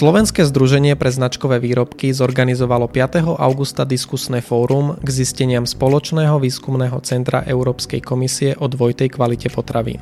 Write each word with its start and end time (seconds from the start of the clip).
Slovenské 0.00 0.48
združenie 0.48 0.96
pre 0.96 1.12
značkové 1.12 1.60
výrobky 1.60 2.08
zorganizovalo 2.16 2.88
5. 2.88 3.36
augusta 3.36 3.84
diskusné 3.84 4.40
fórum 4.40 4.96
k 4.96 5.08
zisteniam 5.12 5.68
spoločného 5.68 6.40
výskumného 6.40 7.04
centra 7.04 7.44
Európskej 7.44 8.00
komisie 8.00 8.56
o 8.56 8.64
dvojtej 8.64 9.12
kvalite 9.12 9.52
potravín. 9.52 10.00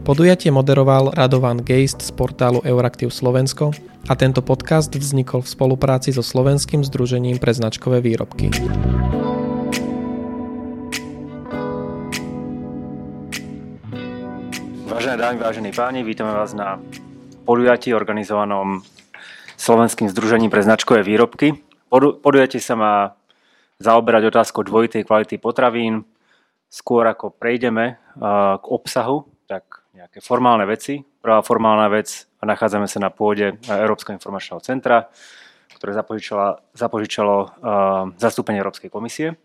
Podujatie 0.00 0.48
moderoval 0.48 1.12
Radovan 1.12 1.60
Geist 1.60 2.00
z 2.00 2.08
portálu 2.16 2.64
Euraktiv 2.64 3.12
Slovensko 3.12 3.76
a 4.08 4.16
tento 4.16 4.40
podcast 4.40 4.88
vznikol 4.96 5.44
v 5.44 5.52
spolupráci 5.52 6.16
so 6.16 6.24
Slovenským 6.24 6.80
združením 6.80 7.36
pre 7.36 7.52
značkové 7.52 8.00
výrobky. 8.00 8.48
Vážené 14.88 15.20
dámy, 15.20 15.36
vážení 15.36 15.68
páni, 15.68 16.00
vítame 16.00 16.32
vás 16.32 16.56
na 16.56 16.80
podujatí 17.44 17.92
organizovanom 17.92 18.80
Slovenským 19.64 20.12
združením 20.12 20.52
pre 20.52 20.60
značkové 20.60 21.00
výrobky. 21.00 21.56
Podujete 21.88 22.60
sa 22.60 22.76
má 22.76 23.16
zaoberať 23.80 24.28
otázkou 24.28 24.60
dvojitej 24.60 25.08
kvality 25.08 25.40
potravín. 25.40 26.04
Skôr 26.68 27.08
ako 27.08 27.32
prejdeme 27.32 27.96
k 28.60 28.64
obsahu, 28.68 29.24
tak 29.48 29.88
nejaké 29.96 30.20
formálne 30.20 30.68
veci. 30.68 31.00
Prvá 31.00 31.40
formálna 31.40 31.88
vec, 31.88 32.28
nachádzame 32.44 32.84
sa 32.84 33.00
na 33.00 33.08
pôde 33.08 33.56
Európskeho 33.64 34.20
informačného 34.20 34.60
centra, 34.60 35.08
ktoré 35.80 35.96
zapožičalo 36.76 37.36
zastúpenie 38.20 38.60
Európskej 38.60 38.92
komisie. 38.92 39.40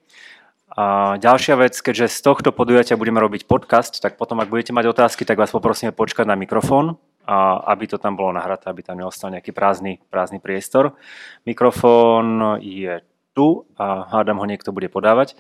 A 0.75 1.15
ďalšia 1.15 1.55
vec, 1.55 1.79
keďže 1.79 2.11
z 2.11 2.19
tohto 2.27 2.51
podujatia 2.51 2.99
budeme 2.99 3.23
robiť 3.23 3.47
podcast, 3.47 4.03
tak 4.03 4.19
potom, 4.19 4.43
ak 4.43 4.51
budete 4.51 4.75
mať 4.75 4.91
otázky, 4.91 5.23
tak 5.23 5.39
vás 5.39 5.55
poprosíme 5.55 5.95
počkať 5.95 6.27
na 6.27 6.35
mikrofón 6.35 6.99
a 7.29 7.61
aby 7.77 7.85
to 7.85 8.01
tam 8.01 8.17
bolo 8.17 8.33
nahraté, 8.33 8.73
aby 8.73 8.81
tam 8.81 8.97
neostal 8.97 9.29
nejaký 9.29 9.53
prázdny, 9.53 10.01
prázdny 10.09 10.41
priestor. 10.41 10.97
Mikrofón 11.45 12.57
je 12.57 13.05
tu 13.37 13.69
a 13.77 14.09
hádam 14.09 14.41
ho 14.41 14.45
niekto 14.49 14.73
bude 14.73 14.89
podávať. 14.89 15.37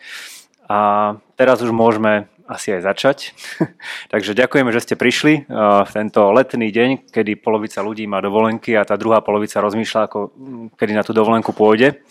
A 0.69 1.17
teraz 1.33 1.65
už 1.65 1.73
môžeme 1.73 2.29
asi 2.45 2.77
aj 2.77 2.81
začať. 2.85 3.17
Takže 4.13 4.37
ďakujeme, 4.37 4.69
že 4.69 4.85
ste 4.85 4.95
prišli 5.01 5.49
v 5.49 5.89
tento 5.89 6.29
letný 6.29 6.69
deň, 6.69 7.09
kedy 7.09 7.41
polovica 7.41 7.81
ľudí 7.81 8.05
má 8.05 8.21
dovolenky 8.21 8.77
a 8.77 8.85
tá 8.85 8.93
druhá 8.93 9.25
polovica 9.25 9.57
rozmýšľa, 9.57 10.01
ako, 10.05 10.19
kedy 10.77 10.93
na 10.93 11.01
tú 11.01 11.17
dovolenku 11.17 11.57
pôjde. 11.57 12.05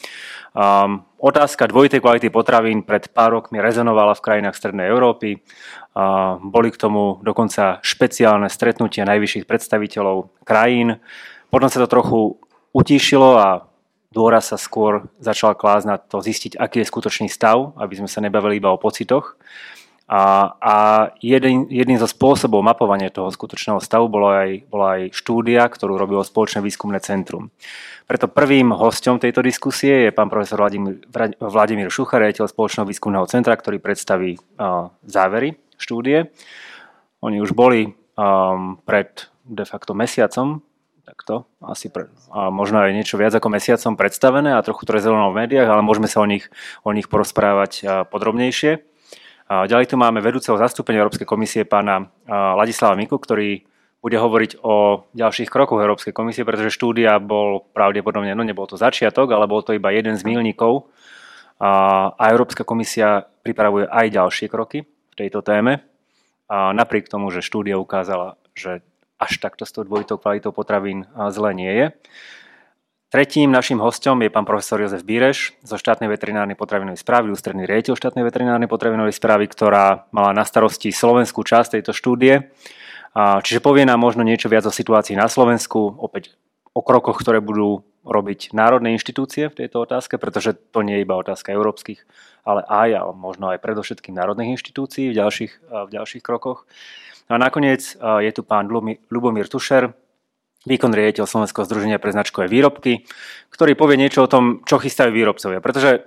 Um, 0.59 1.07
otázka 1.23 1.71
dvojitej 1.71 2.03
kvality 2.03 2.35
potravín 2.35 2.83
pred 2.83 3.07
pár 3.15 3.39
rokmi 3.39 3.63
rezonovala 3.63 4.19
v 4.19 4.25
krajinách 4.27 4.59
Strednej 4.59 4.91
Európy. 4.91 5.39
Uh, 5.95 6.43
boli 6.43 6.75
k 6.75 6.81
tomu 6.83 7.23
dokonca 7.23 7.79
špeciálne 7.79 8.51
stretnutia 8.51 9.07
najvyšších 9.07 9.47
predstaviteľov 9.47 10.35
krajín. 10.43 10.99
Potom 11.55 11.71
sa 11.71 11.79
to 11.79 11.87
trochu 11.87 12.43
utíšilo 12.75 13.39
a 13.39 13.71
dôraz 14.11 14.51
sa 14.51 14.59
skôr 14.59 15.07
začal 15.23 15.55
klásť 15.55 15.87
na 15.87 15.95
to 15.95 16.19
zistiť, 16.19 16.59
aký 16.59 16.83
je 16.83 16.91
skutočný 16.91 17.31
stav, 17.31 17.79
aby 17.79 17.95
sme 17.95 18.11
sa 18.11 18.19
nebavili 18.19 18.59
iba 18.59 18.75
o 18.75 18.83
pocitoch. 18.83 19.39
A, 20.09 20.57
a 20.57 20.75
jeden, 21.21 21.69
jedným 21.69 22.01
zo 22.01 22.09
spôsobov 22.09 22.65
mapovania 22.65 23.13
toho 23.13 23.29
skutočného 23.29 23.77
stavu 23.77 24.09
bola 24.09 24.49
aj, 24.49 24.51
bola 24.73 24.87
aj 24.97 25.03
štúdia, 25.13 25.69
ktorú 25.69 26.01
robilo 26.01 26.25
Spoločné 26.25 26.65
výskumné 26.65 26.97
centrum. 27.05 27.53
Preto 28.09 28.25
prvým 28.25 28.73
hostom 28.73 29.21
tejto 29.21 29.45
diskusie 29.45 30.09
je 30.09 30.11
pán 30.17 30.33
profesor 30.33 30.65
Vladimír, 30.65 31.05
Vladimír 31.37 31.93
Šucha, 31.93 32.17
riaditeľ 32.17 32.49
Spoločného 32.49 32.89
výskumného 32.89 33.29
centra, 33.29 33.53
ktorý 33.53 33.85
predstaví 33.85 34.41
uh, 34.41 34.89
závery 35.05 35.61
štúdie. 35.77 36.33
Oni 37.21 37.45
už 37.45 37.53
boli 37.53 37.93
um, 38.17 38.81
pred 38.89 39.29
de 39.45 39.65
facto 39.69 39.93
mesiacom, 39.93 40.65
takto, 41.05 41.53
asi 41.61 41.93
pre, 41.93 42.09
a 42.33 42.49
možno 42.49 42.81
aj 42.81 42.97
niečo 42.97 43.21
viac 43.21 43.37
ako 43.37 43.53
mesiacom 43.53 43.93
predstavené 44.01 44.57
a 44.57 44.65
trochu 44.65 44.89
to 44.89 44.97
v 44.97 45.37
médiách, 45.37 45.69
ale 45.69 45.85
môžeme 45.85 46.09
sa 46.09 46.25
o 46.25 46.29
nich, 46.29 46.49
o 46.81 46.97
nich 46.97 47.13
porozprávať 47.13 47.73
uh, 47.85 48.09
podrobnejšie. 48.09 48.88
Ďalej 49.49 49.89
tu 49.89 49.97
máme 49.97 50.21
vedúceho 50.21 50.61
zastúpenia 50.61 51.01
Európskej 51.01 51.25
komisie 51.25 51.65
pána 51.65 52.13
Ladislava 52.29 52.93
Miku, 53.01 53.17
ktorý 53.17 53.65
bude 53.99 54.21
hovoriť 54.21 54.61
o 54.61 55.09
ďalších 55.17 55.49
krokoch 55.49 55.81
Európskej 55.81 56.13
komisie, 56.13 56.45
pretože 56.45 56.71
štúdia 56.71 57.17
bol 57.17 57.65
pravdepodobne, 57.73 58.37
no 58.37 58.45
nebol 58.45 58.69
to 58.69 58.77
začiatok, 58.77 59.33
ale 59.33 59.49
bol 59.49 59.65
to 59.65 59.73
iba 59.73 59.89
jeden 59.89 60.21
z 60.21 60.23
milníkov 60.23 60.93
a 61.59 62.25
Európska 62.31 62.63
komisia 62.63 63.25
pripravuje 63.25 63.89
aj 63.89 64.07
ďalšie 64.13 64.47
kroky 64.53 64.87
v 64.87 65.15
tejto 65.17 65.43
téme. 65.43 65.83
A 66.47 66.71
napriek 66.77 67.09
tomu, 67.09 67.33
že 67.33 67.43
štúdia 67.43 67.81
ukázala, 67.81 68.39
že 68.53 68.85
až 69.19 69.43
takto 69.43 69.67
s 69.67 69.75
tou 69.75 69.83
dvojitou 69.83 70.21
kvalitou 70.21 70.55
potravín 70.55 71.09
zle 71.33 71.51
nie 71.57 71.73
je. 71.73 71.87
Tretím 73.09 73.49
našim 73.49 73.81
hostom 73.81 74.21
je 74.21 74.29
pán 74.29 74.45
profesor 74.45 74.85
Jozef 74.85 75.01
Bíreš 75.01 75.57
zo 75.65 75.81
štátnej 75.81 76.13
veterinárnej 76.13 76.61
potravinovej 76.61 77.01
správy, 77.01 77.33
ústredný 77.33 77.65
riaditeľ 77.65 77.97
štátnej 77.97 78.21
veterinárnej 78.21 78.69
potravinovej 78.69 79.17
správy, 79.17 79.49
ktorá 79.49 80.05
mala 80.13 80.37
na 80.37 80.45
starosti 80.45 80.93
slovenskú 80.93 81.41
časť 81.41 81.81
tejto 81.81 81.97
štúdie. 81.97 82.53
Čiže 83.17 83.65
povie 83.65 83.89
nám 83.89 84.05
možno 84.05 84.29
niečo 84.29 84.53
viac 84.53 84.69
o 84.69 84.77
situácii 84.77 85.17
na 85.17 85.25
Slovensku, 85.25 85.97
opäť 85.97 86.37
o 86.77 86.85
krokoch, 86.85 87.17
ktoré 87.17 87.41
budú 87.41 87.81
robiť 88.05 88.53
národné 88.53 88.93
inštitúcie 88.93 89.49
v 89.49 89.57
tejto 89.65 89.89
otázke, 89.89 90.21
pretože 90.21 90.53
to 90.53 90.85
nie 90.85 91.01
je 91.01 91.09
iba 91.09 91.17
otázka 91.17 91.49
európskych, 91.57 92.05
ale 92.45 92.61
aj, 92.69 92.93
ale 92.93 93.13
možno 93.17 93.49
aj 93.49 93.65
predovšetkým 93.65 94.21
národných 94.21 94.61
inštitúcií 94.61 95.09
v 95.09 95.17
ďalších, 95.17 95.53
v 95.65 95.91
ďalších 95.97 96.21
krokoch. 96.21 96.69
A 97.33 97.41
nakoniec 97.41 97.97
je 97.97 98.33
tu 98.37 98.45
pán 98.45 98.69
Lubomír 99.09 99.49
Tušer, 99.49 99.97
výkon 100.69 100.93
riaditeľ 100.93 101.25
Slovenského 101.25 101.65
združenia 101.65 101.97
pre 101.97 102.13
značkové 102.13 102.47
výrobky, 102.47 103.09
ktorý 103.49 103.73
povie 103.73 103.97
niečo 103.97 104.29
o 104.29 104.31
tom, 104.31 104.61
čo 104.69 104.77
chystajú 104.77 105.09
výrobcovia. 105.11 105.65
Pretože 105.65 106.05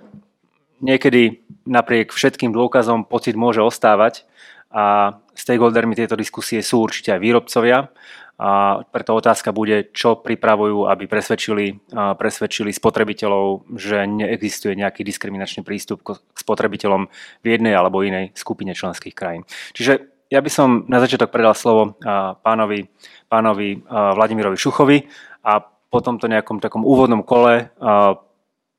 niekedy 0.78 1.42
napriek 1.66 2.14
všetkým 2.14 2.54
dôkazom 2.54 3.04
pocit 3.06 3.34
môže 3.34 3.58
ostávať 3.58 4.22
a 4.70 5.18
stakeholdermi 5.34 5.98
tejto 5.98 6.14
diskusie 6.14 6.62
sú 6.62 6.80
určite 6.86 7.12
aj 7.12 7.20
výrobcovia. 7.20 7.90
A 8.42 8.82
preto 8.90 9.14
otázka 9.14 9.54
bude, 9.54 9.94
čo 9.94 10.18
pripravujú, 10.18 10.90
aby 10.90 11.06
presvedčili, 11.06 11.78
presvedčili 11.92 12.74
spotrebiteľov, 12.74 13.70
že 13.78 14.02
neexistuje 14.02 14.74
nejaký 14.74 15.06
diskriminačný 15.06 15.62
prístup 15.62 16.02
k 16.02 16.18
spotrebiteľom 16.34 17.06
v 17.38 17.46
jednej 17.46 17.76
alebo 17.78 18.02
inej 18.02 18.34
skupine 18.34 18.74
členských 18.74 19.14
krajín. 19.14 19.46
Čiže 19.78 20.11
ja 20.32 20.40
by 20.40 20.48
som 20.48 20.88
na 20.88 20.96
začiatok 20.96 21.28
predal 21.28 21.52
slovo 21.52 22.00
pánovi 22.40 22.88
pánovi 23.28 23.84
Vladimirovi 23.84 24.56
Šuchovi 24.56 25.04
a 25.44 25.60
po 25.64 25.98
tomto 26.00 26.24
nejakom 26.24 26.56
takom 26.56 26.88
úvodnom 26.88 27.20
kole 27.20 27.68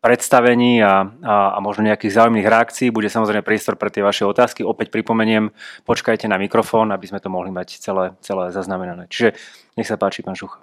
predstavení 0.03 0.83
a, 0.83 1.07
a, 1.23 1.55
a 1.55 1.57
možno 1.63 1.87
nejakých 1.87 2.11
zaujímavých 2.19 2.51
reakcií 2.51 2.87
bude 2.91 3.07
samozrejme 3.07 3.39
priestor 3.39 3.79
pre 3.79 3.87
tie 3.87 4.03
vaše 4.03 4.27
otázky. 4.27 4.59
Opäť 4.59 4.91
pripomeniem, 4.91 5.55
počkajte 5.87 6.27
na 6.27 6.35
mikrofón, 6.35 6.91
aby 6.91 7.07
sme 7.07 7.23
to 7.23 7.31
mohli 7.31 7.55
mať 7.55 7.79
celé, 7.79 8.11
celé 8.19 8.51
zaznamenané. 8.51 9.07
Čiže 9.07 9.39
nech 9.79 9.87
sa 9.87 9.95
páči, 9.95 10.19
pán 10.19 10.35
Šucha. 10.35 10.59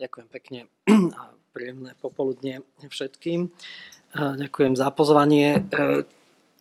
Ďakujem 0.00 0.28
pekne 0.32 0.60
a 1.20 1.36
príjemné 1.52 1.92
popoludne 2.00 2.64
všetkým. 2.88 3.52
Ďakujem 4.16 4.80
za 4.80 4.88
pozvanie 4.88 5.60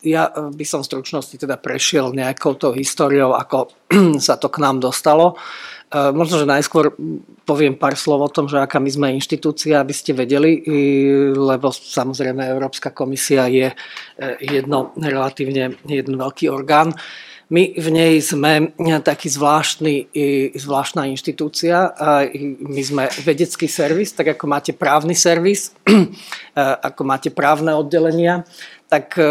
ja 0.03 0.29
eh, 0.29 0.51
by 0.51 0.65
som 0.67 0.83
v 0.83 0.89
stručnosti 0.91 1.35
teda 1.39 1.57
prešiel 1.57 2.11
nejakou 2.11 2.59
tou 2.59 2.75
históriou, 2.75 3.33
ako 3.33 3.71
sa 4.27 4.35
to 4.35 4.51
k 4.51 4.61
nám 4.61 4.83
dostalo. 4.83 5.39
Eh, 5.93 6.11
možno, 6.11 6.41
že 6.41 6.49
najskôr 6.49 6.93
poviem 7.47 7.77
pár 7.79 7.95
slov 7.95 8.25
o 8.25 8.33
tom, 8.33 8.51
že 8.51 8.59
aká 8.59 8.81
my 8.81 8.91
sme 8.91 9.15
inštitúcia, 9.15 9.79
aby 9.79 9.93
ste 9.95 10.17
vedeli, 10.17 10.63
lebo 11.33 11.69
samozrejme 11.71 12.43
Európska 12.43 12.91
komisia 12.91 13.45
je 13.45 13.71
eh, 13.71 14.35
jedno 14.43 14.91
relatívne 14.99 15.79
jeden 15.87 16.15
veľký 16.19 16.51
orgán. 16.51 16.91
My 17.53 17.69
v 17.77 17.87
nej 17.93 18.17
sme 18.17 18.73
taký 19.05 19.29
zvláštny, 19.29 20.09
zvláštna 20.57 21.05
inštitúcia. 21.05 21.93
My 22.65 22.81
sme 22.81 23.03
vedecký 23.21 23.69
servis, 23.69 24.09
tak 24.09 24.33
ako 24.33 24.49
máte 24.49 24.73
právny 24.73 25.13
servis, 25.13 25.69
ako 26.89 27.01
máte 27.05 27.29
právne 27.29 27.77
oddelenia, 27.77 28.41
tak 28.93 29.17
e, 29.17 29.25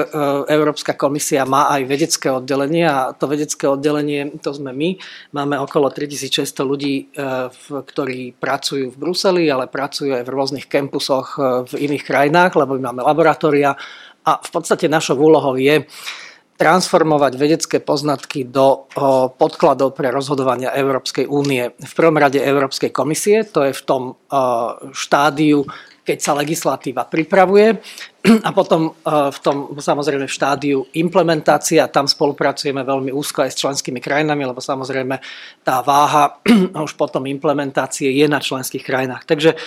Európska 0.51 0.99
komisia 0.99 1.47
má 1.47 1.71
aj 1.71 1.87
vedecké 1.87 2.35
oddelenie 2.35 2.83
a 2.83 3.15
to 3.15 3.31
vedecké 3.31 3.71
oddelenie, 3.71 4.35
to 4.43 4.51
sme 4.51 4.75
my. 4.75 4.99
Máme 5.31 5.55
okolo 5.63 5.87
3600 5.87 6.67
ľudí, 6.67 6.95
e, 7.15 7.47
ktorí 7.71 8.35
pracujú 8.43 8.91
v 8.91 8.99
Bruseli, 8.99 9.47
ale 9.47 9.71
pracujú 9.71 10.19
aj 10.19 10.27
v 10.27 10.35
rôznych 10.35 10.67
kampusoch 10.67 11.39
e, 11.39 11.41
v 11.71 11.73
iných 11.87 12.03
krajinách, 12.03 12.59
lebo 12.59 12.75
my 12.75 12.91
máme 12.91 13.07
laboratória 13.07 13.79
a 14.27 14.33
v 14.39 14.51
podstate 14.51 14.91
našou 14.91 15.19
úlohou 15.19 15.55
je 15.55 15.87
transformovať 16.63 17.35
vedecké 17.35 17.83
poznatky 17.83 18.47
do 18.47 18.87
podkladov 19.35 19.99
pre 19.99 20.15
rozhodovania 20.15 20.71
Európskej 20.71 21.27
únie. 21.27 21.75
V 21.75 21.93
prvom 21.99 22.15
rade 22.15 22.39
Európskej 22.39 22.95
komisie, 22.95 23.43
to 23.43 23.67
je 23.67 23.75
v 23.75 23.83
tom 23.83 24.15
štádiu, 24.95 25.67
keď 26.07 26.19
sa 26.23 26.39
legislatíva 26.39 27.03
pripravuje 27.11 27.83
a 28.47 28.51
potom 28.55 28.95
v 29.07 29.39
tom 29.43 29.75
samozrejme 29.75 30.31
v 30.31 30.37
štádiu 30.39 30.79
implementácia, 30.95 31.91
tam 31.91 32.07
spolupracujeme 32.07 32.87
veľmi 32.87 33.11
úzko 33.11 33.43
aj 33.43 33.51
s 33.51 33.61
členskými 33.67 33.99
krajinami, 33.99 34.47
lebo 34.47 34.63
samozrejme 34.63 35.19
tá 35.67 35.83
váha 35.83 36.39
už 36.87 36.95
potom 36.95 37.27
implementácie 37.27 38.07
je 38.15 38.27
na 38.31 38.39
členských 38.39 38.87
krajinách. 38.87 39.27
Takže 39.27 39.59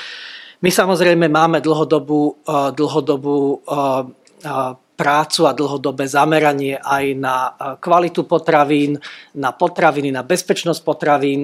my 0.64 0.72
samozrejme 0.72 1.28
máme 1.28 1.60
dlhodobú, 1.60 2.40
dlhodobú 2.72 3.60
prácu 4.96 5.44
a 5.46 5.52
dlhodobé 5.52 6.08
zameranie 6.08 6.80
aj 6.80 7.06
na 7.20 7.36
kvalitu 7.78 8.24
potravín, 8.24 8.98
na 9.36 9.52
potraviny, 9.52 10.10
na 10.10 10.24
bezpečnosť 10.24 10.82
potravín 10.82 11.44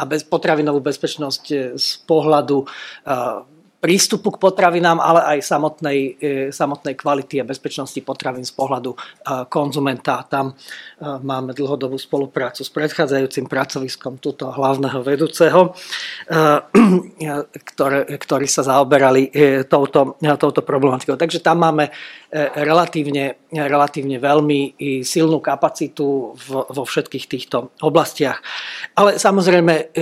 a 0.00 0.02
bez, 0.04 0.26
potravinovú 0.26 0.82
bezpečnosť 0.82 1.44
e, 1.50 1.56
z 1.78 1.88
pohľadu 2.04 2.66
prístupu 3.78 4.34
k 4.34 4.42
potravinám, 4.42 4.98
ale 4.98 5.20
aj 5.36 5.38
samotnej, 5.46 5.98
e, 6.18 6.30
samotnej 6.50 6.98
kvality 6.98 7.38
a 7.38 7.46
bezpečnosti 7.46 7.98
potravín 8.02 8.42
z 8.42 8.50
pohľadu 8.50 8.90
e, 8.90 8.98
konzumenta. 9.46 10.26
Tam 10.26 10.50
e, 10.50 10.54
máme 11.22 11.54
dlhodobú 11.54 11.94
spoluprácu 11.94 12.66
s 12.66 12.70
predchádzajúcim 12.74 13.46
pracoviskom 13.46 14.18
túto 14.18 14.50
hlavného 14.50 15.00
vedúceho, 15.06 15.72
ktoré, 17.54 17.98
ktorí 18.18 18.46
sa 18.50 18.66
zaoberali 18.66 19.30
touto, 19.70 20.18
touto 20.18 20.60
problematikou. 20.66 21.14
Takže 21.14 21.40
tam 21.40 21.62
máme 21.62 21.90
relatívne, 22.58 23.40
relatívne 23.52 24.18
veľmi 24.20 24.76
silnú 25.02 25.38
kapacitu 25.40 26.34
vo 26.48 26.84
všetkých 26.84 27.24
týchto 27.30 27.72
oblastiach. 27.80 28.42
Ale 28.98 29.16
samozrejme 29.16 29.94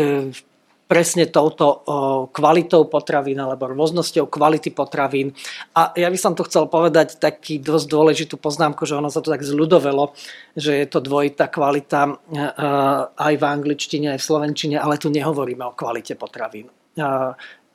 presne 0.86 1.26
touto 1.26 1.82
kvalitou 2.30 2.86
potravín 2.86 3.42
alebo 3.42 3.66
rôznosťou 3.66 4.30
kvality 4.30 4.70
potravín. 4.70 5.34
A 5.74 5.90
ja 5.98 6.06
by 6.06 6.18
som 6.18 6.38
tu 6.38 6.46
chcel 6.46 6.70
povedať 6.70 7.18
taký 7.18 7.58
dosť 7.58 7.86
dôležitú 7.90 8.34
poznámku, 8.38 8.86
že 8.86 8.94
ono 8.94 9.10
sa 9.10 9.18
to 9.18 9.34
tak 9.34 9.42
zľudovelo, 9.42 10.14
že 10.54 10.78
je 10.78 10.86
to 10.86 11.02
dvojitá 11.02 11.50
kvalita 11.50 12.00
e, 12.06 12.12
e, 12.12 12.42
aj 13.18 13.34
v 13.34 13.44
angličtine, 13.44 14.14
aj 14.14 14.20
v 14.22 14.28
slovenčine, 14.30 14.76
ale 14.78 15.02
tu 15.02 15.10
nehovoríme 15.10 15.66
o 15.66 15.74
kvalite 15.74 16.14
potravín. 16.14 16.70
E, 16.70 17.04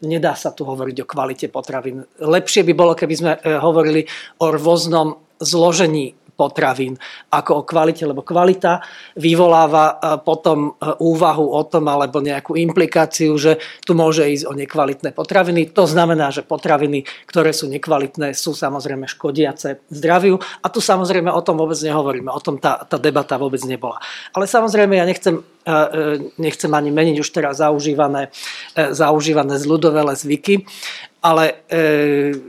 nedá 0.08 0.34
sa 0.34 0.56
tu 0.56 0.64
hovoriť 0.64 1.04
o 1.04 1.10
kvalite 1.10 1.52
potravín. 1.52 2.08
Lepšie 2.18 2.64
by 2.64 2.74
bolo, 2.74 2.96
keby 2.96 3.14
sme 3.14 3.32
hovorili 3.60 4.08
o 4.40 4.56
rôznom 4.56 5.20
zložení 5.38 6.16
potravín 6.42 6.98
ako 7.30 7.62
o 7.62 7.68
kvalite, 7.68 8.10
lebo 8.10 8.26
kvalita 8.26 8.82
vyvoláva 9.14 9.86
e, 9.86 9.96
potom 10.26 10.74
e, 10.74 10.98
úvahu 10.98 11.54
o 11.54 11.62
tom 11.70 11.86
alebo 11.86 12.18
nejakú 12.18 12.58
implikáciu, 12.58 13.38
že 13.38 13.62
tu 13.86 13.94
môže 13.94 14.26
ísť 14.26 14.50
o 14.50 14.58
nekvalitné 14.58 15.14
potraviny. 15.14 15.70
To 15.78 15.86
znamená, 15.86 16.34
že 16.34 16.42
potraviny, 16.42 17.06
ktoré 17.30 17.54
sú 17.54 17.70
nekvalitné, 17.70 18.34
sú 18.34 18.58
samozrejme 18.58 19.06
škodiace 19.06 19.86
zdraviu 19.94 20.42
a 20.42 20.68
tu 20.74 20.82
samozrejme 20.82 21.30
o 21.30 21.42
tom 21.46 21.62
vôbec 21.62 21.78
nehovoríme, 21.78 22.34
o 22.34 22.42
tom 22.42 22.58
tá, 22.58 22.82
tá 22.90 22.98
debata 22.98 23.38
vôbec 23.38 23.62
nebola. 23.70 24.02
Ale 24.34 24.50
samozrejme 24.50 24.98
ja 24.98 25.06
nechcem 25.06 25.46
e, 25.62 25.70
nechcem 26.42 26.72
ani 26.74 26.90
meniť 26.90 27.22
už 27.22 27.30
teraz 27.30 27.62
zaužívané, 27.62 28.34
zaužívané 28.74 29.62
zľudovele 29.62 30.18
zvyky, 30.18 30.66
ale 31.22 31.70
e, 31.70 31.84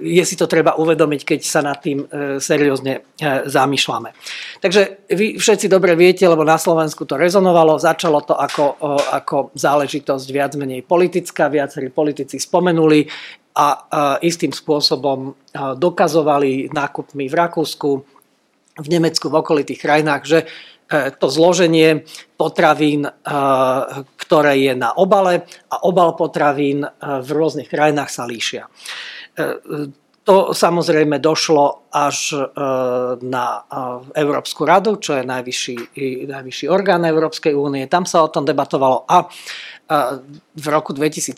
je 0.01 0.25
si 0.25 0.33
to 0.33 0.49
treba 0.49 0.81
uvedomiť, 0.81 1.21
keď 1.29 1.41
sa 1.45 1.61
nad 1.61 1.77
tým 1.77 2.09
e, 2.09 2.41
seriózne 2.41 2.93
e, 2.97 3.01
zamýšľame. 3.45 4.17
Takže 4.65 5.13
vy 5.13 5.37
všetci 5.37 5.69
dobre 5.69 5.93
viete, 5.93 6.25
lebo 6.25 6.41
na 6.41 6.57
Slovensku 6.57 7.05
to 7.05 7.21
rezonovalo, 7.21 7.77
začalo 7.77 8.25
to 8.25 8.33
ako, 8.33 8.81
ako 9.13 9.37
záležitosť 9.53 10.27
viac 10.33 10.57
menej 10.57 10.89
politická, 10.89 11.53
viacerí 11.53 11.93
politici 11.93 12.41
spomenuli 12.41 13.05
a 13.53 13.69
istým 14.25 14.49
spôsobom 14.49 15.37
dokazovali 15.77 16.73
nákupmi 16.73 17.29
v 17.29 17.35
Rakúsku, 17.37 17.91
v 18.81 18.89
Nemecku, 18.89 19.29
v 19.29 19.37
okolitých 19.37 19.85
krajinách, 19.85 20.23
že 20.25 20.39
to 21.19 21.27
zloženie 21.33 22.05
potravín, 22.37 23.09
ktoré 24.19 24.55
je 24.61 24.73
na 24.77 24.93
obale 24.93 25.49
a 25.73 25.77
obal 25.89 26.12
potravín 26.19 26.85
v 27.00 27.29
rôznych 27.33 27.73
krajinách 27.73 28.11
sa 28.12 28.29
líšia. 28.29 28.69
To 30.23 30.55
samozrejme 30.55 31.19
došlo 31.19 31.91
až 31.91 32.47
na 33.27 33.47
Európsku 34.15 34.62
radu, 34.62 35.03
čo 35.03 35.19
je 35.19 35.27
najvyšší, 35.27 35.77
najvyšší 36.31 36.67
orgán 36.71 37.03
Európskej 37.03 37.50
únie. 37.59 37.91
Tam 37.91 38.06
sa 38.06 38.23
o 38.23 38.31
tom 38.31 38.47
debatovalo 38.47 39.03
a 39.11 39.27
v 40.52 40.67
roku 40.69 40.93
2017 40.93 41.37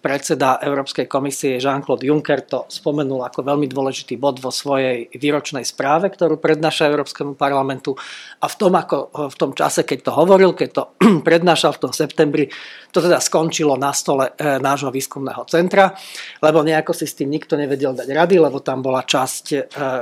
predseda 0.00 0.58
Európskej 0.60 1.04
komisie 1.06 1.60
Jean-Claude 1.60 2.08
Juncker 2.08 2.40
to 2.44 2.64
spomenul 2.68 3.22
ako 3.24 3.44
veľmi 3.44 3.68
dôležitý 3.68 4.16
bod 4.16 4.40
vo 4.40 4.48
svojej 4.48 5.12
výročnej 5.12 5.64
správe, 5.64 6.08
ktorú 6.08 6.40
prednáša 6.40 6.88
Európskemu 6.88 7.36
parlamentu. 7.36 7.94
A 8.40 8.48
v 8.48 8.54
tom, 8.56 8.72
ako, 8.74 9.28
v 9.32 9.36
tom 9.36 9.52
čase, 9.52 9.84
keď 9.84 10.08
to 10.08 10.12
hovoril, 10.16 10.56
keď 10.56 10.68
to 10.72 10.82
prednášal 11.28 11.76
v 11.76 11.82
tom 11.88 11.92
septembri, 11.92 12.48
to 12.90 12.98
teda 12.98 13.22
skončilo 13.22 13.78
na 13.78 13.94
stole 13.94 14.34
e, 14.34 14.58
nášho 14.58 14.90
výskumného 14.90 15.46
centra, 15.46 15.94
lebo 16.42 16.66
nejako 16.66 16.90
si 16.90 17.06
s 17.06 17.14
tým 17.14 17.30
nikto 17.30 17.54
nevedel 17.54 17.94
dať 17.94 18.08
rady, 18.08 18.36
lebo 18.42 18.58
tam 18.64 18.82
bola 18.82 19.06
časť, 19.06 19.44
e, 19.52 19.58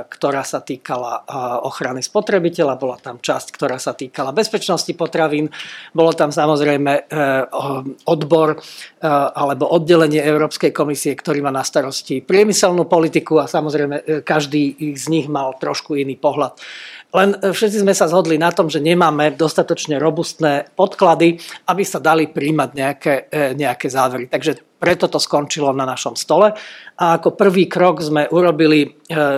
ktorá 0.09 0.41
sa 0.41 0.65
týkala 0.65 1.21
e, 1.21 1.37
ochrany 1.69 2.01
spotrebiteľa, 2.01 2.81
bola 2.81 2.97
tam 2.97 3.21
časť, 3.21 3.53
ktorá 3.53 3.77
sa 3.77 3.93
týkala 3.93 4.33
bezpečnosti 4.33 4.89
potravín, 4.97 5.53
bolo 5.93 6.15
tam 6.17 6.33
samozrejme 6.33 7.11
odbor 8.07 8.55
alebo 9.35 9.67
oddelenie 9.67 10.23
Európskej 10.23 10.71
komisie, 10.71 11.13
ktorý 11.13 11.43
má 11.43 11.51
na 11.51 11.67
starosti 11.67 12.23
priemyselnú 12.23 12.87
politiku 12.87 13.43
a 13.43 13.51
samozrejme 13.51 14.23
každý 14.23 14.95
z 14.95 15.05
nich 15.11 15.27
mal 15.27 15.59
trošku 15.59 15.99
iný 15.99 16.15
pohľad 16.15 16.55
len 17.09 17.33
všetci 17.41 17.81
sme 17.81 17.97
sa 17.97 18.05
zhodli 18.05 18.37
na 18.37 18.53
tom, 18.53 18.69
že 18.69 18.77
nemáme 18.77 19.33
dostatočne 19.33 19.97
robustné 19.97 20.69
podklady, 20.77 21.41
aby 21.65 21.81
sa 21.81 21.97
dali 21.97 22.29
príjmať 22.29 22.69
nejaké, 22.77 23.13
nejaké 23.57 23.87
závery. 23.89 24.29
Takže 24.29 24.68
preto 24.79 25.11
to 25.11 25.19
skončilo 25.19 25.75
na 25.75 25.83
našom 25.83 26.15
stole. 26.15 26.55
A 26.99 27.19
ako 27.19 27.35
prvý 27.35 27.67
krok 27.67 27.99
sme 27.99 28.31
urobili, 28.31 28.87
e, 28.87 28.89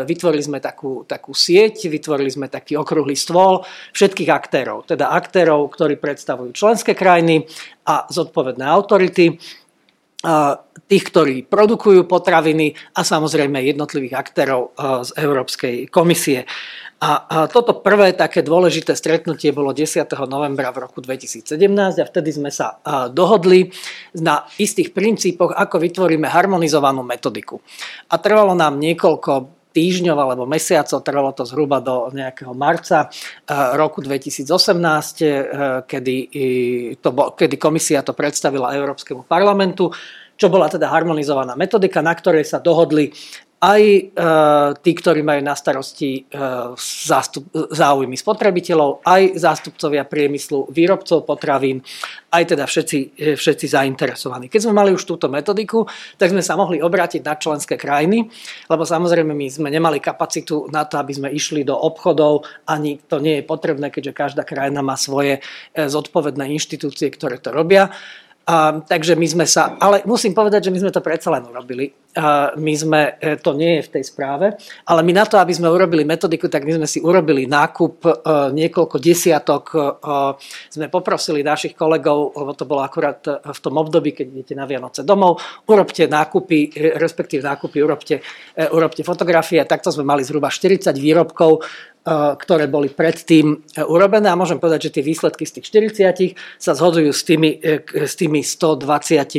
vytvorili 0.05 0.45
sme 0.45 0.59
takú, 0.61 1.03
takú 1.09 1.33
sieť, 1.33 1.89
vytvorili 1.89 2.29
sme 2.29 2.47
taký 2.47 2.77
okrúhly 2.77 3.17
stôl 3.17 3.65
všetkých 3.97 4.29
aktérov, 4.29 4.85
teda 4.85 5.09
aktérov, 5.11 5.67
ktorí 5.73 5.97
predstavujú 5.97 6.53
členské 6.53 6.93
krajiny 6.93 7.49
a 7.89 8.05
zodpovedné 8.07 8.63
autority 8.63 9.41
tých, 10.85 11.03
ktorí 11.09 11.49
produkujú 11.49 12.05
potraviny 12.05 12.77
a 12.93 13.01
samozrejme 13.01 13.57
jednotlivých 13.57 14.15
aktérov 14.21 14.77
z 15.01 15.09
Európskej 15.17 15.89
komisie. 15.89 16.45
A, 17.01 17.49
toto 17.49 17.81
prvé 17.81 18.13
také 18.13 18.45
dôležité 18.45 18.93
stretnutie 18.93 19.49
bolo 19.49 19.73
10. 19.73 20.05
novembra 20.29 20.69
v 20.69 20.85
roku 20.85 21.01
2017 21.01 21.49
a 21.97 22.05
vtedy 22.05 22.29
sme 22.29 22.53
sa 22.53 22.77
dohodli 23.09 23.73
na 24.21 24.45
istých 24.61 24.93
princípoch, 24.93 25.49
ako 25.49 25.81
vytvoríme 25.81 26.29
harmonizovanú 26.29 27.01
metodiku. 27.01 27.57
A 28.05 28.21
trvalo 28.21 28.53
nám 28.53 28.77
niekoľko 28.77 29.49
týždňov 29.73 30.17
alebo 30.19 30.45
mesiacov, 30.45 31.01
trvalo 31.01 31.33
to 31.33 31.41
zhruba 31.47 31.81
do 31.81 32.13
nejakého 32.13 32.53
marca 32.53 33.09
roku 33.73 34.03
2018, 34.05 34.45
e, 34.45 35.29
kedy, 35.87 36.15
to 37.01 37.09
kedy 37.33 37.55
komisia 37.57 38.05
to 38.05 38.13
predstavila 38.13 38.77
Európskemu 38.77 39.25
parlamentu 39.25 39.89
čo 40.41 40.49
bola 40.49 40.65
teda 40.65 40.89
harmonizovaná 40.89 41.53
metodika, 41.53 42.01
na 42.01 42.17
ktorej 42.17 42.49
sa 42.49 42.57
dohodli 42.57 43.13
aj 43.61 43.81
e, 43.85 44.01
tí, 44.81 44.91
ktorí 44.97 45.21
majú 45.21 45.45
na 45.45 45.53
starosti 45.53 46.25
e, 46.25 46.41
zástup, 46.81 47.45
záujmy 47.53 48.17
spotrebiteľov, 48.17 49.05
aj 49.05 49.37
zástupcovia 49.37 50.01
priemyslu, 50.01 50.73
výrobcov 50.73 51.29
potravín, 51.29 51.85
aj 52.33 52.57
teda 52.57 52.65
všetci, 52.65 52.99
e, 53.13 53.37
všetci 53.37 53.65
zainteresovaní. 53.69 54.49
Keď 54.49 54.65
sme 54.65 54.73
mali 54.73 54.89
už 54.97 55.05
túto 55.05 55.29
metodiku, 55.29 55.85
tak 56.17 56.33
sme 56.33 56.41
sa 56.41 56.57
mohli 56.57 56.81
obrátiť 56.81 57.21
na 57.21 57.37
členské 57.37 57.77
krajiny, 57.77 58.25
lebo 58.65 58.81
samozrejme 58.81 59.29
my 59.29 59.47
sme 59.53 59.69
nemali 59.69 60.01
kapacitu 60.01 60.65
na 60.73 60.89
to, 60.89 60.97
aby 60.97 61.13
sme 61.13 61.29
išli 61.29 61.61
do 61.61 61.77
obchodov, 61.77 62.49
ani 62.65 62.97
to 63.05 63.21
nie 63.21 63.39
je 63.39 63.43
potrebné, 63.45 63.93
keďže 63.93 64.17
každá 64.17 64.41
krajina 64.41 64.81
má 64.81 64.97
svoje 64.97 65.37
zodpovedné 65.77 66.49
inštitúcie, 66.49 67.13
ktoré 67.13 67.37
to 67.37 67.53
robia. 67.53 67.93
A, 68.41 68.81
takže 68.81 69.13
my 69.13 69.27
sme 69.29 69.45
sa, 69.45 69.77
ale 69.77 70.01
musím 70.09 70.33
povedať, 70.33 70.65
že 70.65 70.73
my 70.73 70.81
sme 70.81 70.91
to 70.91 71.05
predsa 71.05 71.29
len 71.29 71.45
urobili. 71.45 72.00
My 72.59 72.73
sme, 72.75 73.15
e, 73.23 73.39
to 73.39 73.55
nie 73.55 73.79
je 73.79 73.87
v 73.87 73.91
tej 73.95 74.03
správe, 74.03 74.51
ale 74.83 74.99
my 74.99 75.15
na 75.15 75.23
to, 75.23 75.39
aby 75.39 75.55
sme 75.55 75.71
urobili 75.71 76.03
metodiku, 76.03 76.51
tak 76.51 76.67
my 76.67 76.83
sme 76.83 76.87
si 76.87 76.99
urobili 76.99 77.47
nákup 77.47 77.95
e, 78.03 78.11
niekoľko 78.51 78.99
desiatok. 78.99 79.63
E, 79.71 79.79
sme 80.67 80.91
poprosili 80.91 81.39
našich 81.39 81.71
kolegov, 81.71 82.35
lebo 82.35 82.51
to 82.51 82.67
bolo 82.67 82.83
akurát 82.83 83.23
v 83.39 83.59
tom 83.63 83.79
období, 83.79 84.11
keď 84.11 84.27
idete 84.27 84.53
na 84.59 84.67
Vianoce 84.67 85.07
domov, 85.07 85.39
urobte 85.71 86.03
nákupy, 86.03 86.75
respektíve 86.99 87.47
nákupy, 87.47 87.79
urobte, 87.79 88.19
urobte 88.75 89.07
fotografie. 89.07 89.63
Takto 89.63 89.87
sme 89.95 90.03
mali 90.03 90.27
zhruba 90.27 90.51
40 90.51 90.91
výrobkov, 90.99 91.63
ktoré 92.11 92.65
boli 92.65 92.89
predtým 92.89 93.77
urobené 93.85 94.33
a 94.33 94.39
môžem 94.39 94.57
povedať, 94.57 94.89
že 94.89 94.93
tie 94.97 95.03
výsledky 95.05 95.45
z 95.45 95.61
tých 95.61 95.65
40 95.93 96.33
sa 96.57 96.73
zhodujú 96.73 97.13
s 97.13 97.21
tými, 97.21 97.61
s 97.93 98.17
tými 98.17 98.41
125 98.41 99.37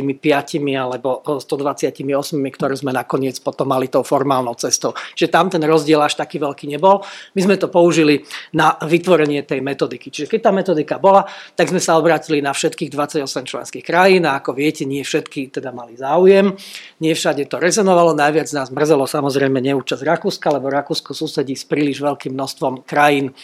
alebo 0.71 1.19
128, 1.43 1.99
ktoré 2.63 2.79
sme 2.79 2.95
nakoniec 2.95 3.43
potom 3.43 3.67
mali 3.67 3.91
tou 3.91 4.07
formálnou 4.07 4.55
cestou. 4.55 4.95
Čiže 5.19 5.27
tam 5.27 5.51
ten 5.51 5.59
rozdiel 5.67 5.99
až 5.99 6.15
taký 6.15 6.39
veľký 6.39 6.71
nebol. 6.71 7.03
My 7.35 7.43
sme 7.43 7.59
to 7.59 7.67
použili 7.67 8.23
na 8.55 8.79
vytvorenie 8.79 9.43
tej 9.43 9.59
metodiky. 9.59 10.07
Čiže 10.07 10.31
keď 10.31 10.39
tá 10.47 10.51
metodika 10.55 10.95
bola, 10.95 11.27
tak 11.59 11.67
sme 11.67 11.83
sa 11.83 11.99
obrátili 11.99 12.39
na 12.39 12.55
všetkých 12.55 12.87
28 12.87 13.19
členských 13.27 13.83
krajín 13.83 14.23
a 14.23 14.39
ako 14.39 14.55
viete, 14.55 14.87
nie 14.87 15.03
všetky 15.03 15.51
teda 15.51 15.75
mali 15.75 15.99
záujem. 15.99 16.55
Nie 17.03 17.19
všade 17.19 17.51
to 17.51 17.59
rezonovalo. 17.59 18.15
Najviac 18.15 18.47
nás 18.55 18.71
mrzelo 18.71 19.03
samozrejme 19.11 19.59
neúčasť 19.59 20.07
Rakúska, 20.07 20.47
lebo 20.55 20.71
Rakúsko 20.71 21.11
susedí 21.11 21.59
s 21.59 21.67
príliš 21.67 21.99
veľkým 21.99 22.31
množstvom 22.31 22.87
krajín 22.87 23.35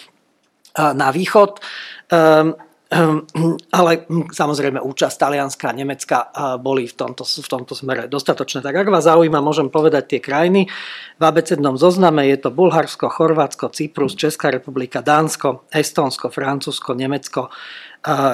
na 0.79 1.11
východ. 1.11 1.59
Ehm, 2.07 2.55
ale 3.79 3.91
samozrejme 4.33 4.81
účasť 4.81 5.15
Talianska 5.21 5.69
a 5.69 5.77
Nemecka 5.77 6.17
boli 6.57 6.89
v 6.89 6.95
tomto, 6.97 7.21
v 7.21 7.45
tomto 7.45 7.77
smere 7.77 8.09
dostatočné. 8.09 8.65
Tak 8.65 8.81
ak 8.81 8.89
vás 8.89 9.05
zaujíma, 9.05 9.45
môžem 9.45 9.69
povedať 9.69 10.17
tie 10.17 10.19
krajiny. 10.25 10.65
V 11.21 11.23
abecednom 11.23 11.77
zozname 11.77 12.25
je 12.33 12.41
to 12.41 12.49
Bulharsko, 12.49 13.13
Chorvátsko, 13.13 13.69
Cyprus, 13.69 14.17
Česká 14.17 14.49
republika, 14.49 15.05
Dánsko, 15.05 15.69
Estónsko, 15.69 16.33
Francúzsko, 16.33 16.97
Nemecko, 16.97 17.53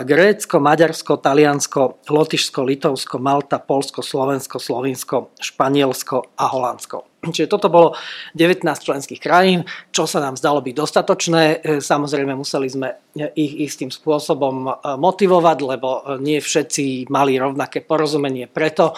Grécko, 0.06 0.62
Maďarsko, 0.62 1.18
Taliansko, 1.18 2.06
Lotyšsko, 2.08 2.60
Litovsko, 2.64 3.18
Malta, 3.20 3.60
Polsko, 3.60 4.06
Slovensko, 4.06 4.62
Slovinsko, 4.62 5.36
Španielsko 5.42 6.38
a 6.38 6.46
Holandsko. 6.48 7.26
Čiže 7.26 7.50
toto 7.50 7.74
bolo 7.74 7.98
19 8.38 8.62
členských 8.62 9.18
krajín, 9.18 9.66
čo 9.90 10.06
sa 10.06 10.22
nám 10.22 10.38
zdalo 10.38 10.62
byť 10.62 10.76
dostatočné. 10.78 11.44
E, 11.44 11.82
samozrejme 11.82 12.38
museli 12.38 12.70
sme 12.70 13.05
ich 13.16 13.72
istým 13.72 13.88
spôsobom 13.88 14.56
e, 14.68 14.72
motivovať, 15.00 15.58
lebo 15.64 15.90
e, 15.90 16.02
nie 16.20 16.40
všetci 16.44 17.08
mali 17.08 17.40
rovnaké 17.40 17.80
porozumenie 17.80 18.52
preto, 18.52 18.92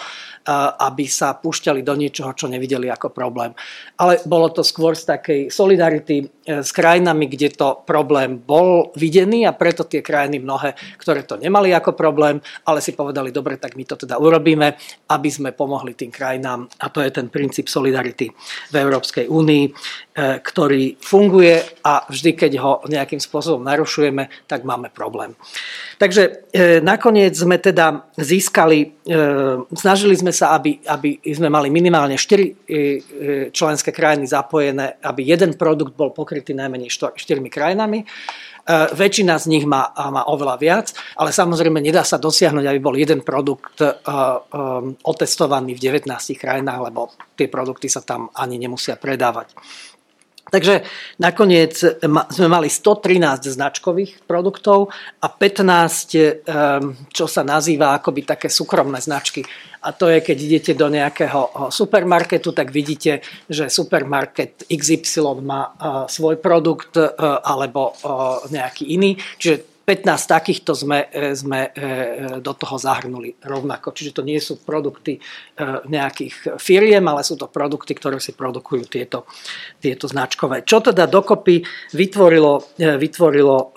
aby 0.80 1.04
sa 1.04 1.36
púšťali 1.36 1.84
do 1.84 1.92
niečoho, 1.92 2.32
čo 2.32 2.48
nevideli 2.48 2.88
ako 2.88 3.12
problém. 3.12 3.52
Ale 4.00 4.16
bolo 4.24 4.48
to 4.48 4.64
skôr 4.64 4.96
z 4.96 5.04
takej 5.04 5.40
solidarity 5.52 6.24
s 6.48 6.72
krajinami, 6.72 7.28
kde 7.28 7.52
to 7.52 7.84
problém 7.84 8.40
bol 8.40 8.88
videný 8.96 9.44
a 9.44 9.52
preto 9.52 9.84
tie 9.84 10.00
krajiny 10.00 10.40
mnohé, 10.40 10.72
ktoré 10.96 11.28
to 11.28 11.36
nemali 11.36 11.76
ako 11.76 11.92
problém, 11.92 12.40
ale 12.64 12.80
si 12.80 12.96
povedali, 12.96 13.28
dobre, 13.28 13.60
tak 13.60 13.76
my 13.76 13.84
to 13.84 14.00
teda 14.00 14.16
urobíme, 14.16 14.72
aby 15.12 15.28
sme 15.28 15.52
pomohli 15.52 15.92
tým 15.92 16.08
krajinám. 16.08 16.64
A 16.80 16.88
to 16.88 17.04
je 17.04 17.12
ten 17.12 17.28
princíp 17.28 17.68
solidarity 17.68 18.32
v 18.72 18.74
Európskej 18.80 19.28
únii, 19.28 19.64
e, 19.68 19.70
ktorý 20.18 20.98
funguje 20.98 21.62
a 21.86 22.02
vždy, 22.10 22.30
keď 22.34 22.52
ho 22.58 22.72
nejakým 22.90 23.22
spôsobom 23.22 23.62
narušujeme, 23.62 24.50
tak 24.50 24.66
máme 24.66 24.90
problém. 24.90 25.38
Takže 25.98 26.50
e, 26.50 26.82
nakoniec 26.82 27.38
sme 27.38 27.62
teda 27.62 28.10
získali, 28.18 28.98
e, 29.06 29.18
snažili 29.78 30.18
sme 30.18 30.34
sa, 30.34 30.58
aby, 30.58 30.82
aby 30.82 31.22
sme 31.22 31.46
mali 31.46 31.70
minimálne 31.70 32.18
4 32.18 33.54
členské 33.54 33.94
krajiny 33.94 34.26
zapojené, 34.26 34.98
aby 35.02 35.22
jeden 35.22 35.54
produkt 35.54 35.94
bol 35.94 36.10
pokrytý 36.10 36.50
najmenej 36.54 36.90
4 36.90 37.14
krajinami. 37.46 38.02
E, 38.68 38.76
väčšina 38.92 39.40
z 39.40 39.48
nich 39.48 39.64
má, 39.64 39.88
má 39.96 40.28
oveľa 40.28 40.56
viac, 40.60 40.86
ale 41.16 41.32
samozrejme 41.32 41.80
nedá 41.80 42.04
sa 42.04 42.20
dosiahnuť, 42.20 42.68
aby 42.68 42.80
bol 42.84 43.00
jeden 43.00 43.24
produkt 43.24 43.80
e, 43.80 43.88
e, 43.88 43.92
otestovaný 45.08 45.72
v 45.72 46.04
19 46.04 46.12
krajinách, 46.36 46.80
lebo 46.92 47.08
tie 47.32 47.48
produkty 47.48 47.88
sa 47.88 48.04
tam 48.04 48.28
ani 48.36 48.60
nemusia 48.60 49.00
predávať. 49.00 49.56
Takže 50.48 50.80
nakoniec 51.20 51.76
sme 52.32 52.48
mali 52.48 52.72
113 52.72 53.52
značkových 53.52 54.24
produktov 54.24 54.88
a 55.20 55.28
15, 55.28 56.48
čo 57.12 57.24
sa 57.28 57.42
nazýva 57.44 58.00
akoby 58.00 58.24
také 58.24 58.48
súkromné 58.48 58.96
značky. 59.04 59.44
A 59.78 59.94
to 59.94 60.10
je, 60.10 60.18
keď 60.24 60.36
idete 60.42 60.72
do 60.74 60.90
nejakého 60.90 61.70
supermarketu, 61.70 62.50
tak 62.50 62.74
vidíte, 62.74 63.22
že 63.46 63.70
supermarket 63.70 64.66
XY 64.66 65.38
má 65.44 65.70
svoj 66.10 66.40
produkt 66.42 66.98
alebo 67.22 67.94
nejaký 68.50 68.90
iný. 68.96 69.14
Čiže 69.38 69.77
15 69.88 70.04
takýchto 70.04 70.76
sme, 70.76 71.08
e, 71.08 71.32
sme 71.32 71.72
e, 71.72 71.80
do 72.44 72.52
toho 72.52 72.76
zahrnuli 72.76 73.40
rovnako. 73.40 73.96
Čiže 73.96 74.20
to 74.20 74.22
nie 74.22 74.36
sú 74.36 74.60
produkty 74.60 75.16
e, 75.16 75.20
nejakých 75.88 76.60
firiem, 76.60 77.08
ale 77.08 77.24
sú 77.24 77.40
to 77.40 77.48
produkty, 77.48 77.96
ktoré 77.96 78.20
si 78.20 78.36
produkujú 78.36 78.84
tieto, 78.84 79.24
tieto 79.80 80.04
značkové. 80.04 80.68
Čo 80.68 80.84
teda 80.84 81.08
dokopy 81.08 81.64
vytvorilo, 81.96 82.76
vytvorilo 82.76 83.72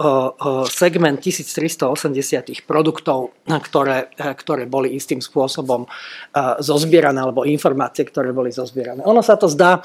segment 0.67 1.23
1380 1.23 2.67
produktov, 2.67 3.31
ktoré, 3.47 4.11
ktoré 4.17 4.67
boli 4.67 4.97
istým 4.99 5.23
spôsobom 5.23 5.87
zozbierané, 6.59 7.23
alebo 7.23 7.47
informácie, 7.47 8.03
ktoré 8.03 8.35
boli 8.35 8.51
zozbierané. 8.51 9.05
Ono 9.07 9.23
sa 9.23 9.39
to 9.39 9.47
zdá, 9.47 9.79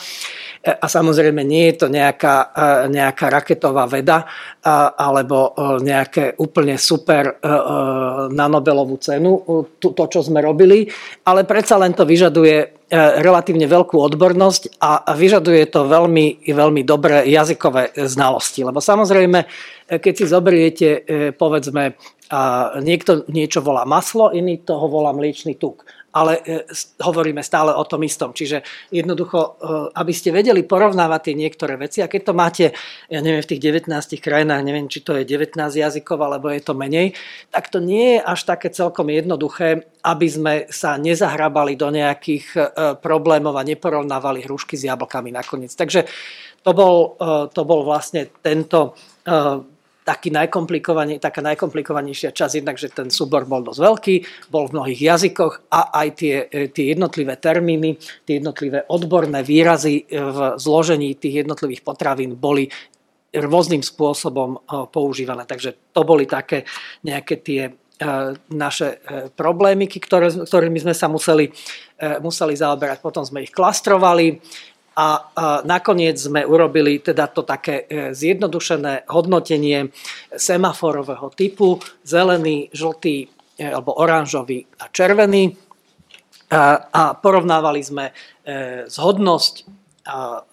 a 0.67 0.87
samozrejme 0.91 1.47
nie 1.47 1.71
je 1.71 1.87
to 1.87 1.87
nejaká, 1.87 2.51
nejaká 2.91 3.27
raketová 3.31 3.87
veda, 3.87 4.27
alebo 4.97 5.55
nejaká 5.79 6.16
nejaké 6.17 6.41
úplne 6.41 6.81
super 6.81 7.37
uh, 7.37 8.33
na 8.33 8.49
Nobelovú 8.49 8.97
cenu, 8.97 9.45
to, 9.77 9.93
to, 9.93 10.05
čo 10.09 10.25
sme 10.25 10.41
robili, 10.41 10.89
ale 11.29 11.45
predsa 11.45 11.77
len 11.77 11.93
to 11.93 12.09
vyžaduje 12.09 12.73
relatívne 13.19 13.67
veľkú 13.67 13.99
odbornosť 13.99 14.79
a 14.79 15.11
vyžaduje 15.11 15.75
to 15.75 15.91
veľmi, 15.91 16.47
veľmi 16.47 16.87
dobré 16.87 17.27
jazykové 17.27 17.91
znalosti. 17.99 18.63
Lebo 18.63 18.79
samozrejme, 18.79 19.43
keď 19.91 20.13
si 20.15 20.25
zoberiete, 20.31 20.89
povedzme, 21.35 21.99
niekto 22.79 23.27
niečo 23.27 23.59
volá 23.59 23.83
maslo, 23.83 24.31
iný 24.31 24.63
toho 24.63 24.87
volá 24.87 25.11
mliečný 25.11 25.59
tuk 25.59 25.83
ale 26.17 26.41
e, 26.41 26.65
hovoríme 27.05 27.45
stále 27.45 27.77
o 27.77 27.85
tom 27.85 28.01
istom. 28.01 28.33
Čiže 28.33 28.65
jednoducho, 28.89 29.39
e, 29.39 29.51
aby 29.93 30.13
ste 30.17 30.33
vedeli 30.33 30.65
porovnávať 30.65 31.21
tie 31.29 31.35
niektoré 31.37 31.77
veci 31.77 32.01
a 32.01 32.09
keď 32.09 32.23
to 32.25 32.33
máte, 32.33 32.65
ja 33.13 33.21
neviem, 33.21 33.45
v 33.45 33.51
tých 33.53 33.61
19 33.61 33.93
krajinách, 34.17 34.65
neviem, 34.65 34.89
či 34.89 35.05
to 35.05 35.13
je 35.13 35.29
19 35.29 35.61
jazykov, 35.61 36.17
alebo 36.25 36.49
je 36.49 36.65
to 36.65 36.73
menej, 36.73 37.13
tak 37.53 37.69
to 37.69 37.85
nie 37.85 38.17
je 38.17 38.21
až 38.25 38.41
také 38.49 38.73
celkom 38.73 39.13
jednoduché, 39.13 39.85
aby 40.01 40.27
sme 40.27 40.55
sa 40.73 40.97
nezahrabali 40.97 41.77
do 41.77 41.93
nejakých 41.93 42.47
e, 42.57 42.61
problémov 42.97 43.53
a 43.61 43.69
neporovnávali 43.69 44.49
hrušky 44.49 44.81
s 44.81 44.89
jablkami 44.89 45.29
nakoniec. 45.37 45.77
Takže 45.77 46.09
to 46.65 46.75
bol, 46.75 47.15
to 47.55 47.63
bol 47.63 47.87
vlastne 47.87 48.27
tento 48.43 48.99
taký 50.07 50.31
najkomplikovaný, 50.31 51.19
taká 51.19 51.43
najkomplikovanejšia 51.43 52.31
časť, 52.31 52.63
jednak, 52.63 52.79
že 52.79 52.95
ten 52.95 53.11
súbor 53.11 53.43
bol 53.43 53.67
dosť 53.67 53.81
veľký, 53.83 54.17
bol 54.55 54.71
v 54.71 54.75
mnohých 54.79 55.01
jazykoch 55.03 55.67
a 55.67 55.91
aj 55.91 56.09
tie, 56.15 56.35
e, 56.47 56.71
tie 56.71 56.95
jednotlivé 56.95 57.35
termíny, 57.35 57.99
tie 58.23 58.39
jednotlivé 58.39 58.87
odborné 58.87 59.43
výrazy 59.43 60.07
e, 60.07 60.15
v 60.15 60.39
zložení 60.63 61.19
tých 61.19 61.43
jednotlivých 61.43 61.83
potravín 61.83 62.39
boli 62.39 62.71
rôznym 63.35 63.83
spôsobom 63.83 64.55
e, 64.55 64.59
používané. 64.87 65.43
Takže 65.43 65.91
to 65.91 66.07
boli 66.07 66.31
také 66.31 66.63
nejaké 67.03 67.43
tie 67.43 67.63
naše 68.53 69.01
problémy, 69.41 69.89
ktoré, 69.89 70.29
ktorými 70.29 70.85
sme 70.85 70.93
sa 70.93 71.09
museli, 71.09 71.49
museli 72.21 72.53
zaoberať. 72.53 73.01
Potom 73.01 73.25
sme 73.25 73.41
ich 73.41 73.49
klastrovali, 73.49 74.37
a 74.97 75.09
nakoniec 75.69 76.17
sme 76.17 76.49
urobili 76.49 77.05
teda 77.05 77.29
to 77.29 77.45
také 77.45 77.85
e, 77.85 78.17
zjednodušené 78.17 79.05
hodnotenie 79.13 79.93
semaforového 80.33 81.29
typu, 81.37 81.77
zelený, 82.01 82.73
žltý 82.73 83.29
e, 83.61 83.69
alebo 83.69 83.93
oranžový 83.93 84.65
a 84.81 84.89
červený. 84.89 85.53
A 86.47 87.19
porovnávali 87.19 87.83
sme 87.83 88.05
e, 88.09 88.13
zhodnosť 88.87 89.55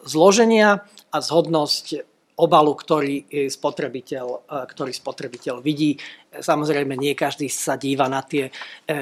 zloženia 0.01 0.81
a 1.13 1.17
zhodnosť 1.21 2.12
obalu, 2.34 2.74
ktorý 2.74 3.16
spotrebiteľ, 3.50 4.50
ktorý 4.70 4.92
spotrebiteľ 4.94 5.62
vidí 5.62 5.98
Samozrejme, 6.42 6.98
nie 6.98 7.13
každý 7.13 7.46
sa 7.52 7.78
díva 7.78 8.10
na 8.10 8.25
tie 8.25 8.50
e, 8.50 8.52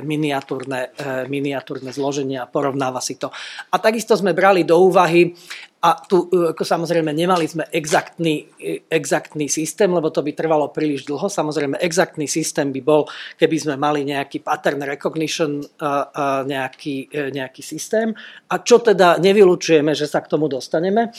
miniatúrne, 0.03 0.91
e, 0.91 1.31
miniatúrne 1.31 1.95
zloženia 1.95 2.43
a 2.43 2.51
porovnáva 2.51 2.99
si 2.99 3.15
to. 3.15 3.31
A 3.71 3.75
takisto 3.79 4.19
sme 4.19 4.35
brali 4.35 4.67
do 4.67 4.75
úvahy, 4.75 5.31
a 5.81 5.97
tu 5.97 6.29
e, 6.29 6.53
ako 6.53 6.61
samozrejme 6.61 7.09
nemali 7.09 7.47
sme 7.47 7.65
exaktný, 7.71 8.45
exaktný 8.85 9.49
systém, 9.49 9.89
lebo 9.89 10.11
to 10.11 10.21
by 10.21 10.35
trvalo 10.35 10.69
príliš 10.69 11.07
dlho. 11.07 11.25
Samozrejme, 11.25 11.79
exaktný 11.79 12.27
systém 12.27 12.69
by 12.69 12.81
bol, 12.83 13.07
keby 13.39 13.57
sme 13.57 13.75
mali 13.79 14.05
nejaký 14.05 14.43
pattern 14.43 14.83
recognition, 14.85 15.63
nejaký, 16.45 17.09
nejaký 17.33 17.65
systém. 17.65 18.13
A 18.51 18.61
čo 18.61 18.77
teda 18.77 19.17
nevylučujeme, 19.17 19.97
že 19.97 20.05
sa 20.05 20.21
k 20.21 20.29
tomu 20.29 20.45
dostaneme 20.45 21.09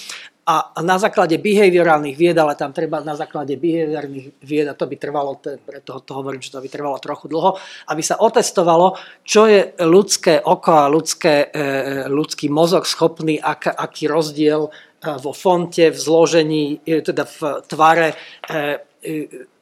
a 0.43 0.75
na 0.83 0.99
základe 0.99 1.39
behaviorálnych 1.39 2.19
vied, 2.19 2.35
ale 2.35 2.59
tam 2.59 2.75
treba 2.75 2.99
na 2.99 3.15
základe 3.15 3.55
behaviorálnych 3.55 4.43
vied, 4.43 4.67
a 4.67 4.75
to 4.75 4.91
by 4.91 4.99
trvalo, 4.99 5.39
preto 5.39 6.03
to 6.03 6.13
hovorím, 6.19 6.43
že 6.43 6.51
to 6.51 6.59
by 6.59 6.67
trvalo 6.67 6.99
trochu 6.99 7.31
dlho, 7.31 7.55
aby 7.87 8.03
sa 8.03 8.19
otestovalo, 8.19 8.99
čo 9.23 9.47
je 9.47 9.71
ľudské 9.87 10.43
oko 10.43 10.73
a 10.75 10.91
ľudské, 10.91 11.47
e, 11.47 12.11
ľudský 12.11 12.51
mozog 12.51 12.91
schopný, 12.91 13.39
ak, 13.39 13.71
aký 13.71 14.11
rozdiel 14.11 14.67
vo 15.03 15.33
fonte, 15.35 15.91
v 15.91 15.99
zložení, 15.99 16.79
teda 16.87 17.27
v 17.27 17.39
tvare 17.67 18.15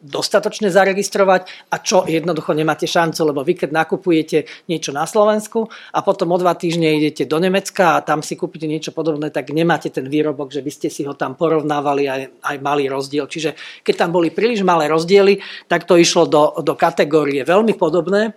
dostatočne 0.01 0.69
zaregistrovať 0.69 1.73
a 1.73 1.81
čo 1.81 2.05
jednoducho 2.05 2.53
nemáte 2.53 2.85
šancu, 2.85 3.33
lebo 3.33 3.41
vy 3.41 3.57
keď 3.57 3.71
nakupujete 3.73 4.45
niečo 4.69 4.93
na 4.93 5.09
Slovensku 5.09 5.69
a 5.97 6.05
potom 6.05 6.33
o 6.33 6.39
dva 6.41 6.53
týždne 6.57 7.01
idete 7.01 7.25
do 7.25 7.41
Nemecka 7.41 8.01
a 8.01 8.05
tam 8.05 8.21
si 8.21 8.37
kúpite 8.37 8.69
niečo 8.69 8.93
podobné, 8.93 9.33
tak 9.33 9.53
nemáte 9.53 9.89
ten 9.89 10.09
výrobok, 10.09 10.53
že 10.53 10.61
by 10.61 10.73
ste 10.73 10.89
si 10.93 11.09
ho 11.09 11.17
tam 11.17 11.37
porovnávali 11.37 12.05
aj, 12.09 12.23
aj 12.41 12.57
malý 12.61 12.93
rozdiel. 12.93 13.29
Čiže 13.29 13.57
keď 13.81 13.95
tam 13.97 14.11
boli 14.13 14.29
príliš 14.29 14.61
malé 14.61 14.89
rozdiely, 14.93 15.41
tak 15.69 15.89
to 15.89 15.97
išlo 15.97 16.29
do, 16.29 16.61
do 16.61 16.77
kategórie 16.77 17.45
veľmi 17.45 17.77
podobné 17.81 18.37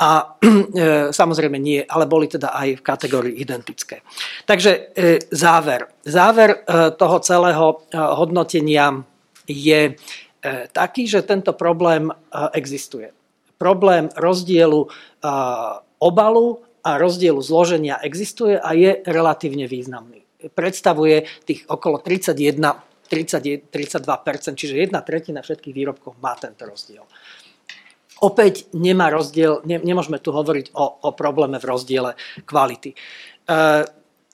a 0.00 0.40
e, 0.40 1.12
samozrejme 1.12 1.60
nie, 1.60 1.84
ale 1.84 2.08
boli 2.08 2.32
teda 2.32 2.56
aj 2.56 2.80
v 2.80 2.84
kategórii 2.84 3.34
identické. 3.36 4.00
Takže 4.48 4.72
e, 4.72 4.80
záver. 5.28 6.00
Záver 6.00 6.64
e, 6.64 6.92
toho 6.96 7.20
celého 7.20 7.84
e, 7.92 7.96
hodnotenia 7.96 9.04
je 9.44 9.80
E, 9.90 10.29
taký, 10.72 11.04
že 11.04 11.20
tento 11.22 11.52
problém 11.52 12.08
e, 12.08 12.14
existuje. 12.56 13.12
Problém 13.60 14.08
rozdielu 14.16 14.80
e, 14.84 14.88
obalu 16.00 16.64
a 16.80 16.96
rozdielu 16.96 17.40
zloženia 17.44 18.00
existuje 18.00 18.56
a 18.56 18.72
je 18.72 19.04
relatívne 19.04 19.68
významný. 19.68 20.24
Predstavuje 20.56 21.28
tých 21.44 21.68
okolo 21.68 22.00
31 22.00 22.88
30, 23.10 23.74
32%, 23.74 24.54
čiže 24.54 24.78
jedna 24.78 25.02
tretina 25.02 25.42
všetkých 25.42 25.74
výrobkov 25.74 26.22
má 26.22 26.38
tento 26.38 26.62
rozdiel. 26.62 27.02
Opäť 28.22 28.70
nemá 28.70 29.10
rozdiel, 29.10 29.66
ne, 29.66 29.82
nemôžeme 29.82 30.22
tu 30.22 30.30
hovoriť 30.30 30.70
o, 30.78 30.86
o 31.04 31.10
probléme 31.10 31.58
v 31.58 31.66
rozdiele 31.66 32.14
kvality. 32.46 32.94
E, 32.94 32.96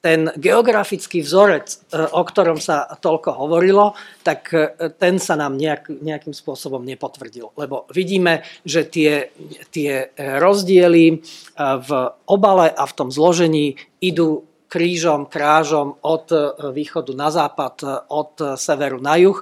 ten 0.00 0.30
geografický 0.36 1.24
vzorec, 1.24 1.66
e, 1.66 1.76
o 2.14 2.22
ktorom 2.22 2.60
sa 2.60 2.86
toľko 3.00 3.30
hovorilo, 3.42 3.96
tak 4.22 4.52
e, 4.54 4.92
ten 5.00 5.18
sa 5.18 5.34
nám 5.34 5.56
nejak, 5.56 5.90
nejakým 5.90 6.36
spôsobom 6.36 6.84
nepotvrdil. 6.84 7.50
Lebo 7.56 7.88
vidíme, 7.90 8.46
že 8.62 8.86
tie, 8.86 9.32
tie 9.72 10.12
rozdiely 10.16 11.04
e, 11.10 11.14
v 11.58 11.90
obale 12.28 12.70
a 12.70 12.84
v 12.86 12.96
tom 12.96 13.08
zložení 13.10 13.74
idú 13.98 14.46
krížom, 14.66 15.30
krážom 15.30 15.94
od 16.02 16.26
východu 16.74 17.14
na 17.14 17.30
západ, 17.30 18.10
od 18.10 18.34
severu 18.58 18.98
na 18.98 19.14
juh. 19.14 19.38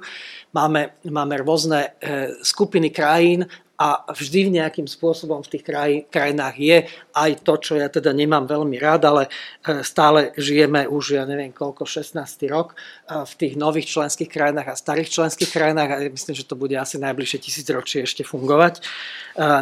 Máme, 0.53 1.01
máme 1.01 1.41
rôzne 1.41 1.97
skupiny 2.45 2.93
krajín 2.93 3.49
a 3.81 4.05
vždy 4.13 4.55
nejakým 4.55 4.87
spôsobom 4.87 5.43
v 5.43 5.51
tých 5.51 5.65
kraj, 5.67 5.91
krajinách 6.13 6.57
je 6.61 6.79
aj 7.15 7.47
to, 7.47 7.55
čo 7.63 7.73
ja 7.79 7.87
teda 7.87 8.11
nemám 8.11 8.51
veľmi 8.51 8.75
rád, 8.83 9.07
ale 9.07 9.23
e, 9.63 9.87
stále 9.87 10.35
žijeme 10.35 10.91
už, 10.91 11.15
ja 11.15 11.25
neviem 11.25 11.55
koľko, 11.55 11.87
16. 11.87 12.19
rok 12.51 12.75
e, 12.75 13.23
v 13.23 13.33
tých 13.39 13.55
nových 13.55 13.87
členských 13.95 14.27
krajinách 14.27 14.75
a 14.75 14.75
starých 14.75 15.15
členských 15.15 15.51
krajinách 15.55 15.91
a 15.95 15.97
myslím, 16.11 16.35
že 16.35 16.45
to 16.45 16.59
bude 16.59 16.75
asi 16.75 16.99
najbližšie 16.99 17.39
tisícročie 17.39 18.03
ešte 18.03 18.27
fungovať. 18.27 18.83
E, 18.83 18.83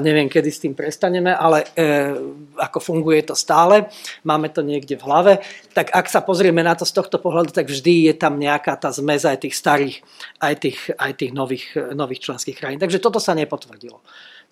neviem, 0.01 0.33
kedy 0.33 0.49
s 0.49 0.63
tým 0.65 0.73
prestaneme, 0.73 1.37
ale 1.37 1.69
ako 2.57 2.79
funguje 2.81 3.29
to 3.29 3.37
stále, 3.37 3.93
máme 4.25 4.49
to 4.49 4.65
niekde 4.65 4.97
v 4.97 5.05
hlave, 5.05 5.33
tak 5.77 5.93
ak 5.93 6.09
sa 6.09 6.25
pozrieme 6.25 6.65
na 6.65 6.73
to 6.73 6.89
z 6.89 6.97
tohto 6.97 7.21
pohľadu, 7.21 7.53
tak 7.53 7.69
vždy 7.69 8.13
je 8.13 8.15
tam 8.17 8.41
nejaká 8.41 8.81
tá 8.81 8.89
zmes 8.89 9.29
aj 9.29 9.45
tých 9.45 9.55
starých, 9.55 9.97
aj 10.41 10.55
tých, 10.57 10.79
aj 10.97 11.13
tých 11.21 11.33
nových, 11.37 11.67
nových 11.93 12.25
členských 12.25 12.57
krajín. 12.57 12.81
Takže 12.81 13.03
toto 13.03 13.21
sa 13.21 13.37
nepotvrdilo. 13.37 14.01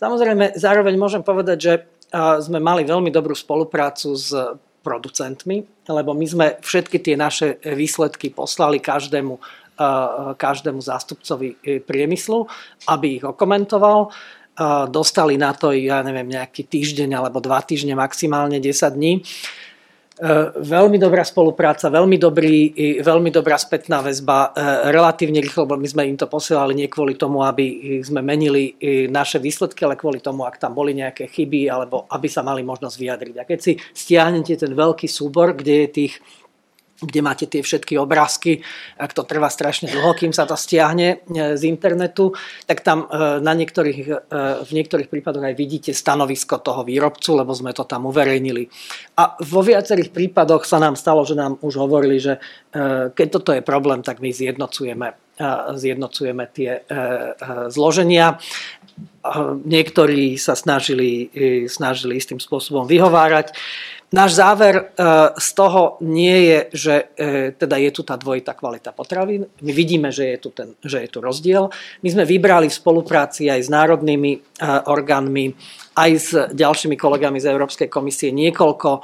Samozrejme, 0.01 0.57
zároveň 0.57 0.97
môžem 0.97 1.21
povedať, 1.21 1.59
že 1.61 1.73
sme 2.15 2.59
mali 2.59 2.83
veľmi 2.83 3.11
dobrú 3.15 3.35
spoluprácu 3.39 4.19
s 4.19 4.35
producentmi, 4.81 5.87
lebo 5.87 6.17
my 6.17 6.27
sme 6.27 6.47
všetky 6.59 6.99
tie 7.05 7.15
naše 7.15 7.61
výsledky 7.63 8.33
poslali 8.33 8.81
každému, 8.81 9.37
každému 10.37 10.81
zástupcovi 10.81 11.57
e, 11.61 11.79
priemyslu, 11.81 12.49
aby 12.89 13.21
ich 13.21 13.25
okomentoval. 13.25 14.13
Dostali 14.93 15.41
na 15.41 15.57
to, 15.57 15.73
ja 15.73 16.05
neviem, 16.05 16.29
nejaký 16.37 16.69
týždeň 16.69 17.17
alebo 17.17 17.41
dva 17.41 17.65
týždne, 17.65 17.97
maximálne 17.97 18.61
10 18.61 18.93
dní. 18.93 19.25
E, 20.21 20.53
veľmi 20.53 21.01
dobrá 21.01 21.25
spolupráca, 21.25 21.89
veľmi, 21.89 22.21
dobrý, 22.21 22.77
veľmi 23.01 23.33
dobrá 23.33 23.57
spätná 23.57 24.05
väzba, 24.05 24.53
e, 24.53 24.93
relatívne 24.93 25.41
rýchlo, 25.41 25.65
lebo 25.65 25.81
my 25.81 25.89
sme 25.89 26.13
im 26.13 26.21
to 26.21 26.29
posielali 26.29 26.77
nie 26.77 26.93
kvôli 26.93 27.17
tomu, 27.17 27.41
aby 27.41 28.01
sme 28.05 28.21
menili 28.21 28.77
naše 29.09 29.41
výsledky, 29.41 29.89
ale 29.89 29.97
kvôli 29.97 30.21
tomu, 30.21 30.45
ak 30.45 30.61
tam 30.61 30.77
boli 30.77 30.93
nejaké 30.93 31.25
chyby, 31.25 31.73
alebo 31.73 32.05
aby 32.13 32.29
sa 32.29 32.45
mali 32.45 32.61
možnosť 32.61 32.97
vyjadriť. 33.01 33.35
A 33.41 33.49
keď 33.49 33.59
si 33.65 33.73
stiahnete 33.97 34.61
ten 34.61 34.77
veľký 34.77 35.09
súbor, 35.09 35.57
kde 35.57 35.89
je 35.89 35.89
tých 35.89 36.15
kde 37.01 37.21
máte 37.25 37.49
tie 37.49 37.65
všetky 37.65 37.97
obrázky, 37.97 38.61
ak 39.01 39.17
to 39.17 39.25
trvá 39.25 39.49
strašne 39.49 39.89
dlho, 39.89 40.13
kým 40.13 40.37
sa 40.37 40.45
to 40.45 40.53
stiahne 40.53 41.25
e, 41.25 41.57
z 41.57 41.63
internetu, 41.65 42.37
tak 42.69 42.85
tam 42.85 43.09
e, 43.09 43.41
na 43.41 43.57
niektorých, 43.57 43.99
e, 44.05 44.17
v 44.61 44.71
niektorých 44.71 45.09
prípadoch 45.09 45.41
aj 45.41 45.57
vidíte 45.57 45.93
stanovisko 45.97 46.61
toho 46.61 46.85
výrobcu, 46.85 47.41
lebo 47.41 47.57
sme 47.57 47.73
to 47.73 47.89
tam 47.89 48.05
uverejnili. 48.05 48.69
A 49.17 49.41
vo 49.41 49.65
viacerých 49.65 50.13
prípadoch 50.13 50.69
sa 50.69 50.77
nám 50.77 50.97
stalo, 50.97 51.25
že 51.25 51.37
nám 51.37 51.57
už 51.65 51.81
hovorili, 51.81 52.21
že 52.21 52.37
keď 53.13 53.29
toto 53.29 53.51
je 53.51 53.65
problém, 53.65 54.01
tak 54.01 54.23
my 54.23 54.31
zjednocujeme, 54.31 55.09
zjednocujeme 55.75 56.45
tie 56.55 56.87
zloženia. 57.69 58.39
Niektorí 59.65 60.41
sa 60.41 60.57
snažili, 60.57 61.29
snažili 61.69 62.17
istým 62.17 62.41
spôsobom 62.41 62.89
vyhovárať. 62.89 63.53
Náš 64.11 64.43
záver 64.43 64.75
e, 64.75 64.85
z 65.39 65.49
toho 65.55 65.95
nie 66.03 66.35
je, 66.51 66.59
že 66.75 66.95
e, 67.15 67.55
teda 67.55 67.79
je 67.79 67.91
tu 67.95 68.03
tá 68.03 68.19
dvojitá 68.19 68.59
kvalita 68.59 68.91
potravín. 68.91 69.47
My 69.63 69.71
vidíme, 69.71 70.11
že 70.11 70.35
je 70.35 70.39
tu, 70.43 70.49
ten, 70.51 70.75
že 70.83 71.07
je 71.07 71.09
tu 71.15 71.23
rozdiel. 71.23 71.71
My 72.03 72.09
sme 72.11 72.27
vybrali 72.27 72.67
v 72.67 72.75
spolupráci 72.75 73.47
aj 73.47 73.61
s 73.63 73.71
národnými 73.71 74.33
e, 74.35 74.39
orgánmi, 74.67 75.55
aj 75.95 76.11
s 76.11 76.31
ďalšími 76.51 76.99
kolegami 76.99 77.39
z 77.39 77.55
Európskej 77.55 77.87
komisie 77.87 78.35
niekoľko 78.35 79.03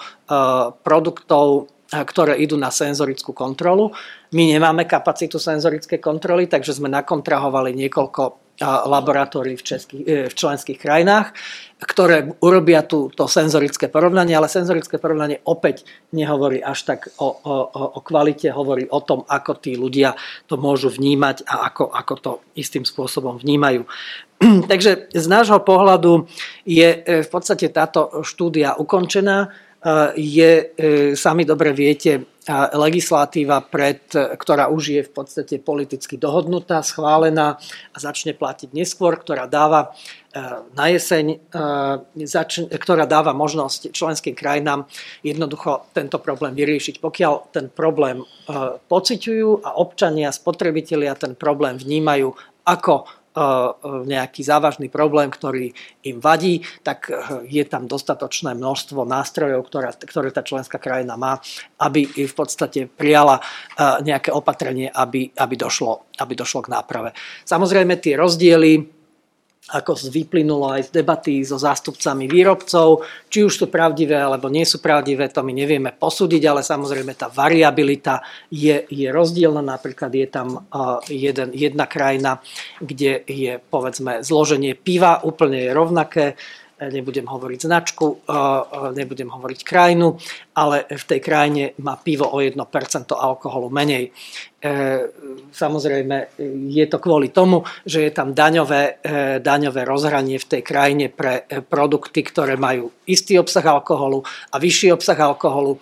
produktov, 0.81 1.71
ktoré 1.91 2.39
idú 2.41 2.57
na 2.57 2.73
senzorickú 2.73 3.37
kontrolu. 3.37 3.93
My 4.33 4.49
nemáme 4.49 4.89
kapacitu 4.89 5.37
senzorickej 5.37 6.01
kontroly, 6.01 6.49
takže 6.49 6.79
sme 6.79 6.89
nakontrahovali 6.89 7.75
niekoľko 7.75 8.46
laboratórií 8.65 9.57
v, 9.61 9.65
českých, 9.65 10.03
e, 10.09 10.15
v 10.33 10.35
členských 10.35 10.79
krajinách, 10.81 11.37
ktoré 11.77 12.33
urobia 12.41 12.81
tú, 12.81 13.13
to 13.13 13.29
senzorické 13.29 13.93
porovnanie, 13.93 14.33
ale 14.33 14.49
senzorické 14.49 14.97
porovnanie 14.97 15.45
opäť 15.45 15.85
nehovorí 16.17 16.65
až 16.65 16.89
tak 16.89 17.13
o, 17.21 17.29
o, 17.29 17.55
o 17.97 18.01
kvalite, 18.01 18.49
hovorí 18.49 18.89
o 18.89 19.05
tom, 19.05 19.29
ako 19.29 19.61
tí 19.61 19.77
ľudia 19.77 20.17
to 20.49 20.57
môžu 20.57 20.89
vnímať 20.89 21.45
a 21.45 21.69
ako, 21.69 21.85
ako 21.93 22.15
to 22.17 22.33
istým 22.57 22.89
spôsobom 22.89 23.37
vnímajú. 23.37 23.85
Takže 24.73 25.13
z 25.13 25.27
nášho 25.29 25.61
pohľadu 25.61 26.25
je 26.65 26.89
e, 26.89 26.99
v 27.21 27.29
podstate 27.29 27.69
táto 27.69 28.25
štúdia 28.25 28.73
ukončená 28.81 29.53
je, 30.17 30.51
e, 30.73 31.17
sami 31.17 31.45
dobre 31.45 31.71
viete, 31.77 32.27
legislatíva, 32.79 33.59
pred, 33.67 34.07
ktorá 34.15 34.71
už 34.71 34.83
je 34.95 35.03
v 35.03 35.11
podstate 35.11 35.59
politicky 35.59 36.15
dohodnutá, 36.15 36.79
schválená 36.79 37.59
a 37.91 37.97
začne 37.99 38.39
platiť 38.39 38.71
neskôr, 38.71 39.19
ktorá 39.19 39.51
dáva 39.51 39.91
na 40.79 40.87
jeseň, 40.87 41.43
ktorá 42.71 43.03
dáva 43.09 43.35
možnosť 43.35 43.91
členským 43.91 44.39
krajinám 44.39 44.87
jednoducho 45.27 45.91
tento 45.91 46.23
problém 46.23 46.55
vyriešiť. 46.55 47.03
Pokiaľ 47.03 47.35
ten 47.51 47.67
problém 47.67 48.23
pociťujú 48.87 49.67
a 49.67 49.75
občania, 49.83 50.31
spotrebitelia 50.31 51.19
ten 51.19 51.35
problém 51.35 51.83
vnímajú 51.83 52.31
ako 52.63 53.11
nejaký 54.09 54.41
závažný 54.41 54.89
problém, 54.89 55.29
ktorý 55.29 55.77
im 56.09 56.19
vadí, 56.25 56.65
tak 56.81 57.13
e, 57.13 57.45
je 57.45 57.65
tam 57.69 57.85
dostatočné 57.85 58.57
množstvo 58.57 59.05
nástrojov, 59.05 59.61
ktoré, 59.69 59.93
ktoré 59.93 60.33
tá 60.33 60.41
členská 60.41 60.81
krajina 60.81 61.21
má, 61.21 61.37
aby 61.77 62.09
v 62.09 62.35
podstate 62.35 62.89
prijala 62.89 63.37
e, 63.37 63.43
nejaké 64.09 64.33
opatrenie, 64.33 64.89
aby, 64.89 65.37
aby, 65.37 65.55
došlo, 65.55 66.09
aby 66.17 66.33
došlo 66.33 66.65
k 66.65 66.73
náprave. 66.73 67.13
Samozrejme 67.45 68.01
tie 68.01 68.17
rozdiely 68.17 68.96
ako 69.67 69.99
vyplynulo 70.15 70.71
aj 70.79 70.87
z 70.87 70.91
debaty 71.03 71.43
so 71.43 71.59
zástupcami 71.59 72.31
výrobcov, 72.31 73.03
či 73.27 73.43
už 73.43 73.55
sú 73.59 73.67
pravdivé 73.67 74.15
alebo 74.15 74.47
nie 74.47 74.63
sú 74.63 74.79
pravdivé, 74.79 75.27
to 75.27 75.43
my 75.43 75.51
nevieme 75.51 75.91
posúdiť, 75.91 76.43
ale 76.47 76.63
samozrejme 76.63 77.19
tá 77.19 77.27
variabilita 77.27 78.23
je, 78.47 78.87
je 78.87 79.11
rozdielna. 79.11 79.67
Napríklad 79.67 80.15
je 80.15 80.27
tam 80.31 80.71
jeden, 81.11 81.51
jedna 81.51 81.91
krajina, 81.91 82.39
kde 82.79 83.27
je 83.27 83.59
povedzme 83.59 84.23
zloženie 84.23 84.79
piva 84.79 85.19
úplne 85.27 85.67
je 85.67 85.71
rovnaké, 85.75 86.27
nebudem 86.77 87.25
hovoriť 87.25 87.61
značku, 87.65 88.29
nebudem 88.93 89.33
hovoriť 89.33 89.61
krajinu, 89.65 90.21
ale 90.55 90.85
v 90.85 91.05
tej 91.09 91.21
krajine 91.25 91.73
má 91.81 91.97
pivo 91.97 92.29
o 92.29 92.39
1% 92.39 92.53
alkoholu 93.17 93.73
menej. 93.73 94.13
Samozrejme, 95.53 96.41
je 96.73 96.87
to 96.89 96.99
kvôli 96.99 97.29
tomu, 97.29 97.63
že 97.85 98.09
je 98.09 98.13
tam 98.13 98.33
daňové, 98.33 99.05
daňové 99.45 99.85
rozhranie 99.85 100.41
v 100.41 100.49
tej 100.49 100.63
krajine 100.65 101.07
pre 101.13 101.45
produkty, 101.69 102.25
ktoré 102.25 102.57
majú 102.57 102.89
istý 103.05 103.37
obsah 103.37 103.63
alkoholu 103.63 104.25
a 104.25 104.57
vyšší 104.57 104.97
obsah 104.97 105.19
alkoholu 105.21 105.77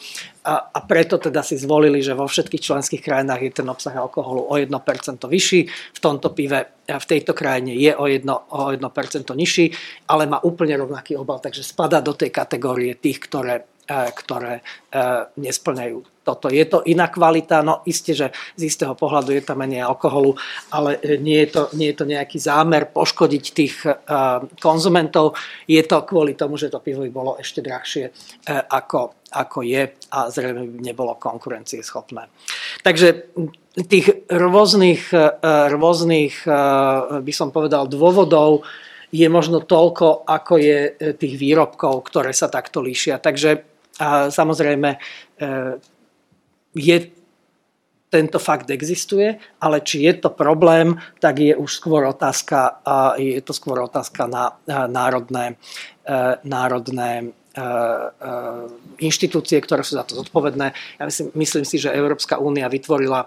a, 0.44 0.76
a 0.76 0.78
preto 0.84 1.16
teda 1.16 1.40
si 1.40 1.56
zvolili, 1.56 2.04
že 2.04 2.12
vo 2.12 2.28
všetkých 2.28 2.60
členských 2.60 3.00
krajinách 3.00 3.40
je 3.48 3.52
ten 3.64 3.64
obsah 3.64 3.96
alkoholu 3.96 4.44
o 4.44 4.54
1% 4.60 4.68
vyšší. 5.16 5.60
V 5.96 6.00
tomto 6.04 6.36
pive 6.36 6.84
v 6.84 7.06
tejto 7.08 7.32
krajine 7.32 7.72
je 7.72 7.96
o 7.96 8.04
1%, 8.04 8.28
o 8.28 8.68
1% 8.68 9.24
nižší, 9.32 9.72
ale 10.04 10.28
má 10.28 10.44
úplne 10.44 10.76
rovnaký 10.76 11.16
obal, 11.16 11.40
takže 11.40 11.64
spada 11.64 12.04
do 12.04 12.12
tej 12.12 12.28
kategórie 12.28 12.92
tých, 13.00 13.24
ktoré, 13.24 13.54
e, 13.56 13.64
ktoré 13.88 14.60
e, 14.60 14.62
nesplňajú 15.36 16.14
toto. 16.24 16.48
Je 16.48 16.64
to 16.64 16.80
iná 16.88 17.12
kvalita, 17.12 17.60
no 17.60 17.84
isté, 17.84 18.16
že 18.16 18.32
z 18.56 18.72
istého 18.72 18.96
pohľadu 18.96 19.36
je 19.36 19.44
tam 19.44 19.60
menej 19.60 19.84
alkoholu, 19.84 20.32
ale 20.72 20.96
nie 21.20 21.44
je 21.44 21.48
to, 21.52 21.62
nie 21.76 21.92
je 21.92 21.96
to 22.00 22.08
nejaký 22.08 22.40
zámer 22.40 22.88
poškodiť 22.88 23.44
tých 23.52 23.84
konzumentov. 24.56 25.36
Je 25.68 25.84
to 25.84 26.00
kvôli 26.08 26.32
tomu, 26.32 26.56
že 26.56 26.72
to 26.72 26.80
pivo 26.80 27.04
bolo 27.12 27.36
ešte 27.36 27.60
drahšie 27.60 28.08
ako, 28.48 29.28
ako 29.36 29.58
je 29.68 29.84
a 30.16 30.18
zrejme 30.32 30.64
by 30.64 30.80
nebolo 30.80 31.20
konkurencieschopné. 31.20 32.24
Takže 32.80 33.36
tých 33.84 34.24
rôznych, 34.32 35.12
rôznych 35.44 36.34
by 37.20 37.32
som 37.36 37.52
povedal, 37.52 37.84
dôvodov 37.84 38.64
je 39.14 39.28
možno 39.30 39.62
toľko, 39.62 40.26
ako 40.26 40.58
je 40.58 40.78
tých 41.20 41.34
výrobkov, 41.38 42.02
ktoré 42.08 42.32
sa 42.34 42.50
takto 42.50 42.82
líšia. 42.82 43.22
Takže 43.22 43.73
a 44.00 44.30
samozrejme 44.30 44.98
je 46.74 46.96
tento 48.10 48.38
fakt 48.38 48.70
existuje, 48.70 49.38
ale 49.58 49.82
či 49.82 50.06
je 50.06 50.14
to 50.22 50.30
problém, 50.30 50.94
tak 51.18 51.42
je 51.42 51.54
už 51.58 51.70
skôr 51.82 52.06
otázka, 52.06 52.78
je 53.18 53.42
to 53.42 53.50
skôr 53.50 53.82
otázka 53.82 54.30
na 54.30 54.54
národné, 54.86 55.58
e, 56.06 56.14
národné 56.46 57.10
E, 57.18 57.26
e, 57.26 57.43
inštitúcie, 58.98 59.58
ktoré 59.62 59.86
sú 59.86 59.94
za 59.94 60.02
to 60.02 60.18
zodpovedné. 60.18 60.74
Ja 60.98 61.04
myslím, 61.06 61.30
myslím 61.38 61.64
si, 61.66 61.78
že 61.78 61.94
Európska 61.94 62.42
únia 62.42 62.66
vytvorila 62.66 63.26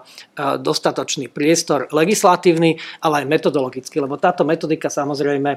dostatočný 0.60 1.32
priestor 1.32 1.88
legislatívny, 1.92 2.76
ale 3.00 3.24
aj 3.24 3.26
metodologický, 3.28 4.04
lebo 4.04 4.20
táto 4.20 4.44
metodika 4.44 4.92
samozrejme 4.92 5.50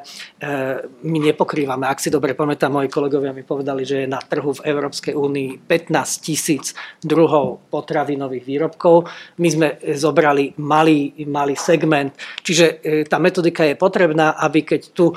my 1.04 1.18
nepokrývame. 1.20 1.86
Ak 1.88 2.00
si 2.00 2.08
dobre 2.08 2.34
pamätám, 2.34 2.72
moji 2.72 2.88
kolegovia 2.88 3.36
mi 3.36 3.44
povedali, 3.44 3.84
že 3.84 4.06
je 4.06 4.08
na 4.08 4.20
trhu 4.24 4.56
v 4.56 4.66
Európskej 4.66 5.14
únii 5.14 5.68
15 5.68 6.26
tisíc 6.26 6.74
druhov 7.04 7.68
potravinových 7.70 8.46
výrobkov. 8.48 9.08
My 9.38 9.50
sme 9.52 9.68
zobrali 9.96 10.56
malý, 10.60 11.14
malý 11.28 11.56
segment, 11.60 12.16
čiže 12.42 12.82
tá 13.08 13.20
metodika 13.20 13.68
je 13.68 13.76
potrebná, 13.76 14.36
aby 14.40 14.64
keď 14.66 14.82
tu 14.96 15.14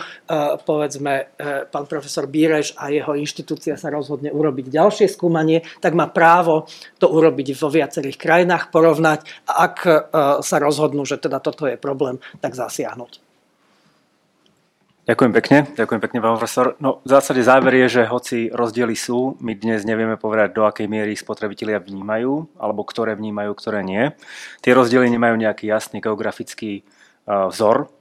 povedzme 0.64 1.34
pán 1.70 1.86
profesor 1.86 2.26
Bíreš 2.26 2.76
a 2.76 2.90
jeho 2.90 3.14
inštitúcie 3.14 3.43
inštitúcia 3.44 3.76
sa 3.76 3.92
rozhodne 3.92 4.32
urobiť 4.32 4.72
ďalšie 4.72 5.12
skúmanie, 5.12 5.60
tak 5.84 5.92
má 5.92 6.08
právo 6.08 6.64
to 6.96 7.12
urobiť 7.12 7.52
vo 7.60 7.68
viacerých 7.68 8.16
krajinách, 8.16 8.72
porovnať 8.72 9.20
a 9.44 9.68
ak 9.68 9.76
e, 9.84 9.92
sa 10.40 10.56
rozhodnú, 10.56 11.04
že 11.04 11.20
teda 11.20 11.44
toto 11.44 11.68
je 11.68 11.76
problém, 11.76 12.16
tak 12.40 12.56
zasiahnuť. 12.56 13.20
Ďakujem 15.04 15.32
pekne, 15.36 15.58
ďakujem 15.76 16.00
pekne, 16.00 16.18
pán 16.24 16.40
profesor. 16.40 16.80
No, 16.80 17.04
v 17.04 17.12
zásade 17.12 17.44
záver 17.44 17.76
je, 17.84 18.00
že 18.00 18.08
hoci 18.08 18.48
rozdiely 18.48 18.96
sú, 18.96 19.36
my 19.44 19.52
dnes 19.52 19.84
nevieme 19.84 20.16
povedať, 20.16 20.56
do 20.56 20.64
akej 20.64 20.88
miery 20.88 21.12
ich 21.12 21.20
spotrebitelia 21.20 21.76
vnímajú, 21.76 22.56
alebo 22.56 22.80
ktoré 22.88 23.12
vnímajú, 23.12 23.52
ktoré 23.52 23.84
nie. 23.84 24.16
Tie 24.64 24.72
rozdiely 24.72 25.12
nemajú 25.12 25.36
nejaký 25.36 25.68
jasný 25.68 26.00
geografický 26.00 26.80
e, 26.80 26.82
vzor, 27.28 27.92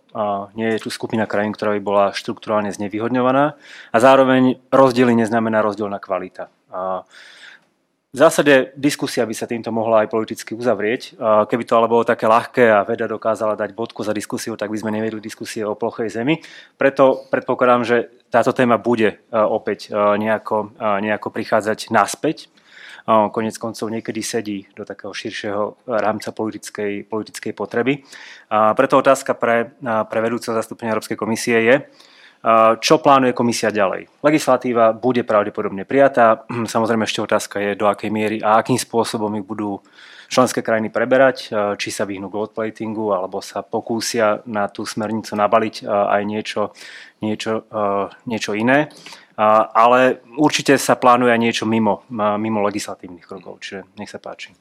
nie 0.54 0.78
je 0.78 0.86
tu 0.86 0.90
skupina 0.94 1.26
krajín, 1.26 1.54
ktorá 1.54 1.74
by 1.78 1.82
bola 1.82 2.06
štruktúrálne 2.14 2.70
znevýhodňovaná 2.70 3.58
a 3.90 3.98
zároveň 3.98 4.62
rozdiely 4.70 5.18
neznamená 5.18 5.66
rozdielna 5.66 5.98
kvalita. 5.98 6.54
V 8.14 8.22
zásade 8.22 8.78
diskusia 8.78 9.26
by 9.26 9.34
sa 9.34 9.50
týmto 9.50 9.74
mohla 9.74 10.06
aj 10.06 10.14
politicky 10.14 10.54
uzavrieť. 10.54 11.18
Keby 11.50 11.64
to 11.66 11.74
ale 11.74 11.90
bolo 11.90 12.06
také 12.06 12.30
ľahké 12.30 12.70
a 12.70 12.86
veda 12.86 13.10
dokázala 13.10 13.58
dať 13.58 13.74
bodku 13.74 14.06
za 14.06 14.14
diskusiu, 14.14 14.54
tak 14.54 14.70
by 14.70 14.78
sme 14.78 14.94
nevedli 14.94 15.18
diskusie 15.18 15.66
o 15.66 15.74
plochej 15.74 16.14
zemi. 16.14 16.38
Preto 16.78 17.26
predpokladám, 17.34 17.82
že 17.82 18.14
táto 18.30 18.54
téma 18.54 18.78
bude 18.78 19.18
opäť 19.34 19.90
nejako, 19.98 20.78
nejako 20.78 21.28
prichádzať 21.34 21.90
naspäť 21.90 22.54
konec 23.06 23.56
koncov 23.60 23.92
niekedy 23.92 24.24
sedí 24.24 24.64
do 24.72 24.88
takého 24.88 25.12
širšieho 25.12 25.88
rámca 25.88 26.32
politickej, 26.32 27.04
politickej 27.12 27.52
potreby. 27.52 28.00
A 28.48 28.72
preto 28.74 28.96
otázka 28.96 29.36
pre, 29.36 29.76
pre 29.84 30.20
vedúceho 30.24 30.56
zastúpenia 30.56 30.96
Európskej 30.96 31.20
komisie 31.20 31.58
je, 31.68 31.76
čo 32.84 33.00
plánuje 33.00 33.32
komisia 33.32 33.72
ďalej? 33.72 34.20
Legislatíva 34.20 34.92
bude 34.92 35.24
pravdepodobne 35.24 35.88
prijatá. 35.88 36.44
Samozrejme 36.74 37.08
ešte 37.08 37.24
otázka 37.24 37.60
je, 37.60 37.80
do 37.80 37.88
akej 37.88 38.12
miery 38.12 38.38
a 38.44 38.60
akým 38.60 38.80
spôsobom 38.80 39.32
ich 39.40 39.48
budú 39.48 39.80
členské 40.28 40.66
krajiny 40.66 40.90
preberať, 40.90 41.54
či 41.78 41.94
sa 41.94 42.10
vyhnú 42.10 42.26
gold 42.26 42.58
platingu, 42.58 43.14
alebo 43.14 43.38
sa 43.38 43.62
pokúsia 43.62 44.42
na 44.50 44.66
tú 44.66 44.82
smernicu 44.82 45.38
nabaliť 45.38 45.86
aj 45.86 46.22
niečo, 46.26 46.74
niečo, 47.22 47.70
niečo 48.26 48.52
iné 48.58 48.90
ale 49.38 50.22
určite 50.38 50.78
sa 50.78 50.94
plánuje 50.94 51.34
niečo 51.42 51.66
mimo, 51.66 52.06
mimo 52.14 52.62
legislatívnych 52.62 53.26
krokov, 53.26 53.62
čiže 53.62 53.90
nech 53.98 54.10
sa 54.10 54.22
páči. 54.22 54.54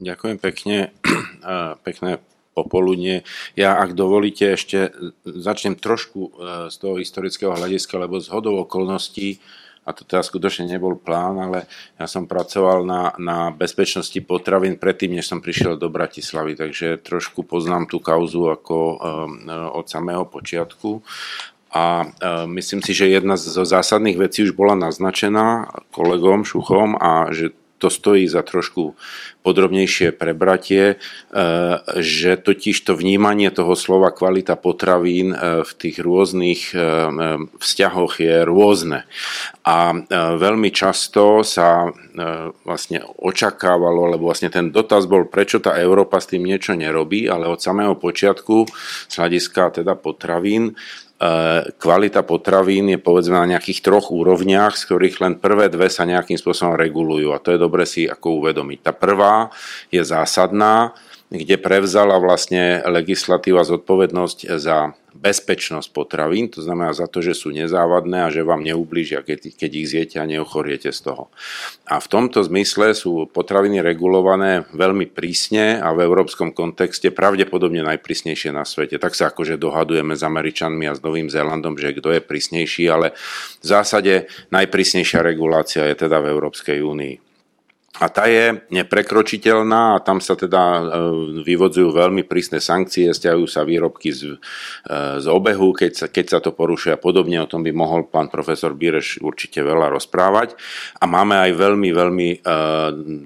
Ďakujem 0.00 0.36
pekne, 0.40 0.96
pekné 1.86 2.20
popoludne. 2.56 3.22
Ja, 3.54 3.78
ak 3.78 3.96
dovolíte, 3.96 4.56
ešte 4.56 4.90
začnem 5.24 5.78
trošku 5.78 6.20
e, 6.20 6.30
z 6.68 6.76
toho 6.76 6.98
historického 6.98 7.54
hľadiska, 7.54 7.94
lebo 8.00 8.18
z 8.18 8.28
hodou 8.32 8.58
okolností, 8.64 9.38
a 9.88 9.96
to 9.96 10.04
teda 10.04 10.20
skutočne 10.20 10.68
nebol 10.68 10.92
plán, 10.96 11.40
ale 11.40 11.64
ja 11.96 12.04
som 12.04 12.28
pracoval 12.28 12.84
na, 12.84 13.16
na 13.16 13.48
bezpečnosti 13.48 14.16
potravín 14.22 14.76
predtým, 14.76 15.16
než 15.16 15.32
som 15.32 15.40
prišiel 15.40 15.80
do 15.80 15.88
Bratislavy, 15.88 16.52
takže 16.52 17.00
trošku 17.00 17.48
poznám 17.48 17.88
tú 17.88 17.96
kauzu 17.96 18.52
ako 18.52 18.76
um, 18.76 18.98
od 19.72 19.88
samého 19.88 20.28
počiatku. 20.28 21.00
A 21.70 22.02
e, 22.02 22.06
myslím 22.50 22.82
si, 22.82 22.90
že 22.90 23.06
jedna 23.06 23.38
zo 23.38 23.62
zásadných 23.62 24.18
vecí 24.18 24.42
už 24.42 24.58
bola 24.58 24.74
naznačená 24.74 25.70
kolegom 25.94 26.42
Šuchom 26.42 26.98
a 26.98 27.30
že 27.30 27.54
to 27.80 27.88
stojí 27.88 28.28
za 28.28 28.44
trošku 28.44 28.92
podrobnejšie 29.40 30.12
prebratie, 30.12 30.98
e, 31.00 31.44
že 32.02 32.36
totiž 32.36 32.74
to 32.74 32.92
vnímanie 32.98 33.48
toho 33.54 33.78
slova 33.78 34.10
kvalita 34.10 34.58
potravín 34.58 35.30
e, 35.32 35.62
v 35.62 35.72
tých 35.78 36.02
rôznych 36.02 36.74
vzťahoch 37.56 38.14
je 38.18 38.36
rôzne. 38.42 39.06
A 39.62 39.94
veľmi 40.34 40.74
často 40.74 41.46
sa 41.46 41.94
vlastne 42.66 43.06
očakávalo, 43.22 44.10
lebo 44.10 44.26
vlastne 44.26 44.50
ten 44.50 44.74
dotaz 44.74 45.06
bol, 45.06 45.30
prečo 45.30 45.62
tá 45.62 45.78
Európa 45.78 46.18
s 46.18 46.34
tým 46.34 46.42
niečo 46.42 46.74
nerobí, 46.74 47.30
ale 47.30 47.46
od 47.46 47.62
samého 47.62 47.94
počiatku 47.94 48.66
z 49.06 49.14
hľadiska 49.14 49.80
teda 49.80 49.94
potravín 49.94 50.74
kvalita 51.76 52.24
potravín 52.24 52.88
je 52.88 52.96
povedzme 52.96 53.36
na 53.36 53.56
nejakých 53.56 53.84
troch 53.84 54.08
úrovniach, 54.08 54.72
z 54.72 54.88
ktorých 54.88 55.20
len 55.20 55.34
prvé 55.36 55.68
dve 55.68 55.92
sa 55.92 56.08
nejakým 56.08 56.40
spôsobom 56.40 56.80
regulujú 56.80 57.36
a 57.36 57.42
to 57.44 57.52
je 57.52 57.60
dobre 57.60 57.84
si 57.84 58.08
ako 58.08 58.40
uvedomiť. 58.40 58.78
Tá 58.80 58.92
prvá 58.96 59.52
je 59.92 60.00
zásadná, 60.00 60.96
kde 61.30 61.62
prevzala 61.62 62.18
vlastne 62.18 62.82
legislatíva 62.82 63.62
zodpovednosť 63.62 64.50
za 64.58 64.98
bezpečnosť 65.14 65.90
potravín, 65.94 66.50
to 66.50 66.58
znamená 66.58 66.90
za 66.90 67.06
to, 67.06 67.22
že 67.22 67.38
sú 67.38 67.54
nezávadné 67.54 68.26
a 68.26 68.32
že 68.34 68.46
vám 68.46 68.66
neublížia, 68.66 69.22
keď, 69.22 69.54
keď 69.54 69.70
ich 69.70 69.90
zjete 69.90 70.16
a 70.18 70.26
neochoriete 70.26 70.90
z 70.90 71.00
toho. 71.06 71.30
A 71.86 72.02
v 72.02 72.06
tomto 72.10 72.42
zmysle 72.42 72.94
sú 72.98 73.30
potraviny 73.30 73.78
regulované 73.78 74.66
veľmi 74.74 75.06
prísne 75.10 75.78
a 75.78 75.94
v 75.94 76.02
európskom 76.02 76.50
kontexte 76.50 77.14
pravdepodobne 77.14 77.82
najprísnejšie 77.86 78.50
na 78.50 78.66
svete. 78.66 78.98
Tak 78.98 79.14
sa 79.14 79.30
akože 79.30 79.54
dohadujeme 79.54 80.18
s 80.18 80.26
Američanmi 80.26 80.90
a 80.90 80.98
s 80.98 81.02
Novým 81.02 81.30
Zélandom, 81.30 81.78
že 81.78 81.94
kto 81.94 82.10
je 82.10 82.22
prísnejší, 82.22 82.90
ale 82.90 83.14
v 83.62 83.66
zásade 83.66 84.26
najprísnejšia 84.50 85.22
regulácia 85.22 85.86
je 85.86 86.06
teda 86.06 86.18
v 86.22 86.30
Európskej 86.34 86.82
únii 86.82 87.29
a 88.00 88.08
tá 88.08 88.24
je 88.24 88.56
neprekročiteľná 88.72 90.00
a 90.00 90.02
tam 90.02 90.24
sa 90.24 90.32
teda 90.32 90.56
e, 90.56 90.82
vyvodzujú 91.44 91.92
veľmi 91.92 92.24
prísne 92.24 92.56
sankcie, 92.56 93.12
stiahujú 93.12 93.44
sa 93.44 93.60
výrobky 93.60 94.08
z, 94.08 94.40
e, 94.88 95.20
z 95.20 95.26
obehu, 95.28 95.76
keď 95.76 95.92
sa, 95.92 96.06
keď 96.08 96.26
sa 96.32 96.38
to 96.40 96.56
porušuje 96.56 96.96
a 96.96 97.00
podobne. 97.00 97.44
O 97.44 97.50
tom 97.50 97.60
by 97.60 97.68
mohol 97.76 98.08
pán 98.08 98.32
profesor 98.32 98.72
Bíreš 98.72 99.20
určite 99.20 99.60
veľa 99.60 99.92
rozprávať. 99.92 100.56
A 100.96 101.04
máme 101.04 101.44
aj 101.44 101.52
veľmi, 101.52 101.90
veľmi 101.92 102.28
e, 102.32 102.38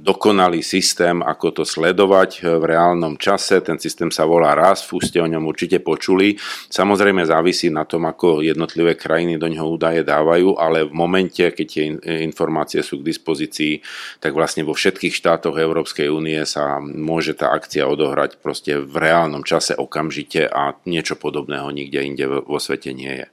dokonalý 0.02 0.58
systém, 0.66 1.22
ako 1.22 1.62
to 1.62 1.62
sledovať 1.62 2.42
v 2.42 2.64
reálnom 2.66 3.14
čase. 3.14 3.62
Ten 3.62 3.78
systém 3.78 4.10
sa 4.10 4.26
volá 4.26 4.58
RAS, 4.58 4.82
ste 4.82 5.22
o 5.22 5.30
ňom 5.30 5.46
určite 5.46 5.78
počuli. 5.86 6.34
Samozrejme 6.66 7.22
závisí 7.22 7.70
na 7.70 7.86
tom, 7.86 8.10
ako 8.10 8.42
jednotlivé 8.42 8.98
krajiny 8.98 9.38
do 9.38 9.46
ňoho 9.46 9.78
údaje 9.78 10.02
dávajú, 10.02 10.58
ale 10.58 10.82
v 10.82 10.92
momente, 10.98 11.46
keď 11.46 11.66
tie 11.70 11.94
informácie 12.26 12.82
sú 12.82 12.98
k 12.98 13.06
dispozícii, 13.06 13.78
tak 14.18 14.34
vlastne 14.34 14.63
vo 14.64 14.74
všetkých 14.74 15.14
štátoch 15.14 15.54
Európskej 15.54 16.08
únie 16.10 16.40
sa 16.48 16.80
môže 16.80 17.36
tá 17.36 17.52
akcia 17.52 17.86
odohrať 17.86 18.40
proste 18.40 18.80
v 18.80 18.94
reálnom 18.96 19.44
čase 19.44 19.76
okamžite 19.76 20.48
a 20.48 20.74
niečo 20.88 21.14
podobného 21.14 21.68
nikde 21.70 22.00
inde 22.02 22.24
vo 22.26 22.58
svete 22.58 22.96
nie 22.96 23.22
je. 23.22 23.26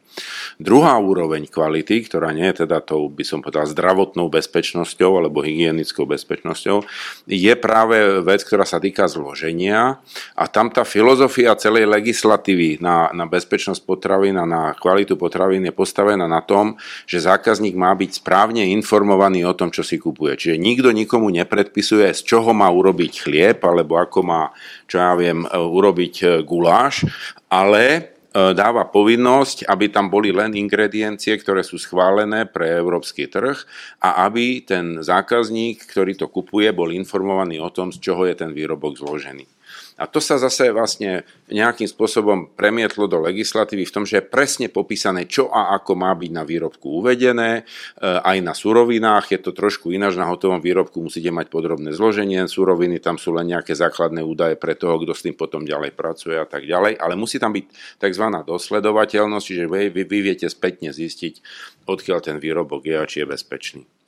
Druhá 0.61 0.93
úroveň 1.01 1.49
kvality, 1.49 2.05
ktorá 2.05 2.35
nie 2.35 2.45
je 2.51 2.67
teda 2.67 2.83
tou, 2.85 3.09
by 3.09 3.25
som 3.25 3.41
povedal, 3.41 3.65
zdravotnou 3.65 4.29
bezpečnosťou 4.29 5.17
alebo 5.17 5.41
hygienickou 5.41 6.05
bezpečnosťou, 6.05 6.85
je 7.25 7.53
práve 7.57 8.21
vec, 8.21 8.45
ktorá 8.45 8.67
sa 8.67 8.77
týka 8.77 9.09
zloženia 9.09 9.97
a 10.37 10.43
tam 10.45 10.69
tá 10.69 10.85
filozofia 10.85 11.57
celej 11.57 11.89
legislatívy 11.89 12.83
na, 12.83 13.09
na 13.15 13.25
bezpečnosť 13.25 13.81
potravín 13.87 14.37
a 14.37 14.45
na 14.45 14.77
kvalitu 14.77 15.17
potravín 15.17 15.65
je 15.65 15.73
postavená 15.73 16.29
na 16.29 16.43
tom, 16.43 16.77
že 17.09 17.23
zákazník 17.23 17.73
má 17.73 17.95
byť 17.95 18.21
správne 18.21 18.67
informovaný 18.69 19.47
o 19.47 19.57
tom, 19.57 19.73
čo 19.73 19.81
si 19.81 19.97
kupuje. 19.97 20.37
Čiže 20.37 20.61
nikto 20.61 20.93
nikomu 20.93 21.31
nepredpisuje, 21.31 22.11
z 22.13 22.21
čoho 22.21 22.51
má 22.53 22.69
urobiť 22.69 23.23
chlieb 23.23 23.57
alebo 23.63 23.97
ako 23.97 24.19
má, 24.21 24.41
čo 24.85 25.01
ja 25.01 25.15
viem, 25.17 25.47
urobiť 25.49 26.45
guláš, 26.45 27.07
ale 27.49 28.10
E, 28.10 28.10
dáva 28.31 28.87
povinnosť, 28.87 29.67
aby 29.67 29.91
tam 29.91 30.07
boli 30.07 30.31
len 30.31 30.55
ingrediencie, 30.55 31.35
ktoré 31.35 31.67
sú 31.67 31.75
schválené 31.75 32.47
pre 32.47 32.71
európsky 32.79 33.27
trh 33.27 33.59
a 33.99 34.23
aby 34.23 34.63
ten 34.63 35.03
zákazník, 35.03 35.83
ktorý 35.83 36.15
to 36.15 36.31
kupuje, 36.31 36.71
bol 36.71 36.95
informovaný 36.95 37.59
o 37.59 37.67
tom, 37.67 37.91
z 37.91 37.99
čoho 37.99 38.23
je 38.23 38.35
ten 38.39 38.55
výrobok 38.55 38.95
zložený. 38.95 39.60
A 40.01 40.09
to 40.09 40.17
sa 40.17 40.41
zase 40.41 40.73
vlastne 40.73 41.21
nejakým 41.53 41.85
spôsobom 41.85 42.49
premietlo 42.57 43.05
do 43.05 43.21
legislatívy 43.21 43.85
v 43.85 43.93
tom, 43.93 44.03
že 44.09 44.17
je 44.17 44.25
presne 44.25 44.65
popísané, 44.65 45.29
čo 45.29 45.53
a 45.53 45.77
ako 45.77 45.93
má 45.93 46.09
byť 46.17 46.31
na 46.33 46.41
výrobku 46.41 46.89
uvedené, 46.89 47.61
e, 47.61 47.63
aj 48.01 48.37
na 48.41 48.57
surovinách, 48.57 49.29
je 49.29 49.39
to 49.45 49.53
trošku 49.53 49.93
ináč, 49.93 50.17
na 50.17 50.25
hotovom 50.25 50.57
výrobku 50.57 50.97
musíte 51.05 51.29
mať 51.29 51.53
podrobné 51.53 51.93
zloženie, 51.93 52.49
suroviny 52.49 52.97
tam 52.97 53.21
sú 53.21 53.37
len 53.37 53.53
nejaké 53.53 53.77
základné 53.77 54.25
údaje 54.25 54.57
pre 54.57 54.73
toho, 54.73 54.97
kto 54.97 55.13
s 55.13 55.21
tým 55.21 55.37
potom 55.37 55.69
ďalej 55.69 55.93
pracuje 55.93 56.33
a 56.33 56.49
tak 56.49 56.65
ďalej, 56.65 56.97
ale 56.97 57.13
musí 57.13 57.37
tam 57.37 57.53
byť 57.53 57.65
tzv. 58.01 58.25
dosledovateľnosť, 58.41 59.45
čiže 59.45 59.69
vy, 59.69 59.93
vy, 59.93 60.01
vy 60.09 60.17
viete 60.25 60.49
spätne 60.49 60.89
zistiť, 60.89 61.45
odkiaľ 61.85 62.25
ten 62.25 62.41
výrobok 62.41 62.89
je 62.89 62.97
a 62.97 63.05
či 63.05 63.21
je 63.21 63.29
bezpečný. 63.29 64.00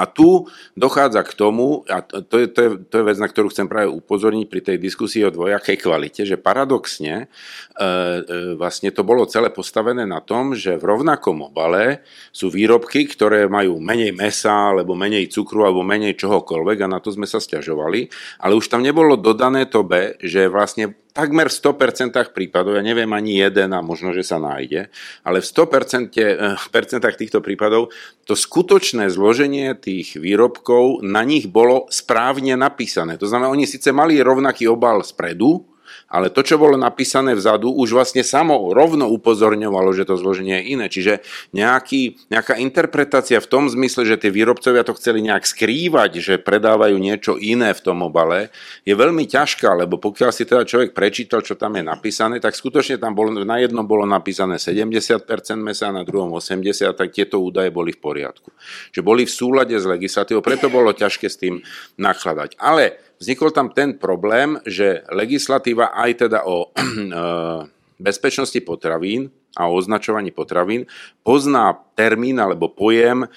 A 0.00 0.08
tu 0.08 0.48
dochádza 0.72 1.20
k 1.28 1.36
tomu, 1.36 1.84
a 1.84 2.00
to 2.00 2.40
je, 2.40 2.48
to, 2.48 2.60
je, 2.64 2.70
to 2.88 2.94
je 2.96 3.04
vec, 3.04 3.18
na 3.20 3.28
ktorú 3.28 3.52
chcem 3.52 3.68
práve 3.68 3.92
upozorniť 3.92 4.46
pri 4.48 4.60
tej 4.64 4.76
diskusii 4.80 5.28
o 5.28 5.34
dvojakej 5.34 5.76
kvalite, 5.76 6.24
že 6.24 6.40
paradoxne 6.40 7.28
e, 7.28 7.84
e, 7.84 8.56
vlastne 8.56 8.88
to 8.96 9.04
bolo 9.04 9.28
celé 9.28 9.52
postavené 9.52 10.08
na 10.08 10.24
tom, 10.24 10.56
že 10.56 10.80
v 10.80 10.88
rovnakom 10.88 11.52
obale 11.52 12.00
sú 12.32 12.48
výrobky, 12.48 13.04
ktoré 13.04 13.44
majú 13.44 13.76
menej 13.76 14.16
mesa, 14.16 14.72
alebo 14.72 14.96
menej 14.96 15.28
cukru, 15.28 15.68
alebo 15.68 15.84
menej 15.84 16.16
čohokoľvek 16.16 16.78
a 16.80 16.92
na 16.96 17.04
to 17.04 17.12
sme 17.12 17.28
sa 17.28 17.36
stiažovali, 17.36 18.08
ale 18.40 18.56
už 18.56 18.72
tam 18.72 18.80
nebolo 18.80 19.20
dodané 19.20 19.68
to 19.68 19.84
B, 19.84 20.16
že 20.24 20.48
vlastne 20.48 20.96
takmer 21.14 21.46
v 21.46 21.58
100% 21.58 22.34
prípadov, 22.34 22.76
ja 22.78 22.82
neviem 22.82 23.10
ani 23.14 23.38
jeden 23.38 23.70
a 23.70 23.80
možno, 23.80 24.10
že 24.10 24.26
sa 24.26 24.42
nájde, 24.42 24.90
ale 25.22 25.38
v 25.38 25.46
100% 25.46 26.10
eh, 26.18 27.16
týchto 27.16 27.38
prípadov 27.38 27.94
to 28.26 28.34
skutočné 28.34 29.10
zloženie 29.10 29.74
tých 29.78 30.18
výrobkov 30.18 31.06
na 31.06 31.22
nich 31.22 31.46
bolo 31.46 31.86
správne 31.90 32.58
napísané. 32.58 33.18
To 33.18 33.30
znamená, 33.30 33.50
oni 33.50 33.66
síce 33.66 33.90
mali 33.94 34.18
rovnaký 34.18 34.66
obal 34.66 35.02
spredu, 35.06 35.69
ale 36.10 36.26
to, 36.34 36.42
čo 36.42 36.58
bolo 36.58 36.74
napísané 36.74 37.38
vzadu, 37.38 37.70
už 37.70 37.94
vlastne 37.94 38.26
samo 38.26 38.74
rovno 38.74 39.06
upozorňovalo, 39.14 39.94
že 39.94 40.02
to 40.02 40.18
zloženie 40.18 40.58
je 40.58 40.64
iné. 40.74 40.86
Čiže 40.90 41.22
nejaký, 41.54 42.26
nejaká 42.34 42.58
interpretácia 42.58 43.38
v 43.38 43.46
tom 43.46 43.70
zmysle, 43.70 44.02
že 44.02 44.18
tie 44.18 44.34
výrobcovia 44.34 44.82
to 44.82 44.98
chceli 44.98 45.22
nejak 45.22 45.46
skrývať, 45.46 46.18
že 46.18 46.34
predávajú 46.42 46.98
niečo 46.98 47.38
iné 47.38 47.70
v 47.70 47.80
tom 47.80 48.02
obale, 48.02 48.50
je 48.82 48.90
veľmi 48.90 49.30
ťažká, 49.30 49.70
lebo 49.86 50.02
pokiaľ 50.02 50.30
si 50.34 50.42
teda 50.42 50.66
človek 50.66 50.90
prečítal, 50.90 51.46
čo 51.46 51.54
tam 51.54 51.78
je 51.78 51.86
napísané, 51.86 52.42
tak 52.42 52.58
skutočne 52.58 52.98
tam 52.98 53.14
bolo, 53.14 53.30
na 53.30 53.62
jednom 53.62 53.86
bolo 53.86 54.02
napísané 54.02 54.58
70% 54.58 55.22
mesa, 55.62 55.94
na 55.94 56.02
druhom 56.02 56.34
80%, 56.34 56.98
tak 56.98 57.14
tieto 57.14 57.38
údaje 57.38 57.70
boli 57.70 57.94
v 57.94 58.02
poriadku. 58.02 58.50
Že 58.90 59.00
boli 59.06 59.22
v 59.22 59.32
súlade 59.32 59.78
s 59.78 59.86
legislatívou, 59.86 60.42
preto 60.42 60.66
bolo 60.66 60.90
ťažké 60.90 61.30
s 61.30 61.38
tým 61.38 61.62
nakladať. 62.02 62.58
Ale 62.58 63.09
vznikol 63.20 63.52
tam 63.52 63.68
ten 63.70 64.00
problém, 64.00 64.56
že 64.64 65.04
legislatíva 65.12 65.92
aj 65.92 66.10
teda 66.26 66.48
o 66.48 66.68
eh, 66.72 67.60
bezpečnosti 68.00 68.56
potravín 68.64 69.28
a 69.54 69.68
o 69.68 69.76
označovaní 69.76 70.32
potravín 70.32 70.88
pozná 71.20 71.76
termín 71.98 72.40
alebo 72.40 72.72
pojem 72.72 73.28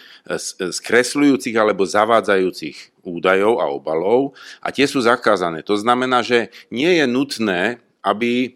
skresľujúcich 0.71 1.53
alebo 1.57 1.83
zavádzajúcich 1.83 3.03
údajov 3.03 3.59
a 3.59 3.67
obalov 3.67 4.37
a 4.63 4.71
tie 4.71 4.87
sú 4.87 5.03
zakázané. 5.03 5.65
To 5.67 5.75
znamená, 5.75 6.23
že 6.23 6.53
nie 6.71 7.01
je 7.01 7.05
nutné, 7.09 7.83
aby 8.05 8.55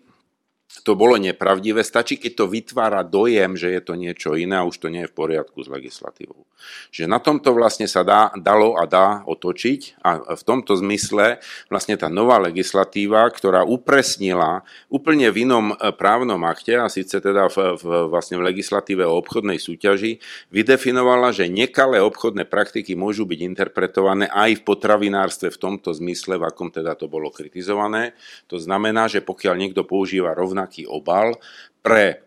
to 0.85 0.95
bolo 0.95 1.19
nepravdivé. 1.19 1.83
Stačí, 1.83 2.15
keď 2.15 2.31
to 2.37 2.45
vytvára 2.47 3.01
dojem, 3.03 3.59
že 3.59 3.73
je 3.73 3.81
to 3.83 3.99
niečo 3.99 4.39
iné 4.39 4.61
a 4.61 4.67
už 4.67 4.77
to 4.77 4.87
nie 4.87 5.03
je 5.03 5.11
v 5.11 5.17
poriadku 5.17 5.59
s 5.59 5.67
legislatívou. 5.67 6.47
Že 6.91 7.07
na 7.07 7.19
tomto 7.21 7.55
vlastne 7.55 7.85
sa 7.85 8.03
dá, 8.03 8.33
dalo 8.37 8.75
a 8.75 8.85
dá 8.85 9.23
otočiť 9.25 10.01
a 10.03 10.35
v 10.35 10.43
tomto 10.43 10.75
zmysle 10.77 11.39
vlastne 11.71 11.95
tá 11.95 12.11
nová 12.11 12.37
legislatíva, 12.41 13.25
ktorá 13.31 13.63
upresnila 13.63 14.61
úplne 14.91 15.31
v 15.31 15.47
inom 15.47 15.73
e, 15.73 15.75
právnom 15.95 16.39
akte 16.43 16.77
a 16.77 16.91
síce 16.91 17.17
teda 17.17 17.49
v, 17.49 17.79
v, 17.79 17.83
vlastne 18.11 18.37
v 18.37 18.47
legislatíve 18.51 19.03
o 19.07 19.17
obchodnej 19.17 19.57
súťaži, 19.57 20.19
vydefinovala, 20.51 21.33
že 21.33 21.49
nekalé 21.49 22.03
obchodné 22.03 22.45
praktiky 22.45 22.93
môžu 22.93 23.25
byť 23.25 23.39
interpretované 23.41 24.29
aj 24.29 24.61
v 24.61 24.65
potravinárstve 24.65 25.49
v 25.53 25.61
tomto 25.61 25.95
zmysle, 25.95 26.37
v 26.37 26.47
akom 26.47 26.69
teda 26.69 26.93
to 26.93 27.09
bolo 27.09 27.33
kritizované. 27.33 28.13
To 28.51 28.59
znamená, 28.59 29.09
že 29.09 29.23
pokiaľ 29.23 29.55
niekto 29.57 29.87
používa 29.87 30.35
rovnaký 30.35 30.85
obal 30.85 31.39
pre 31.81 32.26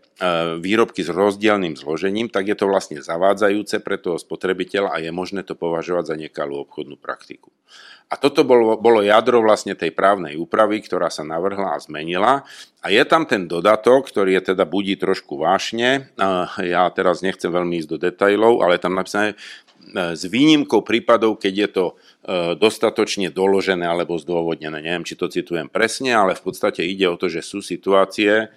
výrobky 0.61 1.01
s 1.01 1.09
rozdielným 1.09 1.81
zložením, 1.81 2.29
tak 2.29 2.53
je 2.53 2.57
to 2.57 2.69
vlastne 2.69 3.01
zavádzajúce 3.01 3.81
pre 3.81 3.97
toho 3.97 4.21
spotrebiteľa 4.21 4.93
a 4.93 5.01
je 5.01 5.09
možné 5.09 5.41
to 5.41 5.57
považovať 5.57 6.05
za 6.13 6.17
nekalú 6.21 6.61
obchodnú 6.69 7.01
praktiku. 7.01 7.49
A 8.11 8.19
toto 8.19 8.43
bolo, 8.43 8.75
bolo 8.75 9.07
jadro 9.07 9.39
vlastne 9.39 9.79
tej 9.79 9.95
právnej 9.95 10.35
úpravy, 10.35 10.83
ktorá 10.83 11.15
sa 11.15 11.23
navrhla 11.23 11.79
a 11.79 11.83
zmenila. 11.83 12.43
A 12.83 12.91
je 12.91 12.99
tam 13.07 13.23
ten 13.23 13.47
dodatok, 13.47 14.11
ktorý 14.11 14.35
je 14.35 14.51
teda 14.51 14.67
budí 14.67 14.99
trošku 14.99 15.39
vášne. 15.39 16.11
Ja 16.59 16.91
teraz 16.91 17.23
nechcem 17.23 17.55
veľmi 17.55 17.79
ísť 17.79 17.89
do 17.89 17.99
detajlov, 18.03 18.67
ale 18.67 18.83
tam 18.83 18.99
napísané 18.99 19.39
e, 19.39 20.17
s 20.19 20.27
výnimkou 20.27 20.83
prípadov, 20.83 21.39
keď 21.39 21.55
je 21.55 21.69
to 21.71 21.85
e, 21.87 21.95
dostatočne 22.59 23.31
doložené 23.31 23.87
alebo 23.87 24.19
zdôvodnené. 24.19 24.83
Neviem, 24.83 25.07
či 25.07 25.15
to 25.15 25.31
citujem 25.31 25.71
presne, 25.71 26.11
ale 26.11 26.35
v 26.35 26.43
podstate 26.43 26.83
ide 26.83 27.07
o 27.07 27.15
to, 27.15 27.31
že 27.31 27.47
sú 27.47 27.63
situácie, 27.63 28.51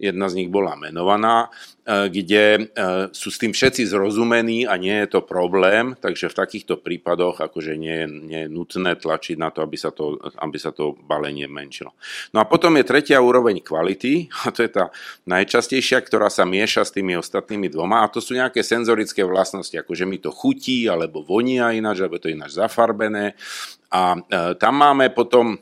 jedna 0.00 0.32
z 0.32 0.42
nich 0.42 0.48
bola 0.48 0.72
menovaná, 0.80 1.52
e, 1.84 2.08
kde 2.08 2.44
e, 2.56 2.60
sú 3.12 3.28
s 3.28 3.36
tým 3.36 3.52
všetci 3.52 3.84
zrozumení 3.92 4.64
a 4.64 4.80
nie 4.80 4.96
je 5.04 5.14
to 5.14 5.20
problém, 5.20 5.92
takže 6.00 6.32
v 6.32 6.38
takýchto 6.40 6.80
prípadoch 6.80 7.44
akože 7.44 7.76
nie 7.76 7.92
je, 7.92 8.06
nie 8.08 8.40
je 8.46 8.48
nutné 8.48 8.96
tlačiť 8.96 9.36
na 9.36 9.52
to 9.52 9.60
aby, 9.60 9.76
sa 9.76 9.92
to, 9.92 10.16
aby 10.40 10.56
sa 10.56 10.72
to 10.72 10.96
balenie 11.04 11.44
menšilo. 11.44 11.92
No 12.32 12.40
a 12.40 12.48
potom 12.48 12.80
je 12.80 12.88
tretia 12.88 13.20
úroveň 13.20 13.60
kvality, 13.60 14.32
a 14.48 14.48
to 14.48 14.64
je 14.64 14.72
tá 14.72 14.88
najčastejšia, 15.28 16.00
ktorá 16.00 16.32
sa 16.32 16.48
mieša 16.48 16.88
s 16.88 16.96
tými 16.96 17.14
ostatnými 17.20 17.68
dvoma, 17.68 18.02
a 18.02 18.10
to 18.10 18.24
sú 18.24 18.32
nejaké 18.32 18.64
senzorické 18.64 19.20
vlastnosti, 19.20 19.76
ako 19.76 19.92
že 19.92 20.08
mi 20.08 20.16
to 20.16 20.32
chutí, 20.32 20.88
alebo 20.88 21.20
vonia 21.20 21.76
ináč, 21.76 22.00
alebo 22.00 22.16
to 22.16 22.32
ináč 22.32 22.56
zafarbené. 22.56 23.36
A 23.92 24.16
e, 24.16 24.18
tam 24.56 24.80
máme 24.80 25.12
potom 25.12 25.60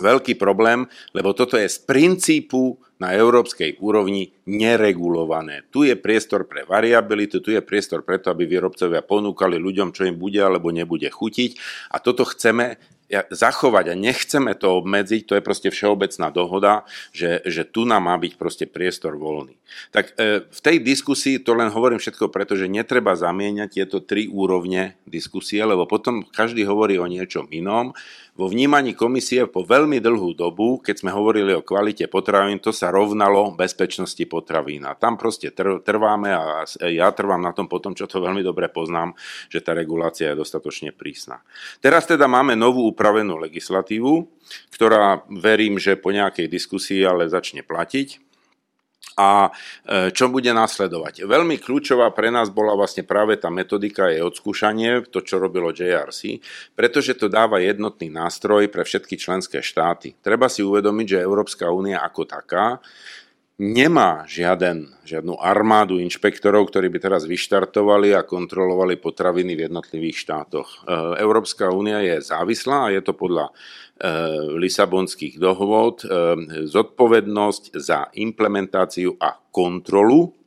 veľký 0.00 0.38
problém, 0.38 0.86
lebo 1.12 1.34
toto 1.34 1.58
je 1.58 1.68
z 1.68 1.78
princípu 1.84 2.78
na 2.98 3.14
európskej 3.14 3.78
úrovni 3.78 4.34
neregulované. 4.50 5.62
Tu 5.70 5.86
je 5.86 5.94
priestor 5.94 6.50
pre 6.50 6.66
variabilitu, 6.66 7.38
tu 7.38 7.54
je 7.54 7.62
priestor 7.62 8.02
preto, 8.02 8.34
aby 8.34 8.42
výrobcovia 8.46 9.06
ponúkali 9.06 9.54
ľuďom, 9.54 9.94
čo 9.94 10.06
im 10.06 10.18
bude 10.18 10.42
alebo 10.42 10.74
nebude 10.74 11.06
chutiť. 11.06 11.58
A 11.94 12.02
toto 12.02 12.26
chceme 12.26 12.78
zachovať 13.08 13.84
a 13.88 13.94
nechceme 13.96 14.52
to 14.52 14.84
obmedziť, 14.84 15.22
to 15.24 15.36
je 15.40 15.42
proste 15.42 15.72
všeobecná 15.72 16.28
dohoda, 16.28 16.84
že, 17.08 17.40
že 17.48 17.64
tu 17.64 17.88
nám 17.88 18.04
má 18.04 18.16
byť 18.20 18.32
proste 18.36 18.64
priestor 18.68 19.16
voľný. 19.16 19.56
Tak 19.96 20.12
e, 20.20 20.44
v 20.44 20.60
tej 20.60 20.76
diskusii 20.84 21.40
to 21.40 21.56
len 21.56 21.72
hovorím 21.72 21.96
všetko 21.96 22.28
preto, 22.28 22.52
že 22.52 22.68
netreba 22.68 23.16
zamieňať 23.16 23.68
tieto 23.80 24.04
tri 24.04 24.28
úrovne 24.28 25.00
diskusie, 25.08 25.64
lebo 25.64 25.88
potom 25.88 26.20
každý 26.20 26.68
hovorí 26.68 27.00
o 27.00 27.08
niečom 27.08 27.48
inom 27.48 27.96
vo 28.38 28.46
vnímaní 28.46 28.94
komisie 28.94 29.50
po 29.50 29.66
veľmi 29.66 29.98
dlhú 29.98 30.30
dobu, 30.38 30.78
keď 30.78 31.02
sme 31.02 31.10
hovorili 31.10 31.58
o 31.58 31.66
kvalite 31.66 32.06
potravín, 32.06 32.62
to 32.62 32.70
sa 32.70 32.94
rovnalo 32.94 33.50
bezpečnosti 33.58 34.22
potravín. 34.30 34.86
A 34.86 34.94
tam 34.94 35.18
proste 35.18 35.50
trváme 35.82 36.30
a 36.30 36.62
ja 36.86 37.10
trvám 37.10 37.42
na 37.42 37.50
tom 37.50 37.66
potom, 37.66 37.98
čo 37.98 38.06
to 38.06 38.22
veľmi 38.22 38.46
dobre 38.46 38.70
poznám, 38.70 39.18
že 39.50 39.58
tá 39.58 39.74
regulácia 39.74 40.30
je 40.30 40.38
dostatočne 40.38 40.94
prísna. 40.94 41.42
Teraz 41.82 42.06
teda 42.06 42.30
máme 42.30 42.54
novú 42.54 42.86
upravenú 42.86 43.42
legislatívu, 43.42 44.30
ktorá 44.70 45.26
verím, 45.26 45.82
že 45.82 45.98
po 45.98 46.14
nejakej 46.14 46.46
diskusii 46.46 47.02
ale 47.02 47.26
začne 47.26 47.66
platiť. 47.66 48.27
A 49.18 49.50
e, 49.50 50.14
čo 50.14 50.30
bude 50.30 50.54
následovať. 50.54 51.26
Veľmi 51.26 51.58
kľúčová 51.58 52.06
pre 52.14 52.30
nás 52.30 52.54
bola 52.54 52.78
vlastne 52.78 53.02
práve 53.02 53.34
tá 53.34 53.50
metodika 53.50 54.06
jej 54.06 54.22
odskúšanie, 54.22 55.02
to 55.10 55.26
čo 55.26 55.42
robilo 55.42 55.74
JRC, 55.74 56.38
pretože 56.78 57.18
to 57.18 57.26
dáva 57.26 57.58
jednotný 57.58 58.14
nástroj 58.14 58.70
pre 58.70 58.86
všetky 58.86 59.18
členské 59.18 59.58
štáty. 59.58 60.14
Treba 60.22 60.46
si 60.46 60.62
uvedomiť, 60.62 61.18
že 61.18 61.26
Európska 61.26 61.66
únia 61.66 61.98
ako 61.98 62.30
taká 62.30 62.78
nemá 63.58 64.22
žiaden, 64.30 64.86
žiadnu 65.02 65.34
armádu 65.34 65.98
inšpektorov, 65.98 66.70
ktorí 66.70 66.86
by 66.94 66.98
teraz 67.02 67.26
vyštartovali 67.26 68.14
a 68.14 68.22
kontrolovali 68.22 68.94
potraviny 69.02 69.58
v 69.58 69.66
jednotlivých 69.66 70.22
štátoch. 70.22 70.86
E, 70.86 71.18
Európska 71.18 71.74
únia 71.74 71.98
je 72.06 72.22
závislá 72.22 72.86
a 72.86 72.92
je 72.94 73.02
to 73.02 73.18
podľa 73.18 73.50
Lisabonských 74.58 75.42
dohôd 75.42 76.06
eh, 76.06 76.10
zodpovednosť 76.66 77.62
za 77.74 78.10
implementáciu 78.14 79.18
a 79.18 79.34
kontrolu 79.50 80.38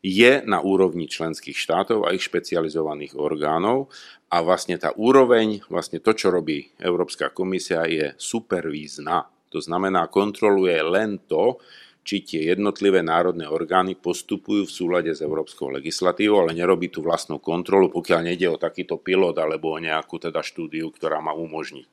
je 0.00 0.40
na 0.48 0.64
úrovni 0.64 1.06
členských 1.06 1.54
štátov 1.54 2.08
a 2.08 2.16
ich 2.16 2.24
špecializovaných 2.24 3.14
orgánov 3.20 3.92
a 4.32 4.40
vlastne 4.40 4.80
tá 4.80 4.96
úroveň, 4.96 5.60
vlastne 5.68 6.00
to, 6.00 6.16
čo 6.16 6.32
robí 6.32 6.72
Európska 6.80 7.30
komisia, 7.30 7.84
je 7.84 8.16
supervízna. 8.16 9.28
To 9.50 9.58
znamená, 9.60 10.08
kontroluje 10.08 10.78
len 10.80 11.20
to, 11.28 11.60
či 12.00 12.24
tie 12.24 12.48
jednotlivé 12.48 13.04
národné 13.04 13.44
orgány 13.44 13.92
postupujú 13.92 14.64
v 14.64 14.72
súlade 14.72 15.12
s 15.12 15.20
európskou 15.20 15.68
legislatívou, 15.68 16.42
ale 16.42 16.56
nerobí 16.56 16.88
tú 16.88 17.04
vlastnú 17.04 17.36
kontrolu, 17.38 17.92
pokiaľ 17.92 18.20
nejde 18.24 18.48
o 18.48 18.60
takýto 18.60 18.96
pilot 18.96 19.36
alebo 19.36 19.76
o 19.76 19.78
nejakú 19.78 20.16
teda 20.16 20.40
štúdiu, 20.40 20.88
ktorá 20.88 21.20
má 21.20 21.36
umožniť. 21.36 21.86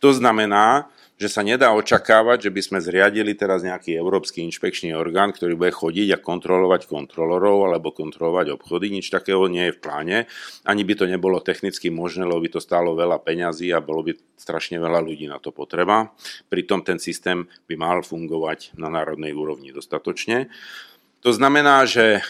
To 0.00 0.10
znamená, 0.16 0.88
že 1.20 1.28
sa 1.28 1.44
nedá 1.44 1.76
očakávať, 1.76 2.48
že 2.48 2.50
by 2.50 2.60
sme 2.64 2.78
zriadili 2.80 3.36
teraz 3.36 3.60
nejaký 3.60 3.92
európsky 3.92 4.40
inšpekčný 4.48 4.96
orgán, 4.96 5.36
ktorý 5.36 5.52
bude 5.52 5.68
chodiť 5.68 6.16
a 6.16 6.22
kontrolovať 6.24 6.88
kontrolorov 6.88 7.68
alebo 7.68 7.92
kontrolovať 7.92 8.56
obchody. 8.56 8.88
Nič 8.88 9.12
takého 9.12 9.44
nie 9.52 9.68
je 9.68 9.76
v 9.76 9.82
pláne. 9.84 10.16
Ani 10.64 10.80
by 10.80 10.96
to 10.96 11.04
nebolo 11.04 11.44
technicky 11.44 11.92
možné, 11.92 12.24
lebo 12.24 12.40
by 12.40 12.56
to 12.56 12.64
stálo 12.64 12.96
veľa 12.96 13.20
peňazí 13.20 13.68
a 13.68 13.84
bolo 13.84 14.08
by 14.08 14.16
strašne 14.40 14.80
veľa 14.80 15.04
ľudí 15.04 15.28
na 15.28 15.36
to 15.36 15.52
potreba. 15.52 16.08
Pritom 16.48 16.80
ten 16.80 16.96
systém 16.96 17.44
by 17.68 17.76
mal 17.76 18.00
fungovať 18.00 18.80
na 18.80 18.88
národnej 18.88 19.36
úrovni 19.36 19.76
dostatočne. 19.76 20.48
To 21.20 21.36
znamená, 21.36 21.84
že 21.84 22.16
e, 22.16 22.20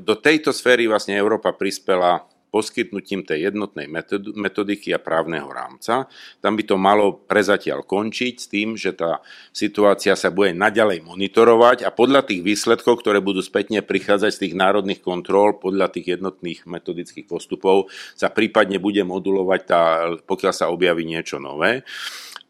do 0.00 0.16
tejto 0.16 0.56
sféry 0.56 0.88
vlastne 0.88 1.12
Európa 1.12 1.52
prispela 1.52 2.24
poskytnutím 2.52 3.24
tej 3.24 3.48
jednotnej 3.48 3.88
metodiky 4.36 4.92
a 4.92 5.00
právneho 5.00 5.48
rámca. 5.48 6.04
Tam 6.44 6.52
by 6.52 6.62
to 6.68 6.76
malo 6.76 7.16
prezatiaľ 7.24 7.80
končiť 7.88 8.34
s 8.36 8.46
tým, 8.52 8.76
že 8.76 8.92
tá 8.92 9.24
situácia 9.56 10.12
sa 10.12 10.28
bude 10.28 10.52
naďalej 10.52 11.00
monitorovať 11.00 11.88
a 11.88 11.90
podľa 11.90 12.28
tých 12.28 12.44
výsledkov, 12.44 13.00
ktoré 13.00 13.24
budú 13.24 13.40
spätne 13.40 13.80
prichádzať 13.80 14.30
z 14.36 14.40
tých 14.44 14.54
národných 14.54 15.00
kontrol, 15.00 15.56
podľa 15.56 15.96
tých 15.96 16.20
jednotných 16.20 16.68
metodických 16.68 17.24
postupov 17.24 17.88
sa 18.12 18.28
prípadne 18.28 18.76
bude 18.76 19.00
modulovať, 19.00 19.60
tá, 19.64 19.82
pokiaľ 20.28 20.52
sa 20.52 20.68
objaví 20.68 21.08
niečo 21.08 21.40
nové. 21.40 21.88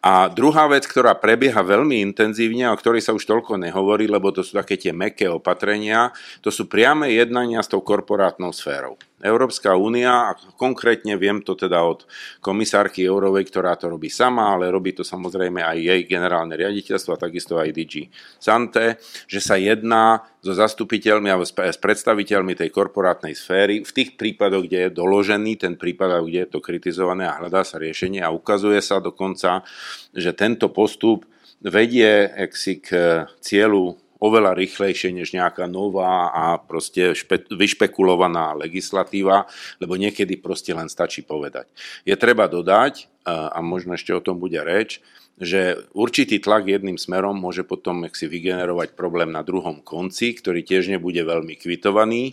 A 0.03 0.27
druhá 0.27 0.67
vec, 0.67 0.83
ktorá 0.83 1.15
prebieha 1.15 1.63
veľmi 1.63 2.03
intenzívne, 2.03 2.67
o 2.67 2.75
ktorej 2.75 3.07
sa 3.07 3.15
už 3.15 3.23
toľko 3.23 3.55
nehovorí, 3.55 4.11
lebo 4.11 4.35
to 4.35 4.43
sú 4.43 4.59
také 4.59 4.75
tie 4.75 4.91
meké 4.91 5.31
opatrenia, 5.31 6.11
to 6.43 6.51
sú 6.51 6.67
priame 6.67 7.15
jednania 7.15 7.63
s 7.63 7.71
tou 7.71 7.79
korporátnou 7.87 8.51
sférou. 8.51 8.99
Európska 9.23 9.79
únia, 9.79 10.35
a 10.35 10.37
konkrétne 10.59 11.15
viem 11.15 11.41
to 11.47 11.55
teda 11.55 11.79
od 11.79 12.05
komisárky 12.43 13.07
Eurovej, 13.07 13.47
ktorá 13.47 13.79
to 13.79 13.87
robí 13.87 14.11
sama, 14.11 14.59
ale 14.59 14.67
robí 14.69 14.91
to 14.91 15.07
samozrejme 15.07 15.63
aj 15.63 15.79
jej 15.79 16.01
generálne 16.11 16.59
riaditeľstvo 16.59 17.15
a 17.15 17.23
takisto 17.23 17.55
aj 17.63 17.71
DG 17.71 18.11
Sante, 18.43 18.99
že 19.31 19.39
sa 19.39 19.55
jedná 19.55 20.27
so 20.43 20.51
zastupiteľmi 20.51 21.31
a 21.31 21.39
s 21.47 21.79
predstaviteľmi 21.79 22.59
tej 22.59 22.75
korporátnej 22.75 23.39
sféry 23.39 23.87
v 23.87 23.95
tých 23.95 24.19
prípadoch, 24.19 24.67
kde 24.67 24.91
je 24.91 24.97
doložený 24.99 25.55
ten 25.55 25.79
prípad, 25.79 26.27
kde 26.27 26.43
je 26.43 26.51
to 26.51 26.59
kritizované 26.59 27.31
a 27.31 27.39
hľadá 27.39 27.63
sa 27.63 27.79
riešenie. 27.79 28.19
A 28.19 28.35
ukazuje 28.35 28.83
sa 28.83 28.99
dokonca, 28.99 29.63
že 30.11 30.35
tento 30.35 30.67
postup 30.75 31.23
vedie 31.63 32.27
k 32.51 32.91
cieľu 33.39 34.02
oveľa 34.23 34.55
rýchlejšie 34.55 35.11
než 35.11 35.35
nejaká 35.35 35.67
nová 35.67 36.31
a 36.31 36.45
proste 36.63 37.19
špe, 37.19 37.51
vyšpekulovaná 37.51 38.55
legislatíva, 38.55 39.51
lebo 39.83 39.99
niekedy 39.99 40.39
proste 40.39 40.71
len 40.71 40.87
stačí 40.87 41.27
povedať. 41.27 41.67
Je 42.07 42.15
treba 42.15 42.47
dodať, 42.47 43.11
a 43.27 43.59
možno 43.63 43.99
ešte 43.99 44.15
o 44.15 44.23
tom 44.23 44.39
bude 44.39 44.59
reč, 44.63 45.03
že 45.43 45.91
určitý 45.91 46.39
tlak 46.39 46.71
jedným 46.71 46.95
smerom 46.95 47.35
môže 47.35 47.67
potom 47.67 48.07
si 48.15 48.31
vygenerovať 48.31 48.95
problém 48.95 49.35
na 49.35 49.43
druhom 49.43 49.83
konci, 49.83 50.39
ktorý 50.39 50.63
tiež 50.63 50.95
nebude 50.95 51.19
veľmi 51.19 51.59
kvitovaný 51.59 52.31
e, 52.31 52.33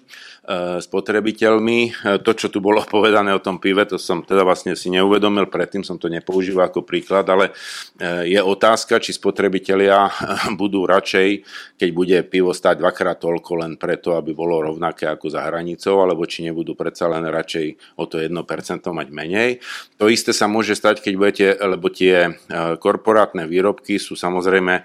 spotrebiteľmi. 0.77 1.79
E, 1.89 1.91
to, 2.21 2.31
čo 2.37 2.53
tu 2.53 2.61
bolo 2.61 2.85
povedané 2.95 3.33
o 3.33 3.41
tom 3.41 3.57
pive, 3.57 3.81
to 3.89 3.97
som 3.97 4.21
teda 4.21 4.45
vlastne 4.45 4.77
si 4.77 4.93
neuvedomil, 4.93 5.49
predtým 5.49 5.81
som 5.81 5.97
to 5.97 6.05
nepoužíval 6.05 6.69
ako 6.69 6.85
príklad, 6.85 7.25
ale 7.33 7.49
e, 7.97 8.29
je 8.29 8.39
otázka, 8.39 9.01
či 9.01 9.17
spotrebitelia 9.17 10.05
budú 10.61 10.85
radšej, 10.85 11.29
keď 11.81 11.89
bude 11.89 12.17
pivo 12.29 12.53
stať 12.53 12.85
dvakrát 12.85 13.17
toľko 13.17 13.65
len 13.65 13.73
preto, 13.81 14.13
aby 14.13 14.37
bolo 14.37 14.61
rovnaké 14.61 15.09
ako 15.09 15.33
za 15.33 15.49
hranicou, 15.49 16.05
alebo 16.05 16.29
či 16.29 16.45
nebudú 16.45 16.77
predsa 16.77 17.09
len 17.09 17.25
radšej 17.25 17.97
o 17.97 18.05
to 18.05 18.21
1% 18.21 18.37
mať 18.85 19.07
menej. 19.09 19.49
To 19.97 20.05
isté 20.05 20.29
sa 20.29 20.45
môže 20.45 20.77
stať, 20.77 21.01
keď 21.01 21.13
budete, 21.17 21.47
lebo 21.57 21.89
tie 21.89 22.37
korporátne 22.99 23.47
výrobky 23.47 23.95
sú 23.95 24.19
samozrejme 24.19 24.75
e, 24.75 24.83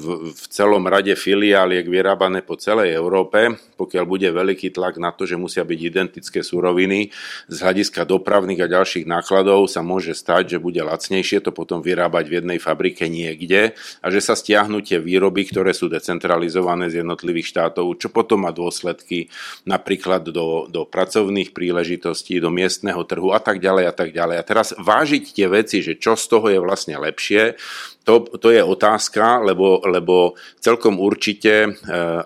v, 0.00 0.32
v 0.32 0.44
celom 0.48 0.80
rade 0.88 1.12
filiáliek 1.12 1.84
vyrábané 1.84 2.40
po 2.40 2.56
celej 2.56 2.96
Európe. 2.96 3.52
Pokiaľ 3.76 4.04
bude 4.08 4.32
veľký 4.32 4.72
tlak 4.72 4.96
na 4.96 5.12
to, 5.12 5.28
že 5.28 5.36
musia 5.36 5.60
byť 5.60 5.80
identické 5.84 6.40
suroviny, 6.40 7.12
z 7.52 7.56
hľadiska 7.60 8.08
dopravných 8.08 8.64
a 8.64 8.72
ďalších 8.80 9.04
nákladov 9.04 9.68
sa 9.68 9.84
môže 9.84 10.16
stať, 10.16 10.56
že 10.56 10.58
bude 10.62 10.80
lacnejšie 10.80 11.44
to 11.44 11.52
potom 11.52 11.84
vyrábať 11.84 12.24
v 12.32 12.36
jednej 12.40 12.58
fabrike 12.62 13.04
niekde 13.12 13.76
a 14.00 14.06
že 14.08 14.24
sa 14.24 14.32
stiahnu 14.32 14.80
tie 14.80 14.96
výroby, 14.96 15.44
ktoré 15.44 15.76
sú 15.76 15.92
decentralizované 15.92 16.88
z 16.88 17.04
jednotlivých 17.04 17.52
štátov, 17.52 18.00
čo 18.00 18.08
potom 18.08 18.48
má 18.48 18.56
dôsledky 18.56 19.28
napríklad 19.68 20.24
do, 20.32 20.64
do 20.72 20.88
pracovných 20.88 21.52
príležitostí, 21.52 22.40
do 22.40 22.48
miestneho 22.48 23.04
trhu 23.04 23.36
a 23.36 23.42
tak 23.42 23.60
ďalej 23.60 23.84
a 23.90 23.92
tak 23.92 24.16
ďalej. 24.16 24.36
A 24.40 24.46
teraz 24.46 24.72
vážiť 24.78 25.34
tie 25.34 25.46
veci, 25.50 25.82
že 25.82 25.98
čo 25.98 26.14
z 26.14 26.24
toho 26.30 26.46
je 26.48 26.62
vlastne 26.62 26.94
lepšie, 26.94 27.33
lepšie. 27.34 27.58
To, 28.04 28.20
to 28.20 28.52
je 28.52 28.60
otázka, 28.60 29.40
lebo, 29.40 29.80
lebo 29.88 30.36
celkom 30.60 31.00
určite 31.00 31.54
e, 31.64 31.68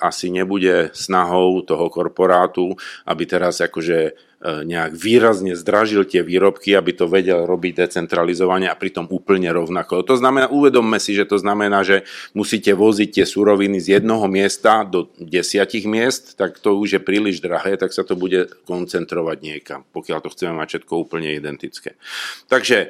asi 0.02 0.26
nebude 0.26 0.90
snahou 0.90 1.62
toho 1.62 1.86
korporátu, 1.86 2.74
aby 3.06 3.22
teraz 3.30 3.62
akože 3.62 4.27
nejak 4.38 4.94
výrazne 4.94 5.58
zdražil 5.58 6.06
tie 6.06 6.22
výrobky, 6.22 6.70
aby 6.78 6.94
to 6.94 7.10
vedel 7.10 7.42
robiť 7.42 7.82
decentralizovane 7.82 8.70
a 8.70 8.78
pritom 8.78 9.10
úplne 9.10 9.50
rovnako. 9.50 10.06
To 10.06 10.14
znamená, 10.14 10.46
uvedomme 10.46 11.02
si, 11.02 11.18
že 11.18 11.26
to 11.26 11.42
znamená, 11.42 11.82
že 11.82 12.06
musíte 12.38 12.70
voziť 12.70 13.18
tie 13.18 13.26
suroviny 13.26 13.82
z 13.82 13.98
jednoho 13.98 14.30
miesta 14.30 14.86
do 14.86 15.10
desiatich 15.18 15.90
miest, 15.90 16.38
tak 16.38 16.62
to 16.62 16.78
už 16.78 16.98
je 16.98 17.00
príliš 17.02 17.42
drahé, 17.42 17.74
tak 17.74 17.90
sa 17.90 18.06
to 18.06 18.14
bude 18.14 18.46
koncentrovať 18.62 19.38
niekam, 19.42 19.82
pokiaľ 19.90 20.18
to 20.22 20.30
chceme 20.30 20.54
mať 20.54 20.66
všetko 20.70 20.94
úplne 20.94 21.34
identické. 21.34 21.98
Takže 22.46 22.78
e, 22.78 22.88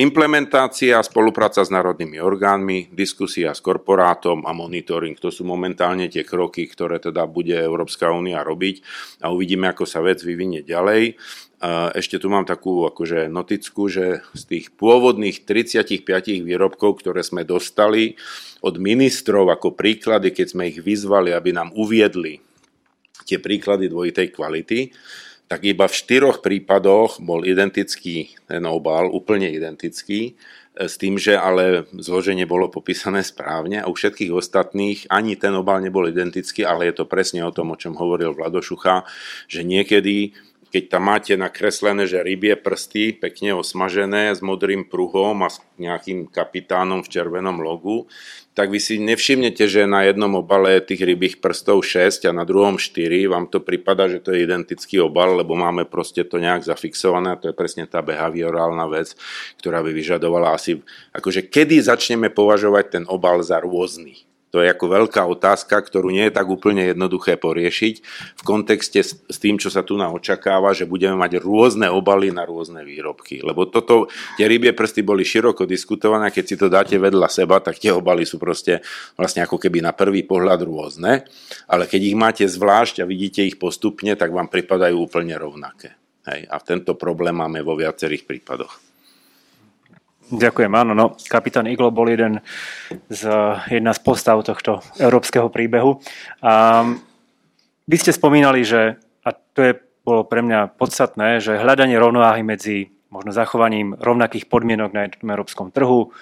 implementácia, 0.00 0.96
spolupráca 1.04 1.60
s 1.60 1.68
národnými 1.68 2.16
orgánmi, 2.24 2.88
diskusia 2.96 3.52
s 3.52 3.60
korporátom 3.60 4.48
a 4.48 4.56
monitoring, 4.56 5.20
to 5.20 5.28
sú 5.28 5.44
momentálne 5.44 6.08
tie 6.08 6.24
kroky, 6.24 6.64
ktoré 6.64 6.96
teda 6.96 7.28
bude 7.28 7.52
Európska 7.52 8.08
únia 8.08 8.40
robiť 8.40 8.80
a 9.20 9.28
uvidíme, 9.28 9.68
ako 9.68 9.84
sa 9.84 10.00
vec 10.00 10.24
vyvinie 10.24 10.64
ďalej. 10.70 11.18
Ešte 11.92 12.16
tu 12.16 12.32
mám 12.32 12.48
takú 12.48 12.88
akože 12.88 13.28
noticku, 13.28 13.90
že 13.92 14.24
z 14.32 14.42
tých 14.48 14.66
pôvodných 14.78 15.44
35 15.44 16.40
výrobkov, 16.40 17.04
ktoré 17.04 17.20
sme 17.20 17.44
dostali 17.44 18.16
od 18.64 18.80
ministrov 18.80 19.52
ako 19.52 19.76
príklady, 19.76 20.32
keď 20.32 20.46
sme 20.56 20.72
ich 20.72 20.80
vyzvali, 20.80 21.36
aby 21.36 21.52
nám 21.52 21.74
uviedli 21.76 22.40
tie 23.28 23.36
príklady 23.38 23.92
dvojitej 23.92 24.32
kvality, 24.32 24.90
tak 25.50 25.66
iba 25.66 25.90
v 25.90 25.98
štyroch 25.98 26.46
prípadoch 26.46 27.18
bol 27.18 27.42
identický 27.42 28.30
ten 28.46 28.62
obal, 28.70 29.10
úplne 29.10 29.50
identický, 29.50 30.20
e, 30.30 30.86
s 30.86 30.94
tým, 30.94 31.18
že 31.18 31.34
ale 31.34 31.90
zloženie 31.90 32.46
bolo 32.46 32.70
popísané 32.70 33.26
správne 33.26 33.82
a 33.82 33.90
u 33.90 33.94
všetkých 33.98 34.30
ostatných 34.30 35.10
ani 35.10 35.34
ten 35.34 35.50
obal 35.58 35.82
nebol 35.82 36.06
identický, 36.06 36.62
ale 36.62 36.86
je 36.90 37.02
to 37.02 37.10
presne 37.10 37.42
o 37.42 37.50
tom, 37.50 37.74
o 37.74 37.78
čom 37.78 37.98
hovoril 37.98 38.30
Vladošucha, 38.30 39.02
že 39.50 39.66
niekedy 39.66 40.38
keď 40.70 40.82
tam 40.86 41.10
máte 41.10 41.34
nakreslené, 41.34 42.06
že 42.06 42.22
rybie 42.22 42.54
prsty, 42.54 43.18
pekne 43.18 43.58
osmažené 43.58 44.30
s 44.30 44.38
modrým 44.38 44.86
pruhom 44.86 45.42
a 45.42 45.50
s 45.50 45.58
nejakým 45.82 46.30
kapitánom 46.30 47.02
v 47.02 47.10
červenom 47.10 47.58
logu, 47.58 48.06
tak 48.54 48.70
vy 48.70 48.78
si 48.78 49.02
nevšimnete, 49.02 49.66
že 49.66 49.90
na 49.90 50.06
jednom 50.06 50.30
obale 50.38 50.78
tých 50.78 51.02
rybých 51.02 51.42
prstov 51.42 51.82
6 51.82 52.30
a 52.30 52.32
na 52.34 52.46
druhom 52.46 52.78
4, 52.78 53.26
vám 53.26 53.50
to 53.50 53.58
prípada, 53.58 54.06
že 54.06 54.22
to 54.22 54.30
je 54.30 54.46
identický 54.46 55.02
obal, 55.02 55.34
lebo 55.34 55.58
máme 55.58 55.90
proste 55.90 56.22
to 56.22 56.38
nejak 56.38 56.62
zafixované 56.62 57.34
a 57.34 57.40
to 57.40 57.50
je 57.50 57.54
presne 57.58 57.90
tá 57.90 57.98
behaviorálna 57.98 58.86
vec, 58.86 59.18
ktorá 59.58 59.82
by 59.82 59.90
vyžadovala 59.90 60.54
asi, 60.54 60.78
akože 61.10 61.50
kedy 61.50 61.82
začneme 61.82 62.30
považovať 62.30 62.84
ten 62.94 63.04
obal 63.10 63.42
za 63.42 63.58
rôzny 63.58 64.29
To 64.50 64.58
je 64.58 64.66
ako 64.66 64.86
veľká 64.90 65.22
otázka, 65.30 65.78
ktorú 65.78 66.10
nie 66.10 66.26
je 66.26 66.34
tak 66.34 66.50
úplne 66.50 66.82
jednoduché 66.90 67.38
poriešiť 67.38 67.94
v 68.34 68.42
kontexte 68.42 68.98
s 69.06 69.36
tým, 69.38 69.62
čo 69.62 69.70
sa 69.70 69.86
tu 69.86 69.94
na 69.94 70.10
očakáva, 70.10 70.74
že 70.74 70.90
budeme 70.90 71.14
mať 71.14 71.38
rôzne 71.38 71.86
obaly 71.86 72.34
na 72.34 72.42
rôzne 72.42 72.82
výrobky. 72.82 73.46
Lebo 73.46 73.70
toto, 73.70 74.10
tie 74.34 74.50
rybie 74.50 74.74
prsty 74.74 75.06
boli 75.06 75.22
široko 75.22 75.70
diskutované, 75.70 76.34
keď 76.34 76.44
si 76.44 76.56
to 76.58 76.66
dáte 76.66 76.98
vedľa 76.98 77.30
seba, 77.30 77.62
tak 77.62 77.78
tie 77.78 77.94
obaly 77.94 78.26
sú 78.26 78.42
proste 78.42 78.82
vlastne 79.14 79.46
ako 79.46 79.54
keby 79.54 79.86
na 79.86 79.94
prvý 79.94 80.26
pohľad 80.26 80.66
rôzne, 80.66 81.30
ale 81.70 81.86
keď 81.86 82.00
ich 82.02 82.16
máte 82.18 82.44
zvlášť 82.50 83.06
a 83.06 83.08
vidíte 83.08 83.46
ich 83.46 83.54
postupne, 83.54 84.18
tak 84.18 84.34
vám 84.34 84.50
pripadajú 84.50 84.98
úplne 84.98 85.38
rovnaké. 85.38 85.94
Hej. 86.26 86.50
A 86.50 86.58
tento 86.58 86.98
problém 86.98 87.32
máme 87.38 87.62
vo 87.62 87.78
viacerých 87.78 88.26
prípadoch. 88.26 88.89
Ďakujem, 90.30 90.72
áno. 90.78 90.92
No, 90.94 91.06
kapitán 91.26 91.66
Iglo 91.66 91.90
bol 91.90 92.06
jeden 92.06 92.38
z, 93.10 93.22
jedna 93.66 93.90
z 93.90 94.00
postav 94.00 94.38
tohto 94.46 94.78
európskeho 94.94 95.50
príbehu. 95.50 95.98
A 96.46 96.86
vy 97.90 97.96
ste 97.98 98.14
spomínali, 98.14 98.62
že, 98.62 98.94
a 99.26 99.34
to 99.34 99.60
je, 99.66 99.72
bolo 100.06 100.22
pre 100.22 100.46
mňa 100.46 100.78
podstatné, 100.78 101.42
že 101.42 101.58
hľadanie 101.58 101.98
rovnováhy 101.98 102.46
medzi 102.46 102.94
možno 103.10 103.34
zachovaním 103.34 103.98
rovnakých 103.98 104.46
podmienok 104.46 104.90
na 104.94 105.10
európskom 105.10 105.74
trhu, 105.74 106.14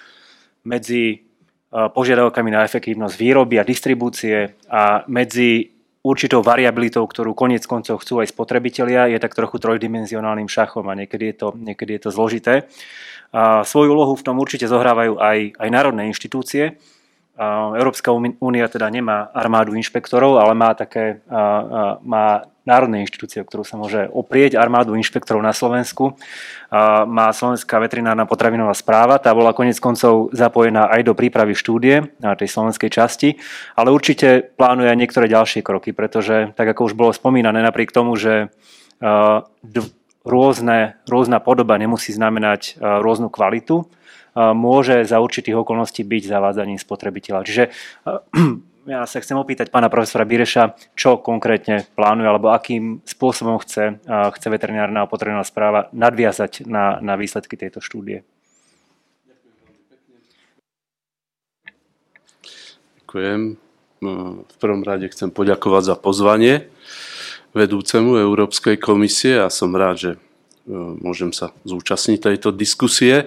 medzi 0.64 1.28
požiadavkami 1.68 2.48
na 2.48 2.64
efektívnosť 2.64 3.14
výroby 3.20 3.60
a 3.60 3.68
distribúcie 3.68 4.56
a 4.72 5.04
medzi 5.04 5.68
určitou 6.00 6.40
variabilitou, 6.40 7.04
ktorú 7.04 7.36
konec 7.36 7.68
koncov 7.68 8.00
chcú 8.00 8.24
aj 8.24 8.32
spotrebitelia, 8.32 9.12
je 9.12 9.20
tak 9.20 9.36
trochu 9.36 9.60
trojdimenzionálnym 9.60 10.48
šachom 10.48 10.88
a 10.88 10.96
niekedy 10.96 11.34
je 11.34 11.36
to, 11.36 11.48
niekedy 11.60 12.00
je 12.00 12.08
to 12.08 12.10
zložité. 12.14 12.64
A 13.32 13.62
svoju 13.64 13.92
úlohu 13.92 14.16
v 14.16 14.24
tom 14.24 14.40
určite 14.40 14.64
zohrávajú 14.64 15.20
aj, 15.20 15.60
aj 15.60 15.68
národné 15.68 16.08
inštitúcie. 16.08 16.80
A 17.38 17.70
Európska 17.78 18.10
únia 18.42 18.66
teda 18.66 18.90
nemá 18.90 19.30
armádu 19.30 19.76
inšpektorov, 19.78 20.42
ale 20.42 20.58
má 20.58 20.74
také 20.74 21.22
a, 21.30 21.38
a, 21.38 21.42
má 22.02 22.48
národné 22.68 23.00
inštitúcie, 23.00 23.40
ktorú 23.40 23.64
sa 23.64 23.80
môže 23.80 24.12
oprieť, 24.12 24.60
armádu 24.60 24.92
inšpektorov 24.92 25.40
na 25.40 25.56
Slovensku. 25.56 26.20
A 26.68 27.08
má 27.08 27.32
Slovenská 27.32 27.80
veterinárna 27.80 28.28
potravinová 28.28 28.76
správa, 28.76 29.16
tá 29.16 29.32
bola 29.32 29.56
konec 29.56 29.80
koncov 29.80 30.28
zapojená 30.36 30.92
aj 30.92 31.00
do 31.08 31.16
prípravy 31.16 31.56
štúdie 31.56 32.12
na 32.20 32.36
tej 32.36 32.52
slovenskej 32.52 32.92
časti, 32.92 33.40
ale 33.72 33.88
určite 33.88 34.52
plánuje 34.52 34.92
aj 34.92 34.98
niektoré 35.00 35.26
ďalšie 35.32 35.64
kroky, 35.64 35.96
pretože, 35.96 36.52
tak 36.52 36.68
ako 36.76 36.92
už 36.92 36.94
bolo 36.98 37.16
spomínané, 37.16 37.64
napriek 37.64 37.88
tomu, 37.88 38.20
že 38.20 38.52
rôzne, 40.26 40.98
rôzna 41.06 41.38
podoba 41.38 41.78
nemusí 41.78 42.10
znamenať 42.10 42.74
e, 42.78 43.00
rôznu 43.00 43.30
kvalitu, 43.30 43.84
e, 43.84 43.86
môže 44.54 45.06
za 45.06 45.22
určitých 45.22 45.62
okolností 45.62 46.02
byť 46.02 46.22
zavádzaním 46.26 46.78
spotrebiteľa. 46.80 47.40
Čiže 47.46 47.64
e, 47.66 47.70
ja 48.94 49.06
sa 49.06 49.18
chcem 49.20 49.36
opýtať 49.38 49.70
pána 49.70 49.92
profesora 49.92 50.26
Bireša, 50.26 50.74
čo 50.98 51.20
konkrétne 51.22 51.86
plánuje, 51.94 52.26
alebo 52.26 52.50
akým 52.50 53.04
spôsobom 53.04 53.60
chce, 53.62 54.00
chce 54.08 54.46
veterinárna 54.48 55.04
a 55.04 55.44
správa 55.44 55.92
nadviazať 55.92 56.64
na, 56.64 56.96
na 57.04 57.14
výsledky 57.20 57.60
tejto 57.60 57.84
štúdie. 57.84 58.24
Ďakujem. 63.04 63.56
V 64.44 64.56
prvom 64.62 64.82
rade 64.86 65.10
chcem 65.10 65.32
poďakovať 65.32 65.82
za 65.82 65.96
pozvanie 65.98 66.70
vedúcemu 67.56 68.20
Európskej 68.20 68.76
komisie 68.76 69.40
a 69.40 69.48
som 69.48 69.72
rád, 69.72 69.96
že 69.96 70.10
e, 70.14 70.18
môžem 70.74 71.32
sa 71.32 71.52
zúčastniť 71.64 72.18
tejto 72.32 72.52
diskusie. 72.52 73.16
E, 73.18 73.26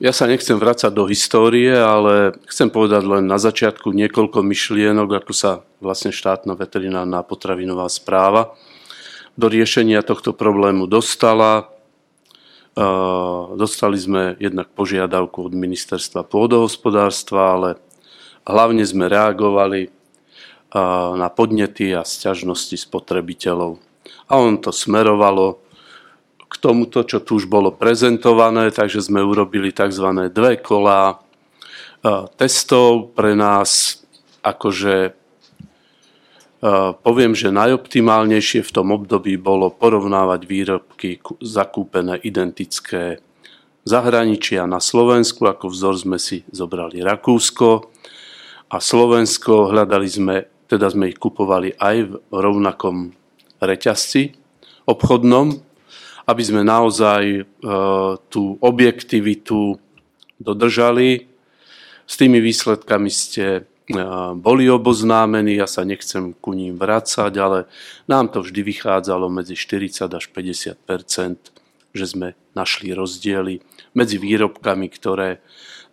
ja 0.00 0.12
sa 0.12 0.24
nechcem 0.28 0.56
vrácať 0.56 0.92
do 0.92 1.04
histórie, 1.08 1.72
ale 1.72 2.36
chcem 2.48 2.72
povedať 2.72 3.02
len 3.04 3.24
na 3.28 3.36
začiatku 3.36 3.92
niekoľko 3.92 4.40
myšlienok, 4.40 5.24
ako 5.24 5.32
sa 5.32 5.50
vlastne 5.80 6.12
štátna 6.12 6.56
veterinárna 6.56 7.20
potravinová 7.24 7.88
správa 7.92 8.56
do 9.36 9.46
riešenia 9.52 10.00
tohto 10.00 10.32
problému 10.32 10.88
dostala. 10.88 11.68
E, 12.72 12.84
dostali 13.54 14.00
sme 14.00 14.34
jednak 14.40 14.72
požiadavku 14.72 15.52
od 15.52 15.52
ministerstva 15.52 16.24
pôdohospodárstva, 16.24 17.40
ale 17.52 17.70
hlavne 18.48 18.82
sme 18.82 19.12
reagovali 19.12 19.92
na 21.16 21.28
podnety 21.30 21.94
a 21.94 22.02
sťažnosti 22.02 22.74
spotrebiteľov. 22.76 23.78
A 24.26 24.32
on 24.38 24.58
to 24.58 24.74
smerovalo 24.74 25.62
k 26.46 26.54
tomuto, 26.62 27.02
čo 27.02 27.22
tu 27.22 27.42
už 27.42 27.50
bolo 27.50 27.74
prezentované, 27.74 28.70
takže 28.70 29.02
sme 29.02 29.22
urobili 29.22 29.74
tzv. 29.74 30.30
dve 30.30 30.62
kolá 30.62 31.18
testov 32.38 33.14
pre 33.18 33.34
nás, 33.34 33.98
akože 34.46 35.14
poviem, 37.02 37.34
že 37.34 37.54
najoptimálnejšie 37.54 38.62
v 38.62 38.74
tom 38.74 38.94
období 38.94 39.38
bolo 39.38 39.70
porovnávať 39.70 40.40
výrobky 40.46 41.18
zakúpené 41.42 42.18
identické 42.22 43.22
zahraničia 43.86 44.66
na 44.66 44.82
Slovensku, 44.82 45.46
ako 45.46 45.70
vzor 45.70 45.94
sme 45.94 46.18
si 46.18 46.42
zobrali 46.50 47.02
Rakúsko 47.06 47.90
a 48.70 48.82
Slovensko, 48.82 49.70
hľadali 49.70 50.08
sme 50.10 50.36
teda 50.66 50.90
sme 50.90 51.14
ich 51.14 51.18
kupovali 51.18 51.74
aj 51.78 51.96
v 52.10 52.12
rovnakom 52.30 53.14
reťazci 53.62 54.34
obchodnom, 54.86 55.54
aby 56.26 56.42
sme 56.42 56.66
naozaj 56.66 57.22
e, 57.26 57.42
tú 58.30 58.42
objektivitu 58.58 59.78
dodržali. 60.42 61.30
S 62.06 62.14
tými 62.18 62.42
výsledkami 62.42 63.10
ste 63.10 63.46
e, 63.46 63.60
boli 64.34 64.66
oboznámení, 64.66 65.58
ja 65.58 65.70
sa 65.70 65.86
nechcem 65.86 66.34
ku 66.38 66.54
ním 66.54 66.78
vrácať, 66.78 67.32
ale 67.38 67.58
nám 68.10 68.34
to 68.34 68.42
vždy 68.42 68.62
vychádzalo 68.62 69.30
medzi 69.30 69.54
40 69.54 70.10
až 70.10 70.24
50% 70.30 71.56
že 71.96 72.12
sme 72.12 72.36
našli 72.52 72.92
rozdiely 72.92 73.64
medzi 73.96 74.20
výrobkami, 74.20 74.86
ktoré 74.92 75.40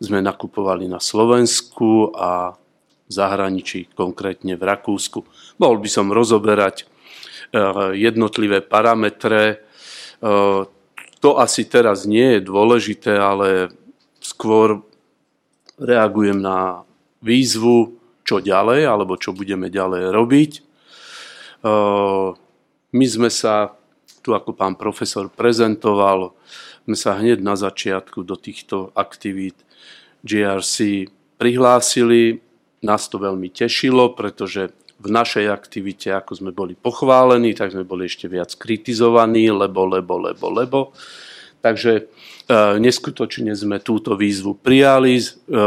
sme 0.04 0.20
nakupovali 0.20 0.92
na 0.92 1.00
Slovensku 1.00 2.12
a 2.12 2.60
zahraničí, 3.10 3.92
konkrétne 3.94 4.56
v 4.56 4.64
Rakúsku. 4.64 5.24
Mohol 5.60 5.78
by 5.84 5.90
som 5.90 6.08
rozoberať 6.14 6.84
e, 6.84 6.86
jednotlivé 8.00 8.64
parametre. 8.64 9.44
E, 9.44 9.56
to 11.20 11.30
asi 11.40 11.68
teraz 11.68 12.04
nie 12.04 12.40
je 12.40 12.48
dôležité, 12.48 13.16
ale 13.16 13.72
skôr 14.20 14.84
reagujem 15.80 16.40
na 16.40 16.88
výzvu, 17.24 18.00
čo 18.24 18.40
ďalej, 18.40 18.88
alebo 18.88 19.20
čo 19.20 19.36
budeme 19.36 19.68
ďalej 19.68 20.04
robiť. 20.12 20.52
E, 20.58 20.62
my 22.94 23.06
sme 23.10 23.30
sa, 23.32 23.74
tu 24.24 24.32
ako 24.36 24.56
pán 24.56 24.76
profesor 24.80 25.28
prezentoval, 25.28 26.32
sme 26.84 27.00
sa 27.00 27.16
hneď 27.16 27.40
na 27.40 27.56
začiatku 27.56 28.28
do 28.28 28.36
týchto 28.36 28.92
aktivít 28.92 29.56
GRC 30.24 31.08
prihlásili 31.40 32.43
nás 32.84 33.08
to 33.08 33.18
veľmi 33.18 33.50
tešilo, 33.50 34.12
pretože 34.14 34.76
v 35.04 35.08
našej 35.12 35.52
aktivite, 35.52 36.16
ako 36.16 36.32
sme 36.40 36.52
boli 36.56 36.80
pochválení, 36.80 37.52
tak 37.52 37.76
sme 37.76 37.84
boli 37.84 38.08
ešte 38.08 38.32
viac 38.32 38.56
kritizovaní, 38.56 39.52
lebo, 39.52 39.84
lebo, 39.84 40.16
lebo, 40.16 40.48
lebo. 40.48 40.80
Takže 41.64 41.92
e, 41.96 42.04
neskutočne 42.80 43.56
sme 43.56 43.80
túto 43.80 44.16
výzvu 44.20 44.60
prijali. 44.60 45.20
E, 45.20 45.24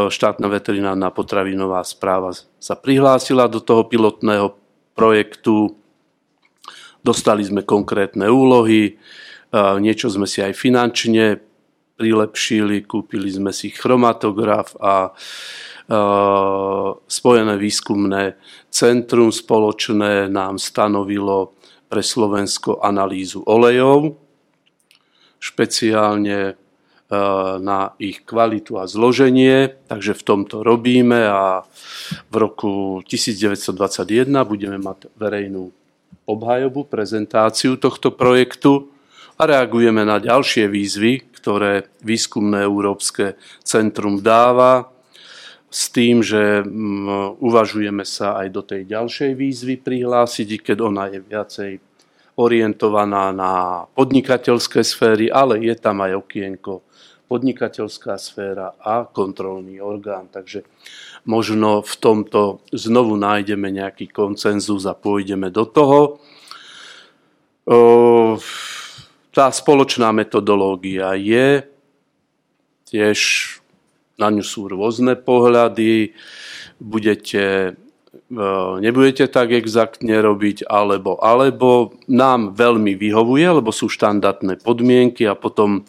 štátna 0.08 0.48
veterinárna 0.48 1.08
potravinová 1.12 1.84
správa 1.84 2.36
sa 2.36 2.74
prihlásila 2.76 3.48
do 3.48 3.60
toho 3.60 3.84
pilotného 3.88 4.56
projektu. 4.96 5.76
Dostali 7.00 7.44
sme 7.44 7.64
konkrétne 7.64 8.28
úlohy, 8.28 8.92
e, 8.92 8.92
niečo 9.80 10.08
sme 10.12 10.28
si 10.28 10.44
aj 10.44 10.56
finančne 10.56 11.40
prilepšili, 11.96 12.84
kúpili 12.84 13.32
sme 13.32 13.56
si 13.56 13.72
chromatograf 13.72 14.76
a 14.76 15.16
Spojené 17.06 17.54
výskumné 17.54 18.34
centrum 18.74 19.30
spoločné 19.30 20.26
nám 20.26 20.58
stanovilo 20.58 21.54
pre 21.86 22.02
Slovensko 22.02 22.82
analýzu 22.82 23.46
olejov, 23.46 24.18
špeciálne 25.38 26.40
eh, 26.50 26.56
na 27.62 27.94
ich 28.02 28.26
kvalitu 28.26 28.82
a 28.82 28.90
zloženie, 28.90 29.86
takže 29.86 30.18
v 30.18 30.22
tomto 30.26 30.66
robíme 30.66 31.22
a 31.22 31.62
v 32.26 32.34
roku 32.34 33.00
1921 33.06 34.26
budeme 34.42 34.82
mať 34.82 35.06
verejnú 35.14 35.70
obhajobu, 36.26 36.90
prezentáciu 36.90 37.78
tohto 37.78 38.10
projektu 38.10 38.90
a 39.38 39.46
reagujeme 39.46 40.02
na 40.02 40.18
ďalšie 40.18 40.66
výzvy, 40.66 41.30
ktoré 41.38 41.86
Výskumné 42.02 42.66
Európske 42.66 43.38
centrum 43.62 44.18
dáva 44.18 44.95
s 45.70 45.90
tým, 45.90 46.22
že 46.22 46.62
mm, 46.62 47.42
uvažujeme 47.42 48.06
sa 48.06 48.38
aj 48.40 48.48
do 48.54 48.62
tej 48.62 48.86
ďalšej 48.86 49.30
výzvy 49.34 49.74
prihlásiť, 49.82 50.62
keď 50.62 50.76
ona 50.80 51.10
je 51.10 51.20
viacej 51.20 51.70
orientovaná 52.36 53.32
na 53.32 53.84
podnikateľské 53.96 54.84
sféry, 54.84 55.32
ale 55.32 55.60
je 55.64 55.74
tam 55.74 56.04
aj 56.04 56.20
okienko 56.20 56.84
podnikateľská 57.26 58.14
sféra 58.22 58.78
a 58.78 59.02
kontrolný 59.02 59.82
orgán. 59.82 60.30
Takže 60.30 60.62
možno 61.26 61.82
v 61.82 61.94
tomto 61.98 62.62
znovu 62.70 63.18
nájdeme 63.18 63.66
nejaký 63.74 64.14
koncenzus 64.14 64.86
a 64.86 64.94
pôjdeme 64.94 65.50
do 65.50 65.66
toho. 65.66 66.00
Tá 69.34 69.46
spoločná 69.50 70.14
metodológia 70.14 71.18
je, 71.18 71.66
tiež 72.86 73.18
na 74.16 74.28
ňu 74.32 74.44
sú 74.44 74.68
rôzne 74.68 75.16
pohľady, 75.16 76.16
budete 76.80 77.76
E, 78.26 78.48
nebudete 78.82 79.30
tak 79.30 79.54
exaktne 79.54 80.18
robiť, 80.18 80.66
alebo, 80.66 81.20
alebo 81.22 81.94
nám 82.10 82.58
veľmi 82.58 82.98
vyhovuje, 82.98 83.46
lebo 83.62 83.70
sú 83.70 83.86
štandardné 83.86 84.58
podmienky 84.66 85.30
a 85.30 85.38
potom 85.38 85.86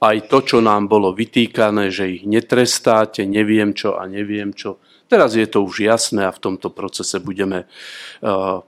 aj 0.00 0.28
to, 0.28 0.38
čo 0.44 0.58
nám 0.60 0.92
bolo 0.92 1.12
vytýkané, 1.16 1.88
že 1.88 2.20
ich 2.20 2.24
netrestáte, 2.28 3.24
neviem 3.24 3.72
čo 3.72 3.96
a 3.96 4.04
neviem 4.04 4.52
čo. 4.52 4.80
Teraz 5.08 5.34
je 5.34 5.48
to 5.48 5.64
už 5.64 5.88
jasné 5.88 6.28
a 6.28 6.36
v 6.36 6.42
tomto 6.52 6.68
procese 6.68 7.16
budeme 7.16 7.64
e, 7.64 7.66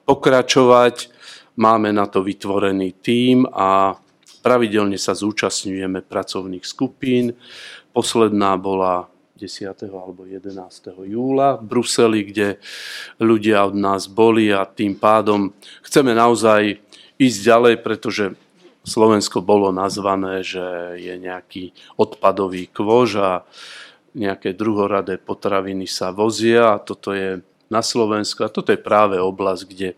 pokračovať. 0.08 1.12
Máme 1.60 1.92
na 1.92 2.08
to 2.08 2.24
vytvorený 2.24 2.96
tím 3.04 3.44
a 3.44 3.92
pravidelne 4.40 4.96
sa 4.96 5.12
zúčastňujeme 5.12 6.00
pracovných 6.00 6.64
skupín. 6.64 7.36
Posledná 7.92 8.56
bola 8.56 9.12
10. 9.36 9.68
alebo 9.92 10.24
11. 10.24 10.48
júla 11.08 11.58
v 11.58 11.64
Bruseli, 11.66 12.20
kde 12.24 12.62
ľudia 13.18 13.66
od 13.66 13.74
nás 13.74 14.06
boli 14.06 14.48
a 14.54 14.64
tým 14.64 14.94
pádom 14.96 15.50
chceme 15.82 16.14
naozaj 16.14 16.78
ísť 17.18 17.38
ďalej, 17.42 17.74
pretože 17.82 18.24
Slovensko 18.82 19.42
bolo 19.42 19.70
nazvané, 19.70 20.42
že 20.42 20.62
je 20.98 21.14
nejaký 21.14 21.74
odpadový 21.98 22.70
kvož 22.70 23.10
a 23.18 23.32
nejaké 24.12 24.52
druhoradé 24.52 25.16
potraviny 25.18 25.86
sa 25.86 26.10
vozia 26.10 26.76
a 26.76 26.82
toto 26.82 27.14
je 27.14 27.40
na 27.72 27.80
Slovensku 27.80 28.44
a 28.44 28.52
toto 28.52 28.68
je 28.68 28.80
práve 28.80 29.16
oblasť, 29.16 29.62
kde 29.64 29.88
e, 29.94 29.96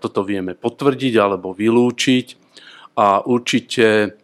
toto 0.00 0.24
vieme 0.24 0.56
potvrdiť 0.56 1.14
alebo 1.20 1.52
vylúčiť 1.52 2.26
a 2.96 3.20
určite 3.28 4.16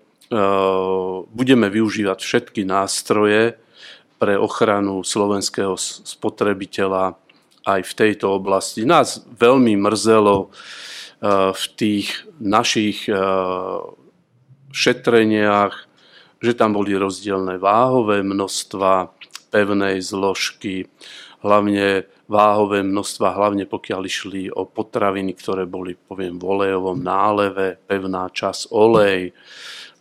budeme 1.33 1.67
využívať 1.73 2.19
všetky 2.21 2.69
nástroje, 2.69 3.57
pre 4.19 4.35
ochranu 4.35 5.07
slovenského 5.07 5.79
spotrebiteľa 5.79 7.15
aj 7.65 7.81
v 7.87 7.93
tejto 7.95 8.35
oblasti. 8.35 8.83
Nás 8.83 9.23
veľmi 9.31 9.79
mrzelo 9.79 10.51
eh, 10.51 11.55
v 11.55 11.65
tých 11.79 12.27
našich 12.43 13.07
eh, 13.07 13.17
šetreniach, 14.75 15.75
že 16.39 16.53
tam 16.55 16.75
boli 16.75 16.95
rozdielne 16.99 17.59
váhové 17.59 18.23
množstva 18.23 19.11
pevnej 19.49 20.03
zložky, 20.05 20.87
hlavne 21.41 22.05
váhové 22.29 22.85
množstva, 22.85 23.35
hlavne 23.35 23.65
pokiaľ 23.65 24.01
išli 24.05 24.43
o 24.53 24.69
potraviny, 24.69 25.33
ktoré 25.33 25.65
boli, 25.65 25.97
poviem, 25.97 26.37
v 26.37 26.45
olejovom 26.45 27.01
náleve, 27.01 27.81
pevná 27.89 28.29
čas 28.29 28.69
olej. 28.69 29.33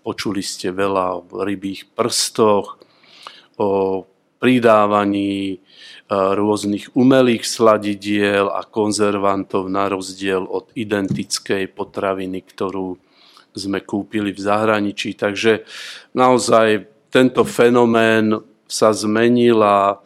Počuli 0.08 0.40
ste 0.40 0.72
veľa 0.72 1.20
o 1.20 1.44
rybých 1.44 1.92
prstoch, 1.92 2.80
o 3.60 4.08
pridávaní 4.40 5.36
e, 5.52 5.58
rôznych 6.08 6.96
umelých 6.96 7.44
sladidiel 7.44 8.48
a 8.48 8.64
konzervantov 8.64 9.68
na 9.68 9.92
rozdiel 9.92 10.48
od 10.48 10.72
identickej 10.78 11.74
potraviny, 11.76 12.40
ktorú 12.46 12.96
sme 13.52 13.84
kúpili 13.84 14.32
v 14.32 14.40
zahraničí. 14.40 15.18
Takže 15.18 15.66
naozaj 16.16 16.88
tento 17.12 17.44
fenomén 17.44 18.38
sa 18.70 18.94
zmenil 18.94 19.60
a 19.60 19.98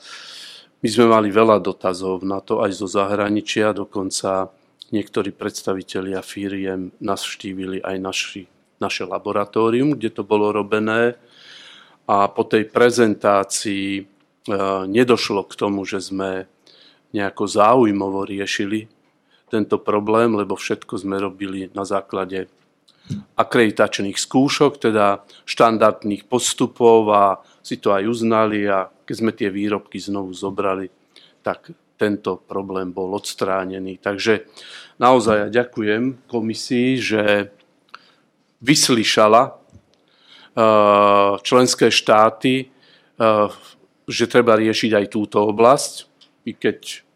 my 0.82 0.88
sme 0.89 1.06
mali 1.12 1.30
veľa 1.30 1.62
dotazov 1.62 2.26
na 2.26 2.41
to 2.41 2.66
aj 2.66 2.74
zo 2.74 2.89
zahraničia, 2.89 3.76
dokonca 3.76 4.49
niektorí 4.89 5.30
predstavitelia 5.30 6.26
firiem 6.26 6.89
navštívili 6.97 7.86
aj 7.86 7.97
naši, 8.02 8.43
naše 8.82 9.06
laboratórium, 9.06 9.94
kde 9.94 10.10
to 10.10 10.26
bolo 10.26 10.50
robené 10.50 11.16
a 12.10 12.28
po 12.28 12.44
tej 12.44 12.68
prezentácii 12.68 14.02
e, 14.02 14.04
nedošlo 14.90 15.46
k 15.46 15.54
tomu, 15.54 15.86
že 15.86 16.02
sme 16.02 16.50
nejako 17.14 17.46
záujmovo 17.46 18.26
riešili 18.26 18.90
tento 19.52 19.78
problém, 19.80 20.34
lebo 20.36 20.56
všetko 20.56 20.98
sme 20.98 21.20
robili 21.20 21.70
na 21.76 21.84
základe 21.84 22.48
akreditačných 23.36 24.16
skúšok, 24.16 24.80
teda 24.80 25.28
štandardných 25.44 26.26
postupov 26.32 27.12
a 27.12 27.24
si 27.60 27.76
to 27.78 27.92
aj 27.92 28.08
uznali 28.08 28.64
a 28.68 28.88
keď 29.04 29.16
sme 29.16 29.32
tie 29.36 29.52
výrobky 29.52 30.00
znovu 30.00 30.32
zobrali, 30.32 30.88
tak 31.44 31.76
tento 32.00 32.40
problém 32.40 32.96
bol 32.96 33.14
odstránený. 33.14 34.00
Takže 34.00 34.48
naozaj 34.98 35.36
ja 35.38 35.48
ďakujem 35.62 36.26
komisii, 36.32 36.90
že 36.98 37.22
vyslyšala 38.62 39.62
Eh, 40.51 41.34
členské 41.47 41.88
štáty, 41.88 42.68
eh, 42.68 43.47
že 44.03 44.28
treba 44.28 44.59
riešiť 44.59 44.91
aj 44.99 45.05
túto 45.07 45.47
oblasť, 45.47 46.12
i 46.43 46.51
keď 46.51 47.07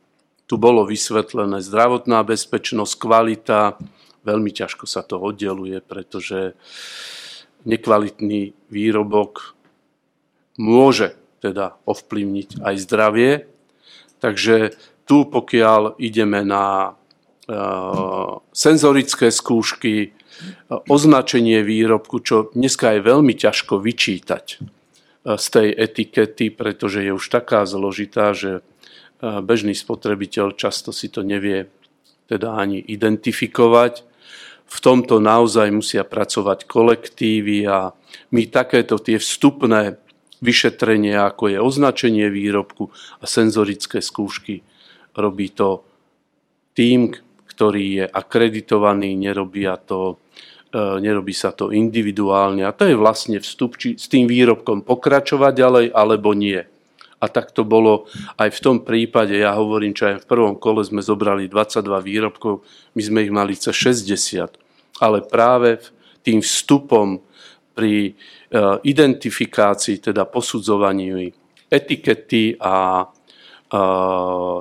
tu 0.48 0.56
bolo 0.56 0.88
vysvetlené 0.88 1.60
zdravotná 1.60 2.24
bezpečnosť, 2.24 2.96
kvalita, 2.96 3.76
veľmi 4.24 4.56
ťažko 4.56 4.88
sa 4.88 5.04
to 5.04 5.20
oddeluje, 5.20 5.84
pretože 5.84 6.56
nekvalitný 7.68 8.56
výrobok 8.72 9.60
môže 10.56 11.20
teda 11.44 11.76
ovplyvniť 11.84 12.64
aj 12.64 12.76
zdravie. 12.88 13.32
Takže 14.24 14.80
tu, 15.04 15.28
pokiaľ 15.28 16.00
ideme 16.00 16.40
na 16.48 16.96
eh, 17.52 18.32
senzorické 18.56 19.28
skúšky, 19.28 20.15
označenie 20.70 21.64
výrobku, 21.64 22.20
čo 22.20 22.52
dneska 22.52 22.98
je 22.98 23.02
veľmi 23.06 23.34
ťažko 23.36 23.80
vyčítať 23.80 24.46
e, 24.52 24.58
z 25.36 25.46
tej 25.52 25.68
etikety, 25.72 26.52
pretože 26.52 27.04
je 27.04 27.12
už 27.16 27.26
taká 27.32 27.64
zložitá, 27.64 28.36
že 28.36 28.60
e, 28.60 28.62
bežný 29.42 29.74
spotrebiteľ 29.78 30.56
často 30.58 30.92
si 30.92 31.08
to 31.08 31.24
nevie 31.24 31.72
teda 32.26 32.58
ani 32.58 32.82
identifikovať. 32.82 34.04
V 34.66 34.78
tomto 34.82 35.22
naozaj 35.22 35.70
musia 35.70 36.02
pracovať 36.02 36.66
kolektívy 36.66 37.70
a 37.70 37.94
my 38.34 38.50
takéto 38.50 38.98
tie 38.98 39.22
vstupné 39.22 40.02
vyšetrenie, 40.42 41.14
ako 41.14 41.54
je 41.54 41.58
označenie 41.62 42.28
výrobku 42.34 42.90
a 43.22 43.26
senzorické 43.30 44.02
skúšky, 44.02 44.66
robí 45.14 45.54
to 45.54 45.86
tým, 46.76 47.14
ktorý 47.56 48.04
je 48.04 48.06
akreditovaný, 48.06 49.16
nerobia 49.16 49.80
to 49.80 50.20
E, 50.76 51.00
nerobí 51.00 51.32
sa 51.32 51.56
to 51.56 51.72
individuálne 51.72 52.68
a 52.68 52.76
to 52.76 52.84
je 52.84 53.00
vlastne 53.00 53.40
vstup, 53.40 53.80
či 53.80 53.96
s 53.96 54.12
tým 54.12 54.28
výrobkom 54.28 54.84
pokračovať 54.84 55.54
ďalej 55.56 55.86
alebo 55.96 56.36
nie. 56.36 56.60
A 57.24 57.26
tak 57.32 57.56
to 57.56 57.64
bolo 57.64 58.12
aj 58.36 58.52
v 58.52 58.60
tom 58.60 58.78
prípade, 58.84 59.40
ja 59.40 59.56
hovorím, 59.56 59.96
čo 59.96 60.12
aj 60.12 60.28
v 60.28 60.30
prvom 60.30 60.60
kole 60.60 60.84
sme 60.84 61.00
zobrali 61.00 61.48
22 61.48 61.80
výrobkov, 62.04 62.68
my 62.92 63.02
sme 63.02 63.24
ich 63.24 63.32
mali 63.32 63.56
cez 63.56 63.72
60. 63.72 65.00
Ale 65.00 65.24
práve 65.24 65.80
tým 66.28 66.44
vstupom 66.44 67.24
pri 67.72 68.12
e, 68.12 68.14
identifikácii, 68.84 70.12
teda 70.12 70.28
posudzovaní 70.28 71.32
etikety 71.72 72.60
a 72.60 73.08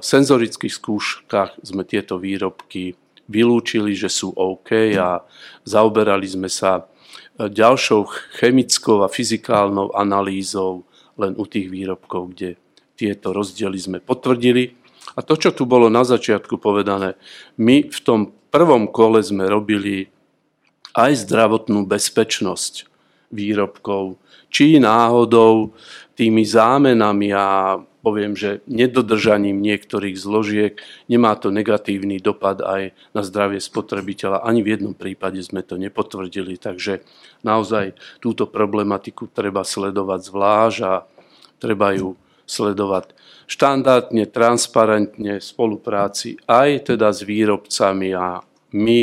senzorických 0.01 0.75
skúškach 0.75 1.61
sme 1.61 1.85
tieto 1.85 2.17
výrobky 2.17 2.97
vylúčili, 3.29 3.93
že 3.97 4.09
sú 4.09 4.33
OK 4.33 4.97
a 4.97 5.25
zaoberali 5.65 6.29
sme 6.29 6.49
sa 6.53 6.85
e, 6.85 7.49
ďalšou 7.49 8.05
chemickou 8.37 9.01
a 9.01 9.09
fyzikálnou 9.09 9.97
analýzou 9.97 10.85
len 11.17 11.33
u 11.37 11.45
tých 11.49 11.73
výrobkov, 11.73 12.37
kde 12.37 12.61
tieto 12.97 13.33
rozdiely 13.33 13.79
sme 13.81 13.99
potvrdili. 14.01 14.77
A 15.17 15.25
to, 15.25 15.39
čo 15.41 15.57
tu 15.57 15.65
bolo 15.65 15.89
na 15.89 16.05
začiatku 16.05 16.59
povedané, 16.59 17.17
my 17.61 17.89
v 17.89 17.99
tom 18.03 18.21
prvom 18.53 18.91
kole 18.91 19.21
sme 19.25 19.49
robili 19.49 20.11
aj 20.95 21.27
zdravotnú 21.27 21.87
bezpečnosť 21.87 22.87
výrobkov, 23.35 24.21
či 24.53 24.79
náhodou 24.79 25.75
tými 26.15 26.47
zámenami 26.47 27.35
a 27.35 27.79
poviem, 28.05 28.37
že 28.37 28.61
nedodržaním 28.69 29.65
niektorých 29.65 30.13
zložiek 30.21 30.77
nemá 31.09 31.33
to 31.41 31.49
negatívny 31.49 32.21
dopad 32.21 32.61
aj 32.61 32.93
na 33.17 33.25
zdravie 33.25 33.65
spotrebiteľa. 33.65 34.45
Ani 34.45 34.61
v 34.61 34.77
jednom 34.77 34.93
prípade 34.93 35.41
sme 35.41 35.65
to 35.65 35.81
nepotvrdili, 35.81 36.61
takže 36.61 37.01
naozaj 37.41 37.97
túto 38.21 38.45
problematiku 38.45 39.33
treba 39.33 39.65
sledovať 39.65 40.21
zvlášť 40.21 40.79
a 40.85 40.93
treba 41.57 41.97
ju 41.97 42.13
sledovať 42.45 43.17
štandardne, 43.49 44.29
transparentne 44.29 45.41
v 45.41 45.45
spolupráci 45.45 46.37
aj 46.45 46.93
teda 46.93 47.09
s 47.09 47.25
výrobcami 47.25 48.13
a 48.13 48.45
my, 48.77 48.99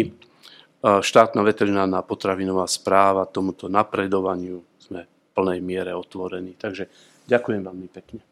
štátna 0.81 1.41
veterinárna 1.41 2.05
potravinová 2.05 2.69
správa, 2.69 3.29
tomuto 3.29 3.65
napredovaniu 3.65 4.61
sme 4.77 5.09
plnej 5.33 5.61
miere 5.61 5.93
otvorený. 5.93 6.57
Takže 6.57 6.85
ďakujem 7.25 7.61
veľmi 7.65 7.87
pekne. 7.89 8.30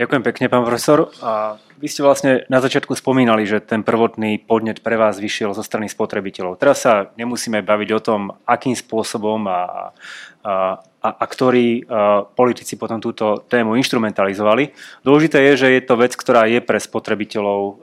Ďakujem 0.00 0.24
pekne, 0.24 0.48
pán 0.48 0.64
profesor. 0.64 1.12
A 1.20 1.60
vy 1.76 1.84
ste 1.84 2.00
vlastne 2.00 2.48
na 2.48 2.64
začiatku 2.64 2.96
spomínali, 2.96 3.44
že 3.44 3.60
ten 3.60 3.84
prvotný 3.84 4.40
podnet 4.40 4.80
pre 4.80 4.96
vás 4.96 5.20
vyšiel 5.20 5.52
zo 5.52 5.60
strany 5.60 5.92
spotrebiteľov. 5.92 6.56
Teraz 6.56 6.88
sa 6.88 7.12
nemusíme 7.20 7.60
baviť 7.60 7.88
o 7.92 8.00
tom, 8.00 8.32
akým 8.48 8.72
spôsobom 8.72 9.44
a, 9.44 9.92
a, 10.40 10.80
a, 11.04 11.08
a 11.20 11.24
ktorí 11.28 11.84
a, 11.84 12.24
politici 12.24 12.80
potom 12.80 12.96
túto 12.96 13.44
tému 13.44 13.76
instrumentalizovali. 13.76 14.72
Dôležité 15.04 15.52
je, 15.52 15.68
že 15.68 15.68
je 15.68 15.84
to 15.84 16.00
vec, 16.00 16.16
ktorá 16.16 16.48
je 16.48 16.64
pre 16.64 16.80
spotrebiteľov 16.80 17.60
a, 17.60 17.74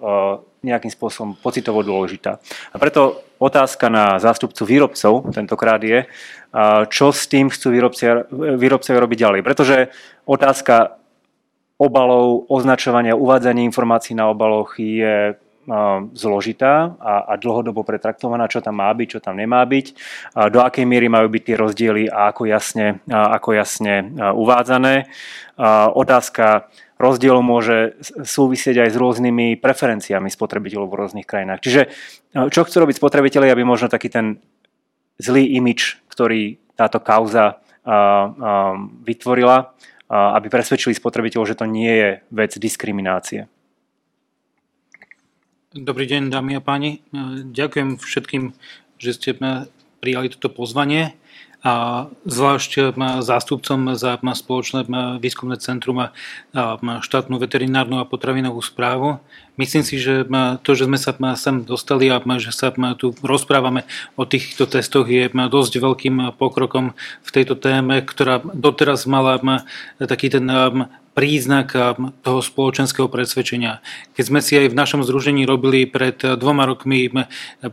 nejakým 0.66 0.90
spôsobom 0.90 1.38
pocitovo 1.38 1.86
dôležitá. 1.86 2.42
A 2.74 2.82
preto 2.82 3.22
otázka 3.38 3.94
na 3.94 4.18
zástupcu 4.18 4.66
výrobcov 4.66 5.30
tentokrát 5.38 5.78
je, 5.86 6.10
čo 6.90 7.14
s 7.14 7.30
tým 7.30 7.54
chcú 7.54 7.78
výrobcovia 8.58 9.00
robiť 9.06 9.18
ďalej. 9.22 9.42
Pretože 9.46 9.94
otázka 10.26 10.97
obalov, 11.78 12.50
označovania, 12.50 13.14
uvádzania 13.14 13.66
informácií 13.70 14.18
na 14.18 14.34
obaloch 14.34 14.78
je 14.82 15.38
zložitá 16.16 16.96
a, 16.96 17.28
a 17.28 17.34
dlhodobo 17.36 17.84
pretraktovaná, 17.84 18.48
čo 18.48 18.64
tam 18.64 18.80
má 18.80 18.88
byť, 18.88 19.08
čo 19.12 19.20
tam 19.20 19.36
nemá 19.36 19.60
byť, 19.68 19.86
a 20.32 20.48
do 20.48 20.64
akej 20.64 20.88
miery 20.88 21.12
majú 21.12 21.28
byť 21.28 21.44
tie 21.44 21.60
rozdiely 21.60 22.04
a 22.08 22.32
ako 22.32 22.48
jasne, 22.48 23.04
a 23.12 23.36
ako 23.36 23.50
jasne 23.52 24.16
uvádzané. 24.16 25.12
A 25.60 25.92
otázka 25.92 26.72
rozdielu 26.96 27.44
môže 27.44 28.00
súvisieť 28.24 28.88
aj 28.88 28.90
s 28.96 28.98
rôznymi 28.98 29.60
preferenciami 29.60 30.32
spotrebiteľov 30.32 30.88
v 30.88 31.00
rôznych 31.04 31.28
krajinách. 31.28 31.60
Čiže 31.60 31.82
čo 32.48 32.64
chcú 32.64 32.88
robiť 32.88 32.96
spotrebitelia, 33.04 33.52
aby 33.52 33.68
možno 33.68 33.92
taký 33.92 34.08
ten 34.08 34.40
zlý 35.20 35.52
imič, 35.60 36.00
ktorý 36.08 36.64
táto 36.80 37.04
kauza 37.04 37.60
vytvorila, 39.04 39.76
aby 40.08 40.48
presvedčili 40.48 40.96
spotrebiteľov, 40.96 41.52
že 41.52 41.60
to 41.60 41.68
nie 41.68 41.92
je 41.92 42.10
vec 42.32 42.52
diskriminácie. 42.56 43.52
Dobrý 45.76 46.08
deň, 46.08 46.32
dámy 46.32 46.58
a 46.58 46.62
páni. 46.64 47.04
Ďakujem 47.54 48.00
všetkým, 48.00 48.56
že 48.98 49.12
ste 49.14 49.36
prijali 50.00 50.32
toto 50.32 50.50
pozvanie 50.50 51.14
a 51.68 52.08
zvlášť 52.24 52.96
zástupcom 53.20 53.92
za 54.00 54.16
spoločné 54.16 54.88
výskumné 55.20 55.60
centrum 55.60 56.00
a 56.00 56.16
štátnu 57.04 57.36
veterinárnu 57.36 58.00
a 58.00 58.08
potravinovú 58.08 58.64
správu. 58.64 59.20
Myslím 59.60 59.84
si, 59.84 60.00
že 60.00 60.24
to, 60.64 60.72
že 60.80 60.88
sme 60.88 60.96
sa 60.96 61.12
sem 61.36 61.68
dostali 61.68 62.08
a 62.08 62.24
že 62.40 62.56
sa 62.56 62.72
tu 62.96 63.12
rozprávame 63.20 63.84
o 64.16 64.24
týchto 64.24 64.64
testoch 64.64 65.12
je 65.12 65.28
dosť 65.28 65.74
veľkým 65.84 66.40
pokrokom 66.40 66.96
v 67.26 67.30
tejto 67.36 67.60
téme, 67.60 68.00
ktorá 68.00 68.40
doteraz 68.48 69.04
mala 69.04 69.36
taký 70.00 70.32
ten 70.32 70.48
príznak 71.18 71.74
toho 72.22 72.40
spoločenského 72.46 73.10
presvedčenia. 73.10 73.82
Keď 74.14 74.24
sme 74.24 74.40
si 74.40 74.54
aj 74.54 74.70
v 74.70 74.78
našom 74.78 75.02
združení 75.02 75.50
robili 75.50 75.90
pred 75.90 76.22
dvoma 76.22 76.70
rokmi 76.70 77.10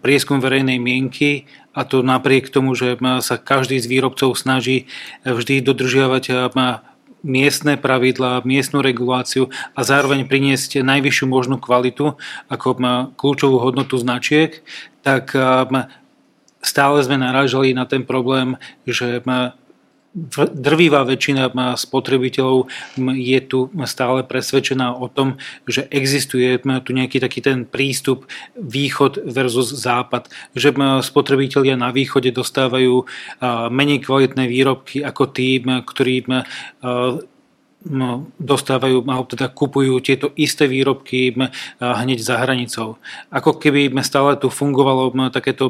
prieskum 0.00 0.40
verejnej 0.40 0.80
mienky, 0.80 1.44
a 1.74 1.80
to 1.82 2.06
napriek 2.06 2.48
tomu, 2.54 2.78
že 2.78 2.94
sa 3.20 3.36
každý 3.36 3.82
z 3.82 3.90
výrobcov 3.90 4.38
snaží 4.38 4.86
vždy 5.26 5.60
dodržiavať 5.60 6.54
miestne 7.24 7.80
pravidlá, 7.80 8.44
miestnu 8.44 8.84
reguláciu 8.84 9.48
a 9.72 9.80
zároveň 9.82 10.28
priniesť 10.28 10.84
najvyššiu 10.84 11.26
možnú 11.26 11.56
kvalitu 11.56 12.20
ako 12.52 12.68
kľúčovú 13.16 13.58
hodnotu 13.58 13.96
značiek, 13.96 14.60
tak 15.00 15.32
stále 16.60 16.96
sme 17.00 17.16
narážali 17.16 17.72
na 17.72 17.88
ten 17.88 18.04
problém, 18.04 18.60
že 18.84 19.24
drvivá 20.54 21.02
väčšina 21.02 21.50
spotrebiteľov 21.74 22.70
je 23.18 23.40
tu 23.42 23.66
stále 23.84 24.22
presvedčená 24.22 24.94
o 24.94 25.10
tom, 25.10 25.42
že 25.66 25.90
existuje 25.90 26.62
tu 26.62 26.90
nejaký 26.94 27.18
taký 27.18 27.42
ten 27.42 27.66
prístup 27.66 28.30
východ 28.54 29.26
versus 29.26 29.74
západ, 29.74 30.30
že 30.54 30.70
spotrebitelia 31.02 31.74
na 31.74 31.90
východe 31.90 32.30
dostávajú 32.30 33.04
menej 33.74 34.06
kvalitné 34.06 34.46
výrobky 34.46 35.02
ako 35.02 35.34
tí, 35.34 35.58
ktorí 35.60 36.14
No, 36.14 36.46
dostávajú, 38.40 39.04
alebo 39.04 39.28
teda 39.28 39.52
kupujú 39.52 40.00
tieto 40.00 40.32
isté 40.40 40.64
výrobky 40.64 41.36
hneď 41.78 42.18
za 42.24 42.40
hranicou. 42.40 42.96
Ako 43.28 43.60
keby 43.60 43.92
stále 44.00 44.40
tu 44.40 44.48
fungovalo 44.48 45.12
takéto 45.28 45.68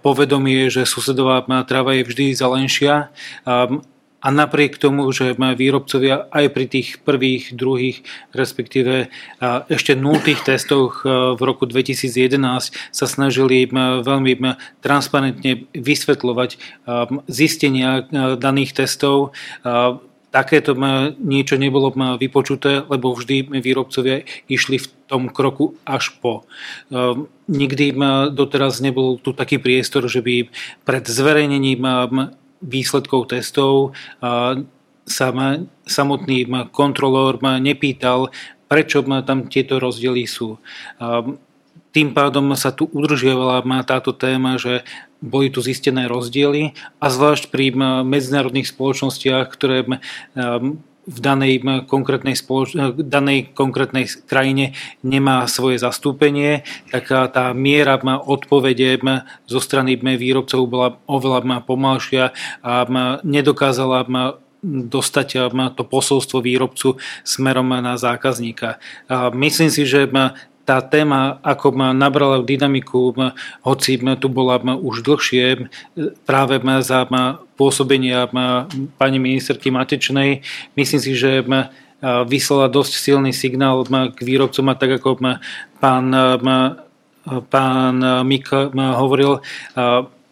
povedomie, 0.00 0.72
že 0.72 0.88
susedová 0.88 1.44
tráva 1.68 2.00
je 2.00 2.08
vždy 2.08 2.32
zelenšia 2.32 3.12
a 4.18 4.34
napriek 4.34 4.82
tomu, 4.82 5.06
že 5.14 5.38
výrobcovia 5.38 6.26
aj 6.34 6.50
pri 6.50 6.66
tých 6.66 6.88
prvých, 7.06 7.54
druhých, 7.54 8.02
respektíve 8.34 9.14
ešte 9.70 9.94
nultých 9.94 10.42
testoch 10.42 11.06
v 11.06 11.38
roku 11.38 11.70
2011 11.70 12.34
sa 12.72 13.06
snažili 13.06 13.70
veľmi 13.70 14.32
transparentne 14.82 15.70
vysvetľovať 15.70 16.50
zistenia 17.30 18.10
daných 18.40 18.82
testov, 18.82 19.36
takéto 20.28 20.76
niečo 21.16 21.56
nebolo 21.56 21.92
vypočuté, 22.20 22.84
lebo 22.84 23.16
vždy 23.16 23.48
výrobcovia 23.60 24.28
išli 24.48 24.76
v 24.76 24.86
tom 25.08 25.32
kroku 25.32 25.76
až 25.88 26.12
po. 26.20 26.44
Ehm, 26.92 27.32
nikdy 27.48 27.96
doteraz 28.32 28.84
nebol 28.84 29.16
tu 29.16 29.32
taký 29.32 29.56
priestor, 29.56 30.04
že 30.06 30.20
by 30.20 30.52
pred 30.84 31.04
zverejnením 31.08 31.82
výsledkov 32.58 33.30
testov 33.30 33.94
sa 35.08 35.28
samotný 35.88 36.44
kontrolór 36.68 37.40
nepýtal, 37.40 38.28
prečo 38.68 39.00
tam 39.24 39.48
tieto 39.48 39.80
rozdiely 39.80 40.28
sú. 40.28 40.60
Tým 41.98 42.14
pádom 42.14 42.54
sa 42.54 42.70
tu 42.70 42.86
udržiavala 42.86 43.66
táto 43.82 44.14
téma, 44.14 44.54
že 44.54 44.86
boli 45.18 45.50
tu 45.50 45.58
zistené 45.58 46.06
rozdiely 46.06 46.78
a 47.02 47.10
zvlášť 47.10 47.50
pri 47.50 47.74
medzinárodných 48.06 48.70
spoločnostiach, 48.70 49.50
ktoré 49.50 49.82
v 51.08 51.18
danej 51.18 51.66
konkrétnej, 51.90 52.38
spoloč- 52.38 52.78
danej 53.02 53.50
konkrétnej 53.50 54.06
krajine 54.30 54.78
nemá 55.02 55.42
svoje 55.50 55.82
zastúpenie, 55.82 56.62
tak 56.94 57.10
tá 57.34 57.50
miera 57.50 57.98
odpovede 58.06 59.02
zo 59.50 59.58
strany 59.58 59.98
výrobcov 59.98 60.70
bola 60.70 61.02
oveľa 61.10 61.66
pomalšia 61.66 62.30
a 62.62 62.86
nedokázala 63.26 64.06
dostať 64.62 65.50
to 65.74 65.82
posolstvo 65.82 66.38
výrobcu 66.46 66.94
smerom 67.26 67.74
na 67.74 67.98
zákazníka. 67.98 68.78
Myslím 69.34 69.74
si, 69.74 69.82
že 69.82 70.06
tá 70.68 70.84
téma, 70.84 71.40
ako 71.40 71.72
ma 71.72 71.96
nabrala 71.96 72.44
dynamiku, 72.44 73.16
hoci 73.64 73.96
tu 74.20 74.28
bola 74.28 74.60
už 74.60 75.00
dlhšie, 75.00 75.64
práve 76.28 76.60
za 76.84 77.08
pôsobenia 77.56 78.28
pani 79.00 79.16
ministerky 79.16 79.72
Matečnej, 79.72 80.44
myslím 80.76 81.00
si, 81.00 81.16
že 81.16 81.40
vyslala 82.28 82.68
dosť 82.68 82.92
silný 83.00 83.32
signál 83.32 83.80
k 83.88 84.18
výrobcom 84.20 84.68
a 84.68 84.76
tak 84.76 85.00
ako 85.00 85.40
pán, 85.80 86.06
pán 87.48 87.94
Mika 88.28 88.68
hovoril, 89.00 89.40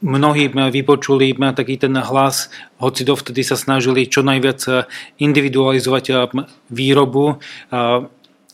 mnohí 0.05 0.53
vypočuli 0.53 1.33
taký 1.57 1.81
ten 1.81 1.97
hlas, 1.97 2.53
hoci 2.77 3.09
dovtedy 3.09 3.41
sa 3.41 3.57
snažili 3.57 4.05
čo 4.05 4.21
najviac 4.21 4.85
individualizovať 5.17 6.37
výrobu 6.69 7.41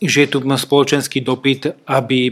že 0.03 0.27
je 0.27 0.29
tu 0.29 0.43
spoločenský 0.43 1.23
dopyt, 1.23 1.79
aby 1.87 2.29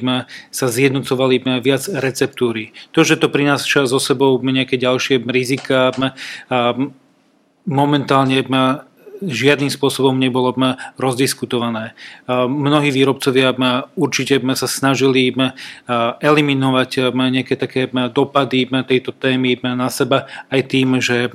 sa 0.52 0.68
zjednocovali 0.68 1.64
viac 1.64 1.88
receptúry. 1.88 2.76
To, 2.92 3.08
že 3.08 3.16
to 3.16 3.32
prináša 3.32 3.88
so 3.88 3.98
sebou 3.98 4.36
nejaké 4.44 4.76
ďalšie 4.76 5.24
rizika, 5.26 5.96
momentálne 7.66 8.44
žiadnym 9.22 9.70
spôsobom 9.70 10.18
nebolo 10.18 10.50
rozdiskutované. 10.98 11.94
Mnohí 12.50 12.90
výrobcovia 12.90 13.54
určite 13.94 14.42
sa 14.58 14.66
snažili 14.66 15.30
eliminovať 16.26 17.14
nejaké 17.14 17.54
také 17.54 17.86
dopady 18.10 18.66
tejto 18.66 19.14
témy 19.14 19.62
na 19.62 19.94
seba 19.94 20.26
aj 20.50 20.62
tým, 20.74 20.98
že 20.98 21.30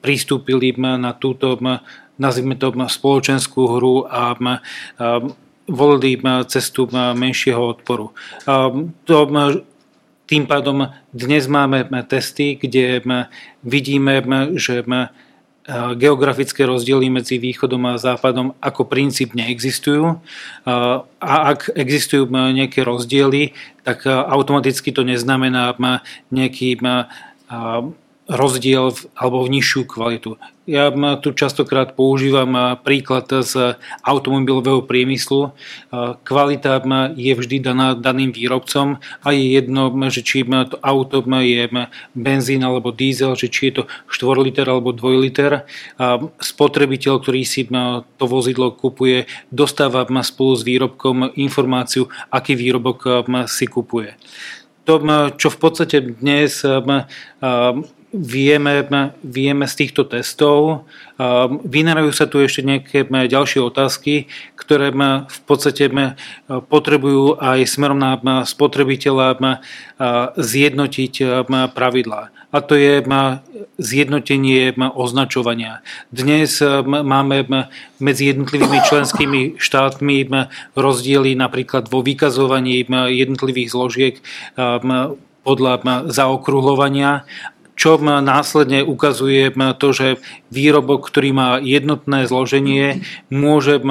pristúpili 0.00 0.72
na 0.80 1.12
túto 1.12 1.60
nazvime 2.22 2.54
to 2.54 2.70
spoločenskú 2.70 3.66
hru 3.66 4.06
a 4.06 4.38
volili 5.66 6.22
cestu 6.46 6.86
menšieho 6.94 7.74
odporu. 7.74 8.14
To, 9.10 9.16
tým 10.30 10.46
pádom 10.46 10.94
dnes 11.10 11.50
máme 11.50 11.82
testy, 12.06 12.54
kde 12.54 13.02
vidíme, 13.66 14.22
že 14.54 14.86
geografické 15.94 16.66
rozdiely 16.66 17.06
medzi 17.06 17.38
východom 17.38 17.86
a 17.86 18.00
západom 18.00 18.50
ako 18.58 18.82
princíp 18.82 19.30
neexistujú. 19.38 20.18
A 20.66 21.36
ak 21.54 21.70
existujú 21.78 22.26
nejaké 22.30 22.82
rozdiely, 22.82 23.54
tak 23.86 24.02
automaticky 24.10 24.90
to 24.90 25.06
neznamená 25.06 25.78
nejaký 26.34 26.82
rozdiel 28.30 28.94
alebo 29.18 29.42
v 29.42 29.58
nižšiu 29.58 29.82
kvalitu. 29.82 30.38
Ja 30.62 30.94
tu 31.18 31.34
častokrát 31.34 31.98
používam 31.98 32.78
príklad 32.86 33.26
z 33.26 33.74
automobilového 34.06 34.86
priemyslu. 34.86 35.50
Kvalita 36.22 36.78
je 37.18 37.32
vždy 37.34 37.58
daná 37.58 37.98
daným 37.98 38.30
výrobcom 38.30 39.02
a 39.26 39.28
je 39.34 39.58
jedno, 39.58 39.90
že 40.06 40.22
či 40.22 40.46
to 40.46 40.78
auto 40.78 41.26
je 41.42 41.66
benzín 42.14 42.62
alebo 42.62 42.94
diesel, 42.94 43.34
že 43.34 43.50
či 43.50 43.74
je 43.74 43.82
to 43.82 43.90
4 44.06 44.38
liter 44.38 44.70
alebo 44.70 44.94
2 44.94 45.18
liter. 45.18 45.66
Spotrebiteľ, 46.38 47.18
ktorý 47.18 47.42
si 47.42 47.66
to 47.66 48.24
vozidlo 48.30 48.70
kupuje, 48.70 49.26
dostáva 49.50 50.06
spolu 50.22 50.54
s 50.54 50.62
výrobkom 50.62 51.34
informáciu, 51.34 52.06
aký 52.30 52.54
výrobok 52.54 53.26
si 53.50 53.66
kupuje. 53.66 54.14
To, 54.86 55.02
čo 55.34 55.50
v 55.50 55.58
podstate 55.58 56.22
dnes 56.22 56.62
vieme, 58.12 58.84
vieme 59.24 59.64
z 59.64 59.74
týchto 59.74 60.04
testov. 60.04 60.84
Vynárajú 61.64 62.12
sa 62.12 62.28
tu 62.28 62.38
ešte 62.44 62.60
nejaké 62.60 63.08
ďalšie 63.08 63.64
otázky, 63.64 64.28
ktoré 64.54 64.92
v 64.92 65.40
podstate 65.48 65.88
potrebujú 66.46 67.40
aj 67.40 67.66
smerom 67.66 67.98
na 67.98 68.44
spotrebiteľa 68.44 69.58
zjednotiť 70.36 71.44
pravidlá. 71.72 72.22
A 72.52 72.60
to 72.60 72.76
je 72.76 73.00
zjednotenie 73.80 74.76
označovania. 74.76 75.80
Dnes 76.12 76.60
máme 76.84 77.48
medzi 77.96 78.28
jednotlivými 78.28 78.76
členskými 78.84 79.40
štátmi 79.56 80.28
rozdiely 80.76 81.32
napríklad 81.32 81.88
vo 81.88 82.04
vykazovaní 82.04 82.84
jednotlivých 83.08 83.72
zložiek 83.72 84.14
podľa 85.42 85.72
zaokrúhľovania 86.12 87.24
čo 87.82 87.98
následne 87.98 88.86
ukazuje 88.86 89.50
to, 89.74 89.88
že 89.90 90.22
výrobok, 90.54 91.10
ktorý 91.10 91.34
má 91.34 91.58
jednotné 91.58 92.30
zloženie, 92.30 93.02
môže 93.26 93.82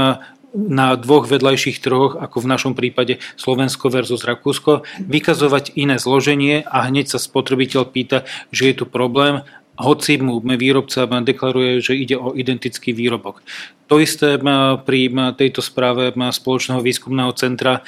na 0.55 0.95
dvoch 0.95 1.27
vedľajších 1.27 1.83
trhoch, 1.83 2.15
ako 2.15 2.39
v 2.39 2.51
našom 2.55 2.71
prípade 2.71 3.19
Slovensko 3.35 3.91
versus 3.91 4.23
Rakúsko, 4.23 4.87
vykazovať 5.03 5.75
iné 5.75 5.99
zloženie 5.99 6.63
a 6.63 6.87
hneď 6.87 7.11
sa 7.11 7.19
spotrebiteľ 7.19 7.83
pýta, 7.91 8.23
že 8.55 8.71
je 8.71 8.79
tu 8.79 8.85
problém, 8.87 9.43
hoci 9.75 10.19
mu 10.23 10.39
výrobca 10.39 11.07
deklaruje, 11.07 11.83
že 11.83 11.95
ide 11.95 12.15
o 12.15 12.31
identický 12.31 12.95
výrobok. 12.95 13.43
To 13.91 13.99
isté 13.99 14.39
pri 14.87 15.11
tejto 15.35 15.59
správe 15.59 16.15
spoločného 16.15 16.79
výskumného 16.79 17.35
centra 17.35 17.83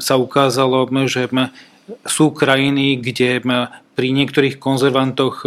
sa 0.00 0.14
ukázalo, 0.16 0.88
že 1.04 1.28
sú 2.06 2.30
krajiny, 2.30 2.96
kde 2.96 3.42
pri 3.92 4.08
niektorých 4.12 4.56
konzervantoch, 4.56 5.44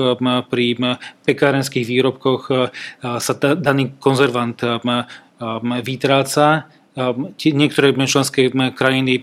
pri 0.50 0.66
pekárenských 1.26 1.86
výrobkoch 1.86 2.72
sa 3.02 3.34
daný 3.39 3.98
konzervant 3.98 4.62
vytráca. 5.82 6.70
Niektoré 7.41 7.91
členské 8.06 8.54
krajiny 8.54 9.20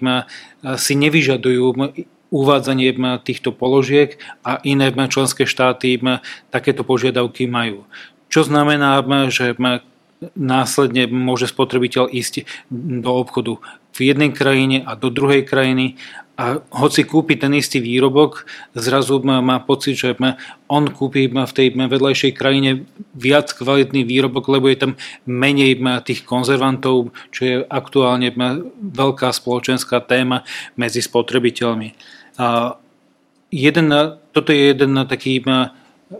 si 0.76 0.92
nevyžadujú 0.98 1.64
uvádzanie 2.32 2.96
týchto 3.24 3.52
položiek 3.52 4.16
a 4.40 4.56
iné 4.64 4.88
členské 4.92 5.44
štáty 5.44 6.00
takéto 6.52 6.84
požiadavky 6.84 7.44
majú. 7.48 7.84
Čo 8.32 8.48
znamená, 8.48 9.00
že 9.28 9.52
následne 10.32 11.10
môže 11.10 11.50
spotrebiteľ 11.50 12.08
ísť 12.12 12.48
do 12.72 13.10
obchodu 13.20 13.58
v 13.92 13.98
jednej 14.08 14.32
krajine 14.32 14.80
a 14.86 14.96
do 14.96 15.12
druhej 15.12 15.44
krajiny 15.44 16.00
a 16.42 16.58
hoci 16.74 17.06
kúpi 17.06 17.38
ten 17.38 17.54
istý 17.54 17.78
výrobok, 17.78 18.50
zrazu 18.74 19.22
má, 19.22 19.38
má 19.38 19.62
pocit, 19.62 19.94
že 19.94 20.18
on 20.66 20.90
kúpi 20.90 21.30
v 21.30 21.52
tej 21.54 21.70
vedľajšej 21.70 22.32
krajine 22.34 22.82
viac 23.14 23.54
kvalitný 23.54 24.02
výrobok, 24.02 24.50
lebo 24.50 24.66
je 24.66 24.82
tam 24.82 24.92
menej 25.22 25.78
tých 26.02 26.26
konzervantov, 26.26 27.14
čo 27.30 27.40
je 27.46 27.54
aktuálne 27.70 28.34
veľká 28.82 29.30
spoločenská 29.30 30.02
téma 30.02 30.42
medzi 30.74 30.98
spotrebiteľmi. 30.98 31.94
A 32.42 32.74
jeden, 33.54 33.86
toto 34.34 34.50
je 34.50 34.74
jeden 34.74 34.98
taký 35.06 35.38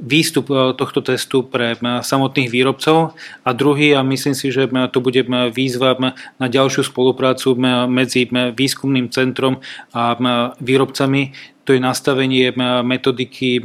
výstup 0.00 0.48
e, 0.48 0.72
tohto 0.72 1.04
testu 1.04 1.42
pre 1.44 1.74
e, 1.74 1.76
samotných 2.00 2.48
výrobcov. 2.48 3.12
A 3.44 3.50
druhý, 3.52 3.92
a 3.92 4.00
myslím 4.06 4.32
si, 4.32 4.48
že 4.48 4.70
to 4.88 4.98
bude 5.04 5.20
výzva 5.52 5.98
na 6.40 6.46
ďalšiu 6.48 6.88
spoluprácu 6.88 7.54
medzi 7.90 8.30
výskumným 8.32 9.12
centrom 9.12 9.60
a 9.92 10.16
výrobcami, 10.60 11.32
to 11.62 11.76
je 11.76 11.80
nastavenie 11.80 12.50
metodiky 12.82 13.62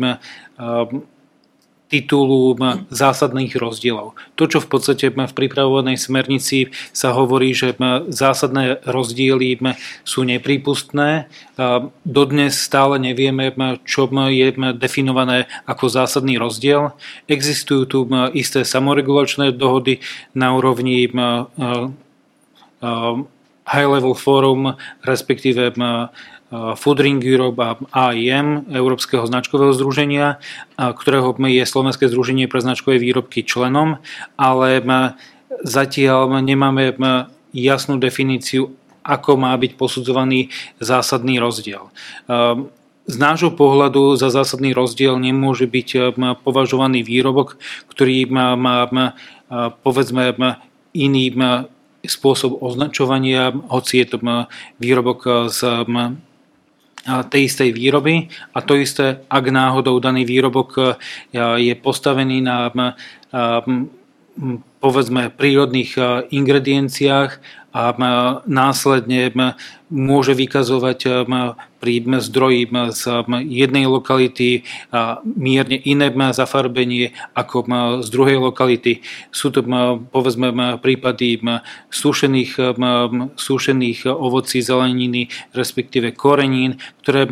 titulu 1.87 2.51
zásadných 2.91 3.55
rozdielov. 3.55 4.11
To, 4.35 4.43
čo 4.43 4.59
v 4.59 4.67
podstate 4.67 5.07
v 5.07 5.31
pripravovanej 5.31 5.95
smernici 5.95 6.67
sa 6.91 7.15
hovorí, 7.15 7.55
že 7.55 7.79
zásadné 8.11 8.83
rozdiely 8.83 9.55
sú 10.03 10.27
neprípustné, 10.27 11.31
dodnes 12.03 12.59
stále 12.59 12.99
nevieme, 12.99 13.55
čo 13.87 14.11
je 14.11 14.47
definované 14.75 15.47
ako 15.63 15.87
zásadný 15.87 16.35
rozdiel. 16.35 16.91
Existujú 17.31 17.83
tu 17.87 18.03
isté 18.35 18.67
samoregulačné 18.67 19.55
dohody 19.55 20.03
na 20.35 20.51
úrovni 20.59 21.07
High 23.67 23.89
Level 23.89 24.15
Forum, 24.15 24.75
respektíve 25.03 25.71
Food 26.51 27.03
Ring 27.03 27.19
Europe 27.19 27.59
a 27.59 27.75
AIM, 27.91 28.71
Európskeho 28.71 29.27
značkového 29.27 29.75
združenia, 29.75 30.39
ktorého 30.79 31.35
je 31.35 31.63
Slovenské 31.67 32.07
združenie 32.07 32.47
pre 32.47 32.63
značkové 32.63 33.03
výrobky 33.03 33.43
členom, 33.43 33.99
ale 34.39 34.79
zatiaľ 35.67 36.39
nemáme 36.39 36.95
jasnú 37.51 37.99
definíciu, 37.99 38.71
ako 39.03 39.39
má 39.39 39.51
byť 39.59 39.75
posudzovaný 39.75 40.51
zásadný 40.79 41.39
rozdiel. 41.39 41.91
Z 43.07 43.15
nášho 43.15 43.55
pohľadu 43.55 44.19
za 44.19 44.27
zásadný 44.27 44.75
rozdiel 44.75 45.15
nemôže 45.15 45.63
byť 45.63 46.15
považovaný 46.43 47.07
výrobok, 47.07 47.55
ktorý 47.87 48.27
má, 48.27 48.55
má 48.59 49.15
povedzme 49.83 50.35
iný 50.91 51.31
spôsob 52.07 52.59
označovania, 52.63 53.51
hoci 53.67 54.03
je 54.03 54.07
to 54.11 54.17
výrobok 54.79 55.51
z 55.51 55.59
tej 57.29 57.47
istej 57.47 57.69
výroby. 57.71 58.27
A 58.53 58.59
to 58.61 58.75
isté, 58.75 59.23
ak 59.31 59.45
náhodou 59.47 59.99
daný 59.99 60.27
výrobok 60.27 60.69
e, 60.75 60.81
je 61.61 61.73
postavený 61.75 62.43
na 62.43 62.71
povedzme 64.79 65.33
prírodných 65.33 65.91
e, 65.97 66.01
ingredienciách 66.29 67.31
a 67.77 67.93
následne 68.49 69.29
môže 69.93 70.33
vykazovať 70.33 71.29
pri 71.77 71.93
zdroji 72.17 72.65
z 72.89 73.01
jednej 73.45 73.85
lokality 73.85 74.65
mierne 75.37 75.77
iné 75.85 76.09
zafarbenie 76.33 77.13
ako 77.37 77.69
z 78.01 78.07
druhej 78.09 78.41
lokality. 78.41 79.05
Sú 79.29 79.53
to 79.53 79.61
povedzme 80.09 80.81
prípady 80.81 81.37
sušených, 81.93 82.73
sušených 83.37 84.09
ovocí, 84.09 84.57
zeleniny, 84.65 85.29
respektíve 85.53 86.17
korenín, 86.17 86.81
ktoré 87.05 87.29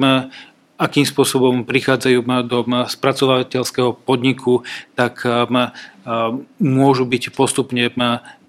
akým 0.78 1.08
spôsobom 1.08 1.66
prichádzajú 1.66 2.20
do 2.46 2.60
spracovateľského 2.86 3.98
podniku, 3.98 4.62
tak 4.94 5.26
môžu 6.62 7.04
byť 7.10 7.34
postupne 7.34 7.90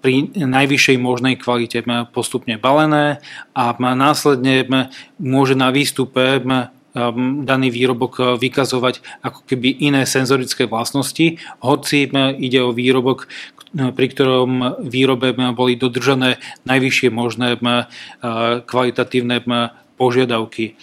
pri 0.01 0.13
najvyššej 0.37 0.97
možnej 1.01 1.35
kvalite 1.41 1.81
postupne 2.13 2.61
balené 2.61 3.17
a 3.57 3.73
následne 3.77 4.65
môže 5.17 5.57
na 5.57 5.73
výstupe 5.73 6.37
daný 7.45 7.69
výrobok 7.69 8.41
vykazovať 8.41 9.01
ako 9.21 9.45
keby 9.45 9.69
iné 9.85 10.05
senzorické 10.09 10.65
vlastnosti, 10.65 11.37
hoci 11.61 12.09
ide 12.41 12.59
o 12.61 12.73
výrobok, 12.73 13.29
pri 13.73 14.07
ktorom 14.09 14.81
výrobe 14.81 15.33
boli 15.53 15.77
dodržané 15.77 16.41
najvyššie 16.65 17.09
možné 17.13 17.57
kvalitatívne 18.65 19.37
požiadavky. 19.97 20.73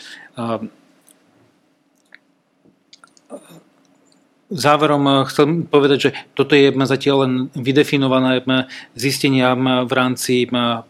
Záverom 4.52 5.04
eh, 5.08 5.14
chcem 5.32 5.64
povedať, 5.64 5.98
že 5.98 6.10
toto 6.36 6.52
je 6.52 6.68
zatiaľ 6.84 7.16
len 7.24 7.32
vydefinované 7.56 8.44
zistenia 8.92 9.56
v 9.84 9.92
rámci 9.92 10.44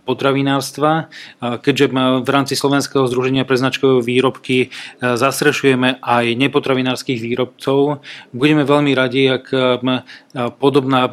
potravinárstva. 0.05 1.07
Keďže 1.41 1.87
v 2.25 2.29
rámci 2.29 2.59
Slovenského 2.59 3.07
združenia 3.07 3.47
pre 3.47 3.55
značkové 3.55 4.03
výrobky 4.03 4.69
eh, 4.69 5.15
zastrešujeme 5.15 6.03
aj 6.03 6.25
nepotravinárskych 6.35 7.23
výrobcov, 7.23 8.03
budeme 8.35 8.67
veľmi 8.67 8.93
radi, 8.95 9.31
ak 9.31 9.47
podobná 10.59 11.07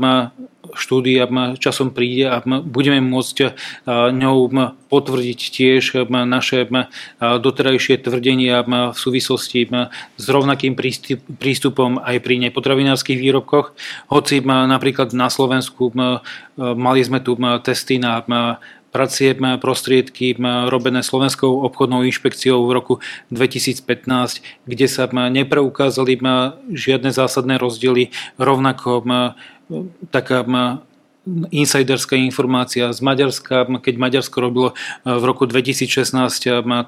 štúdia 0.77 1.25
časom 1.57 1.89
príde 1.91 2.29
a 2.29 2.39
budeme 2.45 3.01
môcť 3.01 3.37
ňou 4.13 4.37
potvrdiť 4.87 5.39
tiež 5.39 6.07
naše 6.07 6.69
doterajšie 7.19 7.97
tvrdenia 8.01 8.61
v 8.65 8.97
súvislosti 8.97 9.67
s 10.15 10.25
rovnakým 10.29 10.77
prístupom 11.37 11.97
aj 11.99 12.21
pri 12.21 12.35
nepotravinárskych 12.47 13.19
výrobkoch. 13.19 13.73
Hoci 14.07 14.39
napríklad 14.45 15.11
na 15.17 15.33
Slovensku 15.33 15.91
mali 16.57 17.01
sme 17.01 17.19
tu 17.19 17.35
testy 17.65 17.97
na 17.97 18.21
pracie 18.91 19.31
prostriedky 19.35 20.35
robené 20.67 20.99
Slovenskou 20.99 21.63
obchodnou 21.63 22.03
inšpekciou 22.03 22.67
v 22.67 22.75
roku 22.75 22.93
2015, 23.31 23.87
kde 24.67 24.87
sa 24.91 25.07
nepreukázali 25.07 26.19
žiadne 26.75 27.15
zásadné 27.15 27.55
rozdiely. 27.55 28.11
Rovnako 28.35 29.07
taká 30.09 30.43
insiderská 31.53 32.17
informácia 32.17 32.89
z 32.89 32.97
Maďarska, 32.97 33.69
keď 33.85 33.95
Maďarsko 33.97 34.37
robilo 34.41 34.73
v 35.05 35.23
roku 35.23 35.45
2016 35.45 36.17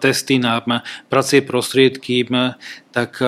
testy 0.02 0.42
na 0.42 0.58
pracie 1.06 1.46
prostriedky, 1.46 2.26
tak 2.90 3.22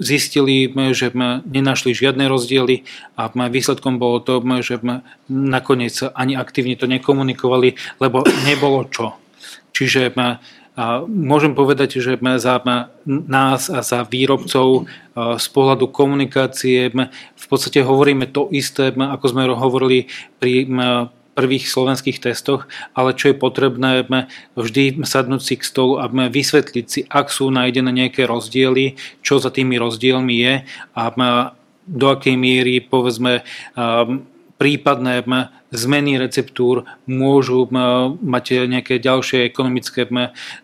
zistili, 0.00 0.70
že 0.96 1.10
nenašli 1.44 1.92
žiadne 1.92 2.30
rozdiely 2.30 2.86
a 3.18 3.28
výsledkom 3.28 3.98
bolo 3.98 4.22
to, 4.22 4.38
že 4.62 4.78
nakoniec 5.28 5.98
ani 6.14 6.38
aktívne 6.38 6.78
to 6.78 6.86
nekomunikovali, 6.86 7.74
lebo 7.98 8.22
nebolo 8.46 8.86
čo. 8.86 9.18
Čiže 9.74 10.14
môžem 11.06 11.52
povedať, 11.52 12.00
že 12.00 12.16
za 12.40 12.56
nás 13.06 13.68
a 13.68 13.80
za 13.84 14.00
výrobcov 14.06 14.88
z 15.16 15.46
pohľadu 15.52 15.92
komunikácie 15.92 16.88
v 17.36 17.46
podstate 17.50 17.84
hovoríme 17.84 18.30
to 18.30 18.48
isté, 18.54 18.94
ako 18.94 19.24
sme 19.28 19.50
hovorili 19.50 20.08
pri 20.40 20.64
prvých 21.30 21.70
slovenských 21.70 22.20
testoch, 22.20 22.68
ale 22.92 23.16
čo 23.16 23.32
je 23.32 23.36
potrebné, 23.38 24.04
vždy 24.58 25.00
sadnúť 25.06 25.40
si 25.40 25.54
k 25.56 25.64
stolu 25.64 25.96
a 26.02 26.10
vysvetliť 26.10 26.86
si, 26.90 27.00
ak 27.08 27.32
sú 27.32 27.48
nájdené 27.48 27.90
nejaké 27.90 28.28
rozdiely, 28.28 28.98
čo 29.24 29.40
za 29.40 29.48
tými 29.48 29.80
rozdielmi 29.80 30.36
je 30.36 30.54
a 30.96 31.02
do 31.90 32.06
akej 32.12 32.36
miery, 32.36 32.84
povedzme, 32.84 33.42
prípadné 34.60 35.24
zmeny 35.72 36.20
receptúr 36.20 36.84
môžu 37.08 37.64
mať 38.20 38.68
nejaké 38.68 39.00
ďalšie 39.00 39.48
ekonomické 39.48 40.04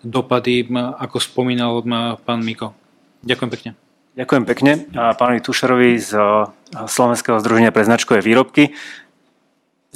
dopady, 0.04 0.68
ako 1.00 1.16
spomínal 1.16 1.80
pán 2.20 2.44
Miko. 2.44 2.76
Ďakujem 3.24 3.50
pekne. 3.56 3.70
Ďakujem 4.16 4.44
pekne 4.44 4.72
pánovi 4.92 5.40
Tušerovi 5.40 5.96
z 5.96 6.12
Slovenského 6.72 7.40
združenia 7.40 7.72
pre 7.72 7.88
značkové 7.88 8.20
výrobky. 8.20 8.76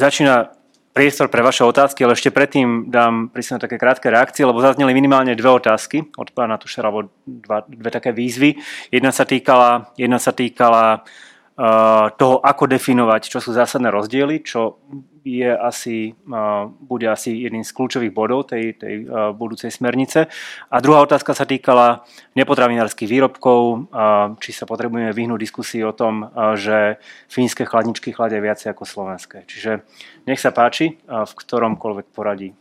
Začína 0.01 0.57
priestor 0.91 1.31
pre 1.31 1.45
vaše 1.45 1.63
otázky, 1.65 2.03
ale 2.03 2.19
ešte 2.19 2.35
predtým 2.35 2.91
dám 2.91 3.31
prísne 3.31 3.63
také 3.63 3.79
krátke 3.79 4.11
reakcie, 4.11 4.43
lebo 4.45 4.59
zazneli 4.61 4.97
minimálne 4.97 5.39
dve 5.39 5.57
otázky 5.57 6.09
od 6.17 6.35
pána 6.35 6.59
Tušera, 6.59 6.89
alebo 6.89 7.13
dva, 7.25 7.63
dve 7.69 7.91
také 7.95 8.11
výzvy. 8.11 8.59
Jedna 8.91 9.13
sa 9.15 9.23
týkala, 9.23 9.93
jedna 9.95 10.19
sa 10.19 10.33
týkala 10.35 11.07
toho, 12.17 12.37
ako 12.41 12.65
definovať, 12.65 13.29
čo 13.29 13.39
sú 13.45 13.53
zásadné 13.53 13.93
rozdiely, 13.93 14.41
čo 14.41 14.81
je 15.21 15.53
asi, 15.53 16.17
bude 16.81 17.05
asi 17.05 17.45
jedným 17.45 17.61
z 17.61 17.77
kľúčových 17.77 18.17
bodov 18.17 18.49
tej, 18.49 18.81
tej 18.81 19.05
budúcej 19.37 19.69
smernice. 19.69 20.33
A 20.73 20.77
druhá 20.81 21.05
otázka 21.05 21.37
sa 21.37 21.45
týkala 21.45 22.09
nepotravinárskych 22.33 23.05
výrobkov, 23.05 23.93
či 24.41 24.51
sa 24.57 24.65
potrebujeme 24.65 25.13
vyhnúť 25.13 25.37
diskusii 25.37 25.85
o 25.85 25.93
tom, 25.93 26.33
že 26.57 26.97
fínske 27.29 27.69
chladničky 27.69 28.17
chladia 28.17 28.41
viacej 28.41 28.73
ako 28.73 28.89
slovenské. 28.89 29.45
Čiže 29.45 29.85
nech 30.25 30.41
sa 30.41 30.57
páči, 30.57 30.97
v 31.05 31.33
ktoromkoľvek 31.37 32.07
poradí. 32.17 32.57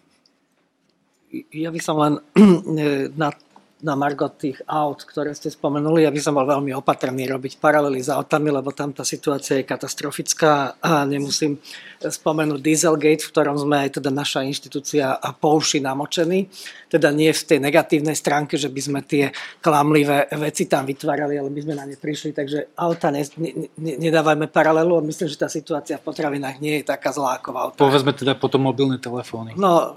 Ja 1.56 1.72
by 1.72 1.80
som 1.80 1.96
len 2.02 2.14
na 3.16 3.30
na 3.80 3.96
margot 3.96 4.36
tých 4.36 4.60
aut, 4.68 5.00
ktoré 5.08 5.32
ste 5.32 5.48
spomenuli, 5.48 6.04
ja 6.04 6.12
by 6.12 6.20
som 6.20 6.36
bol 6.36 6.44
veľmi 6.44 6.76
opatrný 6.76 7.32
robiť 7.32 7.64
paralely 7.64 8.04
s 8.04 8.12
autami, 8.12 8.52
lebo 8.52 8.76
tam 8.76 8.92
tá 8.92 9.08
situácia 9.08 9.56
je 9.56 9.64
katastrofická 9.64 10.76
a 10.84 11.08
nemusím 11.08 11.56
spomenúť 12.04 12.60
Dieselgate, 12.60 13.24
v 13.24 13.32
ktorom 13.32 13.56
sme 13.56 13.88
aj 13.88 14.04
teda 14.04 14.12
naša 14.12 14.44
inštitúcia 14.44 15.16
a 15.16 15.30
pouši 15.32 15.80
namočení. 15.80 16.52
Teda 16.92 17.12
nie 17.16 17.32
v 17.32 17.44
tej 17.44 17.60
negatívnej 17.64 18.20
stránke, 18.20 18.60
že 18.60 18.68
by 18.68 18.82
sme 18.84 19.00
tie 19.04 19.32
klamlivé 19.64 20.28
veci 20.36 20.68
tam 20.68 20.84
vytvárali, 20.84 21.40
ale 21.40 21.48
by 21.48 21.60
sme 21.64 21.74
na 21.80 21.88
ne 21.88 21.96
prišli. 21.96 22.36
Takže 22.36 22.76
auta 22.76 23.16
ne, 23.16 23.24
ne, 23.40 23.52
ne, 23.80 23.94
nedávajme 23.96 24.52
paralelu 24.52 25.00
a 25.00 25.08
myslím, 25.08 25.28
že 25.32 25.40
tá 25.40 25.48
situácia 25.48 25.96
v 26.00 26.04
potravinách 26.04 26.60
nie 26.60 26.82
je 26.82 26.88
taká 26.88 27.16
zlá 27.16 27.40
ako 27.40 27.50
v 27.52 27.58
autách. 27.64 27.80
Povedzme 27.80 28.12
teda 28.12 28.36
potom 28.36 28.68
mobilné 28.68 29.00
telefóny. 29.00 29.56
No, 29.56 29.96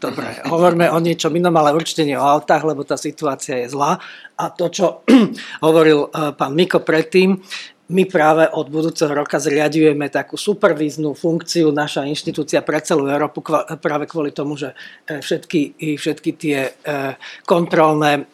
dobre, 0.00 0.40
hovoríme 0.46 0.90
o 0.92 0.98
niečom 1.00 1.32
inom, 1.34 1.54
ale 1.56 1.76
určite 1.76 2.04
nie 2.04 2.18
o 2.18 2.24
autách, 2.24 2.64
lebo 2.64 2.82
tá 2.82 2.98
situácia 2.98 3.62
je 3.64 3.72
zlá. 3.72 4.00
A 4.36 4.50
to, 4.52 4.70
čo 4.72 4.86
hovoril 5.66 6.08
e, 6.08 6.32
pán 6.34 6.52
Miko 6.52 6.80
predtým, 6.82 7.40
my 7.86 8.02
práve 8.10 8.50
od 8.50 8.66
budúceho 8.66 9.14
roka 9.14 9.38
zriadujeme 9.38 10.10
takú 10.10 10.34
supervíznú 10.34 11.14
funkciu, 11.14 11.70
naša 11.70 12.02
inštitúcia 12.10 12.58
pre 12.66 12.82
celú 12.82 13.06
Európu, 13.06 13.46
práve 13.78 14.10
kvôli 14.10 14.34
tomu, 14.34 14.58
že 14.58 14.74
e, 15.06 15.22
všetky, 15.22 15.78
všetky 15.94 16.30
tie 16.34 16.58
e, 16.66 16.70
kontrolné, 17.46 18.26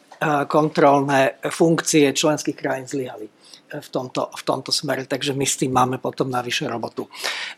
kontrolné 0.46 1.42
funkcie 1.50 2.14
členských 2.14 2.54
krajín 2.54 2.86
zlyhali 2.86 3.41
v 3.80 3.88
tomto, 3.88 4.28
v 4.28 4.42
tomto 4.42 4.70
smere, 4.74 5.08
takže 5.08 5.32
my 5.32 5.46
s 5.46 5.56
tým 5.56 5.72
máme 5.72 5.96
potom 5.96 6.28
navyše 6.28 6.68
robotu. 6.68 7.08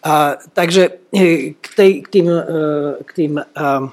A, 0.07 0.39
takže 0.39 1.11
e, 1.11 1.59
k, 1.59 1.67
tej, 1.75 1.91
k 2.05 2.09
tým, 2.09 2.27
e, 2.31 2.41
k 3.03 3.11
tým 3.11 3.33
um, 3.41 3.91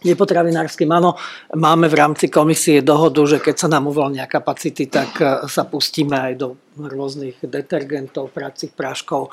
nepotravinárskym, 0.00 0.88
áno, 0.88 1.12
máme 1.52 1.84
v 1.92 1.98
rámci 2.00 2.32
komisie 2.32 2.80
dohodu, 2.80 3.20
že 3.36 3.38
keď 3.44 3.56
sa 3.56 3.68
nám 3.68 3.92
uvoľnia 3.92 4.24
kapacity, 4.24 4.88
tak 4.88 5.20
sa 5.44 5.68
pustíme 5.68 6.16
aj 6.16 6.32
do 6.40 6.56
rôznych 6.80 7.36
detergentov, 7.44 8.32
pracích 8.32 8.72
práškov. 8.72 9.28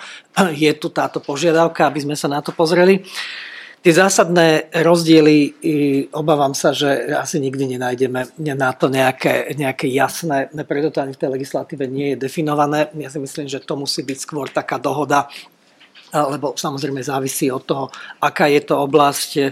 Je 0.52 0.72
tu 0.76 0.92
táto 0.92 1.24
požiadavka, 1.24 1.88
aby 1.88 2.04
sme 2.04 2.16
sa 2.20 2.28
na 2.28 2.44
to 2.44 2.52
pozreli. 2.52 3.00
Tie 3.88 3.96
zásadné 3.96 4.68
rozdiely, 4.84 5.64
obávam 6.12 6.52
sa, 6.52 6.76
že 6.76 7.08
asi 7.08 7.40
nikdy 7.40 7.80
nenájdeme 7.80 8.36
na 8.36 8.76
to 8.76 8.92
nejaké, 8.92 9.56
nejaké 9.56 9.88
jasné, 9.88 10.52
preto 10.68 10.92
to 10.92 11.00
ani 11.00 11.16
v 11.16 11.22
tej 11.24 11.32
legislatíve 11.32 11.88
nie 11.88 12.12
je 12.12 12.28
definované. 12.28 12.92
Ja 13.00 13.08
si 13.08 13.16
myslím, 13.24 13.48
že 13.48 13.64
to 13.64 13.80
musí 13.80 14.04
byť 14.04 14.18
skôr 14.20 14.52
taká 14.52 14.76
dohoda 14.76 15.32
lebo 16.14 16.56
samozrejme 16.56 17.04
závisí 17.04 17.52
od 17.52 17.64
toho, 17.68 17.86
aká 18.24 18.48
je 18.48 18.62
to 18.64 18.80
oblasť, 18.80 19.30
e, 19.38 19.52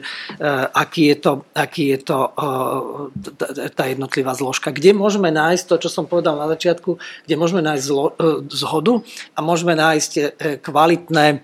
aký 0.71 1.11
je 1.11 1.17
to, 1.19 1.31
aký 1.51 1.83
je 1.91 1.99
to 1.99 2.17
e, 2.31 3.69
tá 3.75 3.83
jednotlivá 3.91 4.31
zložka. 4.31 4.71
Kde 4.71 4.95
môžeme 4.95 5.35
nájsť 5.35 5.63
to, 5.67 5.75
čo 5.83 5.89
som 5.91 6.07
povedal 6.07 6.39
na 6.39 6.47
začiatku, 6.47 6.95
kde 7.27 7.35
môžeme 7.35 7.59
nájsť 7.59 7.83
zlo, 7.83 8.15
e, 8.15 8.47
zhodu 8.55 9.03
a 9.35 9.39
môžeme 9.43 9.75
nájsť 9.75 10.11
kvalitné 10.63 11.43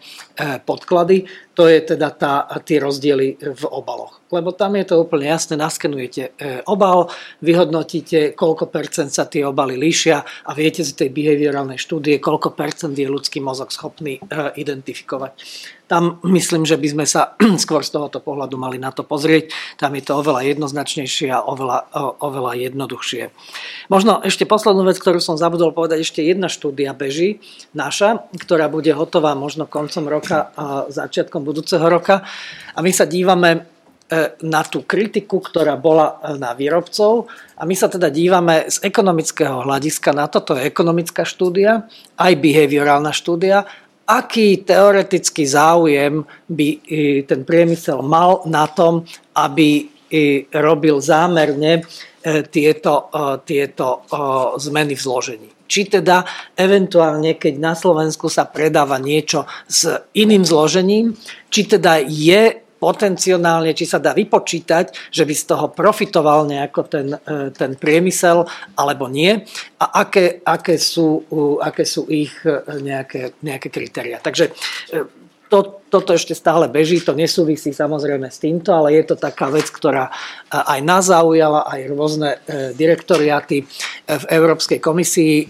podklady, 0.64 1.28
to 1.62 1.70
je 1.70 1.94
teda 1.94 2.10
tá, 2.18 2.50
tie 2.66 2.82
rozdiely 2.82 3.38
v 3.38 3.64
obaloch. 3.70 4.26
Lebo 4.34 4.50
tam 4.50 4.82
je 4.82 4.90
to 4.90 5.06
úplne 5.06 5.30
jasné, 5.30 5.54
naskenujete 5.54 6.34
obal, 6.66 7.14
vyhodnotíte, 7.46 8.34
koľko 8.34 8.66
percent 8.66 9.14
sa 9.14 9.30
tie 9.30 9.46
obaly 9.46 9.78
líšia 9.78 10.26
a 10.26 10.52
viete 10.58 10.82
z 10.82 10.98
tej 10.98 11.14
behaviorálnej 11.14 11.78
štúdie, 11.78 12.18
koľko 12.18 12.58
percent 12.58 12.98
je 12.98 13.06
ľudský 13.06 13.46
mozog 13.46 13.70
schopný 13.70 14.18
identifikovať. 14.58 15.38
Tam 15.92 16.24
myslím, 16.24 16.64
že 16.64 16.80
by 16.80 16.88
sme 16.88 17.04
sa 17.04 17.36
skôr 17.64 17.84
z 17.84 17.92
tohoto 17.92 18.24
pohľadu 18.24 18.56
mali 18.56 18.80
na 18.80 18.96
to 18.96 19.04
pozrieť. 19.04 19.52
Tam 19.76 19.92
je 19.92 20.08
to 20.08 20.24
oveľa 20.24 20.48
jednoznačnejšie 20.48 21.28
a 21.36 21.44
oveľa, 21.44 21.92
oveľa 22.24 22.72
jednoduchšie. 22.72 23.28
Možno 23.92 24.24
ešte 24.24 24.48
poslednú 24.48 24.88
vec, 24.88 24.96
ktorú 24.96 25.20
som 25.20 25.36
zabudol 25.36 25.76
povedať, 25.76 26.08
ešte 26.08 26.24
jedna 26.24 26.48
štúdia 26.48 26.96
beží, 26.96 27.44
naša, 27.76 28.24
ktorá 28.40 28.72
bude 28.72 28.96
hotová 28.96 29.36
možno 29.36 29.68
koncom 29.68 30.08
roka 30.08 30.56
a 30.56 30.88
začiatkom 30.88 31.44
budúceho 31.44 31.84
roka. 31.84 32.24
A 32.72 32.80
my 32.80 32.92
sa 32.96 33.04
dívame 33.04 33.52
e, 33.52 33.60
na 34.48 34.64
tú 34.64 34.88
kritiku, 34.88 35.44
ktorá 35.44 35.76
bola 35.76 36.24
e, 36.24 36.40
na 36.40 36.56
výrobcov. 36.56 37.28
A 37.60 37.68
my 37.68 37.76
sa 37.76 37.92
teda 37.92 38.08
dívame 38.08 38.72
z 38.72 38.80
ekonomického 38.80 39.68
hľadiska 39.68 40.16
na 40.16 40.32
toto 40.32 40.56
je 40.56 40.64
ekonomická 40.64 41.28
štúdia, 41.28 41.84
aj 42.16 42.32
behaviorálna 42.40 43.12
štúdia 43.12 43.68
aký 44.12 44.68
teoretický 44.68 45.48
záujem 45.48 46.28
by 46.52 46.68
e, 46.68 46.78
ten 47.24 47.48
priemysel 47.48 48.04
mal 48.04 48.44
na 48.44 48.68
tom, 48.68 49.08
aby 49.40 49.88
e, 50.12 50.52
robil 50.52 51.00
zámerne 51.00 51.80
e, 51.80 51.82
tieto, 52.52 53.08
tieto 53.48 54.04
zmeny 54.60 54.94
v 55.00 55.02
zložení. 55.02 55.50
Či 55.72 55.88
teda 55.88 56.28
eventuálne, 56.60 57.40
keď 57.40 57.54
na 57.56 57.74
Slovensku 57.80 58.28
sa 58.28 58.44
predáva 58.44 59.00
niečo 59.00 59.48
s 59.72 59.88
iným 60.20 60.44
zložením, 60.44 61.16
či 61.48 61.64
teda 61.64 62.04
je 62.04 62.61
potenciálne, 62.82 63.78
či 63.78 63.86
sa 63.86 64.02
dá 64.02 64.18
vypočítať, 64.18 65.14
že 65.14 65.22
by 65.22 65.34
z 65.38 65.44
toho 65.46 65.70
profitoval 65.70 66.50
nejako 66.50 66.82
ten, 66.90 67.14
e, 67.14 67.54
ten 67.54 67.78
priemysel, 67.78 68.50
alebo 68.74 69.06
nie, 69.06 69.46
a 69.78 69.86
aké, 70.02 70.42
aké, 70.42 70.82
sú, 70.82 71.22
aké 71.62 71.86
sú 71.86 72.10
ich 72.10 72.34
nejaké, 72.82 73.38
nejaké 73.46 73.70
kritéria. 73.70 74.18
Takže 74.18 74.50
to, 75.52 75.84
toto 75.92 76.16
ešte 76.16 76.32
stále 76.32 76.72
beží, 76.72 77.04
to 77.04 77.12
nesúvisí 77.12 77.76
samozrejme 77.76 78.32
s 78.32 78.40
týmto, 78.40 78.72
ale 78.72 78.96
je 78.96 79.04
to 79.12 79.20
taká 79.20 79.52
vec, 79.52 79.68
ktorá 79.68 80.08
aj 80.48 80.80
nás 80.80 81.12
zaujala, 81.12 81.68
aj 81.68 81.92
rôzne 81.92 82.40
e, 82.48 82.72
direktoriáty 82.72 83.60
e, 83.60 83.66
v 84.08 84.26
Európskej 84.32 84.80
komisii, 84.80 85.34
e, 85.44 85.46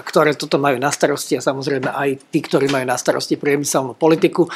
ktoré 0.00 0.32
toto 0.32 0.56
majú 0.56 0.80
na 0.80 0.88
starosti 0.88 1.36
a 1.36 1.44
samozrejme 1.44 1.92
aj 1.92 2.32
tí, 2.32 2.40
ktorí 2.40 2.72
majú 2.72 2.88
na 2.88 2.96
starosti 2.96 3.36
priemyselnú 3.36 3.92
politiku, 4.00 4.48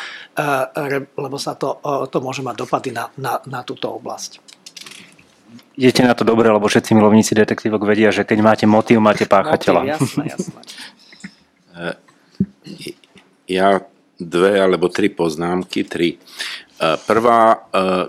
lebo 1.20 1.36
sa 1.36 1.52
to, 1.52 1.84
to 2.08 2.18
môže 2.24 2.40
mať 2.40 2.56
dopady 2.56 2.88
na, 2.96 3.12
na, 3.20 3.44
na 3.44 3.60
túto 3.68 3.92
oblasť. 3.92 4.40
Idete 5.76 6.00
na 6.00 6.16
to 6.16 6.24
dobre, 6.24 6.48
lebo 6.48 6.64
všetci 6.64 6.96
milovníci 6.96 7.36
detektívok 7.36 7.84
vedia, 7.84 8.08
že 8.08 8.24
keď 8.24 8.38
máte 8.40 8.64
motív, 8.64 9.04
máte 9.04 9.28
páchateľa. 9.28 9.80
Motív, 9.84 10.00
jasné, 10.00 10.22
jasné. 10.32 10.60
Ja 13.48 13.80
dve 14.18 14.58
alebo 14.58 14.90
tri 14.90 15.08
poznámky, 15.08 15.86
tri. 15.86 16.18
E, 16.18 16.18
prvá 17.06 17.54
e, 17.54 17.58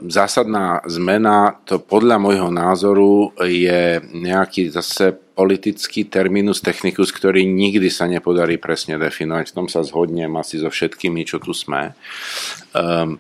zásadná 0.10 0.82
zmena, 0.90 1.62
to 1.64 1.78
podľa 1.78 2.18
môjho 2.18 2.50
názoru 2.50 3.32
je 3.46 4.02
nejaký 4.02 4.74
zase 4.74 5.14
politický 5.14 6.10
terminus 6.10 6.60
technicus, 6.60 7.14
ktorý 7.14 7.46
nikdy 7.48 7.88
sa 7.88 8.10
nepodarí 8.10 8.60
presne 8.60 9.00
definovať. 9.00 9.54
V 9.54 9.56
tom 9.56 9.68
sa 9.72 9.86
zhodnem 9.86 10.34
asi 10.36 10.60
so 10.60 10.68
všetkými, 10.68 11.24
čo 11.24 11.38
tu 11.38 11.54
sme. 11.54 11.94
E, 11.94 11.94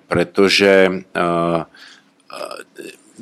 pretože 0.10 1.06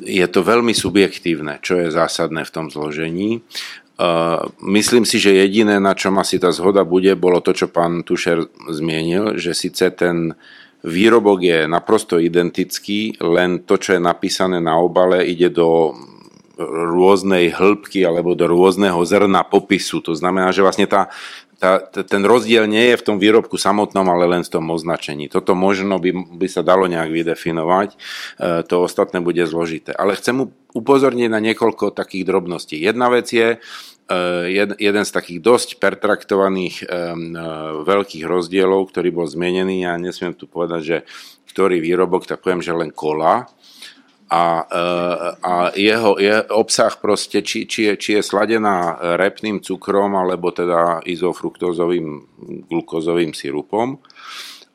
je 0.04 0.26
to 0.30 0.40
veľmi 0.44 0.74
subjektívne, 0.76 1.58
čo 1.64 1.80
je 1.80 1.88
zásadné 1.90 2.46
v 2.46 2.52
tom 2.54 2.66
zložení. 2.70 3.42
Myslím 4.62 5.02
si, 5.02 5.18
že 5.18 5.34
jediné, 5.34 5.82
na 5.82 5.90
čom 5.90 6.14
asi 6.22 6.38
tá 6.38 6.54
zhoda 6.54 6.86
bude, 6.86 7.18
bolo 7.18 7.42
to, 7.42 7.50
čo 7.50 7.66
pán 7.66 8.06
Tušer 8.06 8.46
zmienil, 8.70 9.34
že 9.34 9.58
síce 9.58 9.90
ten 9.90 10.38
výrobok 10.86 11.42
je 11.42 11.58
naprosto 11.66 12.22
identický, 12.22 13.18
len 13.18 13.66
to, 13.66 13.74
čo 13.74 13.98
je 13.98 14.00
napísané 14.00 14.62
na 14.62 14.78
obale, 14.78 15.26
ide 15.26 15.50
do 15.50 15.98
rôznej 16.58 17.54
hĺbky 17.54 18.02
alebo 18.02 18.34
do 18.34 18.46
rôzneho 18.50 18.98
zrna 19.02 19.46
popisu. 19.46 20.02
To 20.06 20.14
znamená, 20.14 20.50
že 20.50 20.62
vlastne 20.62 20.86
tá, 20.90 21.10
tá, 21.58 21.82
ten 21.82 22.22
rozdiel 22.22 22.70
nie 22.70 22.94
je 22.94 22.96
v 23.02 23.06
tom 23.06 23.16
výrobku 23.18 23.58
samotnom, 23.58 24.06
ale 24.06 24.30
len 24.30 24.46
v 24.46 24.52
tom 24.54 24.70
označení. 24.70 25.26
Toto 25.26 25.58
možno 25.58 25.98
by, 25.98 26.38
by 26.38 26.46
sa 26.46 26.62
dalo 26.62 26.86
nejak 26.86 27.10
vydefinovať, 27.10 27.88
e, 27.92 27.96
to 28.62 28.86
ostatné 28.86 29.18
bude 29.18 29.42
zložité. 29.42 29.90
Ale 29.90 30.14
chcem 30.14 30.38
upozorniť 30.70 31.26
na 31.26 31.42
niekoľko 31.42 31.90
takých 31.90 32.24
drobností. 32.30 32.78
Jedna 32.78 33.10
vec 33.10 33.26
je, 33.34 33.58
e, 33.58 34.68
jeden 34.78 35.04
z 35.04 35.10
takých 35.10 35.42
dosť 35.42 35.68
pertraktovaných 35.82 36.76
e, 36.78 36.84
veľkých 37.82 38.24
rozdielov, 38.24 38.94
ktorý 38.94 39.10
bol 39.10 39.26
zmienený, 39.26 39.82
ja 39.82 39.98
nesmiem 39.98 40.38
tu 40.38 40.46
povedať, 40.46 40.80
že 40.86 40.98
ktorý 41.50 41.82
výrobok, 41.82 42.30
tak 42.30 42.38
poviem, 42.38 42.62
že 42.62 42.70
len 42.70 42.94
kola, 42.94 43.50
a, 44.28 44.44
e, 44.68 44.84
a 45.40 45.54
jeho, 45.72 46.20
je 46.20 46.44
obsah 46.52 46.92
proste, 47.00 47.40
či, 47.40 47.64
či, 47.64 47.88
je, 47.88 47.94
či 47.96 48.10
je 48.20 48.22
sladená 48.22 49.00
repným 49.16 49.64
cukrom 49.64 50.12
alebo 50.16 50.52
teda 50.52 51.00
izofruktózovým 51.08 52.08
glukózovým 52.68 53.32
sirupom. 53.32 53.98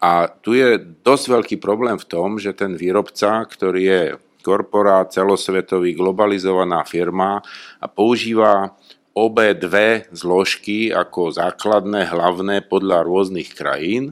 A 0.04 0.28
tu 0.28 0.58
je 0.58 0.82
dosť 0.82 1.26
veľký 1.32 1.56
problém 1.64 1.96
v 1.96 2.10
tom, 2.10 2.36
že 2.36 2.52
ten 2.52 2.76
výrobca, 2.76 3.48
ktorý 3.48 3.82
je 3.82 4.02
korporát, 4.44 5.08
celosvetový, 5.08 5.96
globalizovaná 5.96 6.84
firma 6.84 7.40
a 7.80 7.86
používa 7.88 8.76
obe 9.16 9.56
dve 9.56 10.10
zložky 10.12 10.92
ako 10.92 11.32
základné, 11.32 12.12
hlavné 12.12 12.66
podľa 12.66 13.08
rôznych 13.08 13.56
krajín 13.56 14.12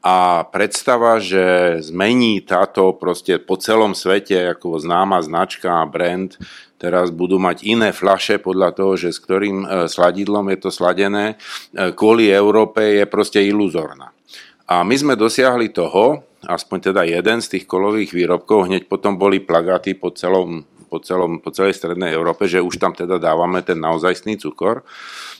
a 0.00 0.48
predstava, 0.48 1.20
že 1.20 1.76
zmení 1.84 2.40
táto 2.40 2.96
proste 2.96 3.36
po 3.36 3.60
celom 3.60 3.92
svete 3.92 4.56
ako 4.56 4.80
známa 4.80 5.20
značka 5.20 5.84
a 5.84 5.84
brand, 5.84 6.40
teraz 6.80 7.12
budú 7.12 7.36
mať 7.36 7.68
iné 7.68 7.92
flaše 7.92 8.40
podľa 8.40 8.72
toho, 8.72 8.96
že 8.96 9.12
s 9.12 9.20
ktorým 9.20 9.58
e, 9.60 9.66
sladidlom 9.92 10.48
je 10.56 10.58
to 10.64 10.70
sladené, 10.72 11.36
e, 11.36 11.92
kvôli 11.92 12.32
Európe 12.32 12.80
je 12.80 13.04
proste 13.04 13.44
iluzorná. 13.44 14.16
A 14.64 14.80
my 14.80 14.96
sme 14.96 15.20
dosiahli 15.20 15.68
toho, 15.68 16.24
aspoň 16.48 16.92
teda 16.92 17.04
jeden 17.04 17.44
z 17.44 17.60
tých 17.60 17.68
kolových 17.68 18.16
výrobkov, 18.16 18.72
hneď 18.72 18.88
potom 18.88 19.20
boli 19.20 19.44
plagáty 19.44 19.92
po, 19.92 20.16
celom, 20.16 20.64
po, 20.88 20.96
celom, 21.04 21.44
po 21.44 21.52
celej 21.52 21.76
strednej 21.76 22.16
Európe, 22.16 22.48
že 22.48 22.64
už 22.64 22.80
tam 22.80 22.96
teda 22.96 23.20
dávame 23.20 23.60
ten 23.60 23.76
naozajstný 23.76 24.40
cukor, 24.40 24.80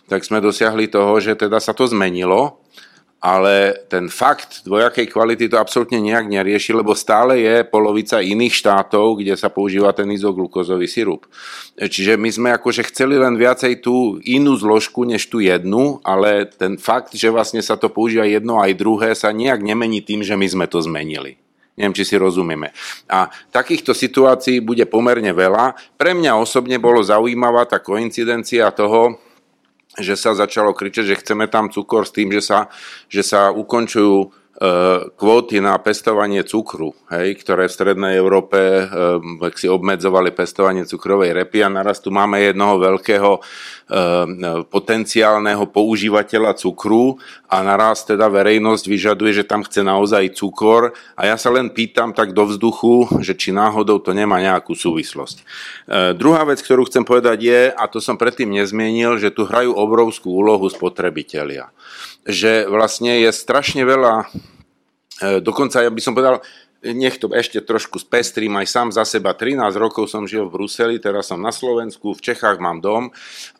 tak 0.04 0.20
sme 0.20 0.44
dosiahli 0.44 0.92
toho, 0.92 1.16
že 1.16 1.32
teda 1.32 1.56
sa 1.64 1.72
to 1.72 1.88
zmenilo 1.88 2.60
ale 3.20 3.76
ten 3.92 4.08
fakt 4.08 4.64
dvojakej 4.64 5.12
kvality 5.12 5.52
to 5.52 5.60
absolútne 5.60 6.00
nejak 6.00 6.24
nerieši, 6.24 6.72
lebo 6.72 6.96
stále 6.96 7.36
je 7.36 7.68
polovica 7.68 8.24
iných 8.24 8.56
štátov, 8.56 9.20
kde 9.20 9.36
sa 9.36 9.52
používa 9.52 9.92
ten 9.92 10.08
izoglukózový 10.08 10.88
sirup. 10.88 11.28
Čiže 11.76 12.16
my 12.16 12.30
sme 12.32 12.48
akože 12.56 12.88
chceli 12.88 13.20
len 13.20 13.36
viacej 13.36 13.84
tú 13.84 14.16
inú 14.24 14.56
zložku 14.56 15.04
než 15.04 15.28
tú 15.28 15.44
jednu, 15.44 16.00
ale 16.00 16.48
ten 16.48 16.80
fakt, 16.80 17.12
že 17.12 17.28
vlastne 17.28 17.60
sa 17.60 17.76
to 17.76 17.92
používa 17.92 18.24
jedno 18.24 18.56
aj 18.56 18.72
druhé, 18.80 19.12
sa 19.12 19.36
nejak 19.36 19.60
nemení 19.60 20.00
tým, 20.00 20.24
že 20.24 20.32
my 20.32 20.48
sme 20.48 20.64
to 20.64 20.80
zmenili. 20.80 21.36
Neviem, 21.76 21.96
či 21.96 22.04
si 22.08 22.16
rozumieme. 22.16 22.72
A 23.08 23.28
takýchto 23.52 23.96
situácií 23.96 24.60
bude 24.60 24.84
pomerne 24.84 25.32
veľa. 25.32 25.76
Pre 25.96 26.12
mňa 26.12 26.36
osobne 26.36 26.76
bolo 26.76 27.00
zaujímavá 27.00 27.64
tá 27.64 27.80
koincidencia 27.80 28.68
toho, 28.72 29.16
že 29.98 30.14
sa 30.14 30.38
začalo 30.38 30.70
kričať, 30.70 31.04
že 31.10 31.20
chceme 31.20 31.50
tam 31.50 31.66
cukor 31.66 32.06
s 32.06 32.14
tým, 32.14 32.30
že 32.30 32.42
sa, 32.42 32.70
že 33.10 33.26
sa 33.26 33.50
ukončujú 33.50 34.39
kvóty 35.16 35.56
na 35.64 35.72
pestovanie 35.80 36.44
cukru, 36.44 36.92
hej, 37.08 37.40
ktoré 37.40 37.64
v 37.64 37.72
strednej 37.72 38.20
Európe 38.20 38.60
e, 38.60 38.84
si 39.56 39.64
obmedzovali 39.64 40.36
pestovanie 40.36 40.84
cukrovej 40.84 41.32
repy 41.32 41.64
a 41.64 41.72
naraz 41.72 41.96
tu 41.96 42.12
máme 42.12 42.36
jednoho 42.44 42.76
veľkého 42.76 43.40
e, 43.40 43.42
potenciálneho 44.68 45.64
používateľa 45.64 46.60
cukru 46.60 47.16
a 47.48 47.64
naraz 47.64 48.04
teda 48.04 48.28
verejnosť 48.28 48.84
vyžaduje, 48.84 49.40
že 49.40 49.48
tam 49.48 49.64
chce 49.64 49.80
naozaj 49.80 50.36
cukor 50.36 50.92
a 51.16 51.20
ja 51.24 51.40
sa 51.40 51.48
len 51.48 51.72
pýtam 51.72 52.12
tak 52.12 52.36
do 52.36 52.44
vzduchu, 52.44 53.24
že 53.24 53.32
či 53.32 53.56
náhodou 53.56 53.96
to 53.96 54.12
nemá 54.12 54.44
nejakú 54.44 54.76
súvislosť. 54.76 55.40
Druhá 56.20 56.44
vec, 56.44 56.60
ktorú 56.60 56.84
chcem 56.84 57.08
povedať 57.08 57.38
je, 57.40 57.60
a 57.72 57.84
to 57.88 57.96
som 57.96 58.20
predtým 58.20 58.52
nezmienil, 58.52 59.16
že 59.16 59.32
tu 59.32 59.48
hrajú 59.48 59.72
obrovskú 59.72 60.36
úlohu 60.36 60.68
spotrebitelia 60.68 61.72
že 62.28 62.68
vlastne 62.68 63.24
je 63.24 63.30
strašne 63.32 63.80
veľa, 63.80 64.28
dokonca 65.20 65.84
ja 65.84 65.90
by 65.92 66.00
som 66.00 66.16
povedal, 66.16 66.40
nech 66.80 67.20
to 67.20 67.28
ešte 67.28 67.60
trošku 67.60 68.00
spestrím 68.00 68.56
aj 68.56 68.66
sám 68.72 68.88
za 68.88 69.04
seba. 69.04 69.36
13 69.36 69.60
rokov 69.76 70.08
som 70.08 70.24
žil 70.24 70.48
v 70.48 70.56
Bruseli, 70.56 70.96
teraz 70.96 71.28
som 71.28 71.36
na 71.36 71.52
Slovensku, 71.52 72.16
v 72.16 72.24
Čechách 72.24 72.56
mám 72.56 72.80
dom 72.80 73.12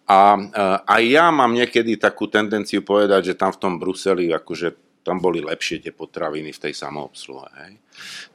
a 0.08 0.20
e, 0.36 0.42
aj 0.88 1.02
ja 1.04 1.28
mám 1.28 1.52
niekedy 1.52 2.00
takú 2.00 2.32
tendenciu 2.32 2.80
povedať, 2.80 3.32
že 3.32 3.34
tam 3.36 3.52
v 3.52 3.60
tom 3.60 3.72
Bruseli 3.76 4.32
akože 4.32 4.88
tam 5.04 5.20
boli 5.20 5.40
lepšie 5.40 5.80
tie 5.80 5.92
potraviny 5.92 6.52
v 6.52 6.62
tej 6.68 6.72
samoobsluhe. 6.76 7.48
Hej. 7.64 7.72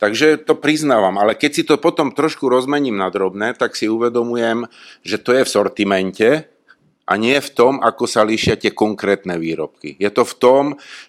Takže 0.02 0.28
to 0.46 0.58
priznávam, 0.58 1.18
ale 1.18 1.38
keď 1.38 1.52
si 1.54 1.64
to 1.66 1.78
potom 1.78 2.14
trošku 2.14 2.50
rozmením 2.50 2.98
na 2.98 3.10
drobné, 3.14 3.54
tak 3.54 3.78
si 3.78 3.86
uvedomujem, 3.86 4.66
že 5.06 5.22
to 5.22 5.34
je 5.34 5.46
v 5.46 5.54
sortimente, 5.54 6.30
a 7.06 7.22
nie 7.22 7.38
v 7.38 7.54
tom, 7.54 7.78
ako 7.86 8.10
sa 8.10 8.26
líšia 8.26 8.58
tie 8.58 8.74
konkrétne 8.74 9.38
výrobky. 9.38 9.94
Je 10.02 10.10
to 10.10 10.26
v 10.26 10.36
tom, 10.42 10.64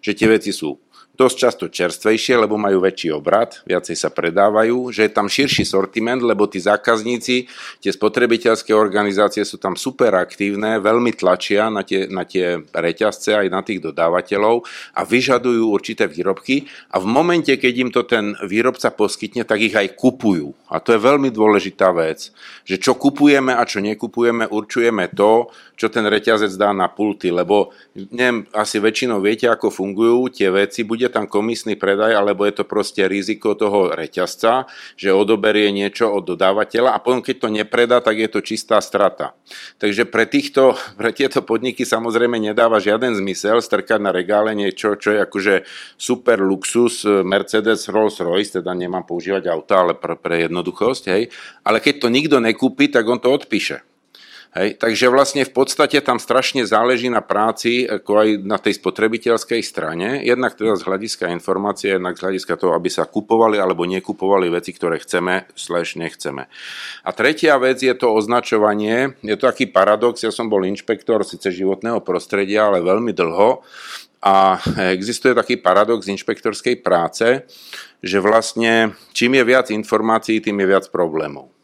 že 0.05 0.13
tie 0.13 0.29
veci 0.29 0.53
sú 0.53 0.77
dosť 1.17 1.37
často 1.37 1.65
čerstvejšie, 1.73 2.37
lebo 2.37 2.61
majú 2.61 2.85
väčší 2.85 3.09
obrad, 3.17 3.65
viacej 3.65 3.97
sa 3.97 4.13
predávajú, 4.13 4.93
že 4.93 5.09
je 5.09 5.17
tam 5.17 5.27
širší 5.27 5.65
sortiment, 5.65 6.21
lebo 6.21 6.45
tí 6.45 6.61
zákazníci, 6.61 7.49
tie 7.81 7.93
spotrebiteľské 7.93 8.77
organizácie 8.77 9.43
sú 9.43 9.57
tam 9.57 9.75
super 9.75 10.13
aktívne, 10.13 10.77
veľmi 10.79 11.17
tlačia 11.17 11.73
na 11.73 11.83
tie, 11.83 12.05
na 12.13 12.29
tie 12.29 12.61
reťazce 12.69 13.33
aj 13.33 13.49
na 13.49 13.65
tých 13.65 13.81
dodávateľov 13.81 14.69
a 14.93 15.01
vyžadujú 15.09 15.73
určité 15.73 16.05
výrobky 16.05 16.69
a 16.93 17.01
v 17.01 17.07
momente, 17.09 17.57
keď 17.57 17.75
im 17.81 17.91
to 17.91 18.05
ten 18.05 18.37
výrobca 18.45 18.93
poskytne, 18.93 19.49
tak 19.49 19.65
ich 19.65 19.75
aj 19.75 19.97
kupujú. 19.97 20.53
A 20.69 20.85
to 20.85 20.93
je 20.93 21.01
veľmi 21.01 21.33
dôležitá 21.33 21.97
vec, 21.97 22.29
že 22.69 22.77
čo 22.77 22.99
kupujeme 22.99 23.57
a 23.57 23.65
čo 23.65 23.81
nekupujeme, 23.81 24.53
určujeme 24.53 25.09
to, 25.17 25.49
čo 25.77 25.93
ten 25.93 26.09
reťazec 26.09 26.53
dá 26.57 26.73
na 26.73 26.89
pulty, 26.89 27.29
lebo 27.29 27.73
neviem, 27.95 28.49
asi 28.57 28.81
väčšinou 28.81 29.21
viete, 29.21 29.47
ako 29.47 29.69
fungujú 29.69 30.33
tie 30.33 30.49
veci, 30.49 30.83
bude 30.83 31.06
bude 31.07 31.15
tam 31.15 31.31
komisný 31.31 31.79
predaj, 31.79 32.19
alebo 32.19 32.43
je 32.43 32.59
to 32.59 32.65
proste 32.67 33.07
riziko 33.07 33.55
toho 33.55 33.95
reťazca, 33.95 34.67
že 34.99 35.15
odoberie 35.15 35.71
niečo 35.71 36.11
od 36.11 36.27
dodávateľa 36.27 36.99
a 36.99 36.99
potom 36.99 37.23
keď 37.23 37.47
to 37.47 37.49
nepredá, 37.55 38.03
tak 38.03 38.19
je 38.19 38.27
to 38.27 38.43
čistá 38.43 38.83
strata. 38.83 39.39
Takže 39.79 40.03
pre, 40.11 40.27
týchto, 40.27 40.75
pre 40.99 41.15
tieto 41.15 41.47
podniky 41.47 41.87
samozrejme 41.87 42.43
nedáva 42.43 42.83
žiaden 42.83 43.15
zmysel 43.15 43.63
strkať 43.63 44.03
na 44.03 44.11
regále 44.11 44.51
niečo, 44.59 44.99
čo 44.99 45.15
je 45.15 45.23
akože 45.23 45.55
super 45.95 46.43
luxus, 46.43 47.07
Mercedes, 47.07 47.87
Rolls 47.87 48.19
Royce, 48.19 48.59
teda 48.59 48.75
nemám 48.75 49.07
používať 49.07 49.47
auta, 49.47 49.87
ale 49.87 49.95
pre, 49.95 50.19
pre 50.19 50.51
jednoduchosť, 50.51 51.05
hej. 51.15 51.31
Ale 51.63 51.79
keď 51.79 52.03
to 52.03 52.09
nikto 52.11 52.37
nekúpi, 52.43 52.91
tak 52.91 53.07
on 53.07 53.23
to 53.23 53.31
odpíše. 53.31 53.96
Hej, 54.57 54.81
takže 54.81 55.13
vlastne 55.13 55.45
v 55.45 55.53
podstate 55.53 56.01
tam 56.01 56.17
strašne 56.17 56.65
záleží 56.65 57.13
na 57.13 57.21
práci, 57.21 57.85
ako 57.85 58.25
aj 58.25 58.29
na 58.41 58.57
tej 58.57 58.81
spotrebiteľskej 58.81 59.61
strane, 59.61 60.25
jednak 60.25 60.57
teda 60.57 60.81
z 60.81 60.87
hľadiska 60.89 61.29
informácie, 61.29 62.01
jednak 62.01 62.17
z 62.17 62.25
hľadiska 62.25 62.57
toho, 62.57 62.73
aby 62.73 62.89
sa 62.89 63.05
kupovali 63.05 63.61
alebo 63.61 63.85
nekupovali 63.85 64.49
veci, 64.49 64.73
ktoré 64.73 64.97
chceme, 64.97 65.53
slash 65.53 66.01
nechceme. 66.01 66.49
A 67.05 67.11
tretia 67.13 67.61
vec 67.61 67.85
je 67.85 67.93
to 67.93 68.17
označovanie. 68.17 69.21
Je 69.21 69.37
to 69.37 69.45
taký 69.45 69.69
paradox, 69.69 70.25
ja 70.25 70.33
som 70.33 70.49
bol 70.49 70.65
inšpektor 70.65 71.21
síce 71.29 71.53
životného 71.53 72.01
prostredia, 72.01 72.73
ale 72.73 72.81
veľmi 72.81 73.13
dlho 73.13 73.61
a 74.25 74.57
existuje 74.97 75.37
taký 75.37 75.61
paradox 75.61 76.09
inšpektorskej 76.09 76.81
práce, 76.81 77.45
že 78.01 78.19
vlastne 78.25 78.97
čím 79.13 79.37
je 79.37 79.45
viac 79.45 79.69
informácií, 79.69 80.41
tým 80.41 80.65
je 80.65 80.67
viac 80.67 80.89
problémov. 80.89 81.56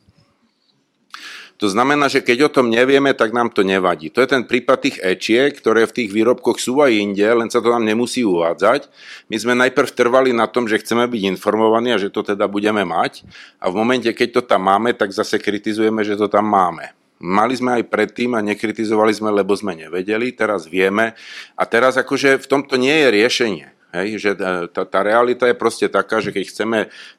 To 1.62 1.70
znamená, 1.70 2.10
že 2.10 2.26
keď 2.26 2.50
o 2.50 2.54
tom 2.58 2.74
nevieme, 2.74 3.14
tak 3.14 3.30
nám 3.30 3.54
to 3.54 3.62
nevadí. 3.62 4.10
To 4.10 4.18
je 4.18 4.26
ten 4.26 4.42
prípad 4.42 4.82
tých 4.82 4.98
ečiek, 4.98 5.54
ktoré 5.54 5.86
v 5.86 5.94
tých 5.94 6.10
výrobkoch 6.10 6.58
sú 6.58 6.82
aj 6.82 6.90
inde, 6.90 7.22
len 7.22 7.46
sa 7.54 7.62
to 7.62 7.70
nám 7.70 7.86
nemusí 7.86 8.26
uvádzať. 8.26 8.90
My 9.30 9.36
sme 9.38 9.54
najprv 9.54 9.94
trvali 9.94 10.34
na 10.34 10.50
tom, 10.50 10.66
že 10.66 10.82
chceme 10.82 11.06
byť 11.06 11.22
informovaní 11.38 11.94
a 11.94 12.02
že 12.02 12.10
to 12.10 12.26
teda 12.26 12.50
budeme 12.50 12.82
mať. 12.82 13.22
A 13.62 13.70
v 13.70 13.78
momente, 13.78 14.10
keď 14.10 14.28
to 14.34 14.42
tam 14.42 14.66
máme, 14.66 14.90
tak 14.98 15.14
zase 15.14 15.38
kritizujeme, 15.38 16.02
že 16.02 16.18
to 16.18 16.26
tam 16.26 16.50
máme. 16.50 16.98
Mali 17.22 17.54
sme 17.54 17.78
aj 17.78 17.94
predtým 17.94 18.34
a 18.34 18.42
nekritizovali 18.42 19.14
sme, 19.14 19.30
lebo 19.30 19.54
sme 19.54 19.78
nevedeli, 19.78 20.34
teraz 20.34 20.66
vieme. 20.66 21.14
A 21.54 21.62
teraz 21.62 21.94
akože 21.94 22.42
v 22.42 22.50
tomto 22.50 22.74
nie 22.74 23.06
je 23.06 23.08
riešenie. 23.14 23.66
Hej, 23.92 24.08
že 24.24 24.30
e, 24.34 24.66
tá, 24.72 24.88
tá 24.88 25.00
realita 25.04 25.44
je 25.44 25.54
proste 25.54 25.84
taká, 25.84 26.24
že 26.24 26.32
keď 26.32 26.44
chceme 26.48 26.78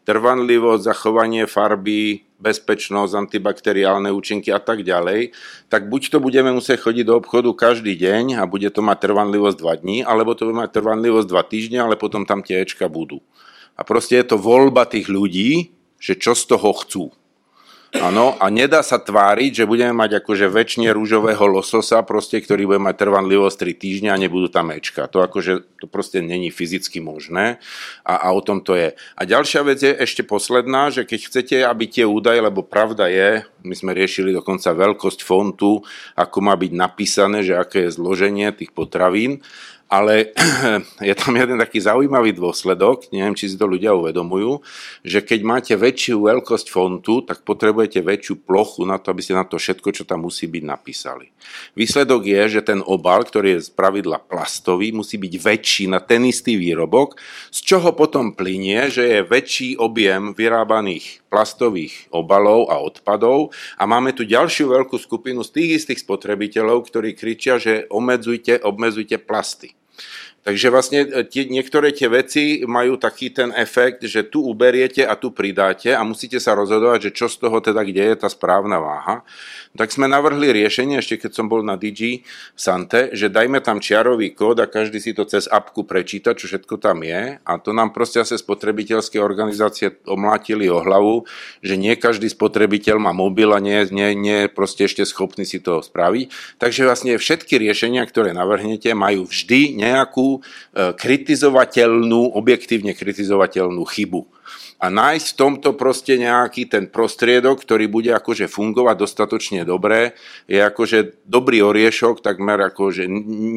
trvanlivosť, 0.10 0.82
zachovanie 0.82 1.46
farby, 1.46 2.26
bezpečnosť, 2.44 3.16
antibakteriálne 3.16 4.12
účinky 4.12 4.52
a 4.52 4.60
tak 4.60 4.84
ďalej, 4.84 5.32
tak 5.72 5.88
buď 5.88 6.12
to 6.12 6.18
budeme 6.20 6.52
musieť 6.52 6.84
chodiť 6.84 7.08
do 7.08 7.16
obchodu 7.16 7.48
každý 7.56 7.96
deň 7.96 8.38
a 8.38 8.44
bude 8.44 8.68
to 8.68 8.84
mať 8.84 9.08
trvanlivosť 9.08 9.56
2 9.56 9.82
dní, 9.88 9.98
alebo 10.04 10.36
to 10.36 10.52
bude 10.52 10.60
mať 10.60 10.76
trvanlivosť 10.76 11.28
2 11.32 11.52
týždne, 11.52 11.80
ale 11.80 11.96
potom 11.96 12.28
tam 12.28 12.44
tie 12.44 12.60
Ečka 12.60 12.92
budú. 12.92 13.24
A 13.80 13.88
proste 13.88 14.20
je 14.20 14.28
to 14.28 14.36
voľba 14.36 14.84
tých 14.84 15.08
ľudí, 15.08 15.72
že 15.98 16.20
čo 16.20 16.36
z 16.36 16.44
toho 16.52 16.76
chcú. 16.84 17.06
Áno, 17.94 18.34
a 18.42 18.50
nedá 18.50 18.82
sa 18.82 18.98
tváriť, 18.98 19.62
že 19.62 19.70
budeme 19.70 19.94
mať 19.94 20.26
akože 20.26 20.50
väčšine 20.50 20.90
rúžového 20.98 21.46
lososa, 21.46 22.02
proste, 22.02 22.42
ktorý 22.42 22.66
bude 22.66 22.82
mať 22.82 23.06
trvanlivosť 23.06 23.70
3 23.70 23.84
týždňa 23.86 24.10
a 24.18 24.22
nebudú 24.22 24.50
tam 24.50 24.74
mečka. 24.74 25.06
To 25.14 25.22
akože, 25.22 25.78
to 25.78 25.86
proste 25.86 26.26
není 26.26 26.50
fyzicky 26.50 26.98
možné 26.98 27.62
a, 28.02 28.18
a 28.18 28.28
o 28.34 28.42
tom 28.42 28.66
to 28.66 28.74
je. 28.74 28.98
A 28.98 29.22
ďalšia 29.30 29.62
vec 29.62 29.78
je 29.86 29.94
ešte 29.94 30.26
posledná, 30.26 30.90
že 30.90 31.06
keď 31.06 31.20
chcete, 31.22 31.56
aby 31.62 31.86
tie 31.86 32.10
údaje, 32.10 32.42
lebo 32.42 32.66
pravda 32.66 33.14
je, 33.14 33.46
my 33.62 33.76
sme 33.78 33.94
riešili 33.94 34.34
dokonca 34.34 34.74
veľkosť 34.74 35.22
fontu, 35.22 35.86
ako 36.18 36.38
má 36.42 36.58
byť 36.58 36.72
napísané, 36.74 37.46
že 37.46 37.54
aké 37.54 37.88
je 37.88 37.94
zloženie 37.94 38.50
tých 38.58 38.74
potravín, 38.74 39.46
ale 39.90 40.36
je 41.10 41.14
tam 41.16 41.34
jeden 41.34 41.58
taký 41.58 41.82
zaujímavý 41.82 42.36
dôsledok, 42.36 43.10
neviem, 43.10 43.34
či 43.34 43.50
si 43.50 43.56
to 43.58 43.66
ľudia 43.66 43.96
uvedomujú, 43.98 44.62
že 45.02 45.26
keď 45.26 45.40
máte 45.42 45.74
väčšiu 45.74 46.22
veľkosť 46.30 46.68
fontu, 46.70 47.26
tak 47.26 47.42
potrebujete 47.42 48.06
väčšiu 48.06 48.46
plochu 48.46 48.86
na 48.86 49.02
to, 49.02 49.10
aby 49.10 49.22
ste 49.26 49.34
na 49.34 49.48
to 49.48 49.58
všetko, 49.58 49.90
čo 49.96 50.04
tam 50.06 50.30
musí 50.30 50.46
byť, 50.46 50.64
napísali. 50.64 51.34
Výsledok 51.74 52.28
je, 52.28 52.60
že 52.60 52.62
ten 52.62 52.80
obal, 52.86 53.26
ktorý 53.26 53.58
je 53.58 53.66
z 53.66 53.70
pravidla 53.74 54.22
plastový, 54.22 54.94
musí 54.94 55.18
byť 55.18 55.34
väčší 55.40 55.84
na 55.90 56.04
ten 56.04 56.28
istý 56.28 56.60
výrobok, 56.60 57.18
z 57.50 57.60
čoho 57.66 57.96
potom 57.98 58.38
plinie, 58.38 58.92
že 58.94 59.04
je 59.08 59.20
väčší 59.26 59.82
objem 59.82 60.38
vyrábaných 60.38 61.23
plastových 61.34 62.14
obalov 62.14 62.70
a 62.70 62.78
odpadov 62.78 63.50
a 63.82 63.90
máme 63.90 64.14
tu 64.14 64.22
ďalšiu 64.22 64.70
veľkú 64.70 65.02
skupinu 65.02 65.42
z 65.42 65.50
tých 65.58 65.70
istých 65.82 66.06
spotrebiteľov, 66.06 66.86
ktorí 66.86 67.18
kričia, 67.18 67.58
že 67.58 67.90
obmedzujte, 67.90 68.62
obmedzujte 68.62 69.18
plasty. 69.18 69.74
Takže 70.44 70.68
vlastne 70.68 71.00
e, 71.08 71.24
tie, 71.24 71.48
niektoré 71.48 71.96
tie 71.96 72.12
veci 72.12 72.68
majú 72.68 73.00
taký 73.00 73.32
ten 73.32 73.56
efekt, 73.56 74.04
že 74.04 74.28
tu 74.28 74.44
uberiete 74.44 75.08
a 75.08 75.16
tu 75.16 75.32
pridáte 75.32 75.96
a 75.96 76.04
musíte 76.04 76.36
sa 76.44 76.52
rozhodovať, 76.52 77.10
že 77.10 77.16
čo 77.16 77.32
z 77.32 77.48
toho 77.48 77.64
teda, 77.64 77.80
kde 77.88 78.12
je 78.12 78.16
tá 78.20 78.28
správna 78.28 78.84
váha. 78.84 79.24
Tak 79.74 79.90
sme 79.96 80.12
navrhli 80.12 80.52
riešenie, 80.52 81.00
ešte 81.00 81.18
keď 81.24 81.32
som 81.32 81.48
bol 81.48 81.64
na 81.64 81.80
DG 81.80 82.28
Sante, 82.60 83.16
že 83.16 83.32
dajme 83.32 83.64
tam 83.64 83.80
čiarový 83.80 84.36
kód 84.36 84.60
a 84.60 84.68
každý 84.68 85.00
si 85.00 85.16
to 85.16 85.24
cez 85.24 85.48
apku 85.48 85.88
prečíta, 85.88 86.36
čo 86.36 86.52
všetko 86.52 86.76
tam 86.78 87.08
je. 87.08 87.40
A 87.40 87.52
to 87.58 87.72
nám 87.72 87.96
proste 87.96 88.20
asi 88.20 88.36
spotrebiteľské 88.36 89.24
organizácie 89.24 89.96
omlátili 90.04 90.68
o 90.68 90.84
hlavu, 90.84 91.24
že 91.64 91.80
nie 91.80 91.96
každý 91.96 92.28
spotrebiteľ 92.28 93.00
má 93.00 93.16
mobil 93.16 93.48
a 93.56 93.64
nie, 93.64 93.80
nie, 93.96 94.12
nie 94.12 94.40
proste 94.52 94.92
ešte 94.92 95.08
schopný 95.08 95.48
si 95.48 95.64
to 95.64 95.80
spraviť. 95.80 96.60
Takže 96.60 96.84
vlastne 96.84 97.16
všetky 97.16 97.56
riešenia, 97.56 98.04
ktoré 98.04 98.36
navrhnete, 98.36 98.92
majú 98.92 99.26
vždy 99.26 99.80
nejakú 99.80 100.33
e, 100.40 100.94
kritizovateľnú, 100.96 102.34
objektívne 102.34 102.96
kritizovateľnú 102.96 103.84
chybu 103.84 104.26
a 104.84 104.92
nájsť 104.92 105.28
v 105.32 105.40
tomto 105.40 105.70
proste 105.80 106.20
nejaký 106.20 106.68
ten 106.68 106.92
prostriedok, 106.92 107.64
ktorý 107.64 107.88
bude 107.88 108.12
akože 108.12 108.52
fungovať 108.52 108.96
dostatočne 109.00 109.62
dobre, 109.64 110.20
je 110.44 110.60
akože 110.60 111.24
dobrý 111.24 111.64
oriešok, 111.64 112.20
takmer 112.20 112.60
akože 112.68 113.08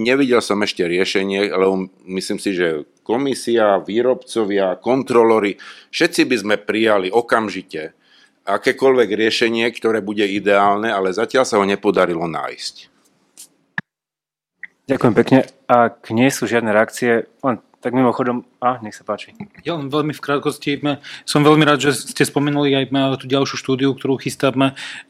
nevidel 0.07 0.39
som 0.39 0.63
ešte 0.63 0.87
riešenie, 0.87 1.51
lebo 1.51 1.91
myslím 2.07 2.39
si, 2.39 2.55
že 2.55 2.87
komisia, 3.03 3.83
výrobcovia, 3.83 4.79
kontrolory, 4.79 5.59
všetci 5.91 6.23
by 6.31 6.37
sme 6.39 6.57
prijali 6.63 7.11
okamžite 7.11 7.99
akékoľvek 8.47 9.11
riešenie, 9.11 9.67
ktoré 9.75 9.99
bude 9.99 10.23
ideálne, 10.23 10.95
ale 10.95 11.11
zatiaľ 11.11 11.43
sa 11.43 11.59
ho 11.59 11.67
nepodarilo 11.67 12.31
nájsť. 12.31 12.75
Ďakujem 14.87 15.15
pekne. 15.19 15.56
Ak 15.67 16.11
nie 16.15 16.31
sú 16.31 16.47
žiadne 16.47 16.71
reakcie, 16.71 17.27
len 17.43 17.59
tak 17.77 17.95
mimochodom, 17.95 18.43
a 18.59 18.83
nech 18.83 18.99
sa 18.99 19.07
páči. 19.07 19.31
Ja 19.63 19.79
len 19.79 19.93
veľmi 19.93 20.11
v 20.11 20.19
krátkosti, 20.19 20.83
som 21.23 21.47
veľmi 21.47 21.63
rád, 21.63 21.87
že 21.87 21.95
ste 21.95 22.27
spomenuli 22.27 22.75
aj 22.75 22.91
tú 23.23 23.31
ďalšiu 23.31 23.55
štúdiu, 23.55 23.95
ktorú 23.95 24.19
chystá 24.19 24.51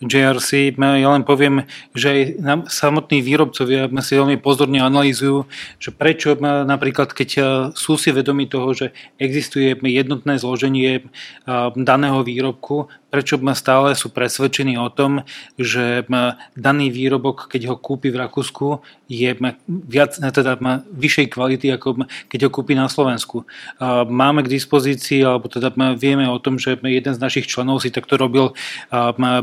JRC. 0.05 0.77
Ja 0.77 1.09
len 1.09 1.25
poviem, 1.25 1.65
že 1.97 2.09
aj 2.13 2.21
samotní 2.69 3.25
výrobcovia 3.25 3.89
si 4.05 4.13
veľmi 4.13 4.37
pozorne 4.45 4.85
analýzujú, 4.85 5.49
že 5.81 5.89
prečo 5.89 6.37
napríklad, 6.41 7.17
keď 7.17 7.31
sú 7.73 7.97
si 7.97 8.13
vedomi 8.13 8.45
toho, 8.45 8.77
že 8.77 8.93
existuje 9.17 9.73
jednotné 9.73 10.37
zloženie 10.37 11.09
daného 11.81 12.21
výrobku, 12.29 12.93
prečo 13.07 13.39
stále 13.55 13.95
sú 13.95 14.11
presvedčení 14.11 14.77
o 14.77 14.91
tom, 14.91 15.23
že 15.57 16.05
daný 16.59 16.91
výrobok, 16.91 17.49
keď 17.49 17.73
ho 17.73 17.77
kúpi 17.79 18.11
v 18.11 18.21
Rakúsku, 18.21 18.83
je 19.07 19.31
viac, 19.69 20.19
teda 20.19 20.59
vyššej 20.91 21.27
kvality, 21.31 21.71
ako 21.71 22.05
keď 22.27 22.41
ho 22.47 22.51
kúpi 22.51 22.75
na 22.75 22.91
Slovensku. 22.91 23.47
Máme 24.11 24.43
k 24.43 24.51
dispozícii, 24.51 25.23
alebo 25.23 25.47
teda 25.47 25.71
vieme 25.95 26.27
o 26.27 26.43
tom, 26.43 26.59
že 26.59 26.75
jeden 26.83 27.15
z 27.15 27.23
našich 27.23 27.47
členov 27.47 27.87
si 27.87 27.95
takto 27.95 28.19
robil 28.19 28.53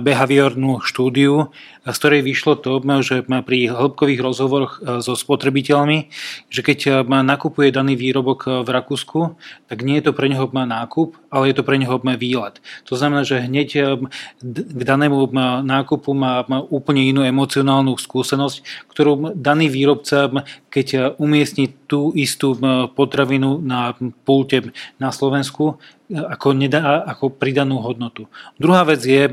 behaviornú 0.04 0.84
štúdiu, 0.84 1.50
z 1.84 1.98
ktorej 2.00 2.28
vyšlo 2.28 2.60
to, 2.60 2.84
že 3.00 3.24
pri 3.24 3.72
hĺbkových 3.72 4.20
rozhovoroch 4.20 4.74
so 5.00 5.16
spotrebiteľmi, 5.16 6.12
že 6.52 6.62
keď 6.64 7.08
nakupuje 7.08 7.72
daný 7.72 7.96
výrobok 7.96 8.64
v 8.64 8.70
Rakúsku, 8.70 9.40
tak 9.72 9.88
nie 9.88 10.00
je 10.00 10.12
to 10.12 10.14
pre 10.16 10.28
neho 10.28 10.48
nákup, 10.52 11.16
ale 11.32 11.52
je 11.52 11.56
to 11.56 11.64
pre 11.64 11.80
neho 11.80 11.96
výlet. 12.20 12.60
To 12.92 13.00
znamená, 13.00 13.24
že 13.24 13.40
hneď 13.40 13.63
hneď 13.64 14.04
k 14.44 14.82
danému 14.84 15.32
nákupu 15.64 16.12
má, 16.12 16.44
úplne 16.68 17.08
inú 17.08 17.24
emocionálnu 17.24 17.96
skúsenosť, 17.96 18.88
ktorú 18.92 19.32
daný 19.34 19.72
výrobca, 19.72 20.28
keď 20.68 21.16
umiestni 21.16 21.72
tú 21.94 22.10
istú 22.18 22.58
potravinu 22.98 23.62
na 23.62 23.94
pulte 24.26 24.74
na 24.98 25.14
Slovensku, 25.14 25.78
ako, 26.14 26.54
nedá, 26.54 27.02
ako 27.10 27.34
pridanú 27.34 27.82
hodnotu. 27.82 28.30
Druhá 28.62 28.86
vec 28.86 29.02
je, 29.02 29.30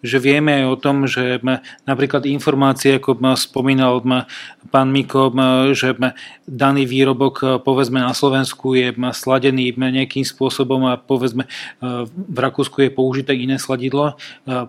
že 0.00 0.16
vieme 0.16 0.60
aj 0.60 0.64
o 0.64 0.76
tom, 0.80 0.96
že 1.04 1.40
napríklad 1.84 2.24
informácie, 2.24 2.96
ako 2.96 3.20
spomínal 3.36 4.00
pán 4.72 4.88
Miko, 4.88 5.28
že 5.76 5.92
daný 6.48 6.88
výrobok 6.88 7.60
povedzme 7.60 8.00
na 8.00 8.16
Slovensku 8.16 8.72
je 8.72 8.96
sladený 8.96 9.76
nejakým 9.76 10.24
spôsobom 10.24 10.88
a 10.88 10.96
povedzme 10.96 11.44
v 12.08 12.38
Rakúsku 12.38 12.80
je 12.86 12.90
použité 12.94 13.36
iné 13.36 13.60
sladidlo, 13.60 14.16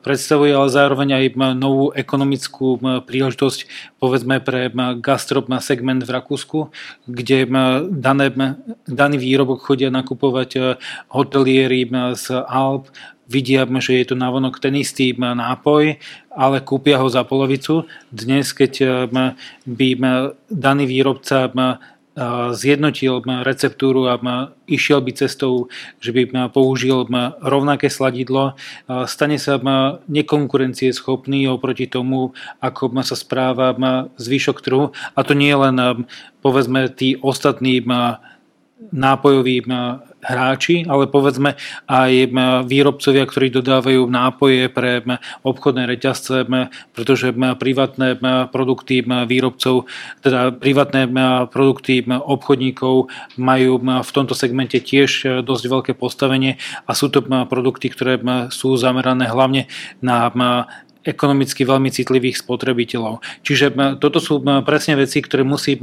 predstavuje 0.04 0.52
ale 0.52 0.68
zároveň 0.68 1.10
aj 1.16 1.26
novú 1.56 1.96
ekonomickú 1.96 2.82
príležitosť 3.08 3.94
povedzme 4.04 4.44
pre 4.44 4.68
gastro 5.00 5.40
segment 5.64 6.04
v 6.04 6.12
Rakúsku, 6.12 6.76
kde 7.08 7.33
dané, 7.90 8.34
daný 8.86 9.18
výrobok 9.18 9.62
chodia 9.62 9.90
nakupovať 9.94 10.80
hotely 11.10 11.44
ateliéry 11.44 11.90
z 12.16 12.26
Alp 12.48 12.88
vidia, 13.24 13.66
že 13.80 14.04
je 14.04 14.06
to 14.12 14.16
navonok 14.16 14.60
ten 14.60 14.76
istý 14.76 15.16
nápoj, 15.16 15.96
ale 16.32 16.58
kúpia 16.62 17.00
ho 17.00 17.08
za 17.10 17.24
polovicu. 17.24 17.88
Dnes, 18.12 18.52
keď 18.54 19.08
by 19.66 19.90
daný 20.52 20.84
výrobca 20.86 21.52
zjednotil 22.54 23.26
receptúru 23.42 24.06
a 24.06 24.22
išiel 24.70 25.02
by 25.02 25.12
cestou, 25.18 25.68
že 25.98 26.14
by 26.14 26.54
použil 26.54 27.10
rovnaké 27.42 27.90
sladidlo, 27.90 28.54
stane 29.10 29.42
sa 29.42 29.58
nekonkurencieschopný 30.06 31.50
oproti 31.50 31.90
tomu, 31.90 32.38
ako 32.62 32.94
sa 33.02 33.18
správa 33.18 33.74
zvyšok 34.22 34.58
trhu. 34.62 34.94
A 35.18 35.20
to 35.26 35.34
nie 35.34 35.58
len 35.58 36.06
povedzme 36.46 36.86
tí 36.94 37.18
ostatní 37.18 37.82
nápojoví 38.92 39.64
hráči, 40.24 40.88
ale 40.88 41.08
povedzme 41.08 41.60
aj 41.88 42.12
výrobcovia, 42.68 43.28
ktorí 43.28 43.52
dodávajú 43.52 44.08
nápoje 44.08 44.72
pre 44.72 45.04
obchodné 45.44 45.84
reťazce, 45.88 46.48
pretože 46.96 47.36
privátne 47.36 48.16
produkty 48.50 49.04
výrobcov, 49.04 49.88
teda 50.24 50.56
privátne 50.56 51.12
produkty 51.52 52.08
obchodníkov 52.08 53.12
majú 53.36 53.72
v 53.84 54.12
tomto 54.12 54.32
segmente 54.32 54.80
tiež 54.80 55.44
dosť 55.44 55.64
veľké 55.68 55.92
postavenie 55.96 56.56
a 56.88 56.92
sú 56.96 57.12
to 57.12 57.22
produkty, 57.24 57.92
ktoré 57.92 58.20
sú 58.48 58.80
zamerané 58.80 59.28
hlavne 59.28 59.68
na 60.00 60.32
ekonomicky 61.04 61.68
veľmi 61.68 61.92
citlivých 61.92 62.40
spotrebiteľov. 62.40 63.20
Čiže 63.44 64.00
toto 64.00 64.24
sú 64.24 64.40
presne 64.64 64.96
veci, 65.00 65.20
ktoré 65.20 65.44
musí 65.44 65.76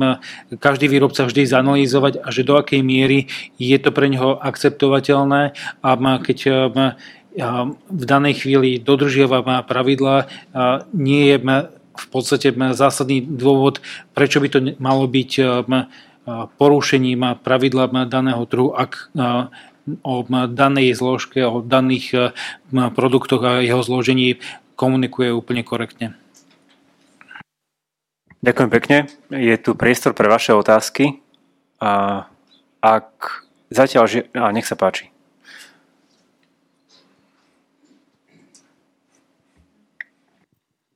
každý 0.57 0.89
výrobca 0.89 1.29
vždy 1.29 1.45
zanalýzovať 1.45 2.25
a 2.25 2.29
že 2.33 2.43
do 2.45 2.57
akej 2.57 2.81
miery 2.81 3.29
je 3.61 3.77
to 3.77 3.93
pre 3.93 4.09
neho 4.09 4.41
akceptovateľné 4.41 5.53
a 5.85 5.91
keď 6.25 6.39
v 7.71 8.05
danej 8.05 8.43
chvíli 8.43 8.83
dodržiava 8.83 9.63
pravidla, 9.63 10.27
nie 10.91 11.31
je 11.31 11.37
v 11.91 12.07
podstate 12.11 12.51
zásadný 12.75 13.23
dôvod, 13.23 13.79
prečo 14.17 14.41
by 14.41 14.49
to 14.51 14.59
malo 14.83 15.07
byť 15.07 15.31
porušením 16.57 17.39
pravidla 17.45 18.09
daného 18.09 18.43
trhu, 18.51 18.75
ak 18.75 19.13
o 20.07 20.15
danej 20.47 20.95
zložke, 20.95 21.43
o 21.43 21.63
daných 21.63 22.35
produktoch 22.71 23.43
a 23.43 23.53
jeho 23.63 23.83
zložení 23.83 24.39
komunikuje 24.81 25.29
úplne 25.29 25.61
korektne. 25.61 26.17
Ďakujem 28.41 28.71
pekne. 28.73 28.99
Je 29.29 29.53
tu 29.61 29.77
priestor 29.77 30.17
pre 30.17 30.25
vaše 30.33 30.57
otázky. 30.57 31.21
A 31.77 32.25
ak 32.81 33.45
zatiaľ... 33.69 34.09
Ži- 34.09 34.33
a 34.33 34.49
nech 34.49 34.65
sa 34.65 34.81
páči. 34.81 35.13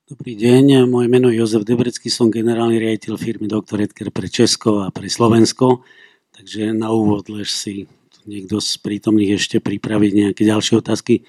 Dobrý 0.08 0.32
deň, 0.40 0.88
moje 0.88 1.08
meno 1.12 1.28
je 1.28 1.42
Jozef 1.42 1.68
Debrecký, 1.68 2.08
som 2.08 2.32
generálny 2.32 2.80
riaditeľ 2.80 3.20
firmy 3.20 3.50
Dr. 3.50 3.84
Edker 3.84 4.08
pre 4.08 4.32
Česko 4.32 4.80
a 4.80 4.88
pre 4.88 5.12
Slovensko. 5.12 5.84
Takže 6.32 6.72
na 6.72 6.88
úvod, 6.88 7.28
lež 7.28 7.52
si 7.52 7.84
niekto 8.24 8.64
z 8.64 8.80
prítomných 8.80 9.36
ešte 9.36 9.60
pripraviť 9.60 10.12
nejaké 10.16 10.42
ďalšie 10.48 10.80
otázky 10.80 11.28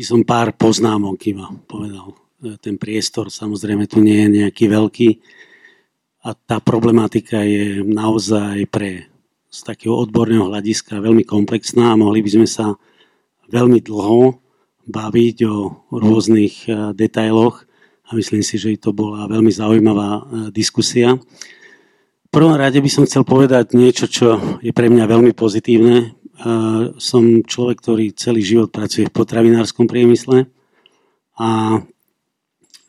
by 0.00 0.04
som 0.08 0.24
pár 0.24 0.56
poznámok 0.56 1.20
iba 1.28 1.52
povedal. 1.68 2.16
E, 2.40 2.56
ten 2.56 2.80
priestor 2.80 3.28
samozrejme 3.28 3.84
tu 3.84 4.00
nie 4.00 4.16
je 4.24 4.28
nejaký 4.40 4.64
veľký 4.72 5.10
a 6.24 6.32
tá 6.32 6.56
problematika 6.64 7.44
je 7.44 7.84
naozaj 7.84 8.64
pre 8.72 9.12
z 9.52 9.58
takého 9.60 9.92
odborného 10.00 10.48
hľadiska 10.48 11.04
veľmi 11.04 11.28
komplexná 11.28 11.92
a 11.92 12.00
mohli 12.00 12.24
by 12.24 12.30
sme 12.32 12.48
sa 12.48 12.80
veľmi 13.52 13.84
dlho 13.84 14.40
baviť 14.88 15.36
o 15.44 15.84
rôznych 15.92 16.64
e, 16.64 16.96
detailoch 16.96 17.68
a 18.08 18.16
myslím 18.16 18.40
si, 18.40 18.56
že 18.56 18.80
to 18.80 18.96
bola 18.96 19.28
veľmi 19.28 19.52
zaujímavá 19.52 20.10
e, 20.16 20.22
diskusia. 20.48 21.20
V 22.24 22.30
prvom 22.32 22.56
rade 22.56 22.80
by 22.80 22.88
som 22.88 23.04
chcel 23.04 23.28
povedať 23.28 23.76
niečo, 23.76 24.08
čo 24.08 24.40
je 24.64 24.72
pre 24.72 24.88
mňa 24.88 25.04
veľmi 25.04 25.36
pozitívne 25.36 26.16
som 26.96 27.24
človek, 27.44 27.76
ktorý 27.84 28.04
celý 28.16 28.40
život 28.40 28.72
pracuje 28.72 29.04
v 29.08 29.12
potravinárskom 29.12 29.84
priemysle 29.84 30.48
a 31.36 31.80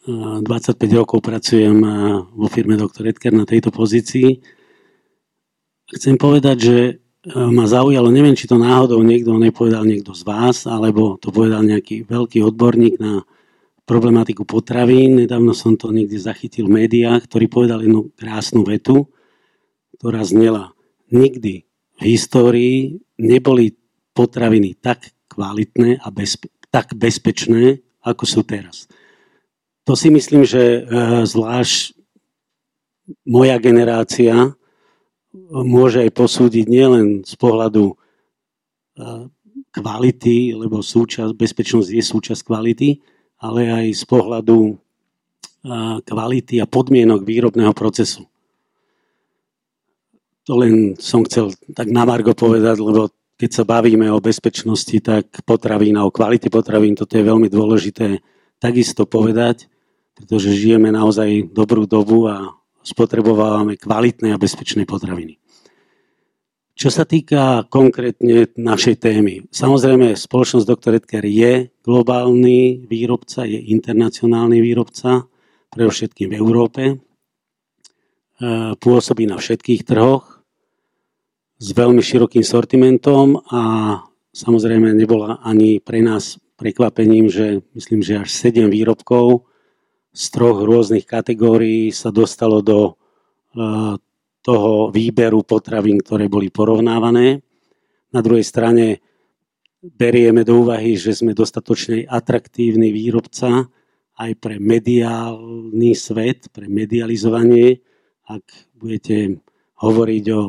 25 0.08 0.82
rokov 0.98 1.22
pracujem 1.22 1.78
vo 2.32 2.48
firme 2.50 2.80
Dr. 2.80 3.12
Edker 3.12 3.36
na 3.36 3.46
tejto 3.46 3.70
pozícii. 3.70 4.42
Chcem 5.92 6.16
povedať, 6.16 6.58
že 6.58 6.78
ma 7.30 7.70
zaujalo, 7.70 8.10
neviem, 8.10 8.34
či 8.34 8.50
to 8.50 8.58
náhodou 8.58 8.98
niekto 9.06 9.38
nepovedal 9.38 9.86
niekto 9.86 10.18
z 10.18 10.26
vás, 10.26 10.66
alebo 10.66 11.22
to 11.22 11.30
povedal 11.30 11.62
nejaký 11.62 12.08
veľký 12.10 12.42
odborník 12.42 12.98
na 12.98 13.22
problematiku 13.86 14.42
potravín. 14.42 15.22
Nedávno 15.22 15.54
som 15.54 15.78
to 15.78 15.94
niekde 15.94 16.18
zachytil 16.18 16.66
v 16.66 16.88
médiách, 16.88 17.30
ktorý 17.30 17.46
povedal 17.46 17.86
jednu 17.86 18.10
krásnu 18.18 18.66
vetu, 18.66 19.06
ktorá 20.02 20.26
znela 20.26 20.74
nikdy 21.14 21.70
v 22.00 22.02
histórii 22.02 23.06
neboli 23.22 23.78
potraviny 24.18 24.76
tak 24.82 25.14
kvalitné 25.32 26.02
a 26.02 26.08
bezpe- 26.12 26.52
tak 26.74 26.98
bezpečné, 26.98 27.80
ako 28.02 28.24
sú 28.26 28.42
teraz. 28.44 28.90
To 29.86 29.94
si 29.94 30.10
myslím, 30.10 30.48
že 30.48 30.62
e, 30.62 30.82
zvlášť 31.26 31.98
moja 33.28 33.58
generácia 33.58 34.34
e, 34.34 34.52
môže 35.52 36.02
aj 36.02 36.12
posúdiť 36.16 36.66
nielen 36.68 37.28
z 37.28 37.34
pohľadu 37.36 37.92
e, 37.92 37.96
kvality, 39.72 40.56
lebo 40.56 40.84
súčasť, 40.84 41.32
bezpečnosť 41.36 41.90
je 41.92 42.04
súčasť 42.04 42.42
kvality, 42.44 42.90
ale 43.42 43.72
aj 43.72 43.86
z 43.96 44.04
pohľadu 44.06 44.78
kvality 46.02 46.58
a 46.58 46.66
podmienok 46.66 47.22
výrobného 47.22 47.70
procesu. 47.78 48.26
To 50.50 50.58
len 50.58 50.98
som 50.98 51.22
chcel 51.22 51.54
tak 51.78 51.94
na 51.94 52.02
Margo 52.02 52.34
povedať, 52.34 52.82
lebo 52.82 53.14
keď 53.38 53.50
sa 53.62 53.64
bavíme 53.66 54.10
o 54.10 54.22
bezpečnosti, 54.22 54.94
tak 55.02 55.46
potravín 55.46 55.98
a 55.98 56.06
o 56.06 56.14
kvalite 56.14 56.50
potravín, 56.50 56.98
toto 56.98 57.18
je 57.18 57.26
veľmi 57.26 57.50
dôležité 57.50 58.22
takisto 58.62 59.06
povedať, 59.10 59.70
pretože 60.14 60.54
žijeme 60.54 60.94
naozaj 60.94 61.50
dobrú 61.50 61.90
dobu 61.90 62.30
a 62.30 62.54
spotrebovávame 62.82 63.78
kvalitné 63.78 64.34
a 64.34 64.42
bezpečné 64.42 64.86
potraviny. 64.86 65.38
Čo 66.74 66.90
sa 66.90 67.06
týka 67.06 67.70
konkrétne 67.70 68.50
našej 68.58 68.96
témy, 68.98 69.46
samozrejme 69.54 70.18
spoločnosť 70.18 70.66
Dr. 70.66 70.92
Edgar 70.98 71.26
je 71.26 71.70
globálny 71.86 72.90
výrobca, 72.90 73.46
je 73.46 73.62
internacionálny 73.70 74.58
výrobca, 74.58 75.30
pre 75.72 75.88
všetkým 75.88 76.34
v 76.34 76.38
Európe, 76.42 76.84
E, 78.42 78.74
pôsobí 78.74 79.30
na 79.30 79.38
všetkých 79.38 79.86
trhoch 79.86 80.31
s 81.62 81.68
veľmi 81.78 82.02
širokým 82.02 82.42
sortimentom 82.42 83.38
a 83.54 83.62
samozrejme 84.34 84.98
nebola 84.98 85.38
ani 85.46 85.78
pre 85.78 86.02
nás 86.02 86.42
prekvapením, 86.58 87.30
že 87.30 87.62
myslím, 87.78 88.02
že 88.02 88.26
až 88.26 88.30
7 88.34 88.66
výrobkov 88.66 89.46
z 90.10 90.24
troch 90.34 90.66
rôznych 90.66 91.06
kategórií 91.06 91.94
sa 91.94 92.10
dostalo 92.10 92.66
do 92.66 92.80
e, 92.90 92.94
toho 94.42 94.90
výberu 94.90 95.46
potravín, 95.46 96.02
ktoré 96.02 96.26
boli 96.26 96.50
porovnávané. 96.50 97.46
Na 98.10 98.20
druhej 98.26 98.44
strane 98.44 99.00
berieme 99.86 100.42
do 100.42 100.66
úvahy, 100.66 100.98
že 100.98 101.14
sme 101.14 101.38
dostatočne 101.38 102.10
atraktívny 102.10 102.90
výrobca 102.90 103.70
aj 104.18 104.32
pre 104.42 104.58
mediálny 104.58 105.94
svet, 105.94 106.50
pre 106.50 106.66
medializovanie 106.66 107.86
ak 108.32 108.46
budete 108.80 109.44
hovoriť 109.84 110.26
o 110.32 110.42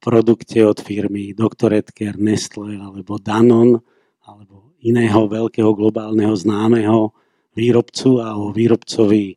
produkte 0.00 0.64
od 0.66 0.78
firmy 0.80 1.32
Dr. 1.36 1.72
Edker, 1.82 2.16
Nestle 2.16 2.76
alebo 2.80 3.20
Danon 3.20 3.80
alebo 4.26 4.74
iného 4.82 5.26
veľkého 5.26 5.72
globálneho 5.74 6.34
známeho 6.36 7.12
výrobcu 7.56 8.20
a 8.20 8.36
o 8.36 8.52
výrobcovi 8.52 9.36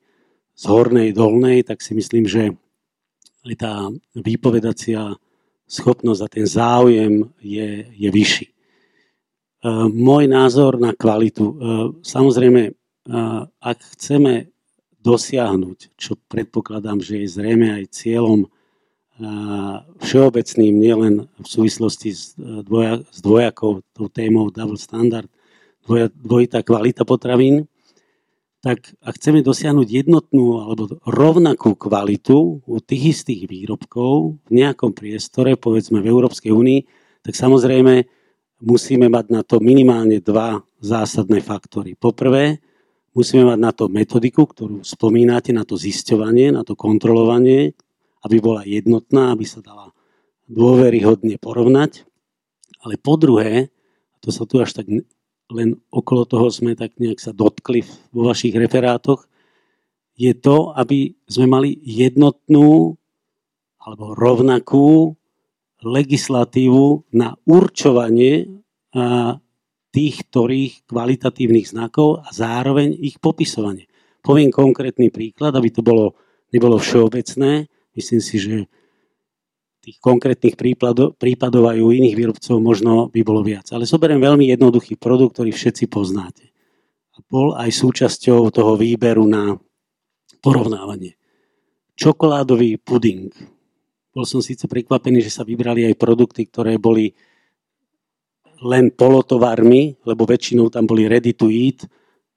z 0.59 0.63
hornej 0.67 1.15
dolnej, 1.15 1.63
tak 1.63 1.79
si 1.79 1.95
myslím, 1.95 2.27
že 2.27 2.51
aj 3.47 3.55
tá 3.55 3.73
výpovedacia 4.19 5.15
schopnosť 5.69 6.21
a 6.25 6.27
ten 6.27 6.43
záujem 6.43 7.31
je, 7.39 7.87
je 7.95 8.09
vyšší. 8.11 8.47
môj 9.91 10.23
názor 10.27 10.79
na 10.79 10.95
kvalitu. 10.95 11.55
Samozrejme, 12.03 12.71
ak 13.59 13.79
chceme 13.95 14.51
dosiahnuť, 14.99 15.95
čo 15.95 16.19
predpokladám, 16.27 16.99
že 16.99 17.23
je 17.23 17.27
zrejme 17.27 17.67
aj 17.79 17.95
cieľom 17.95 18.51
všeobecným, 19.99 20.73
nielen 20.79 21.13
v 21.27 21.47
súvislosti 21.47 22.09
s, 22.15 22.33
dvoja, 22.39 23.03
s 23.11 23.19
dvojakou 23.19 23.83
tou 23.91 24.07
témou 24.07 24.47
double 24.47 24.79
standard, 24.79 25.27
dvoja, 25.83 26.07
dvojitá 26.15 26.63
kvalita 26.63 27.03
potravín, 27.03 27.67
tak 28.59 28.91
ak 28.99 29.15
chceme 29.15 29.39
dosiahnuť 29.39 29.87
jednotnú 29.87 30.59
alebo 30.67 30.99
rovnakú 31.07 31.79
kvalitu 31.79 32.59
u 32.63 32.75
tých 32.83 33.15
istých 33.15 33.47
výrobkov 33.47 34.39
v 34.47 34.51
nejakom 34.51 34.91
priestore, 34.91 35.55
povedzme 35.55 36.03
v 36.03 36.11
Európskej 36.11 36.51
únii, 36.51 36.79
tak 37.23 37.39
samozrejme 37.39 38.03
musíme 38.59 39.07
mať 39.07 39.25
na 39.31 39.41
to 39.47 39.63
minimálne 39.63 40.19
dva 40.19 40.59
zásadné 40.83 41.39
faktory. 41.39 41.95
Poprvé, 41.95 42.59
musíme 43.15 43.47
mať 43.47 43.59
na 43.59 43.71
to 43.71 43.87
metodiku, 43.87 44.43
ktorú 44.43 44.83
spomínate, 44.83 45.55
na 45.55 45.63
to 45.63 45.79
zisťovanie, 45.79 46.51
na 46.51 46.67
to 46.67 46.75
kontrolovanie, 46.75 47.75
aby 48.25 48.37
bola 48.43 48.67
jednotná, 48.67 49.31
aby 49.33 49.45
sa 49.47 49.63
dala 49.63 49.95
dôveryhodne 50.49 51.39
porovnať. 51.39 52.03
Ale 52.83 52.95
po 52.99 53.15
druhé, 53.19 53.71
to 54.19 54.31
sa 54.31 54.43
tu 54.47 54.59
až 54.59 54.75
tak 54.75 54.87
len 55.49 55.69
okolo 55.89 56.29
toho 56.29 56.47
sme 56.53 56.77
tak 56.77 56.95
nejak 57.01 57.17
sa 57.17 57.33
dotkli 57.33 57.81
vo 58.13 58.29
vašich 58.29 58.53
referátoch, 58.53 59.25
je 60.19 60.35
to, 60.35 60.75
aby 60.75 61.15
sme 61.31 61.47
mali 61.47 61.79
jednotnú 61.79 62.99
alebo 63.79 64.11
rovnakú 64.13 65.15
legislatívu 65.79 67.07
na 67.15 67.39
určovanie 67.47 68.51
tých, 69.89 70.15
ktorých 70.27 70.73
kvalitatívnych 70.91 71.71
znakov 71.71 72.19
a 72.21 72.29
zároveň 72.35 72.99
ich 72.99 73.17
popisovanie. 73.23 73.87
Poviem 74.19 74.51
konkrétny 74.51 75.07
príklad, 75.07 75.55
aby 75.55 75.71
to 75.71 75.79
bolo, 75.79 76.19
nebolo 76.51 76.75
všeobecné. 76.77 77.71
Myslím 77.99 78.23
si, 78.23 78.39
že 78.39 78.55
tých 79.83 79.99
konkrétnych 79.99 80.55
prípadov, 80.55 81.19
prípadov 81.19 81.67
aj 81.67 81.83
u 81.83 81.91
iných 81.91 82.15
výrobcov 82.15 82.55
možno 82.63 83.11
by 83.11 83.21
bolo 83.27 83.43
viac. 83.43 83.67
Ale 83.75 83.83
zoberiem 83.83 84.23
veľmi 84.23 84.47
jednoduchý 84.55 84.95
produkt, 84.95 85.35
ktorý 85.35 85.51
všetci 85.51 85.91
poznáte. 85.91 86.47
A 87.15 87.19
bol 87.27 87.59
aj 87.59 87.75
súčasťou 87.75 88.47
toho 88.55 88.79
výberu 88.79 89.27
na 89.27 89.59
porovnávanie. 90.39 91.19
Čokoládový 91.99 92.79
puding. 92.79 93.35
Bol 94.15 94.23
som 94.23 94.39
síce 94.39 94.63
prekvapený, 94.63 95.19
že 95.19 95.35
sa 95.35 95.43
vybrali 95.43 95.83
aj 95.91 95.99
produkty, 95.99 96.47
ktoré 96.47 96.79
boli 96.79 97.11
len 98.63 98.91
polotovarmi, 98.91 100.03
lebo 100.07 100.23
väčšinou 100.23 100.71
tam 100.71 100.87
boli 100.87 101.07
ready 101.07 101.35
to 101.35 101.51
eat, 101.51 101.83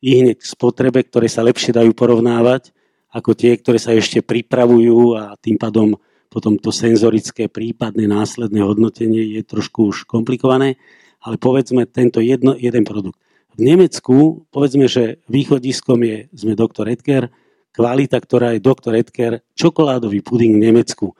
i 0.03 0.19
hneď 0.19 0.43
k 0.43 0.47
spotrebe, 0.47 0.99
ktoré 1.07 1.31
sa 1.31 1.47
lepšie 1.47 1.75
dajú 1.75 1.95
porovnávať, 1.95 2.75
ako 3.13 3.37
tie, 3.37 3.61
ktoré 3.61 3.77
sa 3.77 3.93
ešte 3.93 4.25
pripravujú 4.25 5.21
a 5.21 5.37
tým 5.37 5.61
pádom 5.61 6.01
potom 6.33 6.57
to 6.57 6.73
senzorické 6.73 7.53
prípadné 7.53 8.09
následné 8.09 8.65
hodnotenie 8.65 9.37
je 9.37 9.45
trošku 9.45 9.93
už 9.93 10.09
komplikované, 10.09 10.81
ale 11.21 11.37
povedzme 11.37 11.85
tento 11.85 12.25
jedno, 12.25 12.57
jeden 12.57 12.89
produkt. 12.89 13.21
V 13.53 13.61
Nemecku, 13.61 14.49
povedzme, 14.49 14.89
že 14.89 15.21
východiskom 15.29 16.01
je, 16.01 16.33
sme 16.33 16.57
doktor 16.57 16.89
Edker, 16.89 17.29
kvalita, 17.77 18.17
ktorá 18.17 18.57
je 18.57 18.65
doktor 18.65 18.97
Edker, 18.97 19.45
čokoládový 19.53 20.25
puding 20.25 20.57
v 20.57 20.73
Nemecku. 20.73 21.13
E, 21.13 21.15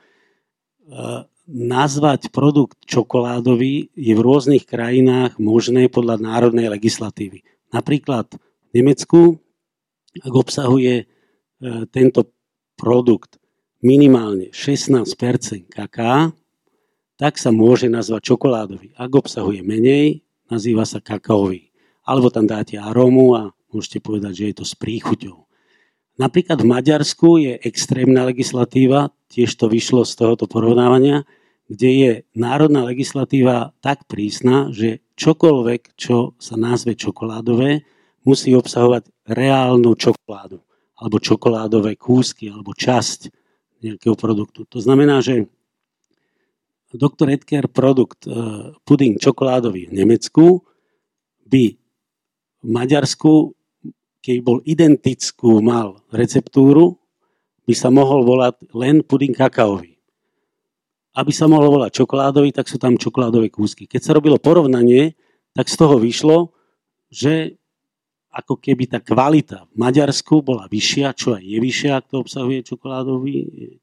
nazvať 1.45 2.33
produkt 2.33 2.81
čokoládový 2.89 3.93
je 3.93 4.13
v 4.17 4.21
rôznych 4.25 4.65
krajinách 4.65 5.37
možné 5.37 5.93
podľa 5.93 6.17
národnej 6.17 6.73
legislatívy. 6.73 7.45
Napríklad 7.69 8.33
v 8.33 8.71
Nemecku, 8.73 9.37
ak 10.25 10.33
obsahuje 10.33 11.05
tento 11.91 12.31
produkt 12.79 13.37
minimálne 13.83 14.49
16% 14.55 15.67
kaká, 15.67 16.31
tak 17.19 17.37
sa 17.37 17.53
môže 17.53 17.91
nazvať 17.91 18.33
čokoládový. 18.33 18.95
Ak 18.97 19.11
obsahuje 19.13 19.61
menej, 19.61 20.25
nazýva 20.49 20.83
sa 20.87 21.03
kakaový. 21.03 21.69
Alebo 22.03 22.27
tam 22.33 22.49
dáte 22.49 22.75
arómu 22.75 23.37
a 23.37 23.41
môžete 23.71 24.03
povedať, 24.03 24.33
že 24.33 24.45
je 24.51 24.55
to 24.59 24.65
s 24.67 24.73
príchuťou. 24.75 25.47
Napríklad 26.19 26.61
v 26.61 26.69
Maďarsku 26.69 27.41
je 27.41 27.53
extrémna 27.65 28.29
legislatíva, 28.29 29.09
tiež 29.33 29.49
to 29.57 29.65
vyšlo 29.65 30.05
z 30.05 30.13
tohoto 30.13 30.45
porovnávania, 30.45 31.25
kde 31.65 31.89
je 31.89 32.11
národná 32.37 32.85
legislatíva 32.85 33.73
tak 33.81 34.05
prísna, 34.05 34.69
že 34.69 35.01
čokoľvek, 35.17 35.97
čo 35.97 36.37
sa 36.37 36.53
nazve 36.53 36.93
čokoládové, 36.93 37.81
musí 38.27 38.53
obsahovať 38.53 39.09
reálnu 39.25 39.97
čokoládu, 39.97 40.61
alebo 41.03 41.19
čokoládové 41.19 41.99
kúsky, 41.99 42.47
alebo 42.47 42.71
časť 42.71 43.27
nejakého 43.83 44.15
produktu. 44.15 44.63
To 44.71 44.79
znamená, 44.79 45.19
že 45.19 45.51
doktor 46.95 47.27
Edker 47.33 47.67
produkt 47.67 48.23
e, 48.23 48.31
puding 48.87 49.19
čokoládový 49.19 49.91
v 49.91 49.93
Nemecku 49.97 50.63
by 51.43 51.75
v 52.63 52.67
Maďarsku, 52.69 53.51
keď 54.23 54.37
bol 54.39 54.63
identickú, 54.63 55.59
mal 55.59 55.99
receptúru, 56.15 56.95
by 57.67 57.73
sa 57.75 57.91
mohol 57.91 58.23
volať 58.23 58.71
len 58.71 59.03
puding 59.03 59.35
kakaový. 59.35 59.99
Aby 61.13 61.35
sa 61.35 61.51
mohol 61.51 61.81
volať 61.81 61.99
čokoládový, 61.99 62.55
tak 62.55 62.71
sú 62.71 62.79
tam 62.79 62.95
čokoládové 62.95 63.51
kúsky. 63.51 63.83
Keď 63.83 64.01
sa 64.01 64.15
robilo 64.15 64.39
porovnanie, 64.39 65.19
tak 65.51 65.67
z 65.67 65.75
toho 65.75 65.99
vyšlo, 65.99 66.55
že 67.11 67.59
ako 68.33 68.57
keby 68.57 68.89
tá 68.89 68.97
kvalita 68.97 69.69
v 69.69 69.75
Maďarsku 69.77 70.41
bola 70.41 70.65
vyššia, 70.65 71.13
čo 71.13 71.37
aj 71.37 71.43
je 71.45 71.59
vyššia, 71.61 71.91
ak 72.01 72.09
to 72.09 72.25
obsahuje 72.25 72.65
čokoládové 72.65 73.35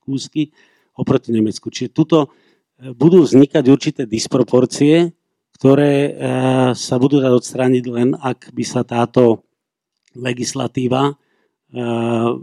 kúsky, 0.03 0.51
oproti 0.99 1.31
Nemecku. 1.31 1.71
Čiže 1.71 1.95
tuto 1.95 2.19
e, 2.27 2.91
budú 2.91 3.23
vznikať 3.23 3.65
určité 3.71 4.03
disproporcie, 4.11 5.15
ktoré 5.55 5.93
e, 5.95 6.11
sa 6.75 6.97
budú 6.99 7.23
dať 7.23 7.33
odstrániť 7.33 7.85
len, 7.87 8.09
ak 8.19 8.51
by 8.51 8.65
sa 8.67 8.83
táto 8.83 9.47
legislatíva 10.19 11.09
e, 11.09 11.15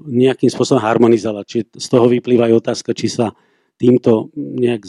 nejakým 0.08 0.48
spôsobom 0.48 0.80
harmonizovala. 0.80 1.44
Čiže 1.44 1.76
z 1.76 1.88
toho 1.92 2.08
vyplýva 2.08 2.48
aj 2.48 2.58
otázka, 2.64 2.96
či 2.96 3.12
sa 3.12 3.36
týmto 3.78 4.34
nejak 4.34 4.88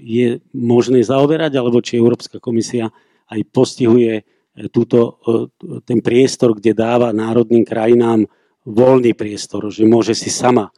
je 0.00 0.40
možné 0.56 1.04
zaoberať, 1.04 1.52
alebo 1.58 1.82
či 1.84 2.00
Európska 2.00 2.40
komisia 2.40 2.88
aj 3.28 3.40
postihuje 3.52 4.24
túto, 4.68 5.22
e, 5.24 5.80
ten 5.88 6.04
priestor, 6.04 6.52
kde 6.52 6.76
dáva 6.76 7.16
národným 7.16 7.64
krajinám 7.64 8.28
voľný 8.68 9.16
priestor, 9.16 9.72
že 9.72 9.88
môže 9.88 10.12
si 10.12 10.28
sama 10.28 10.68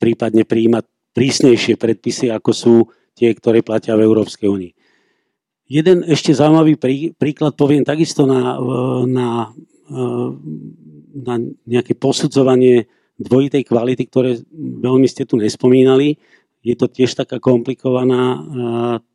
prípadne 0.00 0.48
príjmať 0.48 0.88
prísnejšie 1.12 1.76
predpisy, 1.76 2.32
ako 2.32 2.50
sú 2.56 2.74
tie, 3.12 3.34
ktoré 3.36 3.60
platia 3.60 3.98
v 3.98 4.08
Európskej 4.08 4.48
únii. 4.48 4.72
Jeden 5.70 6.02
ešte 6.02 6.34
zaujímavý 6.34 6.80
príklad 7.14 7.54
poviem 7.54 7.86
takisto 7.86 8.26
na, 8.26 8.58
na, 9.06 9.28
e, 9.86 10.02
na 11.14 11.34
nejaké 11.68 11.94
posudzovanie 11.94 12.90
dvojitej 13.20 13.62
kvality, 13.68 14.02
ktoré 14.08 14.40
veľmi 14.56 15.06
ste 15.06 15.28
tu 15.28 15.36
nespomínali. 15.36 16.16
Je 16.64 16.74
to 16.74 16.88
tiež 16.88 17.14
taká 17.14 17.38
komplikovaná 17.38 18.22
e, 18.34 18.38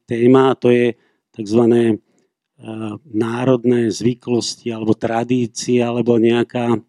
téma, 0.05 0.53
to 0.55 0.69
je 0.69 0.93
tzv 1.35 1.61
národné 3.13 3.93
zvyklosti 3.93 4.73
alebo 4.73 4.97
tradície 4.97 5.85
alebo 5.85 6.17
nejaká 6.17 6.81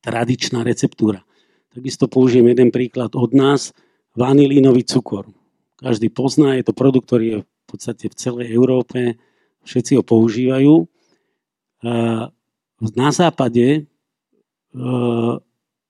tradičná 0.00 0.62
receptúra. 0.62 1.26
Takisto 1.74 2.06
použijem 2.06 2.46
jeden 2.50 2.70
príklad 2.70 3.14
od 3.18 3.34
nás. 3.34 3.74
Vanilínový 4.14 4.82
cukor. 4.86 5.30
Každý 5.78 6.10
pozná, 6.10 6.58
je 6.58 6.66
to 6.66 6.74
produkt, 6.74 7.06
ktorý 7.10 7.26
je 7.26 7.38
v 7.42 7.66
podstate 7.66 8.10
v 8.10 8.18
celej 8.18 8.46
Európe, 8.50 9.18
všetci 9.62 9.98
ho 9.98 10.02
používajú. 10.02 10.74
Na 12.80 13.08
západe 13.14 13.86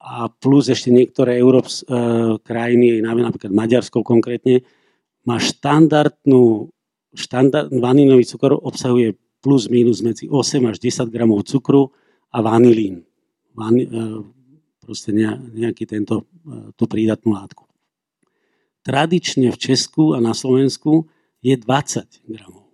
a 0.01 0.28
plus 0.40 0.68
ešte 0.68 0.92
niektoré 0.92 1.40
Európs, 1.40 1.84
krajiny, 2.44 3.01
napríklad 3.01 3.52
Maďarsko 3.52 4.05
konkrétne, 4.05 4.64
má 5.24 5.40
štandardnú 5.40 6.72
štandard, 7.15 7.70
vanínový 7.74 8.23
cukor 8.27 8.55
obsahuje 8.55 9.19
plus 9.41 9.66
minus 9.73 10.05
medzi 10.05 10.28
8 10.28 10.70
až 10.70 10.77
10 10.78 11.09
gramov 11.11 11.49
cukru 11.49 11.91
a 12.31 12.45
vanilín. 12.45 13.03
Van, 13.57 13.74
e, 13.74 13.87
proste 14.78 15.11
nejaký 15.11 15.89
tento, 15.89 16.28
e, 16.45 16.73
tú 16.77 16.85
prídatnú 16.87 17.35
látku. 17.35 17.66
Tradične 18.85 19.53
v 19.53 19.59
Česku 19.61 20.16
a 20.16 20.23
na 20.23 20.32
Slovensku 20.32 21.09
je 21.41 21.57
20 21.57 22.20
gramov. 22.28 22.69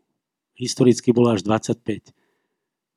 Historicky 0.58 1.14
bolo 1.14 1.34
až 1.34 1.42
25. 1.46 2.12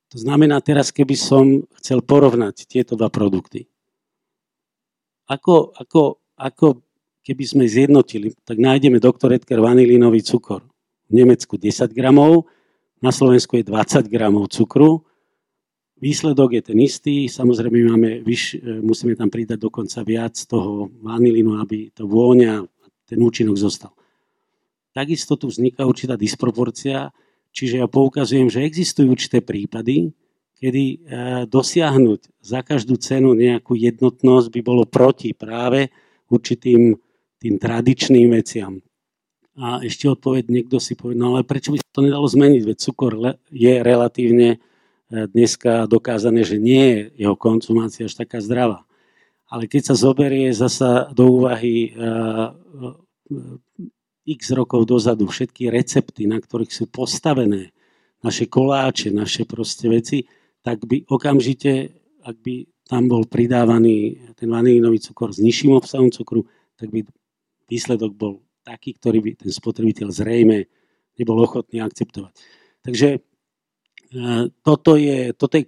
To 0.10 0.18
znamená 0.18 0.58
teraz, 0.66 0.90
keby 0.90 1.14
som 1.14 1.62
chcel 1.78 2.02
porovnať 2.02 2.66
tieto 2.66 2.98
dva 2.98 3.14
produkty. 3.14 3.70
Ako, 5.30 5.78
ako, 5.78 6.18
ako 6.34 6.82
keby 7.22 7.44
sme 7.46 7.64
zjednotili, 7.70 8.34
tak 8.42 8.58
nájdeme 8.58 8.98
doktor 8.98 9.38
Edgar 9.38 9.62
vanilínový 9.62 10.26
cukor 10.26 10.69
v 11.10 11.14
Nemecku 11.18 11.58
10 11.58 11.90
gramov, 11.92 12.46
na 13.02 13.12
Slovensku 13.12 13.58
je 13.58 13.66
20 13.66 14.06
gramov 14.12 14.52
cukru. 14.52 15.04
Výsledok 16.00 16.56
je 16.56 16.62
ten 16.64 16.80
istý, 16.80 17.28
samozrejme 17.28 17.92
máme 17.92 18.10
vyš, 18.24 18.56
e, 18.56 18.80
musíme 18.80 19.20
tam 19.20 19.28
pridať 19.28 19.60
dokonca 19.60 20.00
viac 20.08 20.36
toho 20.48 20.88
vanilinu, 21.04 21.60
aby 21.60 21.92
to 21.92 22.08
vôňa, 22.08 22.64
ten 23.04 23.20
účinok 23.20 23.60
zostal. 23.60 23.92
Takisto 24.96 25.36
tu 25.36 25.52
vzniká 25.52 25.84
určitá 25.84 26.16
disproporcia, 26.16 27.12
čiže 27.52 27.84
ja 27.84 27.88
poukazujem, 27.88 28.48
že 28.48 28.64
existujú 28.64 29.12
určité 29.12 29.44
prípady, 29.44 30.16
kedy 30.60 30.84
e, 30.84 30.98
dosiahnuť 31.48 32.44
za 32.44 32.64
každú 32.64 33.00
cenu 33.00 33.36
nejakú 33.36 33.76
jednotnosť 33.76 34.48
by 34.56 34.62
bolo 34.64 34.84
proti 34.88 35.32
práve 35.32 35.92
určitým 36.32 36.96
tým 37.40 37.56
tradičným 37.56 38.28
veciam. 38.36 38.84
A 39.60 39.84
ešte 39.84 40.08
odpoveď, 40.08 40.48
niekto 40.48 40.80
si 40.80 40.96
povedal, 40.96 41.20
no 41.20 41.28
ale 41.36 41.44
prečo 41.44 41.76
by 41.76 41.84
sa 41.84 41.92
to 41.92 42.08
nedalo 42.08 42.24
zmeniť, 42.24 42.64
veď 42.64 42.78
cukor 42.80 43.14
je 43.52 43.74
relatívne 43.84 44.56
e, 44.56 44.58
dneska 45.28 45.84
dokázané, 45.84 46.48
že 46.48 46.56
nie 46.56 46.86
je 46.96 47.28
jeho 47.28 47.36
konzumácia 47.36 48.08
až 48.08 48.16
taká 48.16 48.40
zdravá. 48.40 48.88
Ale 49.52 49.68
keď 49.68 49.92
sa 49.92 49.96
zoberie 50.00 50.56
zasa 50.56 51.12
do 51.12 51.44
úvahy 51.44 51.92
e, 51.92 52.00
x 54.32 54.56
rokov 54.56 54.88
dozadu 54.88 55.28
všetky 55.28 55.68
recepty, 55.68 56.24
na 56.24 56.40
ktorých 56.40 56.72
sú 56.72 56.88
postavené 56.88 57.76
naše 58.24 58.48
koláče, 58.48 59.12
naše 59.12 59.44
proste 59.44 59.92
veci, 59.92 60.24
tak 60.64 60.88
by 60.88 61.04
okamžite, 61.04 61.92
ak 62.24 62.36
by 62.40 62.64
tam 62.88 63.12
bol 63.12 63.28
pridávaný 63.28 64.24
ten 64.40 64.48
vanilínový 64.48 65.04
cukor 65.04 65.36
s 65.36 65.44
nižším 65.44 65.76
obsahom 65.76 66.16
cukru, 66.16 66.48
tak 66.80 66.96
by 66.96 67.04
výsledok 67.68 68.16
bol 68.16 68.40
taký, 68.70 68.94
ktorý 69.02 69.18
by 69.26 69.32
ten 69.42 69.52
spotrebiteľ 69.52 70.08
zrejme 70.14 70.70
nebol 71.18 71.42
ochotný 71.42 71.82
akceptovať. 71.82 72.34
Takže 72.86 73.10
e, 73.18 73.20
toto 74.62 74.94
je, 74.94 75.34
toto 75.34 75.56
je, 75.58 75.66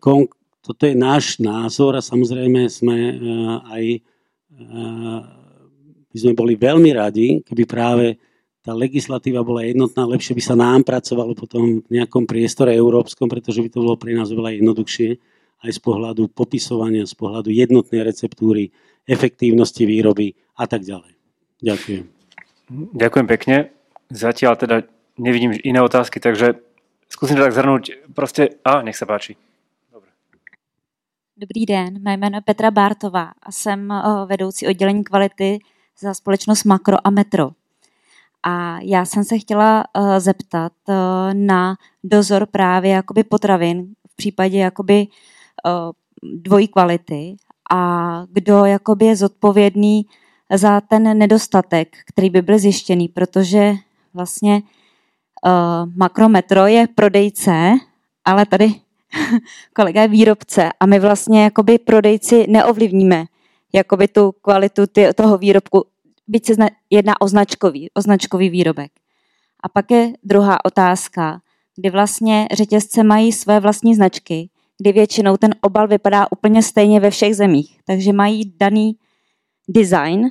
toto 0.62 0.84
je 0.86 0.96
náš 0.96 1.42
názor 1.42 1.98
a 1.98 2.06
samozrejme 2.06 2.70
sme 2.70 2.98
e, 2.98 3.14
aj 3.66 3.84
e, 3.90 4.00
by 6.12 6.18
sme 6.20 6.34
boli 6.38 6.54
veľmi 6.60 6.92
radi, 6.94 7.42
keby 7.42 7.64
práve 7.66 8.06
tá 8.62 8.78
legislatíva 8.78 9.42
bola 9.42 9.66
jednotná, 9.66 10.06
lepšie 10.06 10.38
by 10.38 10.44
sa 10.44 10.54
nám 10.54 10.86
pracovalo 10.86 11.34
potom 11.34 11.82
v 11.82 11.90
nejakom 11.90 12.30
priestore 12.30 12.70
európskom, 12.78 13.26
pretože 13.26 13.58
by 13.58 13.70
to 13.74 13.82
bolo 13.82 13.98
pre 13.98 14.14
nás 14.14 14.30
oveľa 14.30 14.62
jednoduchšie 14.62 15.10
aj 15.66 15.72
z 15.74 15.80
pohľadu 15.82 16.30
popisovania, 16.30 17.10
z 17.10 17.16
pohľadu 17.18 17.50
jednotnej 17.50 18.06
receptúry, 18.06 18.70
efektívnosti 19.10 19.82
výroby 19.82 20.38
a 20.62 20.70
tak 20.70 20.86
ďalej. 20.86 21.18
Ďakujem. 21.62 22.21
Ďakujem 22.72 23.28
pekne. 23.28 23.58
Zatiaľ 24.08 24.56
teda 24.56 24.88
nevidím 25.20 25.52
iné 25.60 25.84
otázky, 25.84 26.24
takže 26.24 26.56
skúsim 27.12 27.36
to 27.36 27.44
tak 27.44 27.56
zhrnúť. 27.56 28.08
Proste, 28.16 28.64
a 28.64 28.80
nech 28.80 28.96
sa 28.96 29.04
páči. 29.04 29.36
Dobrý 31.36 31.66
den, 31.66 31.98
mé 32.04 32.18
jméno 32.18 32.38
je 32.38 32.42
Petra 32.42 32.72
Bártová 32.72 33.32
a 33.44 33.52
jsem 33.52 33.92
eh, 33.92 34.02
vedoucí 34.26 34.68
oddělení 34.68 35.04
kvality 35.04 35.60
za 36.00 36.14
společnost 36.14 36.64
Makro 36.64 36.98
a 37.04 37.10
Metro. 37.10 37.52
A 38.44 38.80
já 38.82 39.06
jsem 39.06 39.24
se 39.24 39.38
chtěla 39.38 39.84
uh, 39.98 40.20
zeptat 40.20 40.72
uh, 40.88 40.96
na 41.34 41.76
dozor 42.04 42.46
právě 42.46 42.92
jakoby 42.92 43.24
potravin 43.24 43.94
v 44.12 44.16
případě 44.16 44.58
jakoby 44.58 45.08
dvojí 46.24 46.68
kvality 46.68 47.36
a 47.72 48.24
kdo 48.32 48.66
jakoby 48.66 49.06
je 49.06 49.16
zodpovědný 49.16 50.06
za 50.54 50.82
ten 50.82 51.18
nedostatek, 51.18 51.98
který 52.08 52.30
by 52.30 52.42
byl 52.42 52.60
zjištěný, 52.60 53.08
protože 53.08 53.74
vlastně 54.14 54.62
uh, 55.46 55.94
Makrometro 55.96 56.68
je 56.68 56.88
prodejce, 56.96 57.72
ale 58.26 58.46
tady 58.46 58.74
kolega 59.76 60.02
je 60.02 60.08
výrobce 60.08 60.70
a 60.80 60.86
my 60.86 61.00
vlastně 61.00 61.44
jakoby 61.44 61.78
prodejci 61.78 62.46
neovlivníme 62.50 63.26
jakoby 63.74 64.08
tu 64.08 64.32
kvalitu 64.32 64.88
ty, 64.88 65.08
toho 65.16 65.38
výrobku 65.38 65.86
byť 66.28 66.46
se 66.46 66.54
jedná 66.90 67.22
o 67.22 67.28
značkový, 67.28 67.90
o 67.94 68.02
značkový 68.02 68.50
výrobek. 68.50 68.92
A 69.64 69.70
pak 69.70 69.92
je 69.92 70.14
druhá 70.24 70.66
otázka, 70.66 71.42
kdy 71.76 71.90
vlastně 71.90 72.48
řetězce 72.54 73.04
mají 73.04 73.32
své 73.32 73.60
vlastní 73.60 73.96
značky, 73.96 74.50
kdy 74.78 74.92
většinou 74.92 75.38
ten 75.38 75.56
obal 75.62 75.88
vypadá 75.88 76.28
úplně 76.32 76.64
stejně 76.64 77.00
ve 77.00 77.10
všech 77.10 77.36
zemích. 77.36 77.80
Takže 77.86 78.14
mají 78.14 78.54
daný 78.60 78.96
design, 79.70 80.30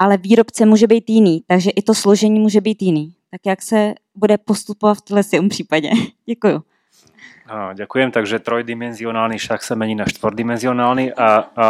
ale 0.00 0.16
výrobce 0.16 0.66
může 0.66 0.86
být 0.86 1.10
jiný, 1.10 1.44
takže 1.46 1.70
i 1.70 1.82
to 1.82 1.94
složení 1.94 2.40
může 2.40 2.60
být 2.60 2.82
jiný. 2.82 3.14
Tak 3.30 3.40
jak 3.46 3.62
se 3.62 3.94
bude 4.14 4.38
postupovat 4.38 4.98
v 4.98 5.30
tom 5.36 5.48
případě? 5.48 5.90
Děkuju. 6.26 6.62
A, 7.50 7.72
ďakujem, 7.72 8.14
takže 8.14 8.38
trojdimenzionálny 8.38 9.34
šach 9.38 9.66
sa 9.66 9.74
mení 9.74 9.98
na 9.98 10.06
štvordimenzionálny 10.06 11.10
a, 11.18 11.28
a 11.50 11.66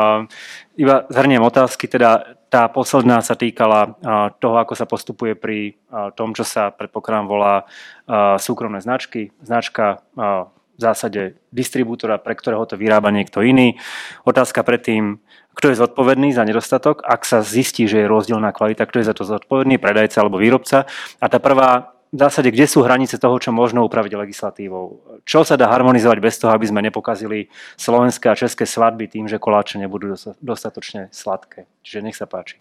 iba 0.77 1.09
zhrniem 1.09 1.41
otázky, 1.41 1.89
teda 1.89 2.37
tá 2.53 2.69
posledná 2.69 3.25
sa 3.25 3.33
týkala 3.33 3.97
toho, 4.45 4.61
ako 4.61 4.77
sa 4.77 4.85
postupuje 4.85 5.33
pri 5.33 5.81
tom, 6.21 6.37
čo 6.37 6.45
sa 6.45 6.69
predpokladám 6.69 7.27
volá 7.33 7.65
súkromné 8.37 8.85
značky. 8.85 9.33
Značka 9.41 10.05
v 10.81 10.83
zásade 10.89 11.21
distribútora, 11.53 12.17
pre 12.17 12.33
ktorého 12.33 12.65
to 12.65 12.81
vyrába 12.81 13.13
niekto 13.13 13.45
iný. 13.45 13.77
Otázka 14.25 14.65
predtým, 14.65 15.21
kto 15.53 15.69
je 15.69 15.77
zodpovedný 15.77 16.33
za 16.33 16.49
nedostatok, 16.49 17.05
ak 17.05 17.29
sa 17.29 17.45
zistí, 17.45 17.85
že 17.85 18.01
je 18.01 18.09
rozdielná 18.09 18.49
kvalita, 18.57 18.89
kto 18.89 19.05
je 19.05 19.09
za 19.13 19.13
to 19.13 19.29
zodpovedný, 19.29 19.77
predajca 19.77 20.25
alebo 20.25 20.41
výrobca. 20.41 20.89
A 21.21 21.27
tá 21.29 21.37
prvá 21.37 21.93
v 22.11 22.19
zásade, 22.19 22.51
kde 22.51 22.67
sú 22.67 22.83
hranice 22.83 23.21
toho, 23.21 23.37
čo 23.39 23.53
možno 23.53 23.85
upraviť 23.87 24.19
legislatívou? 24.19 25.21
Čo 25.29 25.45
sa 25.45 25.55
dá 25.61 25.69
harmonizovať 25.71 26.19
bez 26.19 26.41
toho, 26.41 26.51
aby 26.51 26.67
sme 26.67 26.83
nepokazili 26.83 27.53
slovenské 27.77 28.27
a 28.33 28.35
české 28.35 28.67
svadby 28.67 29.07
tým, 29.07 29.29
že 29.31 29.39
koláče 29.39 29.79
nebudú 29.79 30.17
dostatočne 30.43 31.13
sladké? 31.13 31.71
Čiže 31.85 32.01
nech 32.03 32.17
sa 32.19 32.27
páči. 32.27 32.59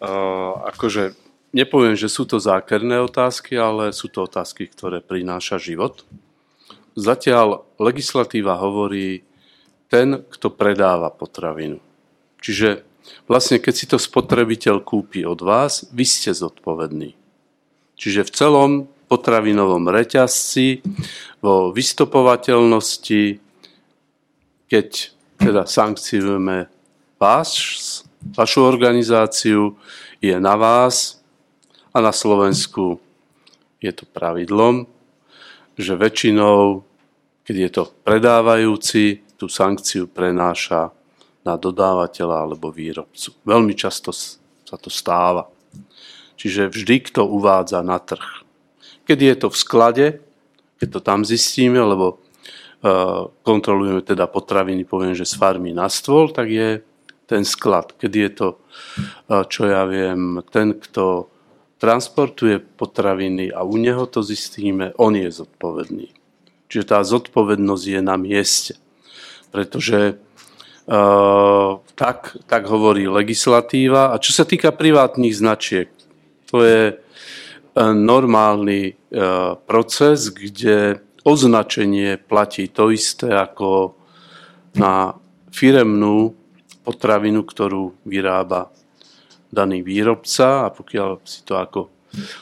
Uh, 0.00 0.56
akože 0.72 1.12
nepoviem, 1.50 1.98
že 1.98 2.10
sú 2.10 2.26
to 2.26 2.38
zákerné 2.38 3.02
otázky, 3.02 3.58
ale 3.58 3.90
sú 3.90 4.10
to 4.10 4.26
otázky, 4.26 4.70
ktoré 4.70 5.02
prináša 5.02 5.58
život. 5.58 6.06
Zatiaľ 6.98 7.66
legislatíva 7.78 8.58
hovorí 8.58 9.22
ten, 9.90 10.22
kto 10.26 10.54
predáva 10.54 11.10
potravinu. 11.10 11.82
Čiže 12.40 12.86
vlastne 13.26 13.58
keď 13.58 13.74
si 13.74 13.86
to 13.90 13.98
spotrebiteľ 13.98 14.82
kúpi 14.82 15.26
od 15.26 15.42
vás, 15.42 15.86
vy 15.90 16.06
ste 16.06 16.30
zodpovední. 16.30 17.18
Čiže 17.98 18.26
v 18.26 18.34
celom 18.34 18.70
potravinovom 19.10 19.90
reťazci, 19.90 20.80
vo 21.42 21.74
vystopovateľnosti, 21.74 23.42
keď 24.70 24.88
teda 25.36 25.66
sankciujeme 25.66 26.70
vás, 27.18 27.50
vašu 28.32 28.62
organizáciu, 28.62 29.74
je 30.22 30.36
na 30.38 30.54
vás 30.54 31.19
a 31.90 31.96
na 31.98 32.12
Slovensku 32.14 33.02
je 33.82 33.90
to 33.90 34.04
pravidlom, 34.06 34.86
že 35.74 35.96
väčšinou, 35.96 36.84
keď 37.42 37.56
je 37.56 37.70
to 37.72 37.82
predávajúci, 38.04 39.04
tú 39.40 39.48
sankciu 39.48 40.04
prenáša 40.04 40.92
na 41.40 41.56
dodávateľa 41.56 42.44
alebo 42.44 42.68
výrobcu. 42.68 43.32
Veľmi 43.48 43.72
často 43.72 44.12
sa 44.12 44.76
to 44.76 44.92
stáva. 44.92 45.48
Čiže 46.36 46.68
vždy, 46.68 46.96
kto 47.08 47.24
uvádza 47.24 47.80
na 47.80 47.96
trh. 47.96 48.44
Keď 49.08 49.18
je 49.18 49.34
to 49.40 49.48
v 49.48 49.56
sklade, 49.56 50.06
keď 50.76 50.88
to 50.92 51.00
tam 51.00 51.24
zistíme, 51.24 51.80
lebo 51.80 52.20
uh, 52.20 53.32
kontrolujeme 53.40 54.04
teda 54.04 54.28
potraviny, 54.28 54.84
poviem, 54.84 55.16
že 55.16 55.24
z 55.24 55.40
farmy 55.40 55.72
na 55.72 55.88
stôl, 55.88 56.28
tak 56.28 56.52
je 56.52 56.84
ten 57.24 57.42
sklad. 57.48 57.96
Keď 57.96 58.12
je 58.12 58.28
to, 58.36 58.48
uh, 59.32 59.44
čo 59.48 59.64
ja 59.64 59.88
viem, 59.88 60.44
ten, 60.52 60.76
kto 60.76 61.32
transportuje 61.80 62.60
potraviny 62.60 63.48
a 63.48 63.64
u 63.64 63.80
neho 63.80 64.04
to 64.04 64.20
zistíme, 64.20 64.92
on 65.00 65.16
je 65.16 65.32
zodpovedný. 65.32 66.12
Čiže 66.68 66.84
tá 66.84 67.00
zodpovednosť 67.00 67.84
je 67.88 68.00
na 68.04 68.20
mieste. 68.20 68.76
Pretože 69.50 70.20
Ehm, 70.90 71.78
tak, 71.94 72.34
tak 72.50 72.66
hovorí 72.66 73.06
legislatíva. 73.06 74.10
A 74.10 74.18
čo 74.18 74.34
sa 74.34 74.42
týka 74.42 74.74
privátnych 74.74 75.38
značiek, 75.38 75.86
to 76.50 76.66
je 76.66 76.82
e, 76.90 76.94
normálny 77.94 78.80
e, 78.90 78.92
proces, 79.70 80.34
kde 80.34 80.98
označenie 81.22 82.18
platí 82.18 82.66
to 82.66 82.90
isté 82.90 83.30
ako 83.30 83.94
na 84.74 85.14
firemnú 85.54 86.34
potravinu, 86.82 87.46
ktorú 87.46 87.94
vyrába 88.02 88.74
daný 89.50 89.82
výrobca 89.82 90.66
a 90.66 90.68
pokiaľ 90.70 91.22
si 91.26 91.42
to 91.46 91.58
ako 91.58 91.90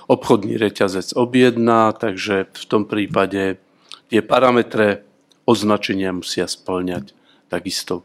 obchodný 0.09 0.57
reťazec 0.57 1.13
objedná, 1.13 1.93
takže 1.93 2.49
v 2.49 2.65
tom 2.65 2.89
prípade 2.89 3.61
tie 4.09 4.21
parametre 4.25 5.05
označenia 5.45 6.13
musia 6.13 6.49
splňať 6.49 7.13
takisto 7.49 8.05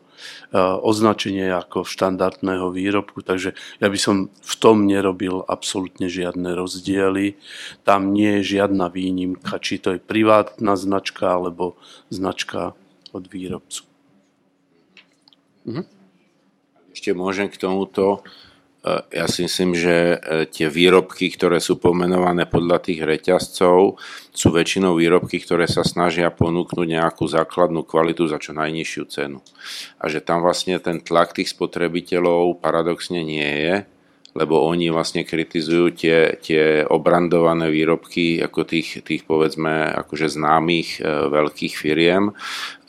označenie 0.55 1.51
ako 1.51 1.83
štandardného 1.83 2.71
výrobku, 2.71 3.25
takže 3.25 3.57
ja 3.83 3.87
by 3.91 3.99
som 3.99 4.15
v 4.31 4.53
tom 4.55 4.87
nerobil 4.87 5.43
absolútne 5.43 6.07
žiadne 6.07 6.55
rozdiely. 6.55 7.35
Tam 7.83 8.15
nie 8.15 8.39
je 8.39 8.59
žiadna 8.59 8.87
výnimka, 8.87 9.59
či 9.59 9.81
to 9.83 9.97
je 9.97 9.99
privátna 9.99 10.79
značka 10.79 11.35
alebo 11.35 11.75
značka 12.07 12.77
od 13.11 13.23
výrobcu. 13.27 13.83
Mhm. 15.67 15.83
Ešte 16.93 17.09
môžem 17.17 17.49
k 17.49 17.57
tomuto 17.57 18.21
ja 18.83 19.31
si 19.31 19.47
myslím, 19.47 19.71
že 19.79 19.95
eh, 19.95 20.43
tie 20.51 20.67
výrobky, 20.67 21.31
ktoré 21.31 21.63
sú 21.63 21.79
pomenované 21.79 22.43
podľa 22.43 22.83
tých 22.83 22.99
reťazcov, 23.07 23.95
sú 24.35 24.47
väčšinou 24.51 24.99
výrobky, 24.99 25.39
ktoré 25.39 25.71
sa 25.71 25.87
snažia 25.87 26.27
ponúknuť 26.27 26.87
nejakú 26.99 27.23
základnú 27.23 27.87
kvalitu 27.87 28.27
za 28.27 28.43
čo 28.43 28.51
najnižšiu 28.51 29.03
cenu. 29.07 29.39
A 30.03 30.11
že 30.11 30.19
tam 30.19 30.43
vlastne 30.43 30.75
ten 30.83 30.99
tlak 30.99 31.31
tých 31.31 31.55
spotrebiteľov 31.55 32.59
paradoxne 32.59 33.23
nie 33.23 33.47
je, 33.63 33.75
lebo 34.33 34.65
oni 34.65 34.89
vlastne 34.89 35.21
kritizujú 35.21 35.93
tie, 35.93 36.41
tie 36.41 36.81
obrandované 36.89 37.69
výrobky 37.69 38.41
ako 38.41 38.65
tých, 38.65 39.05
tých 39.05 39.29
povedzme 39.29 39.93
akože 39.93 40.25
známych 40.33 40.97
e, 40.97 41.01
veľkých 41.29 41.73
firiem 41.77 42.33
e, 42.33 42.33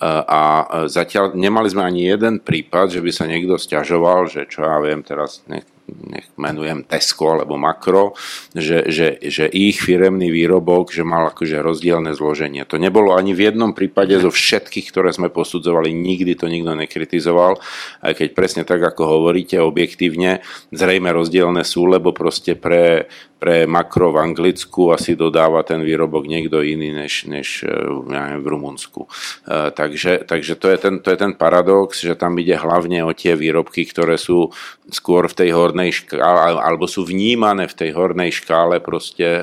a 0.09 0.41
zatiaľ 0.89 1.37
nemali 1.37 1.69
sme 1.69 1.85
ani 1.85 2.09
jeden 2.09 2.41
prípad, 2.41 2.97
že 2.97 3.05
by 3.05 3.11
sa 3.13 3.29
niekto 3.29 3.61
stiažoval, 3.61 4.25
že 4.33 4.49
čo 4.49 4.65
ja 4.65 4.81
viem 4.81 5.05
teraz, 5.05 5.45
nech, 5.45 5.69
nech 5.85 6.33
menujem 6.41 6.89
Tesco 6.89 7.37
alebo 7.37 7.61
Makro, 7.61 8.17
že, 8.57 8.89
že, 8.89 9.21
že 9.21 9.45
ich 9.53 9.85
firemný 9.85 10.33
výrobok, 10.33 10.89
že 10.89 11.05
mal 11.05 11.29
akože 11.29 11.61
rozdielne 11.61 12.17
zloženie. 12.17 12.65
To 12.69 12.81
nebolo 12.81 13.13
ani 13.13 13.37
v 13.37 13.53
jednom 13.53 13.77
prípade 13.77 14.17
zo 14.17 14.33
všetkých, 14.33 14.89
ktoré 14.89 15.13
sme 15.13 15.29
posudzovali, 15.29 15.93
nikdy 15.93 16.41
to 16.41 16.49
nikto 16.49 16.73
nekritizoval, 16.73 17.61
aj 18.01 18.13
keď 18.17 18.29
presne 18.33 18.63
tak, 18.65 18.81
ako 18.81 19.21
hovoríte, 19.21 19.61
objektívne, 19.61 20.41
zrejme 20.73 21.13
rozdielne 21.13 21.63
sú, 21.63 21.85
lebo 21.85 22.17
proste 22.17 22.57
pre, 22.57 23.13
pre 23.45 23.69
makro 23.69 24.09
v 24.09 24.25
Anglicku 24.25 24.89
asi 24.97 25.13
dodáva 25.13 25.61
ten 25.69 25.85
výrobok 25.85 26.25
niekto 26.25 26.65
iný 26.65 26.97
než, 26.97 27.29
než 27.29 27.61
e, 27.61 27.77
ja 28.09 28.33
neviem, 28.33 28.41
v 28.41 28.51
Rumunsku. 28.57 29.05
E, 29.45 29.69
takže, 29.69 30.25
takže 30.25 30.57
to, 30.57 30.73
je 30.73 30.79
ten, 30.81 30.95
to 31.05 31.13
je 31.13 31.19
ten 31.21 31.37
paradox, 31.37 32.01
že 32.01 32.17
tam 32.17 32.41
ide 32.41 32.57
hlavne 32.57 33.05
o 33.05 33.13
tie 33.13 33.37
výrobky, 33.37 33.85
ktoré 33.85 34.17
sú 34.17 34.49
skôr 34.89 35.29
v 35.29 35.45
tej 35.45 35.51
hornej 35.53 35.93
škále, 35.93 36.57
alebo 36.57 36.89
sú 36.89 37.05
vnímané 37.05 37.69
v 37.69 37.77
tej 37.85 37.91
hornej 37.93 38.33
škále 38.33 38.81
proste 38.81 39.29
e, 39.29 39.43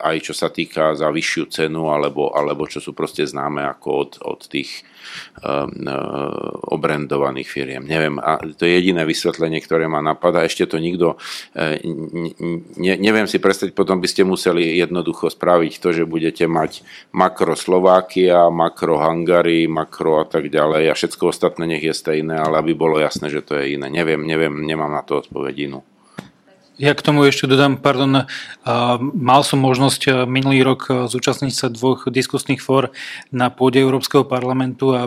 aj 0.00 0.16
čo 0.24 0.32
sa 0.32 0.48
týka 0.48 0.96
za 0.96 1.12
vyššiu 1.12 1.44
cenu, 1.52 1.92
alebo, 1.92 2.32
alebo 2.32 2.64
čo 2.64 2.80
sú 2.80 2.96
proste 2.96 3.28
známe 3.28 3.68
ako 3.68 3.88
od, 3.92 4.12
od 4.24 4.40
tých 4.48 4.80
obrendovaných 6.68 7.48
firiem. 7.48 7.84
Neviem, 7.84 8.18
a 8.18 8.40
to 8.40 8.64
je 8.64 8.80
jediné 8.80 9.04
vysvetlenie, 9.04 9.60
ktoré 9.62 9.86
ma 9.86 10.00
napadá. 10.00 10.42
Ešte 10.44 10.66
to 10.66 10.76
nikto, 10.80 11.16
uh, 11.54 11.76
ne, 12.76 12.94
neviem 12.98 13.28
si 13.30 13.38
predstaviť, 13.38 13.72
potom 13.76 14.00
by 14.00 14.08
ste 14.08 14.26
museli 14.26 14.80
jednoducho 14.80 15.30
spraviť 15.30 15.72
to, 15.78 15.88
že 15.92 16.04
budete 16.08 16.44
mať 16.48 16.84
makro 17.14 17.54
Slovákia, 17.54 18.48
makro 18.50 18.98
Hungary, 18.98 19.70
makro 19.70 20.24
a 20.24 20.26
tak 20.26 20.50
ďalej 20.50 20.90
a 20.90 20.98
všetko 20.98 21.30
ostatné 21.30 21.64
nech 21.68 21.84
je 21.84 21.94
stejné, 21.94 22.34
ale 22.36 22.60
aby 22.60 22.72
bolo 22.74 22.98
jasné, 22.98 23.30
že 23.30 23.44
to 23.44 23.56
je 23.60 23.78
iné. 23.78 23.88
Neviem, 23.88 24.24
neviem, 24.24 24.52
nemám 24.64 24.90
na 24.90 25.02
to 25.06 25.22
odpoveď 25.22 25.54
inú. 25.70 25.80
Ja 26.74 26.90
k 26.90 27.06
tomu 27.06 27.22
ešte 27.22 27.46
dodám, 27.46 27.78
pardon, 27.78 28.26
mal 29.14 29.40
som 29.46 29.62
možnosť 29.62 30.26
minulý 30.26 30.66
rok 30.66 31.06
zúčastniť 31.06 31.54
sa 31.54 31.70
dvoch 31.70 32.10
diskusných 32.10 32.58
fór 32.58 32.90
na 33.30 33.46
pôde 33.46 33.78
Európskeho 33.78 34.26
parlamentu 34.26 34.90
a 34.90 35.06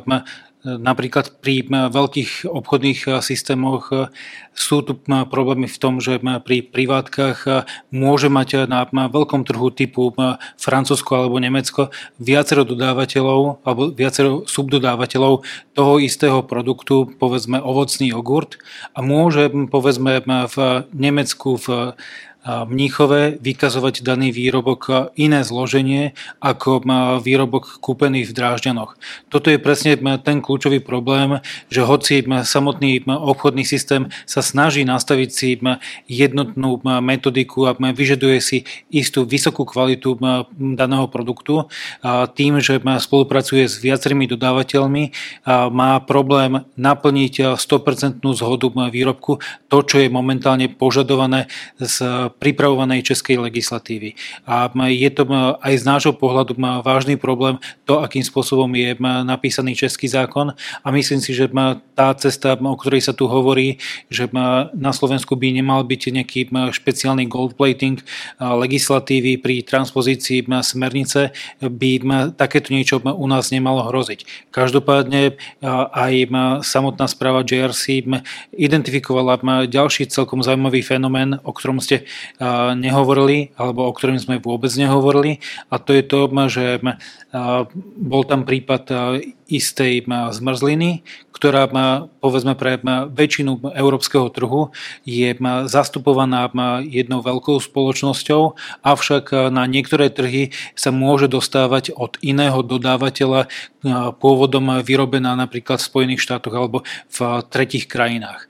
Napríklad 0.68 1.40
pri 1.40 1.64
veľkých 1.72 2.44
obchodných 2.44 3.24
systémoch 3.24 4.12
sú 4.52 4.84
tu 4.84 5.00
problémy 5.08 5.72
v 5.72 5.80
tom, 5.80 6.04
že 6.04 6.20
pri 6.20 6.60
privátkach 6.68 7.48
môže 7.88 8.28
mať 8.28 8.68
na 8.68 8.84
veľkom 9.08 9.48
trhu 9.48 9.72
typu 9.72 10.12
Francúzsko 10.60 11.24
alebo 11.24 11.40
Nemecko 11.40 11.88
viacero 12.20 12.68
dodávateľov 12.68 13.64
alebo 13.64 13.96
viacero 13.96 14.44
subdodávateľov 14.44 15.48
toho 15.72 15.94
istého 16.04 16.44
produktu, 16.44 17.08
povedzme 17.16 17.64
ovocný 17.64 18.12
jogurt 18.12 18.60
a 18.92 19.00
môže 19.00 19.48
povedzme 19.72 20.20
v 20.52 20.58
Nemecku 20.92 21.56
v 21.56 21.96
Mníchove 22.48 23.44
vykazovať 23.44 24.08
daný 24.08 24.32
výrobok 24.32 25.12
iné 25.20 25.44
zloženie 25.44 26.16
ako 26.40 26.80
výrobok 27.20 27.84
kúpený 27.84 28.24
v 28.24 28.32
Drážďanoch. 28.32 28.96
Toto 29.28 29.52
je 29.52 29.60
presne 29.60 30.00
ten 30.24 30.40
kľúčový 30.40 30.80
problém, 30.80 31.44
že 31.68 31.84
hoci 31.84 32.24
samotný 32.24 33.04
obchodný 33.04 33.68
systém 33.68 34.08
sa 34.24 34.40
snaží 34.40 34.88
nastaviť 34.88 35.30
si 35.30 35.60
jednotnú 36.08 36.80
metodiku 37.04 37.68
a 37.68 37.76
vyžaduje 37.76 38.40
si 38.40 38.58
istú 38.88 39.28
vysokú 39.28 39.68
kvalitu 39.68 40.16
daného 40.56 41.12
produktu, 41.12 41.68
tým, 42.40 42.64
že 42.64 42.80
spolupracuje 42.80 43.68
s 43.68 43.76
viacerými 43.84 44.24
dodávateľmi, 44.24 45.04
má 45.76 46.00
problém 46.00 46.64
naplniť 46.80 47.60
100% 47.60 48.24
zhodu 48.24 48.72
výrobku, 48.88 49.44
to, 49.68 49.78
čo 49.84 50.00
je 50.00 50.08
momentálne 50.08 50.72
požadované 50.72 51.52
z 51.76 52.32
pripravovanej 52.38 53.02
českej 53.02 53.42
legislatívy. 53.42 54.14
A 54.46 54.70
je 54.88 55.10
to 55.10 55.26
aj 55.58 55.74
z 55.74 55.84
nášho 55.84 56.14
pohľadu 56.14 56.54
vážny 56.86 57.18
problém 57.18 57.58
to, 57.84 57.98
akým 57.98 58.22
spôsobom 58.22 58.70
je 58.78 58.94
napísaný 59.26 59.74
český 59.74 60.06
zákon 60.06 60.54
a 60.56 60.88
myslím 60.94 61.18
si, 61.18 61.34
že 61.34 61.50
tá 61.98 62.14
cesta, 62.14 62.54
o 62.54 62.78
ktorej 62.78 63.02
sa 63.02 63.14
tu 63.18 63.26
hovorí, 63.26 63.82
že 64.14 64.30
na 64.78 64.94
Slovensku 64.94 65.34
by 65.34 65.50
nemal 65.50 65.82
byť 65.82 66.02
nejaký 66.14 66.42
špeciálny 66.54 67.26
gold 67.26 67.58
legislatívy 68.38 69.42
pri 69.42 69.66
transpozícii 69.66 70.46
smernice, 70.62 71.34
by 71.62 71.92
takéto 72.38 72.70
niečo 72.70 73.02
u 73.02 73.26
nás 73.26 73.50
nemalo 73.50 73.90
hroziť. 73.90 74.54
Každopádne 74.54 75.42
aj 75.94 76.14
samotná 76.62 77.10
správa 77.10 77.42
JRC 77.42 78.06
identifikovala 78.54 79.66
ďalší 79.66 80.06
celkom 80.08 80.46
zaujímavý 80.46 80.86
fenomén, 80.86 81.42
o 81.42 81.50
ktorom 81.50 81.82
ste 81.82 82.06
nehovorili, 82.76 83.54
alebo 83.58 83.88
o 83.88 83.96
ktorým 83.96 84.20
sme 84.22 84.42
vôbec 84.42 84.72
nehovorili. 84.76 85.40
A 85.70 85.80
to 85.82 85.96
je 85.96 86.04
to, 86.04 86.30
že 86.48 86.82
bol 87.98 88.24
tam 88.28 88.44
prípad 88.44 88.84
istej 89.48 90.04
zmrzliny, 90.10 91.08
ktorá 91.32 91.70
povedzme 92.20 92.58
pre 92.58 92.82
väčšinu 93.14 93.72
európskeho 93.78 94.28
trhu 94.34 94.74
je 95.06 95.38
zastupovaná 95.70 96.50
jednou 96.84 97.22
veľkou 97.24 97.62
spoločnosťou, 97.62 98.58
avšak 98.82 99.54
na 99.54 99.64
niektoré 99.70 100.10
trhy 100.10 100.52
sa 100.74 100.90
môže 100.90 101.30
dostávať 101.30 101.94
od 101.94 102.18
iného 102.26 102.60
dodávateľa 102.66 103.48
pôvodom 104.18 104.82
vyrobená 104.84 105.38
napríklad 105.38 105.80
v 105.80 105.90
Spojených 105.94 106.26
štátoch 106.26 106.56
alebo 106.58 106.82
v 107.08 107.18
tretich 107.48 107.88
krajinách 107.88 108.50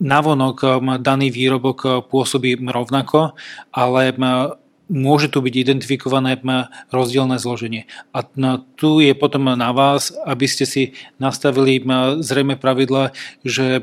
navonok 0.00 0.58
um, 0.62 0.88
daný 0.98 1.30
výrobok 1.30 1.78
uh, 1.84 1.92
pôsobí 2.02 2.58
rovnako, 2.58 3.34
ale 3.70 4.14
um, 4.14 4.58
môže 4.88 5.32
tu 5.32 5.40
byť 5.40 5.54
identifikované 5.56 6.36
rozdielne 6.92 7.40
zloženie. 7.40 7.88
A 8.12 8.24
tu 8.76 9.00
je 9.00 9.16
potom 9.16 9.48
na 9.56 9.70
vás, 9.72 10.12
aby 10.28 10.44
ste 10.44 10.68
si 10.68 10.82
nastavili 11.16 11.80
zrejme 12.20 12.60
pravidla, 12.60 13.16
že 13.46 13.80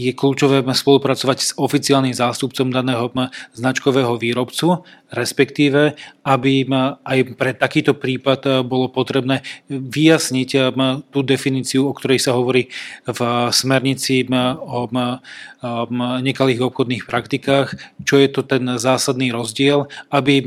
je 0.00 0.12
kľúčové 0.16 0.64
spolupracovať 0.64 1.38
s 1.38 1.50
oficiálnym 1.60 2.16
zástupcom 2.16 2.72
daného 2.72 3.12
značkového 3.52 4.16
výrobcu, 4.16 4.80
respektíve, 5.12 5.98
aby 6.24 6.64
aj 7.04 7.18
pre 7.36 7.52
takýto 7.52 7.92
prípad 7.92 8.40
eh, 8.46 8.52
bolo 8.64 8.88
potrebné 8.88 9.44
vyjasniť 9.68 10.50
eh, 10.56 10.62
tú 11.12 11.20
definíciu, 11.20 11.84
o 11.84 11.96
ktorej 11.96 12.24
sa 12.24 12.32
hovorí 12.32 12.72
v 13.04 13.20
smernici 13.52 14.24
o 14.30 14.88
nekalých 16.24 16.60
obchodných 16.64 17.04
praktikách, 17.04 17.76
čo 18.04 18.16
je 18.16 18.28
to 18.32 18.40
ten 18.40 18.64
zásadný 18.80 19.28
rozdiel, 19.28 19.90
aby 20.08 20.40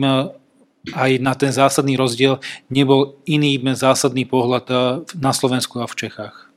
aj 0.92 1.12
na 1.24 1.32
ten 1.32 1.56
zásadný 1.56 1.96
rozdiel 1.96 2.44
nebol 2.68 3.16
iný 3.24 3.56
zásadný 3.72 4.28
pohľad 4.28 4.66
eh, 4.68 4.80
na 5.16 5.32
Slovensku 5.32 5.80
a 5.80 5.88
v 5.88 5.96
Čechách. 5.96 6.53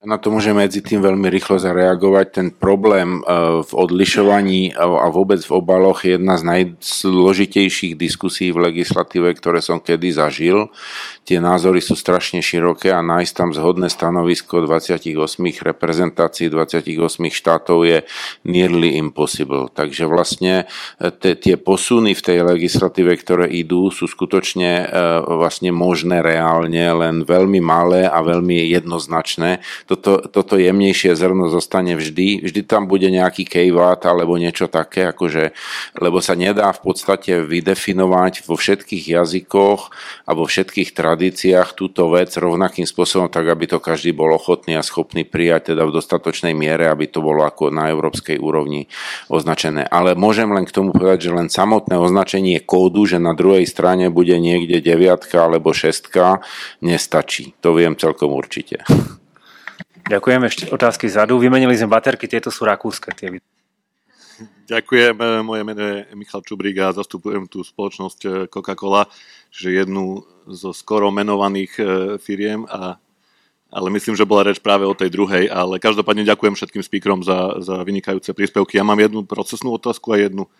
Na 0.00 0.16
to 0.16 0.32
môže 0.32 0.56
medzi 0.56 0.80
tým 0.80 1.04
veľmi 1.04 1.28
rýchlo 1.28 1.60
zareagovať. 1.60 2.26
Ten 2.32 2.48
problém 2.56 3.20
e, 3.20 3.60
v 3.60 3.68
odlišovaní 3.68 4.72
a 4.72 5.12
vôbec 5.12 5.44
v 5.44 5.52
obaloch 5.52 6.08
je 6.08 6.16
jedna 6.16 6.40
z 6.40 6.48
najzložitejších 6.48 8.00
diskusí 8.00 8.48
v 8.48 8.72
legislatíve, 8.72 9.28
ktoré 9.36 9.60
som 9.60 9.76
kedy 9.76 10.08
zažil. 10.16 10.72
Tie 11.28 11.36
názory 11.36 11.84
sú 11.84 12.00
strašne 12.00 12.40
široké 12.40 12.88
a 12.96 13.04
nájsť 13.04 13.32
tam 13.36 13.52
zhodné 13.52 13.92
stanovisko 13.92 14.64
28 14.64 15.04
reprezentácií 15.68 16.48
28 16.48 16.80
štátov 17.28 17.84
je 17.84 18.00
nearly 18.48 18.96
impossible. 18.96 19.68
Takže 19.68 20.08
vlastne 20.08 20.64
e, 20.96 21.12
tie 21.12 21.60
posuny 21.60 22.16
v 22.16 22.24
tej 22.24 22.38
legislatíve, 22.48 23.12
ktoré 23.20 23.52
idú, 23.52 23.92
sú 23.92 24.08
skutočne 24.08 24.70
e, 24.80 24.84
vlastne 25.28 25.76
možné 25.76 26.24
reálne, 26.24 26.88
len 26.88 27.20
veľmi 27.20 27.60
malé 27.60 28.08
a 28.08 28.24
veľmi 28.24 28.64
jednoznačné 28.72 29.60
toto, 29.90 30.22
toto 30.30 30.54
jemnejšie 30.54 31.18
zrno 31.18 31.50
zostane 31.50 31.98
vždy, 31.98 32.46
vždy 32.46 32.62
tam 32.62 32.86
bude 32.86 33.10
nejaký 33.10 33.42
kejvát 33.42 33.98
alebo 34.06 34.38
niečo 34.38 34.70
také, 34.70 35.10
akože, 35.10 35.50
lebo 35.98 36.22
sa 36.22 36.38
nedá 36.38 36.70
v 36.70 36.80
podstate 36.86 37.42
vydefinovať 37.42 38.46
vo 38.46 38.54
všetkých 38.54 39.18
jazykoch 39.18 39.90
a 40.26 40.30
vo 40.30 40.46
všetkých 40.46 40.94
tradíciách 40.94 41.74
túto 41.74 42.06
vec 42.06 42.30
rovnakým 42.38 42.86
spôsobom, 42.86 43.26
tak 43.26 43.50
aby 43.50 43.66
to 43.66 43.82
každý 43.82 44.14
bol 44.14 44.30
ochotný 44.30 44.78
a 44.78 44.86
schopný 44.86 45.26
prijať 45.26 45.74
teda 45.74 45.82
v 45.82 45.94
dostatočnej 45.98 46.54
miere, 46.54 46.86
aby 46.86 47.10
to 47.10 47.18
bolo 47.18 47.42
ako 47.42 47.74
na 47.74 47.90
európskej 47.90 48.38
úrovni 48.38 48.86
označené. 49.26 49.90
Ale 49.90 50.14
môžem 50.14 50.46
len 50.54 50.70
k 50.70 50.74
tomu 50.74 50.94
povedať, 50.94 51.26
že 51.26 51.34
len 51.34 51.50
samotné 51.50 51.98
označenie 51.98 52.62
kódu, 52.62 53.10
že 53.10 53.18
na 53.18 53.34
druhej 53.34 53.66
strane 53.66 54.06
bude 54.06 54.38
niekde 54.38 54.78
deviatka 54.78 55.50
alebo 55.50 55.74
šestka, 55.74 56.46
nestačí. 56.78 57.58
To 57.66 57.74
viem 57.74 57.98
celkom 57.98 58.30
určite. 58.30 58.86
Ďakujem. 60.10 60.42
Ešte 60.42 60.64
otázky 60.74 61.06
zadu. 61.06 61.38
Vymenili 61.38 61.78
sme 61.78 61.94
baterky, 61.94 62.26
tieto 62.26 62.50
sú 62.50 62.66
rakúske. 62.66 63.14
Tie... 63.14 63.38
Ďakujem. 64.66 65.46
Moje 65.46 65.62
meno 65.62 65.82
je 65.86 66.02
Michal 66.18 66.42
Čubrík 66.42 66.82
a 66.82 66.90
zastupujem 66.90 67.46
tú 67.46 67.62
spoločnosť 67.62 68.20
eh, 68.26 68.30
Coca-Cola, 68.50 69.06
že 69.54 69.70
jednu 69.70 70.26
zo 70.50 70.74
skoro 70.74 71.14
menovaných 71.14 71.72
eh, 71.78 71.86
firiem, 72.18 72.66
a, 72.66 72.98
ale 73.70 73.88
myslím, 73.94 74.18
že 74.18 74.26
bola 74.26 74.50
reč 74.50 74.58
práve 74.58 74.82
o 74.82 74.98
tej 74.98 75.14
druhej. 75.14 75.46
Ale 75.46 75.78
každopádne 75.78 76.26
ďakujem 76.26 76.58
všetkým 76.58 76.82
speakerom 76.82 77.22
za, 77.22 77.62
za 77.62 77.78
vynikajúce 77.86 78.34
príspevky. 78.34 78.82
Ja 78.82 78.84
mám 78.86 78.98
jednu 78.98 79.22
procesnú 79.22 79.78
otázku 79.78 80.10
a 80.10 80.26
jednu 80.26 80.50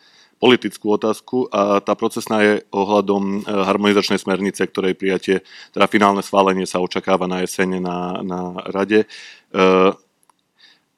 politickú 0.40 0.96
otázku 0.96 1.52
a 1.52 1.84
tá 1.84 1.92
procesná 1.92 2.40
je 2.40 2.54
ohľadom 2.72 3.22
e, 3.22 3.38
harmonizačnej 3.44 4.16
smernice, 4.16 4.64
ktorej 4.64 4.96
prijatie, 4.96 5.44
teda 5.76 5.84
finálne 5.84 6.24
schválenie 6.24 6.64
sa 6.64 6.80
očakáva 6.80 7.28
na 7.28 7.44
jesene 7.44 7.76
na, 7.76 8.24
na 8.24 8.56
rade. 8.72 9.04
E, 9.04 9.06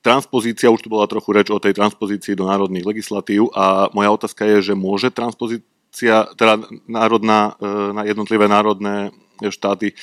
transpozícia, 0.02 0.72
už 0.72 0.82
tu 0.82 0.90
bola 0.90 1.06
trochu 1.06 1.30
reč 1.32 1.48
o 1.48 1.62
tej 1.62 1.78
transpozícii 1.78 2.34
do 2.34 2.44
národných 2.44 2.84
legislatív 2.84 3.48
a 3.54 3.88
moja 3.94 4.10
otázka 4.12 4.44
je, 4.44 4.72
že 4.72 4.74
môže 4.74 5.08
transpozícia, 5.14 6.28
teda 6.34 6.60
národná, 6.90 7.54
e, 7.56 7.68
na 7.94 8.02
jednotlivé 8.04 8.50
národné 8.50 9.14
štáty 9.42 9.96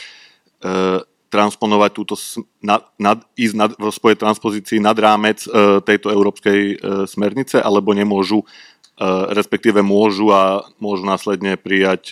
transponovať 1.31 1.91
túto, 1.95 2.19
nad, 2.59 2.83
nad, 2.99 3.23
ísť 3.39 3.55
nad, 3.55 3.71
v 3.79 3.87
svojej 3.87 4.19
transpozícii 4.19 4.83
nad 4.83 4.99
rámec 4.99 5.39
tejto 5.87 6.11
európskej 6.11 6.83
smernice, 7.07 7.63
alebo 7.63 7.95
nemôžu 7.95 8.43
respektíve 9.31 9.79
môžu 9.79 10.35
a 10.35 10.59
môžu 10.83 11.07
následne 11.07 11.55
prijať 11.55 12.11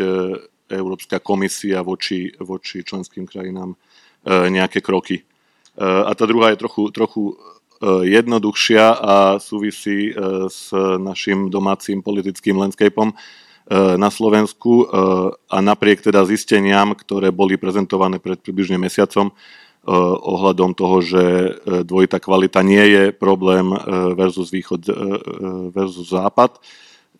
Európska 0.71 1.19
komisia 1.19 1.83
voči, 1.83 2.31
voči 2.39 2.83
členským 2.83 3.27
krajinám 3.27 3.75
nejaké 4.27 4.79
kroky. 4.79 5.27
A 5.77 6.11
tá 6.17 6.25
druhá 6.25 6.53
je 6.53 6.61
trochu, 6.61 6.89
trochu 6.89 7.37
jednoduchšia 7.85 8.85
a 8.97 9.15
súvisí 9.37 10.09
s 10.49 10.73
našim 10.97 11.53
domácim 11.53 12.01
politickým 12.01 12.57
landscapeom 12.57 13.13
na 14.01 14.09
Slovensku 14.09 14.89
a 15.45 15.57
napriek 15.61 16.01
teda 16.01 16.25
zisteniam, 16.25 16.97
ktoré 16.97 17.29
boli 17.29 17.61
prezentované 17.61 18.17
pred 18.17 18.41
približne 18.41 18.81
mesiacom 18.81 19.29
ohľadom 20.25 20.73
toho, 20.73 20.97
že 21.05 21.23
dvojitá 21.85 22.17
kvalita 22.17 22.65
nie 22.65 22.81
je 22.81 23.03
problém 23.13 23.69
versus 24.17 24.49
východ 24.49 24.81
versus 25.69 26.09
západ, 26.09 26.57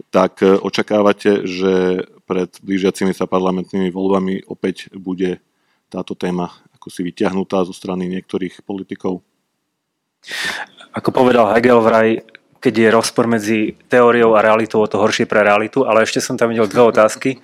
tak 0.10 0.42
e, 0.42 0.58
očakávate, 0.58 1.46
že 1.48 2.06
pred 2.28 2.50
blížiacimi 2.62 3.16
sa 3.16 3.26
parlamentnými 3.26 3.90
voľbami 3.90 4.46
opäť 4.48 4.94
bude 4.94 5.42
táto 5.88 6.14
téma 6.14 6.52
ako 6.88 6.96
si 6.96 7.04
vyťahnutá 7.04 7.68
zo 7.68 7.76
strany 7.76 8.08
niektorých 8.08 8.64
politikov? 8.64 9.20
Ako 10.96 11.12
povedal 11.12 11.52
Hegel 11.52 11.84
vraj, 11.84 12.24
keď 12.64 12.74
je 12.80 12.96
rozpor 12.96 13.28
medzi 13.28 13.76
teóriou 13.92 14.40
a 14.40 14.40
realitou, 14.40 14.80
o 14.80 14.88
to 14.88 14.96
horšie 14.96 15.28
pre 15.28 15.44
realitu, 15.44 15.84
ale 15.84 16.08
ešte 16.08 16.24
som 16.24 16.40
tam 16.40 16.56
videl 16.56 16.72
dve 16.72 16.88
otázky. 16.88 17.44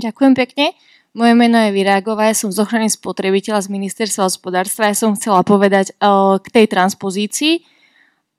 Ďakujem 0.00 0.32
pekne. 0.32 0.72
Moje 1.12 1.36
meno 1.36 1.60
je 1.60 1.76
Virágová, 1.76 2.32
ja 2.32 2.34
som 2.34 2.48
z 2.48 2.64
ochrany 2.64 2.88
spotrebiteľa 2.88 3.68
z 3.68 3.68
ministerstva 3.68 4.24
hospodárstva. 4.24 4.88
Ja 4.88 4.96
som 4.96 5.12
chcela 5.20 5.44
povedať 5.44 5.92
k 6.40 6.46
tej 6.48 6.72
transpozícii 6.72 7.68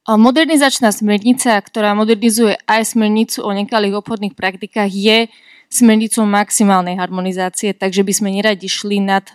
Modernizačná 0.06 0.90
smernica, 0.90 1.58
ktorá 1.62 1.94
modernizuje 1.94 2.58
aj 2.66 2.94
smernicu 2.98 3.46
o 3.46 3.50
nekalých 3.54 4.02
obchodných 4.02 4.34
praktikách, 4.38 4.90
je 4.90 5.30
smernicou 5.70 6.24
maximálnej 6.24 6.96
harmonizácie, 6.96 7.76
takže 7.76 8.06
by 8.06 8.14
sme 8.14 8.30
neradi 8.34 8.70
šli 8.70 9.02
nad, 9.04 9.26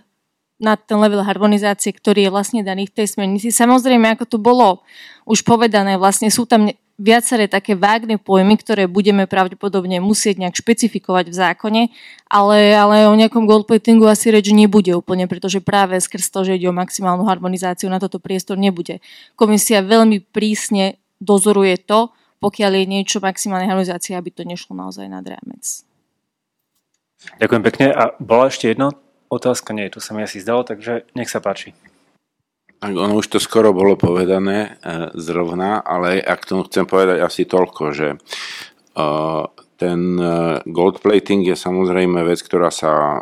nad 0.60 0.80
ten 0.84 0.96
level 0.98 1.24
harmonizácie, 1.24 1.92
ktorý 1.92 2.28
je 2.28 2.34
vlastne 2.34 2.60
daný 2.64 2.88
v 2.88 3.02
tej 3.02 3.16
smernici. 3.16 3.52
Samozrejme, 3.52 4.16
ako 4.16 4.24
tu 4.26 4.36
bolo 4.40 4.82
už 5.28 5.44
povedané, 5.44 6.00
vlastne 6.00 6.32
sú 6.32 6.48
tam 6.48 6.70
viaceré 7.00 7.48
také 7.48 7.72
vágne 7.72 8.20
pojmy, 8.20 8.60
ktoré 8.60 8.84
budeme 8.84 9.24
pravdepodobne 9.24 10.04
musieť 10.04 10.36
nejak 10.36 10.60
špecifikovať 10.60 11.32
v 11.32 11.38
zákone, 11.40 11.82
ale, 12.28 12.76
ale 12.76 13.08
o 13.08 13.16
nejakom 13.16 13.48
goldplatingu 13.48 14.04
asi 14.04 14.28
reč 14.28 14.52
nebude 14.52 14.92
úplne, 14.92 15.24
pretože 15.24 15.64
práve 15.64 15.96
skrz 15.96 16.28
to, 16.28 16.44
že 16.44 16.60
ide 16.60 16.68
o 16.68 16.76
maximálnu 16.76 17.24
harmonizáciu, 17.24 17.88
na 17.88 17.96
toto 17.96 18.20
priestor 18.20 18.60
nebude. 18.60 19.00
Komisia 19.32 19.80
veľmi 19.80 20.20
prísne 20.28 21.00
dozoruje 21.16 21.80
to, 21.80 22.12
pokiaľ 22.40 22.72
je 22.76 22.84
niečo 22.84 23.24
maximálnej 23.24 23.68
harmonizácie, 23.68 24.12
aby 24.12 24.28
to 24.28 24.44
nešlo 24.44 24.76
naozaj 24.76 25.08
nad 25.08 25.24
rámec. 25.24 25.88
Ďakujem 27.40 27.62
pekne. 27.64 27.86
A 27.92 28.16
bola 28.16 28.48
ešte 28.48 28.72
jedna 28.72 28.96
otázka? 29.28 29.76
Nie, 29.76 29.92
to 29.92 30.00
sa 30.00 30.16
mi 30.16 30.24
asi 30.24 30.40
zdalo, 30.40 30.64
takže 30.64 31.08
nech 31.12 31.28
sa 31.28 31.40
páči. 31.40 31.76
Ono 32.80 33.20
už 33.20 33.36
to 33.36 33.38
skoro 33.38 33.76
bolo 33.76 33.92
povedané 34.00 34.58
e, 34.64 34.68
zrovna, 35.20 35.84
ale 35.84 36.16
ak 36.16 36.48
tomu 36.48 36.64
chcem 36.64 36.88
povedať 36.88 37.20
asi 37.20 37.44
toľko, 37.44 37.82
že 37.92 38.16
e, 38.16 38.18
ten 39.76 40.00
e, 40.16 40.64
gold 40.64 41.04
plating 41.04 41.44
je 41.44 41.60
samozrejme 41.60 42.24
vec, 42.24 42.40
ktorá 42.40 42.72
sa 42.72 43.20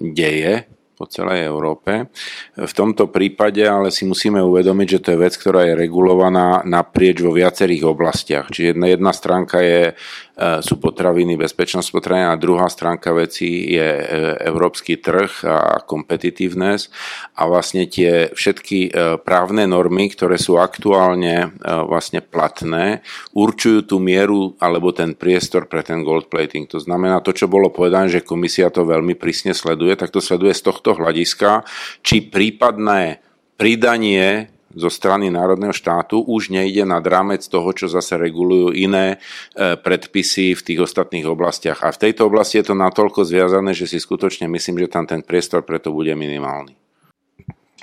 deje 0.00 0.64
po 0.94 1.04
celej 1.10 1.44
Európe. 1.44 2.08
V 2.54 2.72
tomto 2.72 3.10
prípade 3.10 3.60
ale 3.66 3.90
si 3.90 4.06
musíme 4.06 4.40
uvedomiť, 4.40 4.88
že 4.88 5.02
to 5.02 5.08
je 5.12 5.22
vec, 5.26 5.34
ktorá 5.34 5.66
je 5.68 5.74
regulovaná 5.76 6.62
naprieč 6.64 7.20
vo 7.20 7.34
viacerých 7.34 7.84
oblastiach. 7.84 8.48
Čiže 8.48 8.72
jedna, 8.72 8.86
jedna 8.88 9.12
stránka 9.12 9.58
je 9.60 9.92
sú 10.34 10.82
potraviny, 10.82 11.38
bezpečnosť 11.38 11.94
potraviny 11.94 12.26
a 12.26 12.34
druhá 12.34 12.66
stránka 12.66 13.14
veci 13.14 13.70
je 13.70 13.86
e, 13.86 14.02
európsky 14.42 14.98
trh 14.98 15.46
a 15.46 15.78
competitiveness 15.86 16.90
a 17.38 17.46
vlastne 17.46 17.86
tie 17.86 18.34
všetky 18.34 18.78
e, 18.90 18.90
právne 19.22 19.62
normy, 19.70 20.10
ktoré 20.10 20.34
sú 20.34 20.58
aktuálne 20.58 21.54
vlastne 21.64 22.18
platné, 22.18 23.06
určujú 23.30 23.86
tú 23.86 23.96
mieru 24.02 24.58
alebo 24.58 24.90
ten 24.90 25.14
priestor 25.14 25.70
pre 25.70 25.86
ten 25.86 26.02
gold 26.02 26.26
plating. 26.26 26.66
To 26.70 26.82
znamená 26.82 27.22
to, 27.22 27.30
čo 27.30 27.46
bolo 27.46 27.70
povedané, 27.70 28.10
že 28.10 28.26
komisia 28.26 28.74
to 28.74 28.82
veľmi 28.82 29.14
prísne 29.14 29.54
sleduje, 29.54 29.94
tak 29.94 30.10
to 30.10 30.18
sleduje 30.18 30.50
z 30.50 30.62
tohto 30.66 30.98
hľadiska, 30.98 31.62
či 32.02 32.26
prípadné 32.26 33.22
pridanie 33.54 34.53
zo 34.74 34.90
strany 34.90 35.30
národného 35.30 35.72
štátu 35.72 36.20
už 36.20 36.50
nejde 36.50 36.82
nad 36.84 37.02
rámec 37.06 37.46
toho, 37.46 37.70
čo 37.70 37.86
zase 37.86 38.18
regulujú 38.18 38.74
iné 38.74 39.16
e, 39.54 39.78
predpisy 39.78 40.58
v 40.58 40.62
tých 40.62 40.80
ostatných 40.82 41.26
oblastiach. 41.26 41.86
A 41.86 41.94
v 41.94 42.10
tejto 42.10 42.26
oblasti 42.26 42.58
je 42.58 42.68
to 42.68 42.74
natoľko 42.74 43.22
zviazané, 43.22 43.72
že 43.72 43.86
si 43.86 44.02
skutočne 44.02 44.50
myslím, 44.50 44.82
že 44.84 44.92
tam 44.92 45.06
ten 45.06 45.22
priestor 45.22 45.62
preto 45.62 45.94
bude 45.94 46.12
minimálny. 46.18 46.74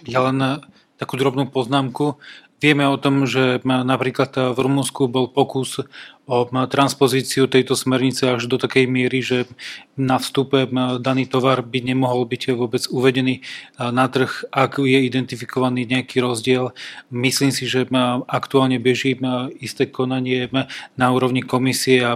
Ja 0.05 0.21
len 0.27 0.37
e, 0.43 0.59
takú 0.99 1.15
drobnú 1.17 1.49
poznámku. 1.49 2.19
Vieme 2.61 2.85
o 2.85 2.93
tom, 3.01 3.25
že 3.25 3.57
napríklad 3.65 4.53
v 4.53 4.57
Rumunsku 4.61 5.09
bol 5.09 5.25
pokus 5.33 5.81
o 6.29 6.45
transpozíciu 6.45 7.49
tejto 7.49 7.73
smernice 7.73 8.37
až 8.37 8.45
do 8.45 8.61
takej 8.61 8.85
miery, 8.85 9.25
že 9.25 9.49
na 9.97 10.21
vstupe 10.21 10.69
daný 11.01 11.25
tovar 11.25 11.65
by 11.65 11.81
nemohol 11.81 12.29
byť 12.29 12.53
vôbec 12.53 12.85
uvedený 12.93 13.41
na 13.81 14.05
trh, 14.05 14.45
ak 14.53 14.77
je 14.77 14.99
identifikovaný 15.09 15.89
nejaký 15.89 16.21
rozdiel. 16.21 16.77
Myslím 17.09 17.49
si, 17.49 17.65
že 17.65 17.89
aktuálne 18.29 18.77
beží 18.77 19.17
isté 19.57 19.89
konanie 19.89 20.45
na 20.93 21.05
úrovni 21.09 21.41
komisie 21.41 22.05
a 22.05 22.15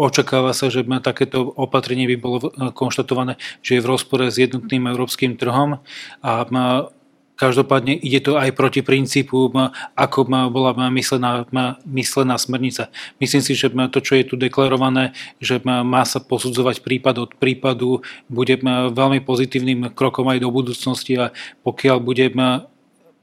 očakáva 0.00 0.56
sa, 0.56 0.72
že 0.72 0.80
takéto 1.04 1.44
opatrenie 1.44 2.08
by 2.08 2.16
bolo 2.16 2.48
konštatované, 2.72 3.36
že 3.60 3.76
je 3.76 3.84
v 3.84 3.90
rozpore 3.92 4.32
s 4.32 4.40
jednotným 4.40 4.88
európskym 4.88 5.36
trhom 5.36 5.84
a 6.24 6.30
Každopádne 7.40 7.96
ide 7.96 8.20
to 8.20 8.36
aj 8.36 8.52
proti 8.52 8.84
princípu, 8.84 9.48
ako 9.96 10.28
bola 10.52 10.76
myslená, 10.92 11.48
myslená 11.88 12.36
smernica. 12.36 12.92
Myslím 13.16 13.40
si, 13.40 13.56
že 13.56 13.72
to, 13.88 14.04
čo 14.04 14.20
je 14.20 14.28
tu 14.28 14.36
deklarované, 14.36 15.16
že 15.40 15.56
má 15.64 16.04
sa 16.04 16.20
posudzovať 16.20 16.84
prípad 16.84 17.16
od 17.16 17.30
prípadu, 17.40 18.04
bude 18.28 18.60
veľmi 18.92 19.24
pozitívnym 19.24 19.88
krokom 19.96 20.28
aj 20.28 20.44
do 20.44 20.52
budúcnosti 20.52 21.16
a 21.16 21.32
pokiaľ 21.64 21.96
bude 22.04 22.28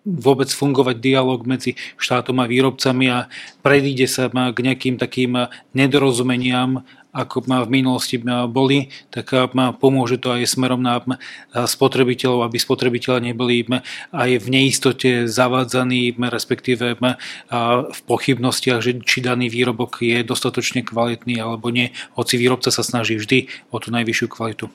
vôbec 0.07 0.47
fungovať 0.47 1.03
dialog 1.03 1.43
medzi 1.43 1.75
štátom 1.99 2.39
a 2.39 2.49
výrobcami 2.49 3.05
a 3.11 3.27
predíde 3.59 4.07
sa 4.07 4.31
k 4.31 4.57
nejakým 4.63 4.95
takým 4.95 5.51
nedorozumeniam 5.75 6.87
ako 7.17 7.49
v 7.49 7.81
minulosti 7.81 8.21
boli, 8.45 8.93
tak 9.09 9.33
pomôže 9.81 10.21
to 10.21 10.37
aj 10.37 10.45
smerom 10.45 10.85
na 10.85 11.01
spotrebiteľov, 11.49 12.45
aby 12.45 12.61
spotrebiteľe 12.61 13.33
neboli 13.33 13.65
aj 14.13 14.29
v 14.37 14.47
neistote 14.53 15.25
zavádzaní, 15.25 16.13
respektíve 16.13 16.93
v 16.93 17.99
pochybnostiach, 18.05 18.85
že 18.85 19.01
či 19.01 19.25
daný 19.25 19.49
výrobok 19.49 20.05
je 20.05 20.21
dostatočne 20.21 20.85
kvalitný 20.85 21.41
alebo 21.41 21.73
nie, 21.73 21.89
hoci 22.13 22.37
výrobca 22.37 22.69
sa 22.69 22.85
snaží 22.85 23.17
vždy 23.17 23.49
o 23.73 23.81
tú 23.81 23.89
najvyššiu 23.89 24.27
kvalitu. 24.29 24.69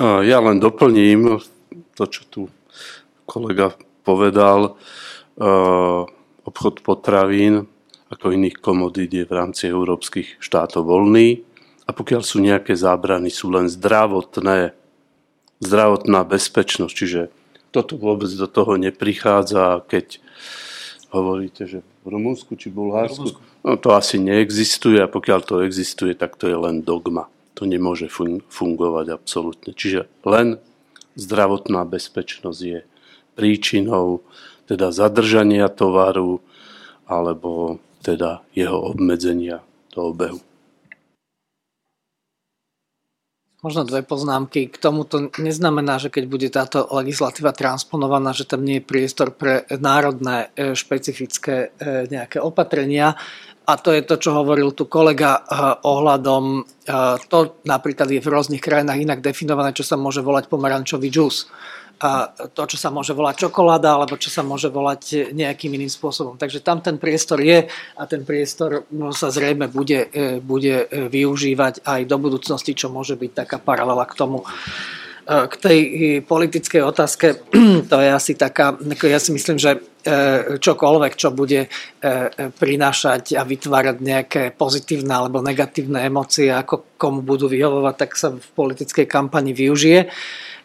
Ja 0.00 0.40
len 0.40 0.56
doplním 0.62 1.44
to, 1.92 2.04
čo 2.08 2.22
tu 2.32 2.40
kolega 3.28 3.76
povedal. 4.08 4.80
Obchod 6.48 6.80
potravín 6.80 7.68
ako 8.08 8.32
iných 8.32 8.60
komodít 8.60 9.12
je 9.12 9.24
v 9.28 9.36
rámci 9.36 9.68
európskych 9.68 10.40
štátov 10.40 10.88
voľný 10.88 11.44
a 11.84 11.90
pokiaľ 11.92 12.22
sú 12.24 12.40
nejaké 12.40 12.76
zábrany, 12.76 13.28
sú 13.32 13.52
len 13.52 13.68
zdravotné, 13.68 14.76
zdravotná 15.60 16.20
bezpečnosť, 16.24 16.94
čiže 16.94 17.22
toto 17.68 18.00
vôbec 18.00 18.28
do 18.32 18.48
toho 18.48 18.80
neprichádza, 18.80 19.84
keď 19.84 20.20
hovoríte, 21.12 21.68
že 21.68 21.78
v 22.04 22.16
Rumunsku 22.16 22.56
či 22.56 22.72
Bulharsku, 22.72 23.36
no 23.64 23.76
to 23.76 23.92
asi 23.92 24.16
neexistuje 24.20 25.00
a 25.00 25.08
pokiaľ 25.08 25.40
to 25.44 25.54
existuje, 25.64 26.16
tak 26.16 26.36
to 26.40 26.48
je 26.48 26.56
len 26.56 26.80
dogma. 26.80 27.28
To 27.56 27.66
nemôže 27.66 28.06
fungovať 28.48 29.06
absolútne. 29.12 29.74
Čiže 29.74 30.06
len 30.22 30.62
zdravotná 31.18 31.82
bezpečnosť 31.82 32.60
je 32.62 32.78
príčinou 33.34 34.22
teda 34.70 34.94
zadržania 34.94 35.66
tovaru 35.66 36.38
alebo 37.08 37.82
teda 38.02 38.42
jeho 38.54 38.78
obmedzenia 38.94 39.62
do 39.94 40.14
obehu. 40.14 40.40
Možno 43.58 43.82
dve 43.82 44.06
poznámky. 44.06 44.70
K 44.70 44.78
tomu 44.78 45.02
to 45.02 45.34
neznamená, 45.34 45.98
že 45.98 46.14
keď 46.14 46.24
bude 46.30 46.46
táto 46.46 46.86
legislatíva 46.94 47.50
transponovaná, 47.50 48.30
že 48.30 48.46
tam 48.46 48.62
nie 48.62 48.78
je 48.78 48.86
priestor 48.86 49.34
pre 49.34 49.66
národné 49.74 50.54
e, 50.54 50.78
špecifické 50.78 51.74
e, 51.74 52.06
nejaké 52.06 52.38
opatrenia. 52.38 53.18
A 53.66 53.74
to 53.74 53.90
je 53.90 54.06
to, 54.06 54.14
čo 54.14 54.30
hovoril 54.38 54.70
tu 54.78 54.86
kolega 54.86 55.42
e, 55.42 55.58
ohľadom, 55.82 56.70
to 57.28 57.38
napríklad 57.66 58.08
je 58.08 58.22
v 58.22 58.30
rôznych 58.30 58.62
krajinách 58.62 59.02
inak 59.02 59.20
definované, 59.20 59.74
čo 59.74 59.82
sa 59.82 59.98
môže 59.98 60.22
volať 60.22 60.46
pomarančový 60.46 61.10
džús 61.10 61.50
to, 62.54 62.62
čo 62.70 62.78
sa 62.78 62.94
môže 62.94 63.10
volať 63.10 63.46
čokoláda, 63.46 63.98
alebo 63.98 64.14
čo 64.14 64.30
sa 64.30 64.46
môže 64.46 64.70
volať 64.70 65.34
nejakým 65.34 65.74
iným 65.74 65.90
spôsobom. 65.90 66.38
Takže 66.38 66.62
tam 66.62 66.78
ten 66.78 66.94
priestor 66.94 67.42
je 67.42 67.66
a 67.68 68.02
ten 68.06 68.22
priestor 68.22 68.86
sa 69.10 69.34
zrejme 69.34 69.66
bude, 69.66 70.06
e, 70.14 70.38
bude 70.38 70.86
e, 70.86 71.10
využívať 71.10 71.82
aj 71.82 72.00
do 72.06 72.16
budúcnosti, 72.22 72.78
čo 72.78 72.86
môže 72.86 73.18
byť 73.18 73.30
taká 73.34 73.58
paralela 73.58 74.06
k 74.06 74.14
tomu. 74.14 74.46
E, 74.46 74.46
k 75.26 75.54
tej 75.58 75.80
politickej 76.22 76.82
otázke, 76.86 77.42
to 77.90 77.96
je 77.98 78.10
asi 78.14 78.38
taká, 78.38 78.78
ja 79.02 79.18
si 79.18 79.34
myslím, 79.34 79.58
že 79.58 79.82
čokoľvek, 80.58 81.12
čo 81.14 81.28
bude 81.34 81.68
prinášať 82.58 83.36
a 83.36 83.42
vytvárať 83.44 83.96
nejaké 84.00 84.42
pozitívne 84.56 85.12
alebo 85.12 85.44
negatívne 85.44 86.06
emócie, 86.06 86.48
ako 86.48 86.96
komu 86.96 87.20
budú 87.22 87.46
vyhovovať, 87.46 87.94
tak 87.94 88.10
sa 88.16 88.34
v 88.34 88.48
politickej 88.56 89.06
kampani 89.06 89.52
využije. 89.52 90.08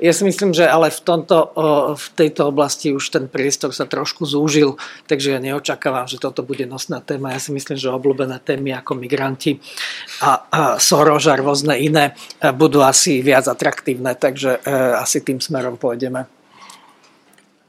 Ja 0.01 0.11
si 0.11 0.25
myslím, 0.25 0.51
že 0.51 0.65
ale 0.65 0.89
v, 0.89 0.99
tomto, 0.99 1.53
v 1.95 2.07
tejto 2.17 2.49
oblasti 2.49 2.91
už 2.91 3.13
ten 3.13 3.25
priestor 3.29 3.71
sa 3.71 3.85
trošku 3.85 4.25
zúžil, 4.25 4.75
takže 5.05 5.37
ja 5.37 5.39
neočakávam, 5.39 6.09
že 6.09 6.17
toto 6.17 6.41
bude 6.41 6.65
nosná 6.65 6.99
téma. 6.99 7.31
Ja 7.31 7.39
si 7.39 7.55
myslím, 7.55 7.79
že 7.79 7.93
obľúbené 7.93 8.41
témy 8.41 8.73
ako 8.83 8.99
migranti 8.99 9.61
a, 10.19 10.43
a 10.49 10.61
Soros 10.81 11.29
a 11.29 11.39
rôzne 11.39 11.77
iné 11.77 12.11
e, 12.41 12.51
budú 12.51 12.81
asi 12.83 13.23
viac 13.23 13.47
atraktívne, 13.47 14.17
takže 14.17 14.59
e, 14.65 14.69
asi 14.97 15.23
tým 15.23 15.37
smerom 15.37 15.79
pôjdeme. 15.79 16.42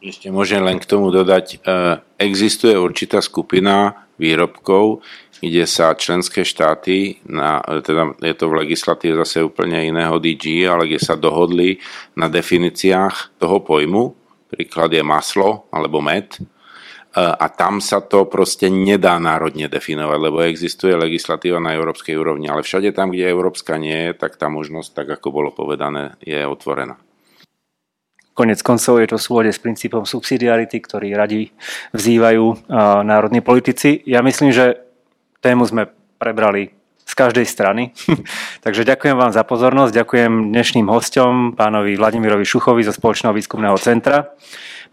Ešte 0.04 0.28
môžem 0.28 0.60
len 0.60 0.76
k 0.76 0.84
tomu 0.84 1.08
dodať, 1.08 1.64
e, 1.64 1.96
existuje 2.20 2.76
určitá 2.76 3.24
skupina 3.24 4.04
výrobkov, 4.20 5.00
kde 5.40 5.64
sa 5.64 5.96
členské 5.96 6.44
štáty, 6.44 7.24
na, 7.24 7.64
teda 7.64 8.12
je 8.20 8.34
to 8.36 8.52
v 8.52 8.68
legislatíve 8.68 9.16
zase 9.24 9.40
úplne 9.40 9.80
iného 9.80 10.20
DG, 10.20 10.68
ale 10.68 10.92
kde 10.92 11.00
sa 11.00 11.16
dohodli 11.16 11.80
na 12.20 12.28
definíciách 12.28 13.40
toho 13.40 13.64
pojmu, 13.64 14.12
príklad 14.52 14.92
je 14.92 15.00
maslo 15.00 15.72
alebo 15.72 16.04
med, 16.04 16.36
e, 16.36 16.40
a 17.24 17.48
tam 17.48 17.80
sa 17.80 18.04
to 18.04 18.28
proste 18.28 18.68
nedá 18.68 19.16
národne 19.16 19.72
definovať, 19.72 20.18
lebo 20.20 20.44
existuje 20.44 20.92
legislatíva 20.92 21.64
na 21.64 21.72
európskej 21.72 22.12
úrovni, 22.12 22.52
ale 22.52 22.60
všade 22.60 22.92
tam, 22.92 23.08
kde 23.08 23.24
európska 23.24 23.80
nie 23.80 24.12
je, 24.12 24.20
tak 24.20 24.36
tá 24.36 24.52
možnosť, 24.52 25.00
tak 25.00 25.16
ako 25.16 25.32
bolo 25.32 25.48
povedané, 25.48 26.20
je 26.20 26.44
otvorená. 26.44 27.00
Konec 28.34 28.58
koncov 28.66 28.98
je 28.98 29.08
to 29.08 29.16
v 29.16 29.22
súlade 29.22 29.50
s 29.54 29.62
princípom 29.62 30.02
subsidiarity, 30.02 30.82
ktorý 30.82 31.14
radi 31.14 31.54
vzývajú 31.94 32.66
národní 33.06 33.38
politici. 33.46 34.02
Ja 34.10 34.26
myslím, 34.26 34.50
že 34.50 34.82
tému 35.38 35.62
sme 35.62 35.86
prebrali 36.18 36.74
z 37.04 37.12
každej 37.14 37.46
strany. 37.46 37.92
Takže 38.64 38.82
ďakujem 38.82 39.14
vám 39.14 39.30
za 39.30 39.44
pozornosť, 39.46 39.92
ďakujem 39.94 40.50
dnešným 40.50 40.88
hostom, 40.88 41.52
pánovi 41.54 41.94
Vladimirovi 41.94 42.42
Šuchovi 42.42 42.82
zo 42.82 42.96
Spoločného 42.96 43.36
výskumného 43.36 43.76
centra, 43.78 44.34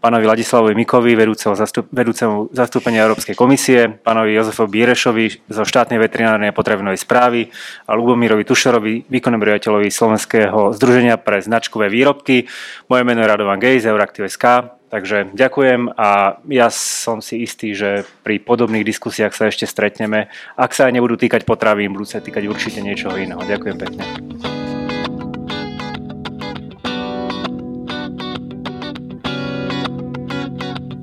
pánovi 0.02 0.26
Ladislavovi 0.26 0.74
Mikovi, 0.74 1.14
vedúceho 1.14 1.54
zastup, 1.54 1.86
vedúcemu 1.94 2.50
zastúpenia 2.50 3.06
Európskej 3.06 3.38
komisie, 3.38 3.86
pánovi 4.02 4.34
Jozefovi 4.34 4.82
Bírešovi 4.82 5.46
zo 5.46 5.62
štátnej 5.62 6.02
veterinárnej 6.02 6.50
a 6.50 6.56
potravinovej 6.58 6.98
správy 6.98 7.46
a 7.86 7.94
Lubomirovi 7.94 8.42
Tušerovi, 8.42 9.06
výkonnému 9.06 9.46
riaditeľovi 9.46 9.86
Slovenského 9.86 10.74
združenia 10.74 11.14
pre 11.22 11.38
značkové 11.38 11.86
výrobky. 11.86 12.50
Moje 12.90 13.02
meno 13.06 13.22
je 13.22 13.30
Radovan 13.30 13.62
Gej 13.62 13.78
z 13.78 13.94
Euraktiv.sk 13.94 14.74
Takže 14.92 15.32
ďakujem 15.32 15.96
a 15.96 16.36
ja 16.52 16.68
som 16.68 17.24
si 17.24 17.40
istý, 17.40 17.72
že 17.72 18.04
pri 18.20 18.36
podobných 18.44 18.84
diskusiách 18.84 19.32
sa 19.32 19.48
ešte 19.48 19.64
stretneme. 19.64 20.28
Ak 20.52 20.76
sa 20.76 20.84
aj 20.84 20.92
nebudú 20.92 21.16
týkať 21.16 21.48
potravín, 21.48 21.96
budú 21.96 22.04
sa 22.04 22.20
týkať 22.20 22.44
určite 22.44 22.84
niečoho 22.84 23.16
iného. 23.16 23.40
Ďakujem 23.40 23.76
pekne. 23.80 24.04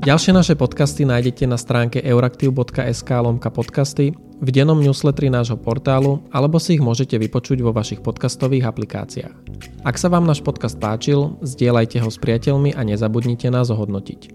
Ďalšie 0.10 0.34
naše 0.34 0.56
podcasty 0.58 1.06
nájdete 1.06 1.46
na 1.46 1.54
stránke 1.54 2.02
euraktiv.sk 2.02 3.10
lomka 3.22 3.54
podcasty, 3.54 4.10
v 4.42 4.50
dennom 4.50 4.82
newsletteri 4.82 5.30
nášho 5.30 5.54
portálu 5.54 6.26
alebo 6.34 6.58
si 6.58 6.74
ich 6.74 6.82
môžete 6.82 7.14
vypočuť 7.14 7.62
vo 7.62 7.70
vašich 7.70 8.02
podcastových 8.02 8.66
aplikáciách. 8.74 9.36
Ak 9.86 10.02
sa 10.02 10.10
vám 10.10 10.26
náš 10.26 10.42
podcast 10.42 10.82
páčil, 10.82 11.38
zdieľajte 11.46 12.02
ho 12.02 12.10
s 12.10 12.18
priateľmi 12.18 12.74
a 12.74 12.82
nezabudnite 12.90 13.54
nás 13.54 13.70
ohodnotiť. 13.70 14.34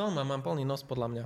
Som, 0.00 0.16
mám, 0.16 0.32
mám 0.32 0.40
plný 0.40 0.64
nos 0.64 0.80
podľa 0.80 1.08
mňa. 1.12 1.24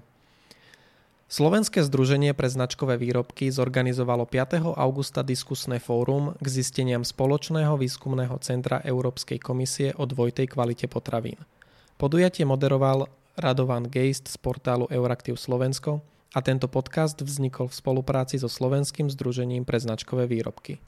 Slovenské 1.31 1.79
združenie 1.87 2.35
pre 2.35 2.51
značkové 2.51 2.99
výrobky 2.99 3.47
zorganizovalo 3.47 4.27
5. 4.27 4.67
augusta 4.75 5.23
diskusné 5.23 5.79
fórum 5.79 6.35
k 6.43 6.47
zisteniam 6.51 7.07
spoločného 7.07 7.79
výskumného 7.79 8.35
centra 8.43 8.83
Európskej 8.83 9.39
komisie 9.39 9.95
o 9.95 10.11
dvojtej 10.11 10.51
kvalite 10.51 10.91
potravín. 10.91 11.39
Podujatie 12.03 12.43
moderoval 12.43 13.07
Radovan 13.39 13.87
Geist 13.87 14.27
z 14.27 14.35
portálu 14.43 14.91
Euraktiv 14.91 15.39
Slovensko 15.39 16.03
a 16.35 16.43
tento 16.43 16.67
podcast 16.67 17.23
vznikol 17.23 17.71
v 17.71 17.79
spolupráci 17.79 18.43
so 18.43 18.51
Slovenským 18.51 19.07
združením 19.07 19.63
pre 19.63 19.79
značkové 19.79 20.27
výrobky. 20.27 20.83